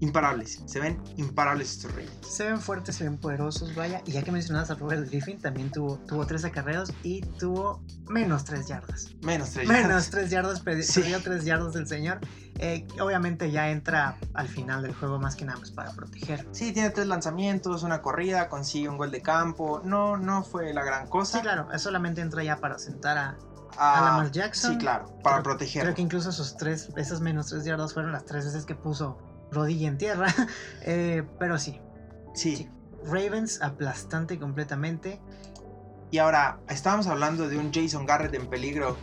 Imparables, 0.01 0.61
se 0.67 0.79
ven 0.79 1.01
imparables 1.17 1.71
estos 1.71 1.91
Ravens. 1.93 2.11
Se 2.27 2.43
ven 2.43 2.59
fuertes, 2.59 2.95
se 2.97 3.05
ven 3.05 3.17
poderosos, 3.17 3.73
vaya. 3.73 4.01
Y 4.05 4.11
ya 4.11 4.21
que 4.21 4.31
mencionabas 4.33 4.69
a 4.69 4.75
Robert 4.75 5.07
Griffin, 5.09 5.39
también 5.39 5.71
tuvo, 5.71 5.97
tuvo 5.99 6.27
tres 6.27 6.43
acarreos 6.43 6.91
y 7.03 7.21
tuvo 7.21 7.81
menos 8.09 8.43
tres 8.43 8.67
yardas. 8.67 9.15
Menos 9.23 9.51
tres 9.51 9.67
Menos 9.67 9.83
yardas. 9.83 10.09
tres 10.11 10.29
yardas, 10.29 10.57
Sí. 10.85 10.99
perdió 10.99 11.21
tres 11.23 11.45
yardas 11.45 11.73
del 11.73 11.87
señor. 11.87 12.19
Eh, 12.59 12.85
obviamente 13.01 13.49
ya 13.51 13.69
entra 13.71 14.17
al 14.33 14.47
final 14.47 14.83
del 14.83 14.93
juego 14.93 15.19
más 15.19 15.35
que 15.35 15.43
nada 15.45 15.57
pues, 15.57 15.71
para 15.71 15.91
proteger. 15.91 16.47
Sí, 16.51 16.71
tiene 16.71 16.91
tres 16.91 17.07
lanzamientos, 17.07 17.83
una 17.83 18.01
corrida, 18.01 18.47
consigue 18.49 18.87
un 18.89 18.97
gol 18.97 19.11
de 19.11 19.21
campo. 19.21 19.81
No, 19.83 20.17
no 20.17 20.43
fue 20.43 20.73
la 20.73 20.83
gran 20.83 21.07
cosa. 21.07 21.37
Sí, 21.37 21.41
claro, 21.43 21.67
solamente 21.79 22.21
entra 22.21 22.43
ya 22.43 22.57
para 22.57 22.77
sentar 22.77 23.17
a, 23.17 23.37
Ah, 23.75 23.97
a 23.97 24.01
Lamar 24.05 24.31
Jackson. 24.31 24.73
Sí, 24.73 24.77
claro, 24.77 25.05
para 25.23 25.37
Creo- 25.37 25.43
proteger. 25.43 25.81
Creo 25.81 25.95
que 25.95 26.03
incluso 26.03 26.29
esos 26.29 26.55
tres, 26.57 26.89
esas 26.95 27.21
menos 27.21 27.47
tres 27.47 27.65
yardas 27.65 27.91
fueron 27.93 28.11
las 28.11 28.23
tres 28.23 28.45
veces 28.45 28.65
que 28.65 28.75
puso 28.75 29.17
rodilla 29.51 29.87
en 29.87 29.97
tierra. 29.97 30.27
Eh, 30.83 31.23
pero 31.39 31.57
sí, 31.57 31.81
Sí. 32.35 32.55
sí. 32.55 32.69
Ravens 33.05 33.61
aplastante 33.63 34.37
completamente. 34.39 35.19
Y 36.11 36.19
ahora, 36.19 36.59
estábamos 36.69 37.07
hablando 37.07 37.49
de 37.49 37.57
un 37.57 37.73
Jason 37.73 38.05
Garrett 38.05 38.33
en 38.35 38.47
peligro. 38.47 38.95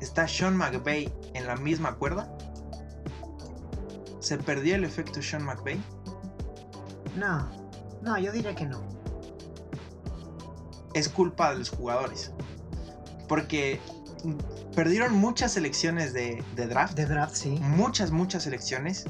¿Está 0.00 0.26
Sean 0.28 0.56
McVay 0.56 1.12
en 1.34 1.46
la 1.48 1.56
misma 1.56 1.96
cuerda? 1.96 2.32
¿Se 4.20 4.36
perdió 4.38 4.74
el 4.76 4.84
efecto 4.84 5.20
Sean 5.22 5.44
McVay? 5.44 5.82
No, 7.16 7.48
no, 8.02 8.18
yo 8.18 8.30
diría 8.32 8.54
que 8.54 8.66
no. 8.66 8.82
Es 10.94 11.08
culpa 11.08 11.52
de 11.52 11.58
los 11.60 11.70
jugadores. 11.70 12.32
Porque 13.28 13.80
perdieron 14.74 15.14
muchas 15.14 15.52
selecciones 15.52 16.12
de, 16.12 16.42
de 16.56 16.66
draft. 16.66 16.94
De 16.94 17.06
draft, 17.06 17.34
sí. 17.34 17.50
Muchas, 17.60 18.10
muchas 18.10 18.42
selecciones. 18.44 19.04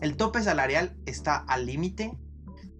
El 0.00 0.16
tope 0.16 0.42
salarial 0.42 0.96
está 1.06 1.36
al 1.36 1.66
límite 1.66 2.16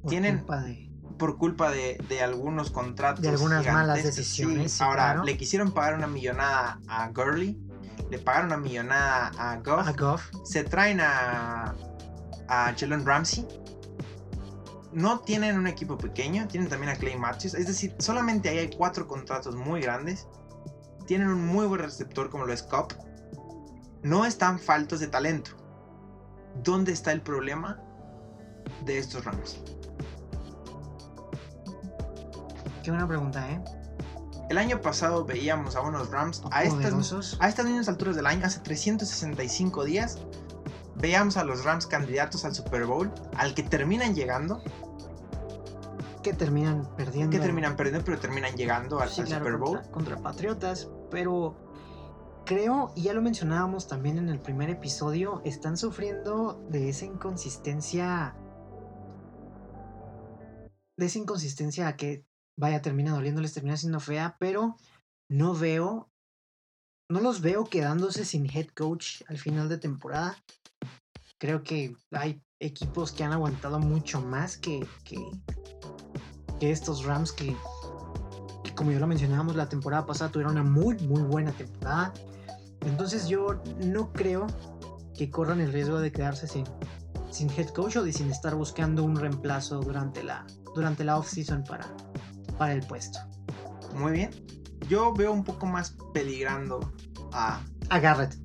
tienen- 0.08 0.38
culpa 0.38 0.62
de- 0.62 0.90
por 1.18 1.36
culpa 1.36 1.70
de, 1.70 2.02
de 2.08 2.22
algunos 2.22 2.70
contratos. 2.70 3.20
De 3.22 3.28
algunas 3.28 3.64
malas 3.66 4.02
decisiones, 4.02 4.72
sí, 4.72 4.82
ahora, 4.82 5.04
claro. 5.12 5.24
le 5.24 5.36
quisieron 5.36 5.72
pagar 5.72 5.94
una 5.94 6.06
millonada 6.06 6.80
a 6.88 7.08
Gurley. 7.10 7.60
Le 8.10 8.18
pagaron 8.18 8.46
una 8.48 8.56
millonada 8.56 9.30
a 9.38 9.56
Goff. 9.56 9.86
a 9.86 9.92
Goff. 9.92 10.30
se 10.44 10.64
traen 10.64 11.00
a, 11.00 11.74
a 12.48 12.74
Jalen 12.76 13.06
Ramsey. 13.06 13.46
No 14.92 15.20
tienen 15.20 15.56
un 15.56 15.68
equipo 15.68 15.96
pequeño, 15.96 16.48
tienen 16.48 16.68
también 16.68 16.90
a 16.92 16.96
Clay 16.96 17.16
Matthews. 17.16 17.54
Es 17.54 17.68
decir, 17.68 17.94
solamente 17.98 18.48
ahí 18.48 18.58
hay 18.58 18.70
cuatro 18.70 19.06
contratos 19.06 19.54
muy 19.54 19.80
grandes. 19.80 20.26
Tienen 21.06 21.28
un 21.28 21.46
muy 21.46 21.66
buen 21.66 21.80
receptor 21.80 22.28
como 22.30 22.46
lo 22.46 22.52
es 22.52 22.62
Cobb. 22.62 22.88
No 24.02 24.24
están 24.24 24.58
faltos 24.58 24.98
de 25.00 25.06
talento. 25.06 25.52
¿Dónde 26.62 26.92
está 26.92 27.12
el 27.12 27.22
problema 27.22 27.80
de 28.84 28.98
estos 28.98 29.24
Rams? 29.24 29.60
Qué 32.82 32.90
buena 32.90 33.06
pregunta, 33.06 33.48
¿eh? 33.50 33.62
El 34.50 34.58
año 34.58 34.80
pasado 34.80 35.24
veíamos 35.24 35.76
a 35.76 35.80
unos 35.80 36.10
Rams 36.10 36.42
a 36.50 36.64
estas, 36.64 37.36
a 37.38 37.48
estas 37.48 37.66
mismas 37.66 37.88
alturas 37.88 38.16
del 38.16 38.26
año, 38.26 38.44
hace 38.44 38.58
365 38.58 39.84
días, 39.84 40.18
veíamos 40.96 41.36
a 41.36 41.44
los 41.44 41.62
Rams 41.62 41.86
candidatos 41.86 42.44
al 42.44 42.52
Super 42.52 42.84
Bowl, 42.84 43.12
al 43.36 43.54
que 43.54 43.62
terminan 43.62 44.12
llegando, 44.12 44.60
Que 46.24 46.32
terminan 46.32 46.84
perdiendo. 46.96 47.30
que 47.30 47.38
terminan 47.38 47.76
perdiendo, 47.76 48.04
pero 48.04 48.18
terminan 48.18 48.56
llegando 48.56 48.98
al, 48.98 49.08
Sí, 49.08 49.20
al 49.20 49.28
claro, 49.28 49.44
Super 49.44 49.58
Bowl. 49.58 49.76
Contra, 49.76 49.92
contra 49.92 50.16
Patriotas, 50.18 50.88
pero 51.12 51.54
creo, 52.44 52.90
y 52.96 53.02
ya 53.02 53.12
lo 53.12 53.22
mencionábamos 53.22 53.86
también 53.86 54.18
en 54.18 54.28
el 54.30 54.40
primer 54.40 54.68
episodio, 54.68 55.42
están 55.44 55.76
sufriendo 55.76 56.60
de 56.68 56.88
esa 56.88 57.04
inconsistencia. 57.04 58.34
De 60.96 61.06
esa 61.06 61.18
inconsistencia 61.18 61.94
que, 61.94 62.26
vaya, 62.60 62.82
termina 62.82 63.12
doliéndoles, 63.12 63.54
termina 63.54 63.76
siendo 63.76 63.98
fea, 63.98 64.36
pero 64.38 64.76
no 65.28 65.54
veo. 65.54 66.08
No 67.10 67.20
los 67.20 67.40
veo 67.40 67.64
quedándose 67.64 68.24
sin 68.24 68.48
head 68.48 68.68
coach 68.68 69.22
al 69.28 69.38
final 69.38 69.68
de 69.68 69.78
temporada. 69.78 70.36
Creo 71.38 71.64
que 71.64 71.96
hay 72.12 72.40
equipos 72.60 73.10
que 73.10 73.24
han 73.24 73.32
aguantado 73.32 73.80
mucho 73.80 74.20
más 74.20 74.58
que, 74.58 74.86
que, 75.02 75.18
estos 76.60 77.04
Rams 77.04 77.32
que 77.32 77.56
que 78.62 78.74
como 78.74 78.92
ya 78.92 79.00
lo 79.00 79.06
mencionábamos 79.06 79.56
la 79.56 79.70
temporada 79.70 80.04
pasada 80.04 80.30
tuvieron 80.30 80.52
una 80.52 80.62
muy 80.62 80.96
muy 80.98 81.22
buena 81.22 81.52
temporada. 81.52 82.12
Entonces 82.82 83.26
yo 83.26 83.60
no 83.86 84.12
creo 84.12 84.46
que 85.16 85.30
corran 85.30 85.60
el 85.60 85.72
riesgo 85.72 85.98
de 86.00 86.12
quedarse 86.12 86.46
sin, 86.46 86.64
sin 87.30 87.50
head 87.50 87.68
coach 87.70 87.96
o 87.96 88.04
de 88.04 88.12
sin 88.12 88.30
estar 88.30 88.54
buscando 88.54 89.02
un 89.02 89.16
reemplazo 89.16 89.80
durante 89.80 90.22
la, 90.22 90.46
durante 90.74 91.02
la 91.02 91.16
off-season 91.18 91.64
para, 91.64 91.86
para 92.60 92.74
el 92.74 92.82
puesto. 92.82 93.18
Muy 93.94 94.12
bien. 94.12 94.30
Yo 94.86 95.14
veo 95.14 95.32
un 95.32 95.44
poco 95.44 95.64
más 95.64 95.96
peligrando 96.12 96.92
a... 97.32 97.58
A 97.88 97.98
Garrett. 98.00 98.36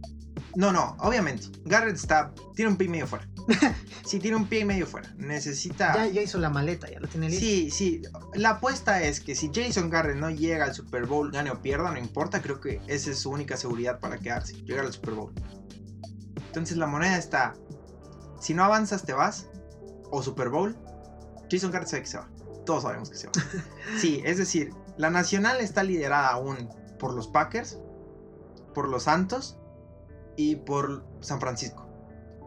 No, 0.56 0.72
no, 0.72 0.96
obviamente. 1.02 1.48
Garrett 1.66 1.98
está... 1.98 2.34
Tiene 2.56 2.72
un 2.72 2.78
pie 2.78 2.88
medio 2.88 3.08
fuera. 3.08 3.28
sí, 4.06 4.20
tiene 4.20 4.38
un 4.38 4.48
pie 4.48 4.60
y 4.60 4.66
medio 4.66 4.88
fuera. 4.88 5.14
Necesita... 5.18 5.94
Ya, 5.96 6.08
ya 6.08 6.22
hizo 6.22 6.38
la 6.38 6.50
maleta, 6.50 6.90
ya 6.90 7.02
lo 7.02 7.10
tiene 7.10 7.28
listo. 7.28 7.46
Sí, 7.46 7.70
sí. 7.70 8.04
La 8.36 8.52
apuesta 8.52 9.04
es 9.04 9.20
que 9.20 9.36
si 9.36 9.52
Jason 9.54 9.90
Garrett 9.90 10.16
no 10.16 10.30
llega 10.30 10.64
al 10.64 10.74
Super 10.74 11.06
Bowl, 11.06 11.30
gane 11.30 11.52
o 11.52 11.62
pierda, 11.62 11.92
no 11.92 12.00
importa. 12.00 12.42
Creo 12.42 12.62
que 12.62 12.80
esa 12.88 13.12
es 13.12 13.20
su 13.20 13.32
única 13.32 13.58
seguridad 13.58 14.00
para 14.00 14.18
quedarse, 14.18 14.54
llegar 14.64 14.86
al 14.86 14.94
Super 14.94 15.16
Bowl. 15.16 15.34
Entonces 16.38 16.78
la 16.78 16.88
moneda 16.88 17.18
está. 17.18 17.54
Si 18.40 18.54
no 18.54 18.64
avanzas, 18.64 19.04
te 19.04 19.12
vas. 19.12 19.48
O 20.10 20.24
Super 20.24 20.48
Bowl. 20.48 20.78
Jason 21.52 21.70
Garrett 21.70 21.90
sabe 21.90 22.04
que 22.04 22.08
se 22.08 22.18
va. 22.18 22.30
Todos 22.66 22.84
sabemos 22.84 23.10
que 23.10 23.18
se 23.18 23.28
va. 23.28 23.34
Sí, 24.00 24.22
es 24.26 24.38
decir, 24.38 24.74
la 24.98 25.10
nacional 25.10 25.60
está 25.60 25.84
liderada 25.84 26.30
aún 26.30 26.70
por 27.00 27.14
los 27.14 27.28
Packers, 27.28 27.80
por 28.74 28.90
los 28.90 29.04
Santos 29.04 29.58
y 30.36 30.56
por 30.58 31.06
San 31.22 31.40
Francisco. 31.40 31.88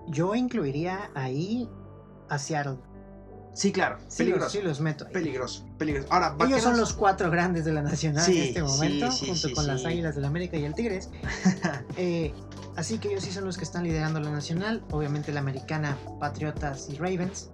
Yo 0.09 0.35
incluiría 0.35 1.11
ahí 1.15 1.69
a 2.29 2.39
Seattle. 2.39 2.79
Sí, 3.55 3.73
claro. 3.73 3.99
Sí, 3.99 4.05
los, 4.05 4.17
Peligroso. 4.17 4.51
sí 4.51 4.63
los 4.63 4.81
meto 4.81 5.07
ahí. 5.07 5.13
Peligroso. 5.13 5.67
Peligroso. 5.79 6.09
Ahora, 6.11 6.37
Ellos 6.47 6.63
son 6.63 6.77
los 6.77 6.93
cuatro 6.93 7.31
grandes 7.31 7.65
de 7.65 7.73
la 7.73 7.83
nacional 7.83 8.25
Sí, 8.25 8.39
en 8.39 8.45
este 8.45 8.63
momento, 8.63 9.11
sí, 9.11 9.27
junto 9.27 9.53
con 9.53 9.67
las. 9.67 9.85
Águilas 9.85 10.15
del 10.15 10.25
América 10.25 10.57
y 10.57 10.65
el 10.65 10.75
Tigres. 10.75 11.11
Eh, 11.97 12.33
así 12.77 12.99
que 12.99 13.09
ellos 13.09 13.25
sí 13.25 13.33
son 13.33 13.45
los 13.45 13.59
que 13.59 13.65
están 13.65 13.83
liderando 13.83 14.21
la 14.21 14.31
nacional. 14.31 14.85
Obviamente 14.93 15.33
la 15.33 15.41
americana, 15.41 15.99
Patriotas 16.21 16.89
y 16.89 16.97
Ravens. 16.97 17.51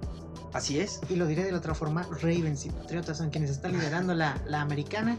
Así 0.54 0.78
es. 0.78 1.00
Y 1.10 1.16
lo 1.16 1.26
diré 1.26 1.42
de 1.44 1.50
la 1.50 1.58
otra 1.58 1.74
forma, 1.74 2.08
Ravens 2.22 2.64
y 2.64 2.70
Patriotas 2.70 3.18
son 3.18 3.30
quienes 3.30 3.50
están 3.50 3.72
liderando 3.72 4.14
la, 4.14 4.40
la 4.46 4.62
americana. 4.62 5.18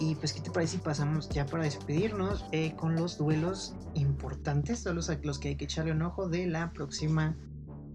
Y 0.00 0.16
pues, 0.16 0.32
¿qué 0.32 0.40
te 0.40 0.50
parece 0.50 0.72
si 0.72 0.78
pasamos 0.78 1.28
ya 1.28 1.46
para 1.46 1.62
despedirnos 1.62 2.44
eh, 2.50 2.74
con 2.74 2.96
los 2.96 3.16
duelos 3.16 3.76
importantes, 3.94 4.82
todos 4.82 4.96
los, 4.96 5.10
a 5.10 5.18
los 5.22 5.38
que 5.38 5.48
hay 5.48 5.56
que 5.56 5.66
echarle 5.66 5.92
un 5.92 6.02
ojo 6.02 6.28
de 6.28 6.48
la 6.48 6.72
próxima 6.72 7.36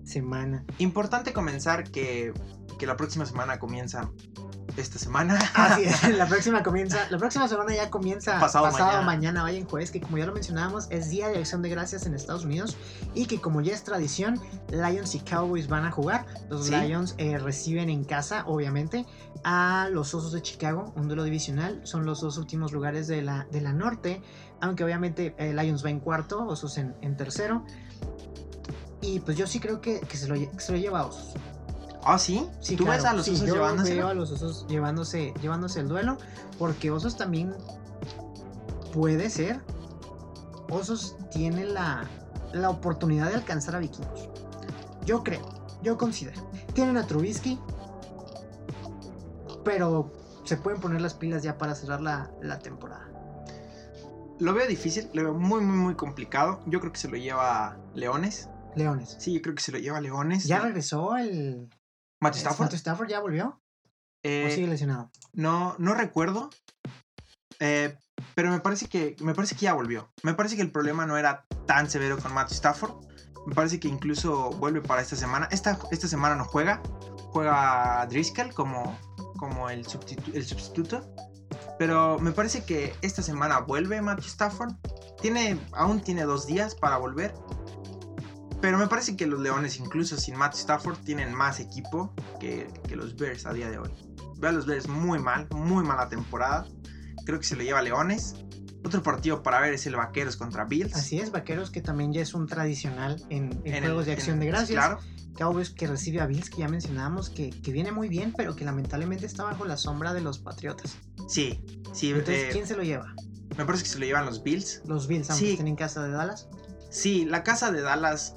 semana? 0.06 0.64
Importante 0.78 1.34
comenzar 1.34 1.92
que, 1.92 2.32
que 2.80 2.88
la 2.88 2.96
próxima 2.96 3.26
semana 3.26 3.60
comienza 3.60 4.10
esta 4.82 5.00
semana. 5.00 5.38
Así 5.54 5.84
es, 5.84 6.04
la 6.18 6.28
próxima 6.28 6.64
comienza, 6.64 7.08
la 7.10 7.18
próxima 7.18 7.48
semana 7.48 7.76
ya 7.76 7.90
comienza 7.90 8.40
Pasado 8.40 8.72
mañana. 8.72 9.02
mañana. 9.02 9.44
vaya 9.44 9.58
en 9.58 9.66
jueves, 9.66 9.92
que 9.92 10.02
como 10.02 10.18
ya 10.18 10.26
lo 10.26 10.34
mencionábamos, 10.34 10.88
es 10.90 11.10
Día 11.10 11.30
de 11.30 11.38
Acción 11.40 11.62
de 11.62 11.70
Gracias 11.70 12.06
en 12.06 12.14
Estados 12.14 12.46
Unidos 12.46 12.78
y 13.14 13.26
que 13.26 13.40
como 13.42 13.62
ya 13.62 13.74
es 13.74 13.84
tradición, 13.84 14.40
Lions 14.70 15.16
y 15.16 15.20
Cowboys 15.20 15.68
van 15.68 15.86
a 15.86 15.92
jugar. 15.92 16.26
Los 16.50 16.68
Sí. 16.68 16.76
Lions 16.76 17.16
eh, 17.18 17.38
reciben 17.38 17.90
en 17.90 18.04
casa, 18.04 18.44
obviamente, 18.48 19.06
a 19.44 19.88
los 19.92 20.14
Osos 20.14 20.32
de 20.32 20.42
Chicago, 20.42 20.94
un 20.96 21.08
duelo 21.08 21.24
divisional. 21.24 21.82
Son 21.84 22.06
los 22.06 22.22
dos 22.22 22.38
últimos 22.38 22.72
lugares 22.72 23.08
de 23.08 23.22
la, 23.22 23.48
de 23.52 23.62
la 23.62 23.74
norte, 23.74 24.22
aunque 24.62 24.84
obviamente 24.84 25.36
eh, 25.38 25.54
Lions 25.54 25.86
va 25.86 25.90
en 25.90 26.00
cuarto, 26.00 26.46
Osos 26.46 26.78
en, 26.78 26.96
en 27.02 27.16
tercero. 27.18 27.64
Y 29.02 29.20
pues 29.20 29.38
yo 29.38 29.46
sí 29.48 29.60
creo 29.60 29.80
que, 29.80 30.00
que 30.02 30.18
se, 30.18 30.28
lo, 30.28 30.36
que 30.36 30.60
se 30.60 30.72
lo 30.72 30.78
lleva 30.78 31.02
a 31.02 31.06
Osos. 31.06 31.34
Ah, 32.10 32.18
sí. 32.18 32.48
Sí, 32.62 32.78
¿Tú 32.78 32.86
claro. 32.86 32.98
ves 33.02 33.06
a 33.12 33.14
los 33.14 33.26
Sí, 33.26 33.32
osos 33.32 33.48
yo 33.48 33.56
llevándose? 33.56 33.94
veo 33.96 34.08
a 34.08 34.14
los 34.14 34.32
osos 34.32 34.66
llevándose, 34.70 35.34
llevándose 35.42 35.82
el 35.82 35.90
duelo, 35.90 36.18
porque 36.58 36.90
Osos 36.90 37.18
también 37.18 37.54
puede 38.94 39.30
ser. 39.30 39.60
Osos 40.70 41.18
tiene 41.32 41.66
la, 41.66 42.06
la 42.54 42.70
oportunidad 42.70 43.28
de 43.28 43.36
alcanzar 43.36 43.76
a 43.76 43.80
Vikingos. 43.80 44.30
Yo 45.06 45.22
creo, 45.24 45.42
yo 45.82 45.98
considero. 45.98 46.42
Tienen 46.74 46.96
a 46.96 47.06
Trubisky, 47.06 47.60
pero 49.64 50.12
se 50.46 50.58
pueden 50.58 50.80
poner 50.80 51.02
las 51.02 51.14
pilas 51.14 51.44
ya 51.44 51.58
para 51.58 51.76
cerrar 51.76 52.02
la, 52.02 52.32
la 52.42 52.60
temporada. 52.60 53.06
Lo 54.40 54.54
veo 54.54 54.68
difícil, 54.68 55.10
lo 55.14 55.24
veo 55.24 55.34
muy, 55.34 55.62
muy, 55.62 55.76
muy 55.78 55.96
complicado. 55.96 56.62
Yo 56.68 56.80
creo 56.80 56.92
que 56.94 57.00
se 57.00 57.10
lo 57.10 57.18
lleva 57.18 57.78
Leones. 57.96 58.50
Leones. 58.76 59.16
Sí, 59.20 59.34
yo 59.34 59.42
creo 59.42 59.56
que 59.56 59.62
se 59.64 59.72
lo 59.72 59.80
lleva 59.80 60.00
Leones. 60.00 60.46
¿Ya 60.46 60.60
regresó 60.60 61.18
el. 61.18 61.68
Matthew 62.22 62.78
Stafford. 62.78 63.08
Ya 63.10 63.20
volvió? 63.20 63.62
Eh, 64.24 64.48
¿O 64.48 64.54
sigue 64.54 64.68
lesionado? 64.68 65.12
no, 65.34 65.76
no 65.78 65.94
recuerdo. 65.94 66.50
Eh, 67.60 67.96
pero 68.36 68.52
me 68.52 68.60
parece 68.60 68.88
que 68.88 69.16
me 69.22 69.34
parece 69.34 69.56
que 69.56 69.62
ya 69.62 69.74
volvió. 69.74 70.12
Me 70.24 70.34
parece 70.34 70.56
que 70.56 70.62
el 70.62 70.72
problema 70.72 71.06
no 71.06 71.18
era 71.18 71.46
tan 71.66 71.90
severo 71.90 72.18
con 72.18 72.34
Matthew 72.34 72.56
Stafford. 72.56 72.94
Me 73.46 73.56
parece 73.56 73.80
que 73.80 73.88
incluso 73.88 74.50
vuelve 74.52 74.82
para 74.82 75.02
esta 75.02 75.16
semana. 75.16 75.48
Esta, 75.52 75.78
esta 75.92 76.08
semana 76.08 76.36
no 76.36 76.46
juega. 76.46 76.82
Juega 77.32 78.06
Driscoll 78.10 78.54
como, 78.54 78.98
como 79.38 79.70
el, 79.70 79.86
substitu- 79.86 80.34
el 80.34 80.46
sustituto. 80.46 81.08
Pero 81.80 82.18
me 82.20 82.32
parece 82.32 82.66
que 82.66 82.96
esta 83.02 83.22
semana 83.22 83.60
vuelve 83.60 84.02
Matthew 84.02 84.28
Stafford. 84.28 84.74
Tiene, 85.22 85.60
aún 85.74 86.02
tiene 86.02 86.24
dos 86.24 86.46
días 86.48 86.76
para 86.76 86.98
volver. 86.98 87.34
Pero 88.62 88.78
me 88.78 88.88
parece 88.88 89.16
que 89.16 89.28
los 89.28 89.40
Leones, 89.40 89.80
incluso 89.80 90.18
sin 90.18 90.36
Matthew 90.38 90.60
Stafford, 90.62 90.98
tienen 91.00 91.34
más 91.34 91.60
equipo 91.60 92.14
que, 92.40 92.68
que 92.88 92.96
los 92.96 93.16
Bears 93.16 93.46
a 93.46 93.54
día 93.54 93.70
de 93.70 93.78
hoy. 93.78 93.90
Veo 94.38 94.50
a 94.50 94.54
los 94.54 94.66
Bears 94.66 94.88
muy 94.88 95.20
mal, 95.20 95.48
muy 95.52 95.84
mala 95.84 96.10
temporada. 96.10 96.68
Creo 97.26 97.40
que 97.40 97.46
se 97.46 97.56
lo 97.56 97.64
lleva 97.64 97.82
Leones. 97.82 98.36
Otro 98.84 99.04
partido 99.04 99.44
para 99.44 99.60
ver 99.60 99.74
es 99.74 99.86
el 99.86 99.96
Vaqueros 99.96 100.38
contra 100.38 100.66
Bills. 100.66 100.96
Así 100.96 101.20
es, 101.20 101.32
Vaqueros, 101.32 101.72
que 101.72 101.82
también 101.82 102.14
ya 102.14 102.22
es 102.22 102.34
un 102.34 102.48
tradicional 102.48 103.22
en, 103.30 103.60
en 103.64 103.76
En 103.76 103.84
juegos 103.84 104.02
el- 104.02 104.06
de 104.08 104.12
acción 104.14 104.34
en- 104.36 104.40
de 104.42 104.46
gracias. 104.48 104.70
Claro. 104.72 105.00
Cowboys 105.38 105.70
que 105.70 105.86
recibe 105.86 106.20
a 106.22 106.26
Bills, 106.26 106.50
que 106.50 106.58
ya 106.58 106.68
mencionábamos, 106.68 107.30
que, 107.30 107.52
que 107.52 107.72
viene 107.72 107.92
muy 107.92 108.10
bien, 108.10 108.34
pero 108.36 108.56
que 108.56 108.66
lamentablemente 108.66 109.28
está 109.28 109.44
bajo 109.44 109.66
la 109.66 109.78
sombra 109.78 110.14
de 110.14 110.22
los 110.22 110.40
Patriotas. 110.40 110.96
Sí, 111.28 111.64
sí. 111.94 112.10
Entonces, 112.10 112.46
eh, 112.46 112.50
¿quién 112.52 112.66
se 112.66 112.76
lo 112.76 112.82
lleva? 112.84 113.14
me 113.56 113.66
parece 113.66 113.84
que 113.84 113.90
se 113.90 114.00
lo 114.00 114.06
llevan 114.06 114.26
los 114.26 114.42
Bills. 114.44 114.82
Los 114.86 115.08
Bills, 115.08 115.30
aunque 115.30 115.46
sí. 115.58 115.60
en 115.60 115.76
casa 115.76 116.04
de 116.04 116.12
Dallas, 116.12 116.48
Sí, 116.90 117.26
la 117.26 117.44
casa 117.44 117.72
de 117.72 117.82
Dallas 117.82 118.36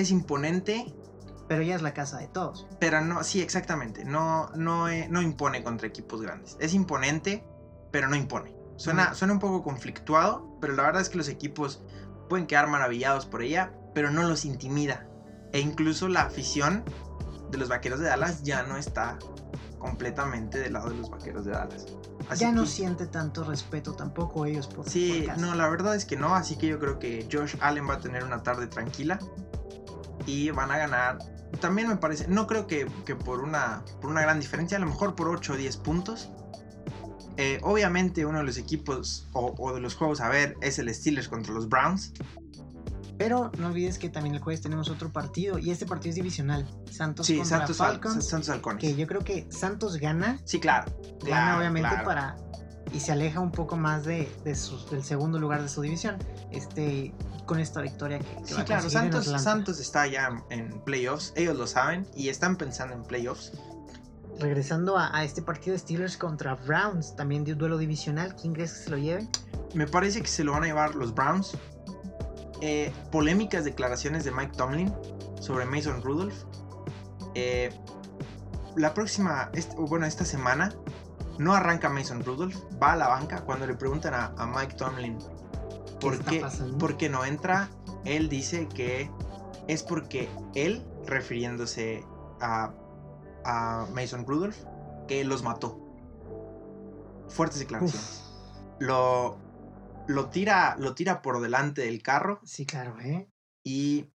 es 0.00 0.10
imponente, 0.10 0.92
pero 1.48 1.62
ya 1.62 1.74
es 1.74 1.82
la 1.82 1.94
casa 1.94 2.18
de 2.18 2.28
todos. 2.28 2.66
pero 2.80 3.00
no, 3.00 3.22
sí, 3.24 3.40
exactamente. 3.40 4.04
No, 4.04 4.50
no, 4.56 4.88
eh, 4.88 5.06
no 5.10 5.22
impone 5.22 5.62
contra 5.62 5.86
equipos 5.88 6.20
grandes. 6.22 6.56
Es 6.60 6.74
imponente, 6.74 7.44
pero 7.90 8.08
no 8.08 8.16
impone. 8.16 8.54
Suena, 8.76 9.10
Mm. 9.10 9.14
suena 9.14 9.32
un 9.34 9.40
poco 9.40 9.62
conflictuado, 9.62 10.58
pero 10.60 10.74
la 10.74 10.82
verdad 10.82 11.00
es 11.02 11.08
que 11.08 11.16
los 11.18 11.28
equipos 11.28 11.82
pueden 12.28 12.46
quedar 12.46 12.66
maravillados 12.68 13.24
por 13.26 13.42
ella, 13.42 13.72
pero 13.94 14.10
no 14.10 14.22
los 14.24 14.44
intimida. 14.44 15.06
E 15.52 15.60
incluso 15.60 16.08
la 16.08 16.22
afición 16.22 16.84
de 17.50 17.58
los 17.58 17.68
vaqueros 17.68 18.00
de 18.00 18.06
Dallas 18.06 18.42
ya 18.42 18.64
no 18.64 18.76
está 18.76 19.18
completamente 19.78 20.58
del 20.58 20.72
lado 20.72 20.90
de 20.90 20.96
los 20.96 21.10
vaqueros 21.10 21.44
de 21.44 21.52
Dallas. 21.52 21.86
Así 22.28 22.40
ya 22.40 22.50
no 22.52 22.62
que- 22.62 22.68
siente 22.68 23.06
tanto 23.06 23.44
respeto 23.44 23.94
tampoco 23.94 24.46
ellos 24.46 24.66
por, 24.66 24.88
Sí, 24.88 25.26
por 25.28 25.38
no, 25.38 25.54
la 25.54 25.68
verdad 25.68 25.94
es 25.94 26.04
que 26.04 26.16
no, 26.16 26.34
así 26.34 26.56
que 26.56 26.66
yo 26.66 26.78
creo 26.80 26.98
que 26.98 27.28
Josh 27.30 27.54
Allen 27.60 27.88
va 27.88 27.94
a 27.94 28.00
tener 28.00 28.24
una 28.24 28.42
tarde 28.42 28.66
tranquila 28.66 29.18
y 30.26 30.50
van 30.50 30.70
a 30.70 30.76
ganar. 30.78 31.18
También 31.60 31.88
me 31.88 31.96
parece, 31.96 32.26
no 32.28 32.46
creo 32.46 32.66
que, 32.66 32.86
que 33.06 33.14
por, 33.16 33.40
una, 33.40 33.82
por 34.00 34.10
una 34.10 34.20
gran 34.22 34.40
diferencia, 34.40 34.76
a 34.76 34.80
lo 34.80 34.86
mejor 34.86 35.14
por 35.14 35.28
8 35.28 35.52
o 35.54 35.56
10 35.56 35.76
puntos. 35.78 36.30
Eh, 37.38 37.60
obviamente 37.62 38.24
uno 38.24 38.38
de 38.38 38.44
los 38.44 38.56
equipos 38.56 39.28
o, 39.34 39.54
o 39.58 39.74
de 39.74 39.80
los 39.80 39.94
juegos 39.94 40.20
a 40.22 40.28
ver 40.30 40.56
es 40.62 40.78
el 40.78 40.92
Steelers 40.94 41.28
contra 41.28 41.52
los 41.54 41.68
Browns. 41.68 42.12
Pero 43.18 43.50
no 43.58 43.68
olvides 43.68 43.98
que 43.98 44.10
también 44.10 44.34
el 44.34 44.42
jueves 44.42 44.60
tenemos 44.60 44.90
otro 44.90 45.10
partido 45.10 45.58
y 45.58 45.70
este 45.70 45.86
partido 45.86 46.10
es 46.10 46.16
divisional. 46.16 46.68
Santos 46.90 47.26
Sí, 47.26 47.38
contra 47.38 47.58
Santos, 47.58 47.78
Fal- 47.78 47.86
Falcons. 47.92 48.28
Santos 48.28 48.50
Halcones. 48.50 48.80
que 48.80 48.94
yo 48.94 49.06
creo 49.06 49.22
que 49.24 49.46
Santos 49.50 49.96
gana, 49.96 50.38
Sí, 50.44 50.60
claro. 50.60 50.92
gana 51.02 51.18
claro, 51.20 51.58
obviamente 51.58 51.88
claro. 51.88 52.04
para 52.04 52.36
y 52.92 53.00
se 53.00 53.12
aleja 53.12 53.40
un 53.40 53.50
poco 53.50 53.76
más 53.76 54.04
de, 54.04 54.30
de 54.44 54.56
del 54.90 55.04
segundo 55.04 55.38
lugar 55.38 55.62
de 55.62 55.68
su 55.68 55.82
división. 55.82 56.16
Este 56.50 57.12
con 57.46 57.60
esta 57.60 57.80
victoria 57.80 58.18
que, 58.18 58.24
que 58.24 58.46
Sí, 58.46 58.54
va 58.54 58.64
claro, 58.64 58.84
en 58.84 58.90
Santos. 58.90 59.42
Santos 59.42 59.80
está 59.80 60.06
ya 60.06 60.42
en 60.50 60.68
playoffs, 60.80 61.32
ellos 61.36 61.56
lo 61.56 61.66
saben 61.66 62.06
y 62.14 62.28
están 62.28 62.56
pensando 62.56 62.94
en 62.94 63.04
playoffs. 63.04 63.52
Regresando 64.40 64.98
a, 64.98 65.16
a 65.16 65.24
este 65.24 65.42
partido 65.42 65.78
Steelers 65.78 66.16
contra 66.16 66.56
Browns, 66.56 67.14
también 67.16 67.44
de 67.44 67.52
un 67.52 67.58
duelo 67.58 67.78
divisional, 67.78 68.34
¿quién 68.34 68.52
crees 68.52 68.72
que 68.72 68.78
se 68.84 68.90
lo 68.90 68.98
lleve? 68.98 69.28
Me 69.74 69.86
parece 69.86 70.20
que 70.20 70.28
se 70.28 70.44
lo 70.44 70.52
van 70.52 70.64
a 70.64 70.66
llevar 70.66 70.94
los 70.94 71.14
Browns. 71.14 71.56
Eh, 72.60 72.92
polémicas 73.12 73.64
declaraciones 73.64 74.24
de 74.24 74.32
Mike 74.32 74.52
Tomlin 74.56 74.92
sobre 75.40 75.66
Mason 75.66 76.02
Rudolph. 76.02 76.34
Eh, 77.34 77.70
la 78.76 78.92
próxima, 78.92 79.50
bueno, 79.76 80.06
esta 80.06 80.24
semana 80.24 80.72
no 81.38 81.54
arranca 81.54 81.88
Mason 81.88 82.24
Rudolph, 82.24 82.56
va 82.82 82.92
a 82.92 82.96
la 82.96 83.08
banca. 83.08 83.42
Cuando 83.42 83.66
le 83.66 83.74
preguntan 83.74 84.14
a, 84.14 84.26
a 84.36 84.46
Mike 84.46 84.74
Tomlin 84.74 85.18
por 86.00 86.18
qué, 86.24 86.44
por 86.78 86.96
qué 86.96 87.08
no 87.08 87.24
entra, 87.24 87.70
él 88.04 88.28
dice 88.28 88.68
que 88.68 89.10
es 89.68 89.82
porque 89.82 90.28
él, 90.54 90.86
refiriéndose 91.06 92.04
a, 92.40 92.72
a 93.44 93.86
Mason 93.92 94.26
Rudolph, 94.26 94.56
que 95.08 95.24
los 95.24 95.42
mató. 95.42 95.82
Fuertes 97.28 97.58
declaraciones. 97.58 98.22
Lo, 98.78 99.38
lo, 100.06 100.28
tira, 100.30 100.76
lo 100.78 100.94
tira 100.94 101.22
por 101.22 101.40
delante 101.40 101.82
del 101.82 102.02
carro 102.02 102.40
Sí, 102.44 102.66
claro, 102.66 103.00
¿eh? 103.00 103.28
y 103.64 104.12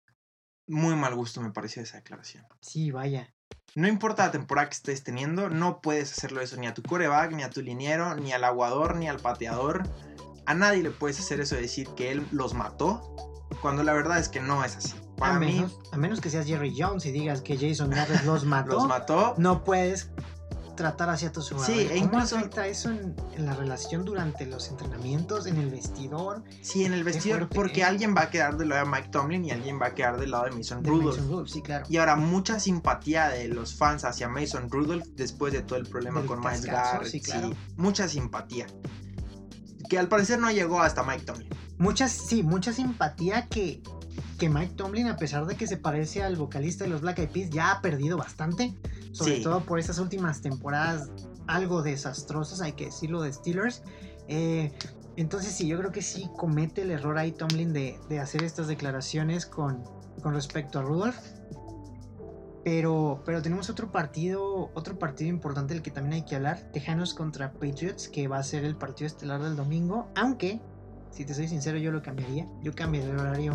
muy 0.66 0.94
mal 0.94 1.14
gusto 1.14 1.40
me 1.40 1.50
pareció 1.50 1.82
esa 1.82 1.96
declaración. 1.96 2.44
Sí, 2.60 2.90
vaya. 2.90 3.34
No 3.78 3.86
importa 3.86 4.26
la 4.26 4.32
temporada 4.32 4.68
que 4.68 4.74
estés 4.74 5.04
teniendo, 5.04 5.50
no 5.50 5.80
puedes 5.80 6.10
hacerlo 6.10 6.40
eso 6.40 6.56
ni 6.56 6.66
a 6.66 6.74
tu 6.74 6.82
coreback, 6.82 7.30
ni 7.30 7.44
a 7.44 7.50
tu 7.50 7.62
liniero, 7.62 8.16
ni 8.16 8.32
al 8.32 8.42
aguador, 8.42 8.96
ni 8.96 9.08
al 9.08 9.20
pateador. 9.20 9.84
A 10.46 10.54
nadie 10.54 10.82
le 10.82 10.90
puedes 10.90 11.20
hacer 11.20 11.38
eso 11.40 11.54
de 11.54 11.60
decir 11.60 11.86
que 11.94 12.10
él 12.10 12.26
los 12.32 12.54
mató, 12.54 13.14
cuando 13.62 13.84
la 13.84 13.92
verdad 13.92 14.18
es 14.18 14.28
que 14.28 14.40
no 14.40 14.64
es 14.64 14.76
así. 14.76 14.94
Para 15.16 15.36
a, 15.36 15.38
mí, 15.38 15.52
menos, 15.52 15.78
a 15.92 15.96
menos 15.96 16.20
que 16.20 16.28
seas 16.28 16.44
Jerry 16.44 16.74
Jones 16.76 17.06
y 17.06 17.12
digas 17.12 17.40
que 17.40 17.56
Jason 17.56 17.90
Garrett 17.90 18.24
los 18.24 18.44
mató, 18.46 18.72
los 18.72 18.88
mató. 18.88 19.34
no 19.38 19.62
puedes 19.62 20.10
tratar 20.78 21.10
hacia 21.10 21.32
tus 21.32 21.50
jugadores. 21.50 21.76
Sí, 21.76 21.82
e 21.82 21.88
¿Cómo 22.00 22.04
incluso- 22.04 22.36
afecta 22.38 22.66
eso 22.68 22.90
en, 22.90 23.14
en 23.36 23.44
la 23.44 23.54
relación 23.54 24.04
durante 24.04 24.46
los 24.46 24.68
entrenamientos, 24.68 25.46
en 25.46 25.56
el 25.58 25.68
vestidor? 25.70 26.44
Sí, 26.62 26.84
en 26.84 26.92
el 26.94 27.02
vestidor, 27.02 27.48
porque 27.48 27.82
alguien 27.84 28.14
va 28.16 28.22
a 28.22 28.30
quedar 28.30 28.56
del 28.56 28.68
lado 28.70 28.84
de 28.86 28.90
Mike 28.92 29.08
Tomlin 29.10 29.44
y 29.44 29.50
alguien 29.50 29.80
va 29.82 29.86
a 29.88 29.94
quedar 29.94 30.18
del 30.18 30.30
lado 30.30 30.44
de 30.44 30.52
Mason 30.52 30.82
de 30.82 30.88
Rudolph. 30.90 31.16
Mason 31.16 31.28
Rudolph? 31.30 31.48
Sí, 31.50 31.60
claro. 31.62 31.84
Y 31.90 31.96
ahora, 31.96 32.14
mucha 32.16 32.60
simpatía 32.60 33.28
de 33.28 33.48
los 33.48 33.74
fans 33.74 34.04
hacia 34.04 34.28
Mason 34.28 34.70
Rudolph 34.70 35.04
después 35.16 35.52
de 35.52 35.62
todo 35.62 35.78
el 35.78 35.86
problema 35.86 36.20
Del 36.20 36.28
con 36.28 36.40
Miles 36.40 36.64
Garrett. 36.64 37.10
sí, 37.10 37.20
claro. 37.20 37.50
mucha 37.76 38.06
simpatía. 38.08 38.66
Que 39.90 39.98
al 39.98 40.08
parecer 40.08 40.38
no 40.38 40.50
llegó 40.50 40.80
hasta 40.80 41.02
Mike 41.02 41.24
Tomlin. 41.24 41.48
Muchas, 41.78 42.12
sí, 42.12 42.42
mucha 42.42 42.72
simpatía 42.72 43.46
que, 43.46 43.82
que 44.38 44.48
Mike 44.48 44.74
Tomlin, 44.76 45.08
a 45.08 45.16
pesar 45.16 45.46
de 45.46 45.56
que 45.56 45.66
se 45.66 45.76
parece 45.76 46.22
al 46.22 46.36
vocalista 46.36 46.84
de 46.84 46.90
los 46.90 47.00
Black 47.00 47.18
Eyed 47.20 47.30
Peas, 47.30 47.50
ya 47.50 47.70
ha 47.72 47.80
perdido 47.80 48.16
bastante. 48.16 48.76
Sobre 49.12 49.36
Sí. 49.36 49.42
todo 49.42 49.64
por 49.64 49.78
esas 49.78 49.98
últimas 49.98 50.40
temporadas 50.40 51.10
algo 51.46 51.82
desastrosas, 51.82 52.60
hay 52.60 52.72
que 52.72 52.86
decirlo, 52.86 53.22
de 53.22 53.32
Steelers. 53.32 53.82
Eh, 54.28 54.72
entonces 55.16 55.52
sí, 55.52 55.66
yo 55.66 55.78
creo 55.78 55.90
que 55.90 56.02
sí 56.02 56.28
comete 56.36 56.82
el 56.82 56.90
error 56.90 57.18
ahí 57.18 57.32
Tomlin 57.32 57.72
de, 57.72 57.98
de 58.08 58.20
hacer 58.20 58.42
estas 58.42 58.68
declaraciones 58.68 59.46
con, 59.46 59.82
con 60.22 60.34
respecto 60.34 60.78
a 60.78 60.82
Rudolph. 60.82 61.16
Pero, 62.64 63.22
pero 63.24 63.40
tenemos 63.40 63.70
otro 63.70 63.90
partido, 63.90 64.70
otro 64.74 64.98
partido 64.98 65.30
importante 65.30 65.72
del 65.72 65.82
que 65.82 65.90
también 65.90 66.14
hay 66.14 66.24
que 66.24 66.36
hablar, 66.36 66.70
Tejanos 66.72 67.14
contra 67.14 67.52
Patriots, 67.52 68.08
que 68.08 68.28
va 68.28 68.38
a 68.38 68.42
ser 68.42 68.64
el 68.64 68.76
partido 68.76 69.06
estelar 69.06 69.42
del 69.42 69.56
domingo, 69.56 70.08
aunque, 70.14 70.60
si 71.10 71.24
te 71.24 71.32
soy 71.32 71.48
sincero, 71.48 71.78
yo 71.78 71.90
lo 71.92 72.02
cambiaría. 72.02 72.46
Yo 72.62 72.74
cambiaría 72.74 73.10
el 73.12 73.18
horario 73.18 73.54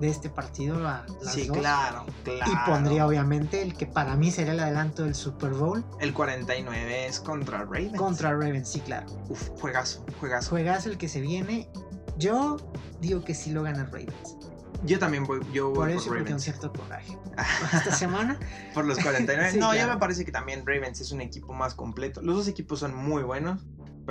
de 0.00 0.08
este 0.08 0.30
partido 0.30 0.86
a 0.86 1.04
las 1.22 1.32
sí, 1.34 1.46
dos. 1.48 1.58
claro, 1.58 2.06
claro. 2.24 2.52
Y 2.52 2.70
pondría 2.70 3.06
obviamente 3.06 3.62
el 3.62 3.74
que 3.74 3.86
para 3.86 4.14
mí 4.16 4.30
sería 4.30 4.52
el 4.52 4.60
adelanto 4.60 5.04
del 5.04 5.14
Super 5.14 5.50
Bowl 5.50 5.84
El 6.00 6.14
49 6.14 7.06
es 7.06 7.18
contra 7.20 7.58
Ravens. 7.64 7.96
contra 7.96 8.30
Ravens, 8.30 8.68
sí, 8.68 8.80
claro. 8.80 9.06
Uf, 9.28 9.48
juegazo, 9.60 10.04
juegazo. 10.20 10.50
Juegazo 10.50 10.90
el 10.90 10.98
que 10.98 11.08
se 11.08 11.20
viene. 11.20 11.68
Yo 12.16 12.56
digo 13.00 13.24
que 13.24 13.34
sí 13.34 13.50
lo 13.50 13.62
gana 13.62 13.84
Ravens. 13.84 14.36
Yo 14.84 15.00
también 15.00 15.24
voy, 15.24 15.40
yo 15.52 15.72
Por 15.72 15.88
voy 15.88 15.96
eso 15.96 16.06
por 16.08 16.18
Ravens. 16.18 16.42
cierto 16.42 16.72
coraje. 16.72 17.18
Esta 17.74 17.92
semana, 17.92 18.38
por 18.74 18.84
los 18.84 18.98
49. 19.00 19.50
Sí, 19.52 19.58
no, 19.58 19.74
ya 19.74 19.88
me 19.88 19.96
parece 19.96 20.24
que 20.24 20.30
también 20.30 20.64
Ravens 20.64 21.00
es 21.00 21.10
un 21.10 21.20
equipo 21.20 21.52
más 21.52 21.74
completo. 21.74 22.22
Los 22.22 22.36
dos 22.36 22.48
equipos 22.48 22.78
son 22.78 22.94
muy 22.94 23.24
buenos, 23.24 23.60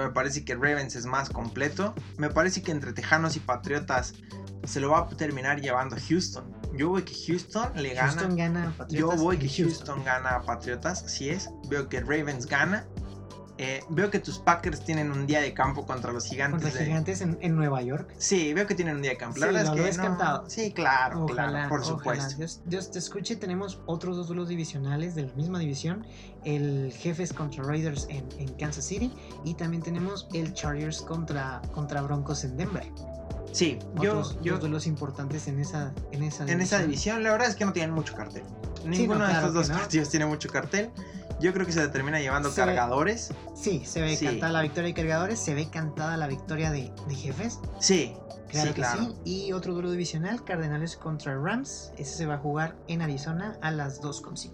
me 0.03 0.10
parece 0.11 0.45
que 0.45 0.53
Ravens 0.56 0.95
es 0.95 1.06
más 1.06 1.30
completo. 1.30 1.94
Me 2.18 2.30
parece 2.30 2.61
que 2.61 2.72
entre 2.72 2.94
Tejanos 2.94 3.36
y 3.36 3.40
Patriotas 3.40 4.14
se 4.64 4.80
lo 4.80 4.91
va 4.91 4.99
a 4.99 5.07
terminar 5.10 5.61
llevando 5.61 5.95
Houston. 6.07 6.56
Yo 6.76 6.90
voy 6.90 7.03
que 7.03 7.14
Houston 7.28 7.72
le 7.76 7.94
gana. 7.94 8.11
Houston 8.11 8.36
gana 8.36 8.64
a 8.64 8.65
Yo 8.65 8.78
Patriotas. 8.78 9.22
voy 9.22 9.36
en 9.36 9.41
que 9.41 9.49
Houston 9.49 10.03
gana 10.03 10.30
a 10.36 10.41
Patriotas, 10.44 11.03
así 11.03 11.30
es. 11.30 11.49
Veo 11.69 11.90
que 11.90 11.99
Ravens 12.02 12.45
gana. 12.45 12.86
Eh, 13.60 13.84
veo 13.90 14.12
que 14.12 14.20
tus 14.20 14.38
Packers 14.40 14.82
tienen 14.82 15.12
un 15.12 15.26
día 15.26 15.42
de 15.42 15.54
campo 15.54 15.86
contra 15.86 16.12
los 16.12 16.26
gigantes. 16.26 16.62
Contra 16.62 16.80
de- 16.80 16.86
Gigantes 16.86 17.22
en, 17.22 17.38
en 17.42 17.56
Nueva 17.56 17.82
York. 17.82 18.14
Sí, 18.18 18.54
veo 18.54 18.68
que 18.68 18.76
tienen 18.76 18.98
un 18.98 19.02
día 19.02 19.12
de 19.12 19.18
campo. 19.18 19.40
La 19.40 19.48
Sí, 19.48 19.54
verdad 19.54 19.78
es 19.88 19.98
que 19.98 20.10
no-. 20.10 20.44
Sí, 20.48 20.72
claro, 20.74 21.24
Ojalá, 21.26 21.50
claro, 21.50 21.70
por 21.70 21.80
ojalá. 21.82 21.98
supuesto. 21.98 22.38
Dios, 22.38 22.62
Dios 22.66 22.92
te 22.92 23.00
escuche. 23.00 23.36
Tenemos 23.36 23.82
otros 23.88 24.16
dos 24.16 24.28
duelos 24.28 24.48
divisionales 24.50 25.16
de 25.16 25.24
la 25.24 25.34
misma 25.34 25.58
división. 25.60 26.06
El 26.44 26.94
Jefes 26.94 27.34
contra 27.34 27.64
Raiders 27.64 28.06
en, 28.10 28.28
en 28.38 28.54
Kansas 28.58 28.86
City. 28.86 29.12
Y 29.44 29.56
también 29.56 29.82
tenemos 29.82 30.28
el 30.34 30.54
Chargers 30.54 31.02
contra, 31.02 31.62
contra 31.74 32.02
Broncos 32.04 32.44
en 32.44 32.58
Denver. 32.58 32.92
Sí, 33.58 33.80
yo, 33.96 34.12
Otros 34.20 34.38
yo 34.44 34.54
dos 34.54 34.62
duelos 34.62 34.86
importantes 34.88 35.48
en 35.48 35.60
esa, 35.60 35.94
en 36.12 36.22
esa 36.24 36.44
en 36.46 36.62
esa 36.62 36.80
división, 36.80 37.24
la 37.24 37.32
verdad 37.32 37.48
es 37.50 37.56
que 37.56 37.66
no 37.66 37.74
tienen 37.74 37.92
mucho 37.96 38.14
cartel. 38.16 38.44
Ninguno 38.86 39.20
no, 39.20 39.26
de 39.26 39.32
claro 39.32 39.48
estos 39.48 39.54
dos 39.54 39.70
no. 39.70 39.78
partidos 39.80 40.10
tiene 40.10 40.26
mucho 40.28 40.48
cartel. 40.50 40.92
Yo 41.40 41.54
creo 41.54 41.66
que 41.66 41.72
se 41.72 41.88
termina 41.88 42.20
llevando 42.20 42.52
Se 42.52 42.62
ve- 42.62 42.68
cargadores. 42.68 43.34
Sí, 43.56 43.84
se 43.86 44.02
ve 44.02 44.16
Sí. 44.16 44.26
cantada 44.26 44.52
la 44.52 44.62
victoria 44.62 44.88
de 44.90 44.94
cargadores. 44.94 45.40
Se 45.40 45.56
ve 45.56 45.70
cantada 45.70 46.18
la 46.18 46.28
victoria 46.28 46.72
de, 46.72 46.92
de 47.08 47.16
Jefes. 47.16 47.60
Sí, 47.80 48.16
Claro 48.50 48.68
sí, 48.70 48.74
que 48.76 48.82
claro. 48.82 49.04
sí. 49.04 49.16
Y 49.48 49.52
otro 49.54 49.74
duelo 49.74 49.92
divisional, 49.92 50.44
Cardenales 50.44 50.96
contra 50.96 51.36
Rams. 51.36 51.92
Ese 51.98 52.16
se 52.16 52.26
va 52.28 52.36
a 52.36 52.38
jugar 52.38 52.76
en 52.88 53.02
Arizona 53.02 53.58
a 53.62 53.72
las 53.72 54.02
2.5. 54.02 54.52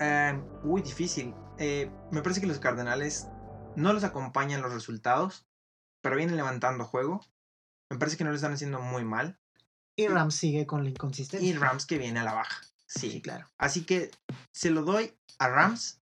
Eh, 0.00 0.40
uy, 0.64 0.82
difícil. 0.82 1.34
Eh, 1.58 1.90
me 2.10 2.22
parece 2.22 2.40
que 2.40 2.46
los 2.46 2.58
Cardenales 2.58 3.28
no 3.76 3.92
los 3.92 4.02
acompañan 4.04 4.62
los 4.62 4.72
resultados, 4.72 5.46
pero 6.00 6.16
vienen 6.16 6.36
levantando 6.36 6.84
juego. 6.84 7.20
Me 7.90 7.98
parece 7.98 8.16
que 8.16 8.24
no 8.24 8.30
lo 8.30 8.36
están 8.36 8.52
haciendo 8.52 8.80
muy 8.80 9.04
mal. 9.04 9.38
Y 9.96 10.06
Rams 10.06 10.36
sigue 10.36 10.64
con 10.66 10.84
la 10.84 10.90
Y 10.90 10.92
inconsistencia. 10.92 11.58
Rams 11.58 11.84
que 11.86 11.98
viene 11.98 12.20
a 12.20 12.24
la 12.24 12.32
baja. 12.34 12.60
Sí, 12.86 13.10
Sí. 13.10 13.20
claro. 13.22 13.50
Así 13.58 13.84
que 13.84 14.10
se 14.52 14.70
lo 14.70 14.82
doy 14.82 15.12
a 15.38 15.48
Rams 15.48 16.00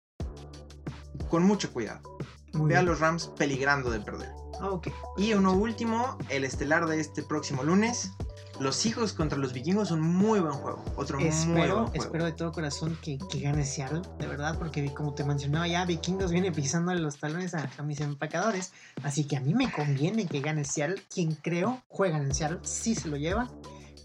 con 1.29 1.43
mucho 1.43 1.73
cuidado. 1.73 2.17
Muy 2.53 2.69
Ve 2.69 2.77
a 2.77 2.83
los 2.83 2.99
Rams 2.99 3.27
peligrando 3.37 3.89
de 3.89 3.99
perder. 3.99 4.31
Ok. 4.61 4.89
Y 5.17 5.33
uno 5.33 5.53
último, 5.53 6.17
el 6.29 6.43
estelar 6.43 6.85
de 6.85 6.99
este 6.99 7.23
próximo 7.23 7.63
lunes. 7.63 8.11
Los 8.61 8.85
hijos 8.85 9.13
contra 9.13 9.39
los 9.39 9.53
vikingos 9.53 9.87
son 9.87 10.01
muy 10.01 10.39
buen 10.39 10.53
juego. 10.53 10.83
Otro 10.95 11.17
muy 11.17 11.29
buen 11.29 11.37
Espero, 11.39 11.73
juego. 11.87 11.91
espero 11.95 12.25
de 12.25 12.31
todo 12.33 12.51
corazón 12.51 12.95
que, 13.01 13.17
que 13.31 13.39
gane 13.39 13.65
Seattle, 13.65 14.03
de 14.19 14.27
verdad, 14.27 14.55
porque 14.59 14.93
como 14.93 15.15
te 15.15 15.23
mencionaba 15.23 15.67
ya, 15.67 15.83
Vikingos 15.83 16.31
viene 16.31 16.51
pisando 16.51 16.93
los 16.93 17.17
talones 17.17 17.55
a, 17.55 17.67
a 17.75 17.81
mis 17.81 17.99
empacadores. 18.01 18.71
Así 19.01 19.23
que 19.23 19.35
a 19.35 19.39
mí 19.39 19.55
me 19.55 19.71
conviene 19.71 20.27
que 20.27 20.41
gane 20.41 20.63
Seattle. 20.63 21.01
Quien 21.11 21.33
creo 21.33 21.81
juegan 21.87 22.21
en 22.21 22.35
Seattle, 22.35 22.59
sí 22.61 22.93
se 22.93 23.07
lo 23.07 23.17
lleva, 23.17 23.49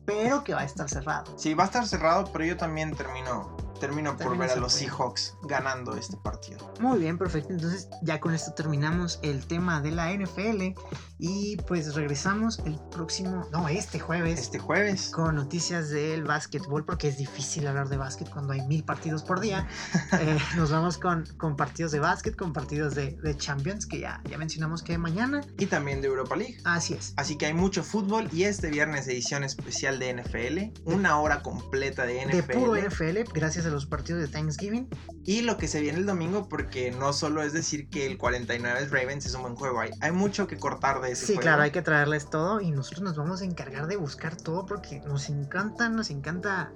pero 0.06 0.42
que 0.42 0.54
va 0.54 0.60
a 0.60 0.64
estar 0.64 0.88
cerrado. 0.88 1.36
Sí, 1.38 1.52
va 1.52 1.64
a 1.64 1.66
estar 1.66 1.86
cerrado, 1.86 2.30
pero 2.32 2.46
yo 2.46 2.56
también 2.56 2.94
termino, 2.96 3.54
termino 3.78 4.16
por 4.16 4.36
ver 4.36 4.50
a 4.50 4.56
los. 4.56 4.76
Seahawks 4.76 5.34
ganando 5.42 5.96
este 5.96 6.16
partido. 6.16 6.72
Muy 6.80 6.98
bien, 6.98 7.16
perfecto. 7.18 7.52
Entonces 7.52 7.88
ya 8.02 8.20
con 8.20 8.34
esto 8.34 8.52
terminamos 8.52 9.18
el 9.22 9.46
tema 9.46 9.80
de 9.80 9.90
la 9.90 10.12
NFL 10.12 10.74
y 11.18 11.56
pues 11.66 11.94
regresamos 11.94 12.58
el 12.66 12.78
próximo, 12.90 13.48
no, 13.52 13.68
este 13.68 13.98
jueves. 13.98 14.38
Este 14.38 14.58
jueves. 14.58 15.10
con 15.10 15.36
noticias 15.36 15.88
del 15.88 16.24
básquetbol, 16.24 16.84
porque 16.84 17.08
es 17.08 17.16
difícil 17.16 17.66
hablar 17.66 17.88
de 17.88 17.96
básquet 17.96 18.28
cuando 18.28 18.52
hay 18.52 18.62
mil 18.62 18.84
partidos 18.84 19.22
por 19.22 19.40
día. 19.40 19.66
Eh, 20.18 20.38
nos 20.56 20.70
vamos 20.70 20.96
con, 20.98 21.26
con 21.36 21.56
partidos 21.56 21.92
de 21.92 22.00
básquet, 22.00 22.36
con 22.36 22.52
partidos 22.52 22.94
de, 22.94 23.18
de 23.22 23.36
Champions, 23.36 23.86
que 23.86 24.00
ya, 24.00 24.22
ya 24.30 24.38
mencionamos 24.38 24.82
que 24.82 24.96
mañana. 24.96 25.42
Y 25.58 25.66
también 25.66 26.00
de 26.00 26.08
Europa 26.08 26.36
League. 26.36 26.58
Así 26.64 26.94
es. 26.94 27.12
Así 27.16 27.36
que 27.36 27.46
hay 27.46 27.54
mucho 27.54 27.82
fútbol 27.82 28.28
y 28.32 28.44
este 28.44 28.70
viernes 28.70 29.06
edición 29.08 29.44
especial 29.44 29.98
de 29.98 30.14
NFL. 30.14 30.80
Una 30.90 31.18
hora 31.18 31.42
completa 31.42 32.06
de 32.06 32.24
NFL. 32.24 32.36
De 32.36 32.42
puro 32.42 32.76
NFL, 32.76 33.32
gracias 33.34 33.65
de 33.66 33.72
los 33.72 33.86
partidos 33.86 34.22
de 34.22 34.28
Thanksgiving. 34.28 34.88
Y 35.24 35.42
lo 35.42 35.56
que 35.58 35.68
se 35.68 35.80
viene 35.80 35.98
el 35.98 36.06
domingo, 36.06 36.48
porque 36.48 36.90
no 36.92 37.12
solo 37.12 37.42
es 37.42 37.52
decir 37.52 37.88
que 37.88 38.06
el 38.06 38.16
49 38.16 38.86
Ravens 38.90 39.26
es 39.26 39.34
un 39.34 39.42
buen 39.42 39.56
juego, 39.56 39.80
hay, 39.80 39.90
hay 40.00 40.12
mucho 40.12 40.46
que 40.46 40.56
cortar 40.56 41.00
de 41.00 41.12
ese 41.12 41.26
Sí, 41.26 41.34
juego. 41.34 41.42
claro, 41.42 41.62
hay 41.62 41.70
que 41.72 41.82
traerles 41.82 42.30
todo 42.30 42.60
y 42.60 42.70
nosotros 42.70 43.02
nos 43.02 43.16
vamos 43.16 43.42
a 43.42 43.44
encargar 43.44 43.86
de 43.86 43.96
buscar 43.96 44.36
todo 44.36 44.64
porque 44.66 45.00
nos 45.00 45.28
encanta, 45.28 45.88
nos 45.88 46.10
encanta 46.10 46.72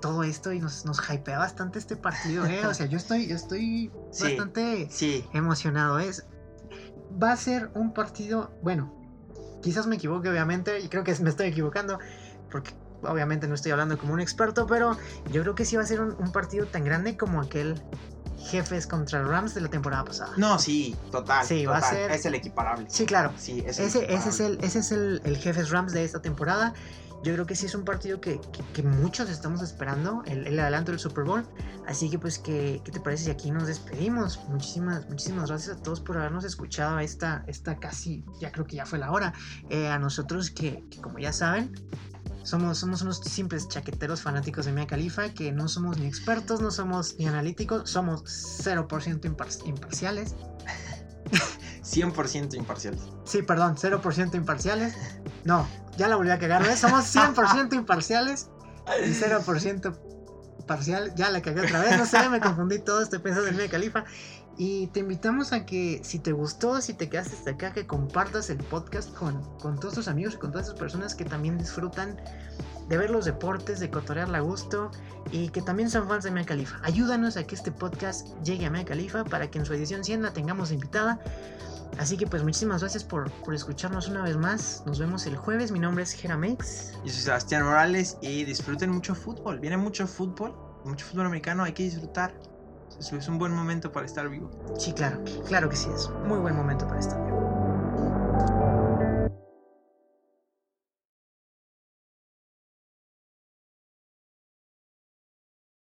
todo 0.00 0.24
esto 0.24 0.52
y 0.52 0.60
nos, 0.60 0.86
nos 0.86 0.98
hypea 1.10 1.38
bastante 1.38 1.78
este 1.78 1.94
partido, 1.96 2.46
¿eh? 2.46 2.64
O 2.66 2.72
sea, 2.72 2.86
yo 2.86 2.96
estoy, 2.96 3.26
yo 3.28 3.36
estoy 3.36 3.92
Sí. 4.12 4.22
bastante 4.24 4.88
Sí, 4.90 5.24
emocionado. 5.34 5.98
Es, 5.98 6.24
va 7.22 7.32
a 7.32 7.36
ser 7.36 7.70
un 7.74 7.92
partido, 7.92 8.52
bueno, 8.62 8.96
quizás 9.62 9.86
me 9.86 9.96
equivoque 9.96 10.30
obviamente 10.30 10.80
y 10.80 10.88
creo 10.88 11.04
que 11.04 11.14
me 11.16 11.28
estoy 11.28 11.48
equivocando 11.48 11.98
porque 12.50 12.72
obviamente 13.02 13.46
no 13.48 13.54
estoy 13.54 13.72
hablando 13.72 13.98
como 13.98 14.12
un 14.14 14.20
experto, 14.20 14.66
pero 14.66 14.96
yo 15.30 15.42
creo 15.42 15.54
que 15.54 15.64
sí 15.64 15.76
va 15.76 15.82
a 15.82 15.86
ser 15.86 16.00
un, 16.00 16.14
un 16.18 16.32
partido 16.32 16.66
tan 16.66 16.84
grande 16.84 17.16
como 17.16 17.40
aquel 17.40 17.80
Jefes 18.38 18.86
contra 18.86 19.22
Rams 19.22 19.54
de 19.54 19.60
la 19.60 19.68
temporada 19.68 20.04
pasada. 20.04 20.32
no, 20.38 20.58
sí, 20.58 20.96
total. 21.12 21.44
Sí, 21.46 21.66
va 21.66 21.76
a 21.76 21.80
total, 21.80 21.94
ser- 21.96 22.10
Es 22.12 22.24
el 22.24 22.34
equiparable. 22.34 22.86
Sí, 22.88 23.04
claro. 23.04 23.32
Sí, 23.36 23.62
es 23.66 23.78
Ese, 23.78 23.98
el 23.98 24.04
ese 24.14 24.28
equiparable. 24.28 24.30
es, 24.30 24.40
el, 24.40 24.58
ese 24.64 24.78
es 24.78 24.92
el, 24.92 25.20
el 25.24 25.36
Jefes 25.36 25.70
Rams 25.70 25.92
de 25.92 26.04
esta 26.04 26.22
temporada. 26.22 26.72
Yo 27.22 27.34
creo 27.34 27.44
que 27.44 27.54
sí 27.54 27.66
es 27.66 27.74
un 27.74 27.84
partido 27.84 28.18
que, 28.18 28.40
que- 28.40 28.64
que 28.72 28.82
muchos 28.82 29.28
estamos 29.28 29.60
esperando, 29.60 30.22
el, 30.24 30.46
el 30.46 30.58
adelanto 30.58 30.90
del 30.90 30.98
Super 30.98 31.24
Bowl. 31.24 31.46
Así 31.86 32.08
que 32.08 32.18
pues, 32.18 32.38
¿qué, 32.38 32.80
qué 32.82 32.90
te 32.92 33.00
parece 33.00 33.24
si 33.24 33.30
aquí 33.30 33.50
nos 33.50 33.66
despedimos? 33.66 34.40
Muchísimas, 34.48 35.06
muchísimas 35.10 35.50
gracias 35.50 35.76
a 35.76 35.82
todos 35.82 36.00
por 36.00 36.16
habernos 36.16 36.44
escuchado 36.44 36.98
esta, 36.98 37.44
esta 37.46 37.76
casi, 37.78 38.24
ya 38.40 38.50
creo 38.52 38.64
que 38.66 38.76
ya 38.76 38.86
fue 38.86 38.98
la 38.98 39.10
hora. 39.12 39.34
Eh, 39.68 39.88
a 39.88 39.98
nosotros 39.98 40.50
que, 40.50 40.82
que, 40.90 40.98
como 41.02 41.18
ya 41.18 41.34
saben, 41.34 41.72
somos, 42.50 42.78
somos 42.78 43.02
unos 43.02 43.18
simples 43.18 43.68
chaqueteros 43.68 44.20
fanáticos 44.22 44.66
de 44.66 44.72
Mia 44.72 44.86
Khalifa, 44.86 45.30
que 45.30 45.52
no 45.52 45.68
somos 45.68 45.98
ni 45.98 46.06
expertos, 46.06 46.60
no 46.60 46.70
somos 46.70 47.14
ni 47.18 47.26
analíticos, 47.26 47.88
somos 47.88 48.22
0% 48.24 49.20
impar- 49.22 49.66
imparciales. 49.66 50.34
100% 51.82 52.54
imparcial. 52.54 52.96
Sí, 53.24 53.42
perdón, 53.42 53.76
0% 53.76 54.34
imparciales. 54.34 54.94
No, 55.44 55.66
ya 55.96 56.08
la 56.08 56.16
volví 56.16 56.30
a 56.30 56.38
cagar, 56.38 56.62
¿ves? 56.64 56.78
Somos 56.80 57.04
100% 57.14 57.74
imparciales 57.74 58.48
y 59.06 59.10
0% 59.10 59.98
parcial. 60.66 61.12
Ya 61.16 61.30
la 61.30 61.40
cagué 61.42 61.62
otra 61.62 61.80
vez, 61.80 61.98
no 61.98 62.06
sé, 62.06 62.28
me 62.28 62.40
confundí 62.40 62.78
todo, 62.78 63.02
estoy 63.02 63.18
pensando 63.20 63.48
en 63.48 63.56
Mia 63.56 63.68
Califa. 63.68 64.04
Y 64.62 64.88
te 64.88 65.00
invitamos 65.00 65.54
a 65.54 65.64
que 65.64 66.02
si 66.04 66.18
te 66.18 66.32
gustó, 66.32 66.82
si 66.82 66.92
te 66.92 67.08
quedaste 67.08 67.34
hasta 67.34 67.52
acá, 67.52 67.72
que 67.72 67.86
compartas 67.86 68.50
el 68.50 68.58
podcast 68.58 69.10
con, 69.14 69.42
con 69.58 69.80
todos 69.80 69.94
tus 69.94 70.06
amigos 70.06 70.34
y 70.34 70.36
con 70.36 70.52
todas 70.52 70.66
esas 70.66 70.78
personas 70.78 71.14
que 71.14 71.24
también 71.24 71.56
disfrutan 71.56 72.20
de 72.86 72.98
ver 72.98 73.08
los 73.08 73.24
deportes, 73.24 73.80
de 73.80 73.88
cotorearla 73.88 74.36
a 74.36 74.40
gusto 74.42 74.90
y 75.32 75.48
que 75.48 75.62
también 75.62 75.88
son 75.88 76.06
fans 76.06 76.24
de 76.24 76.30
Mia 76.30 76.44
Califa. 76.44 76.78
Ayúdanos 76.82 77.38
a 77.38 77.44
que 77.44 77.54
este 77.54 77.72
podcast 77.72 78.36
llegue 78.44 78.66
a 78.66 78.70
Mia 78.70 78.84
Califa 78.84 79.24
para 79.24 79.50
que 79.50 79.60
en 79.60 79.64
su 79.64 79.72
edición 79.72 80.04
100 80.04 80.24
la 80.24 80.34
tengamos 80.34 80.72
invitada. 80.72 81.18
Así 81.98 82.18
que 82.18 82.26
pues 82.26 82.42
muchísimas 82.42 82.82
gracias 82.82 83.02
por, 83.02 83.30
por 83.30 83.54
escucharnos 83.54 84.08
una 84.08 84.22
vez 84.24 84.36
más. 84.36 84.82
Nos 84.84 84.98
vemos 84.98 85.24
el 85.24 85.36
jueves. 85.36 85.72
Mi 85.72 85.78
nombre 85.78 86.04
es 86.04 86.12
Jeramex. 86.12 86.92
Yo 87.02 87.10
soy 87.10 87.22
Sebastián 87.22 87.64
Morales 87.64 88.18
y 88.20 88.44
disfruten 88.44 88.90
mucho 88.90 89.14
fútbol. 89.14 89.58
Viene 89.58 89.78
mucho 89.78 90.06
fútbol, 90.06 90.54
mucho 90.84 91.06
fútbol 91.06 91.24
americano, 91.24 91.64
hay 91.64 91.72
que 91.72 91.84
disfrutar. 91.84 92.34
Es 93.00 93.28
un 93.28 93.38
buen 93.38 93.52
momento 93.52 93.90
para 93.90 94.04
estar 94.04 94.28
vivo. 94.28 94.50
Sí, 94.78 94.92
claro, 94.92 95.18
claro 95.46 95.70
que 95.70 95.76
sí 95.76 95.88
es. 95.94 96.10
Muy 96.26 96.38
buen 96.38 96.54
momento 96.54 96.86
para 96.86 97.00
estar 97.00 97.24
vivo. 97.24 97.59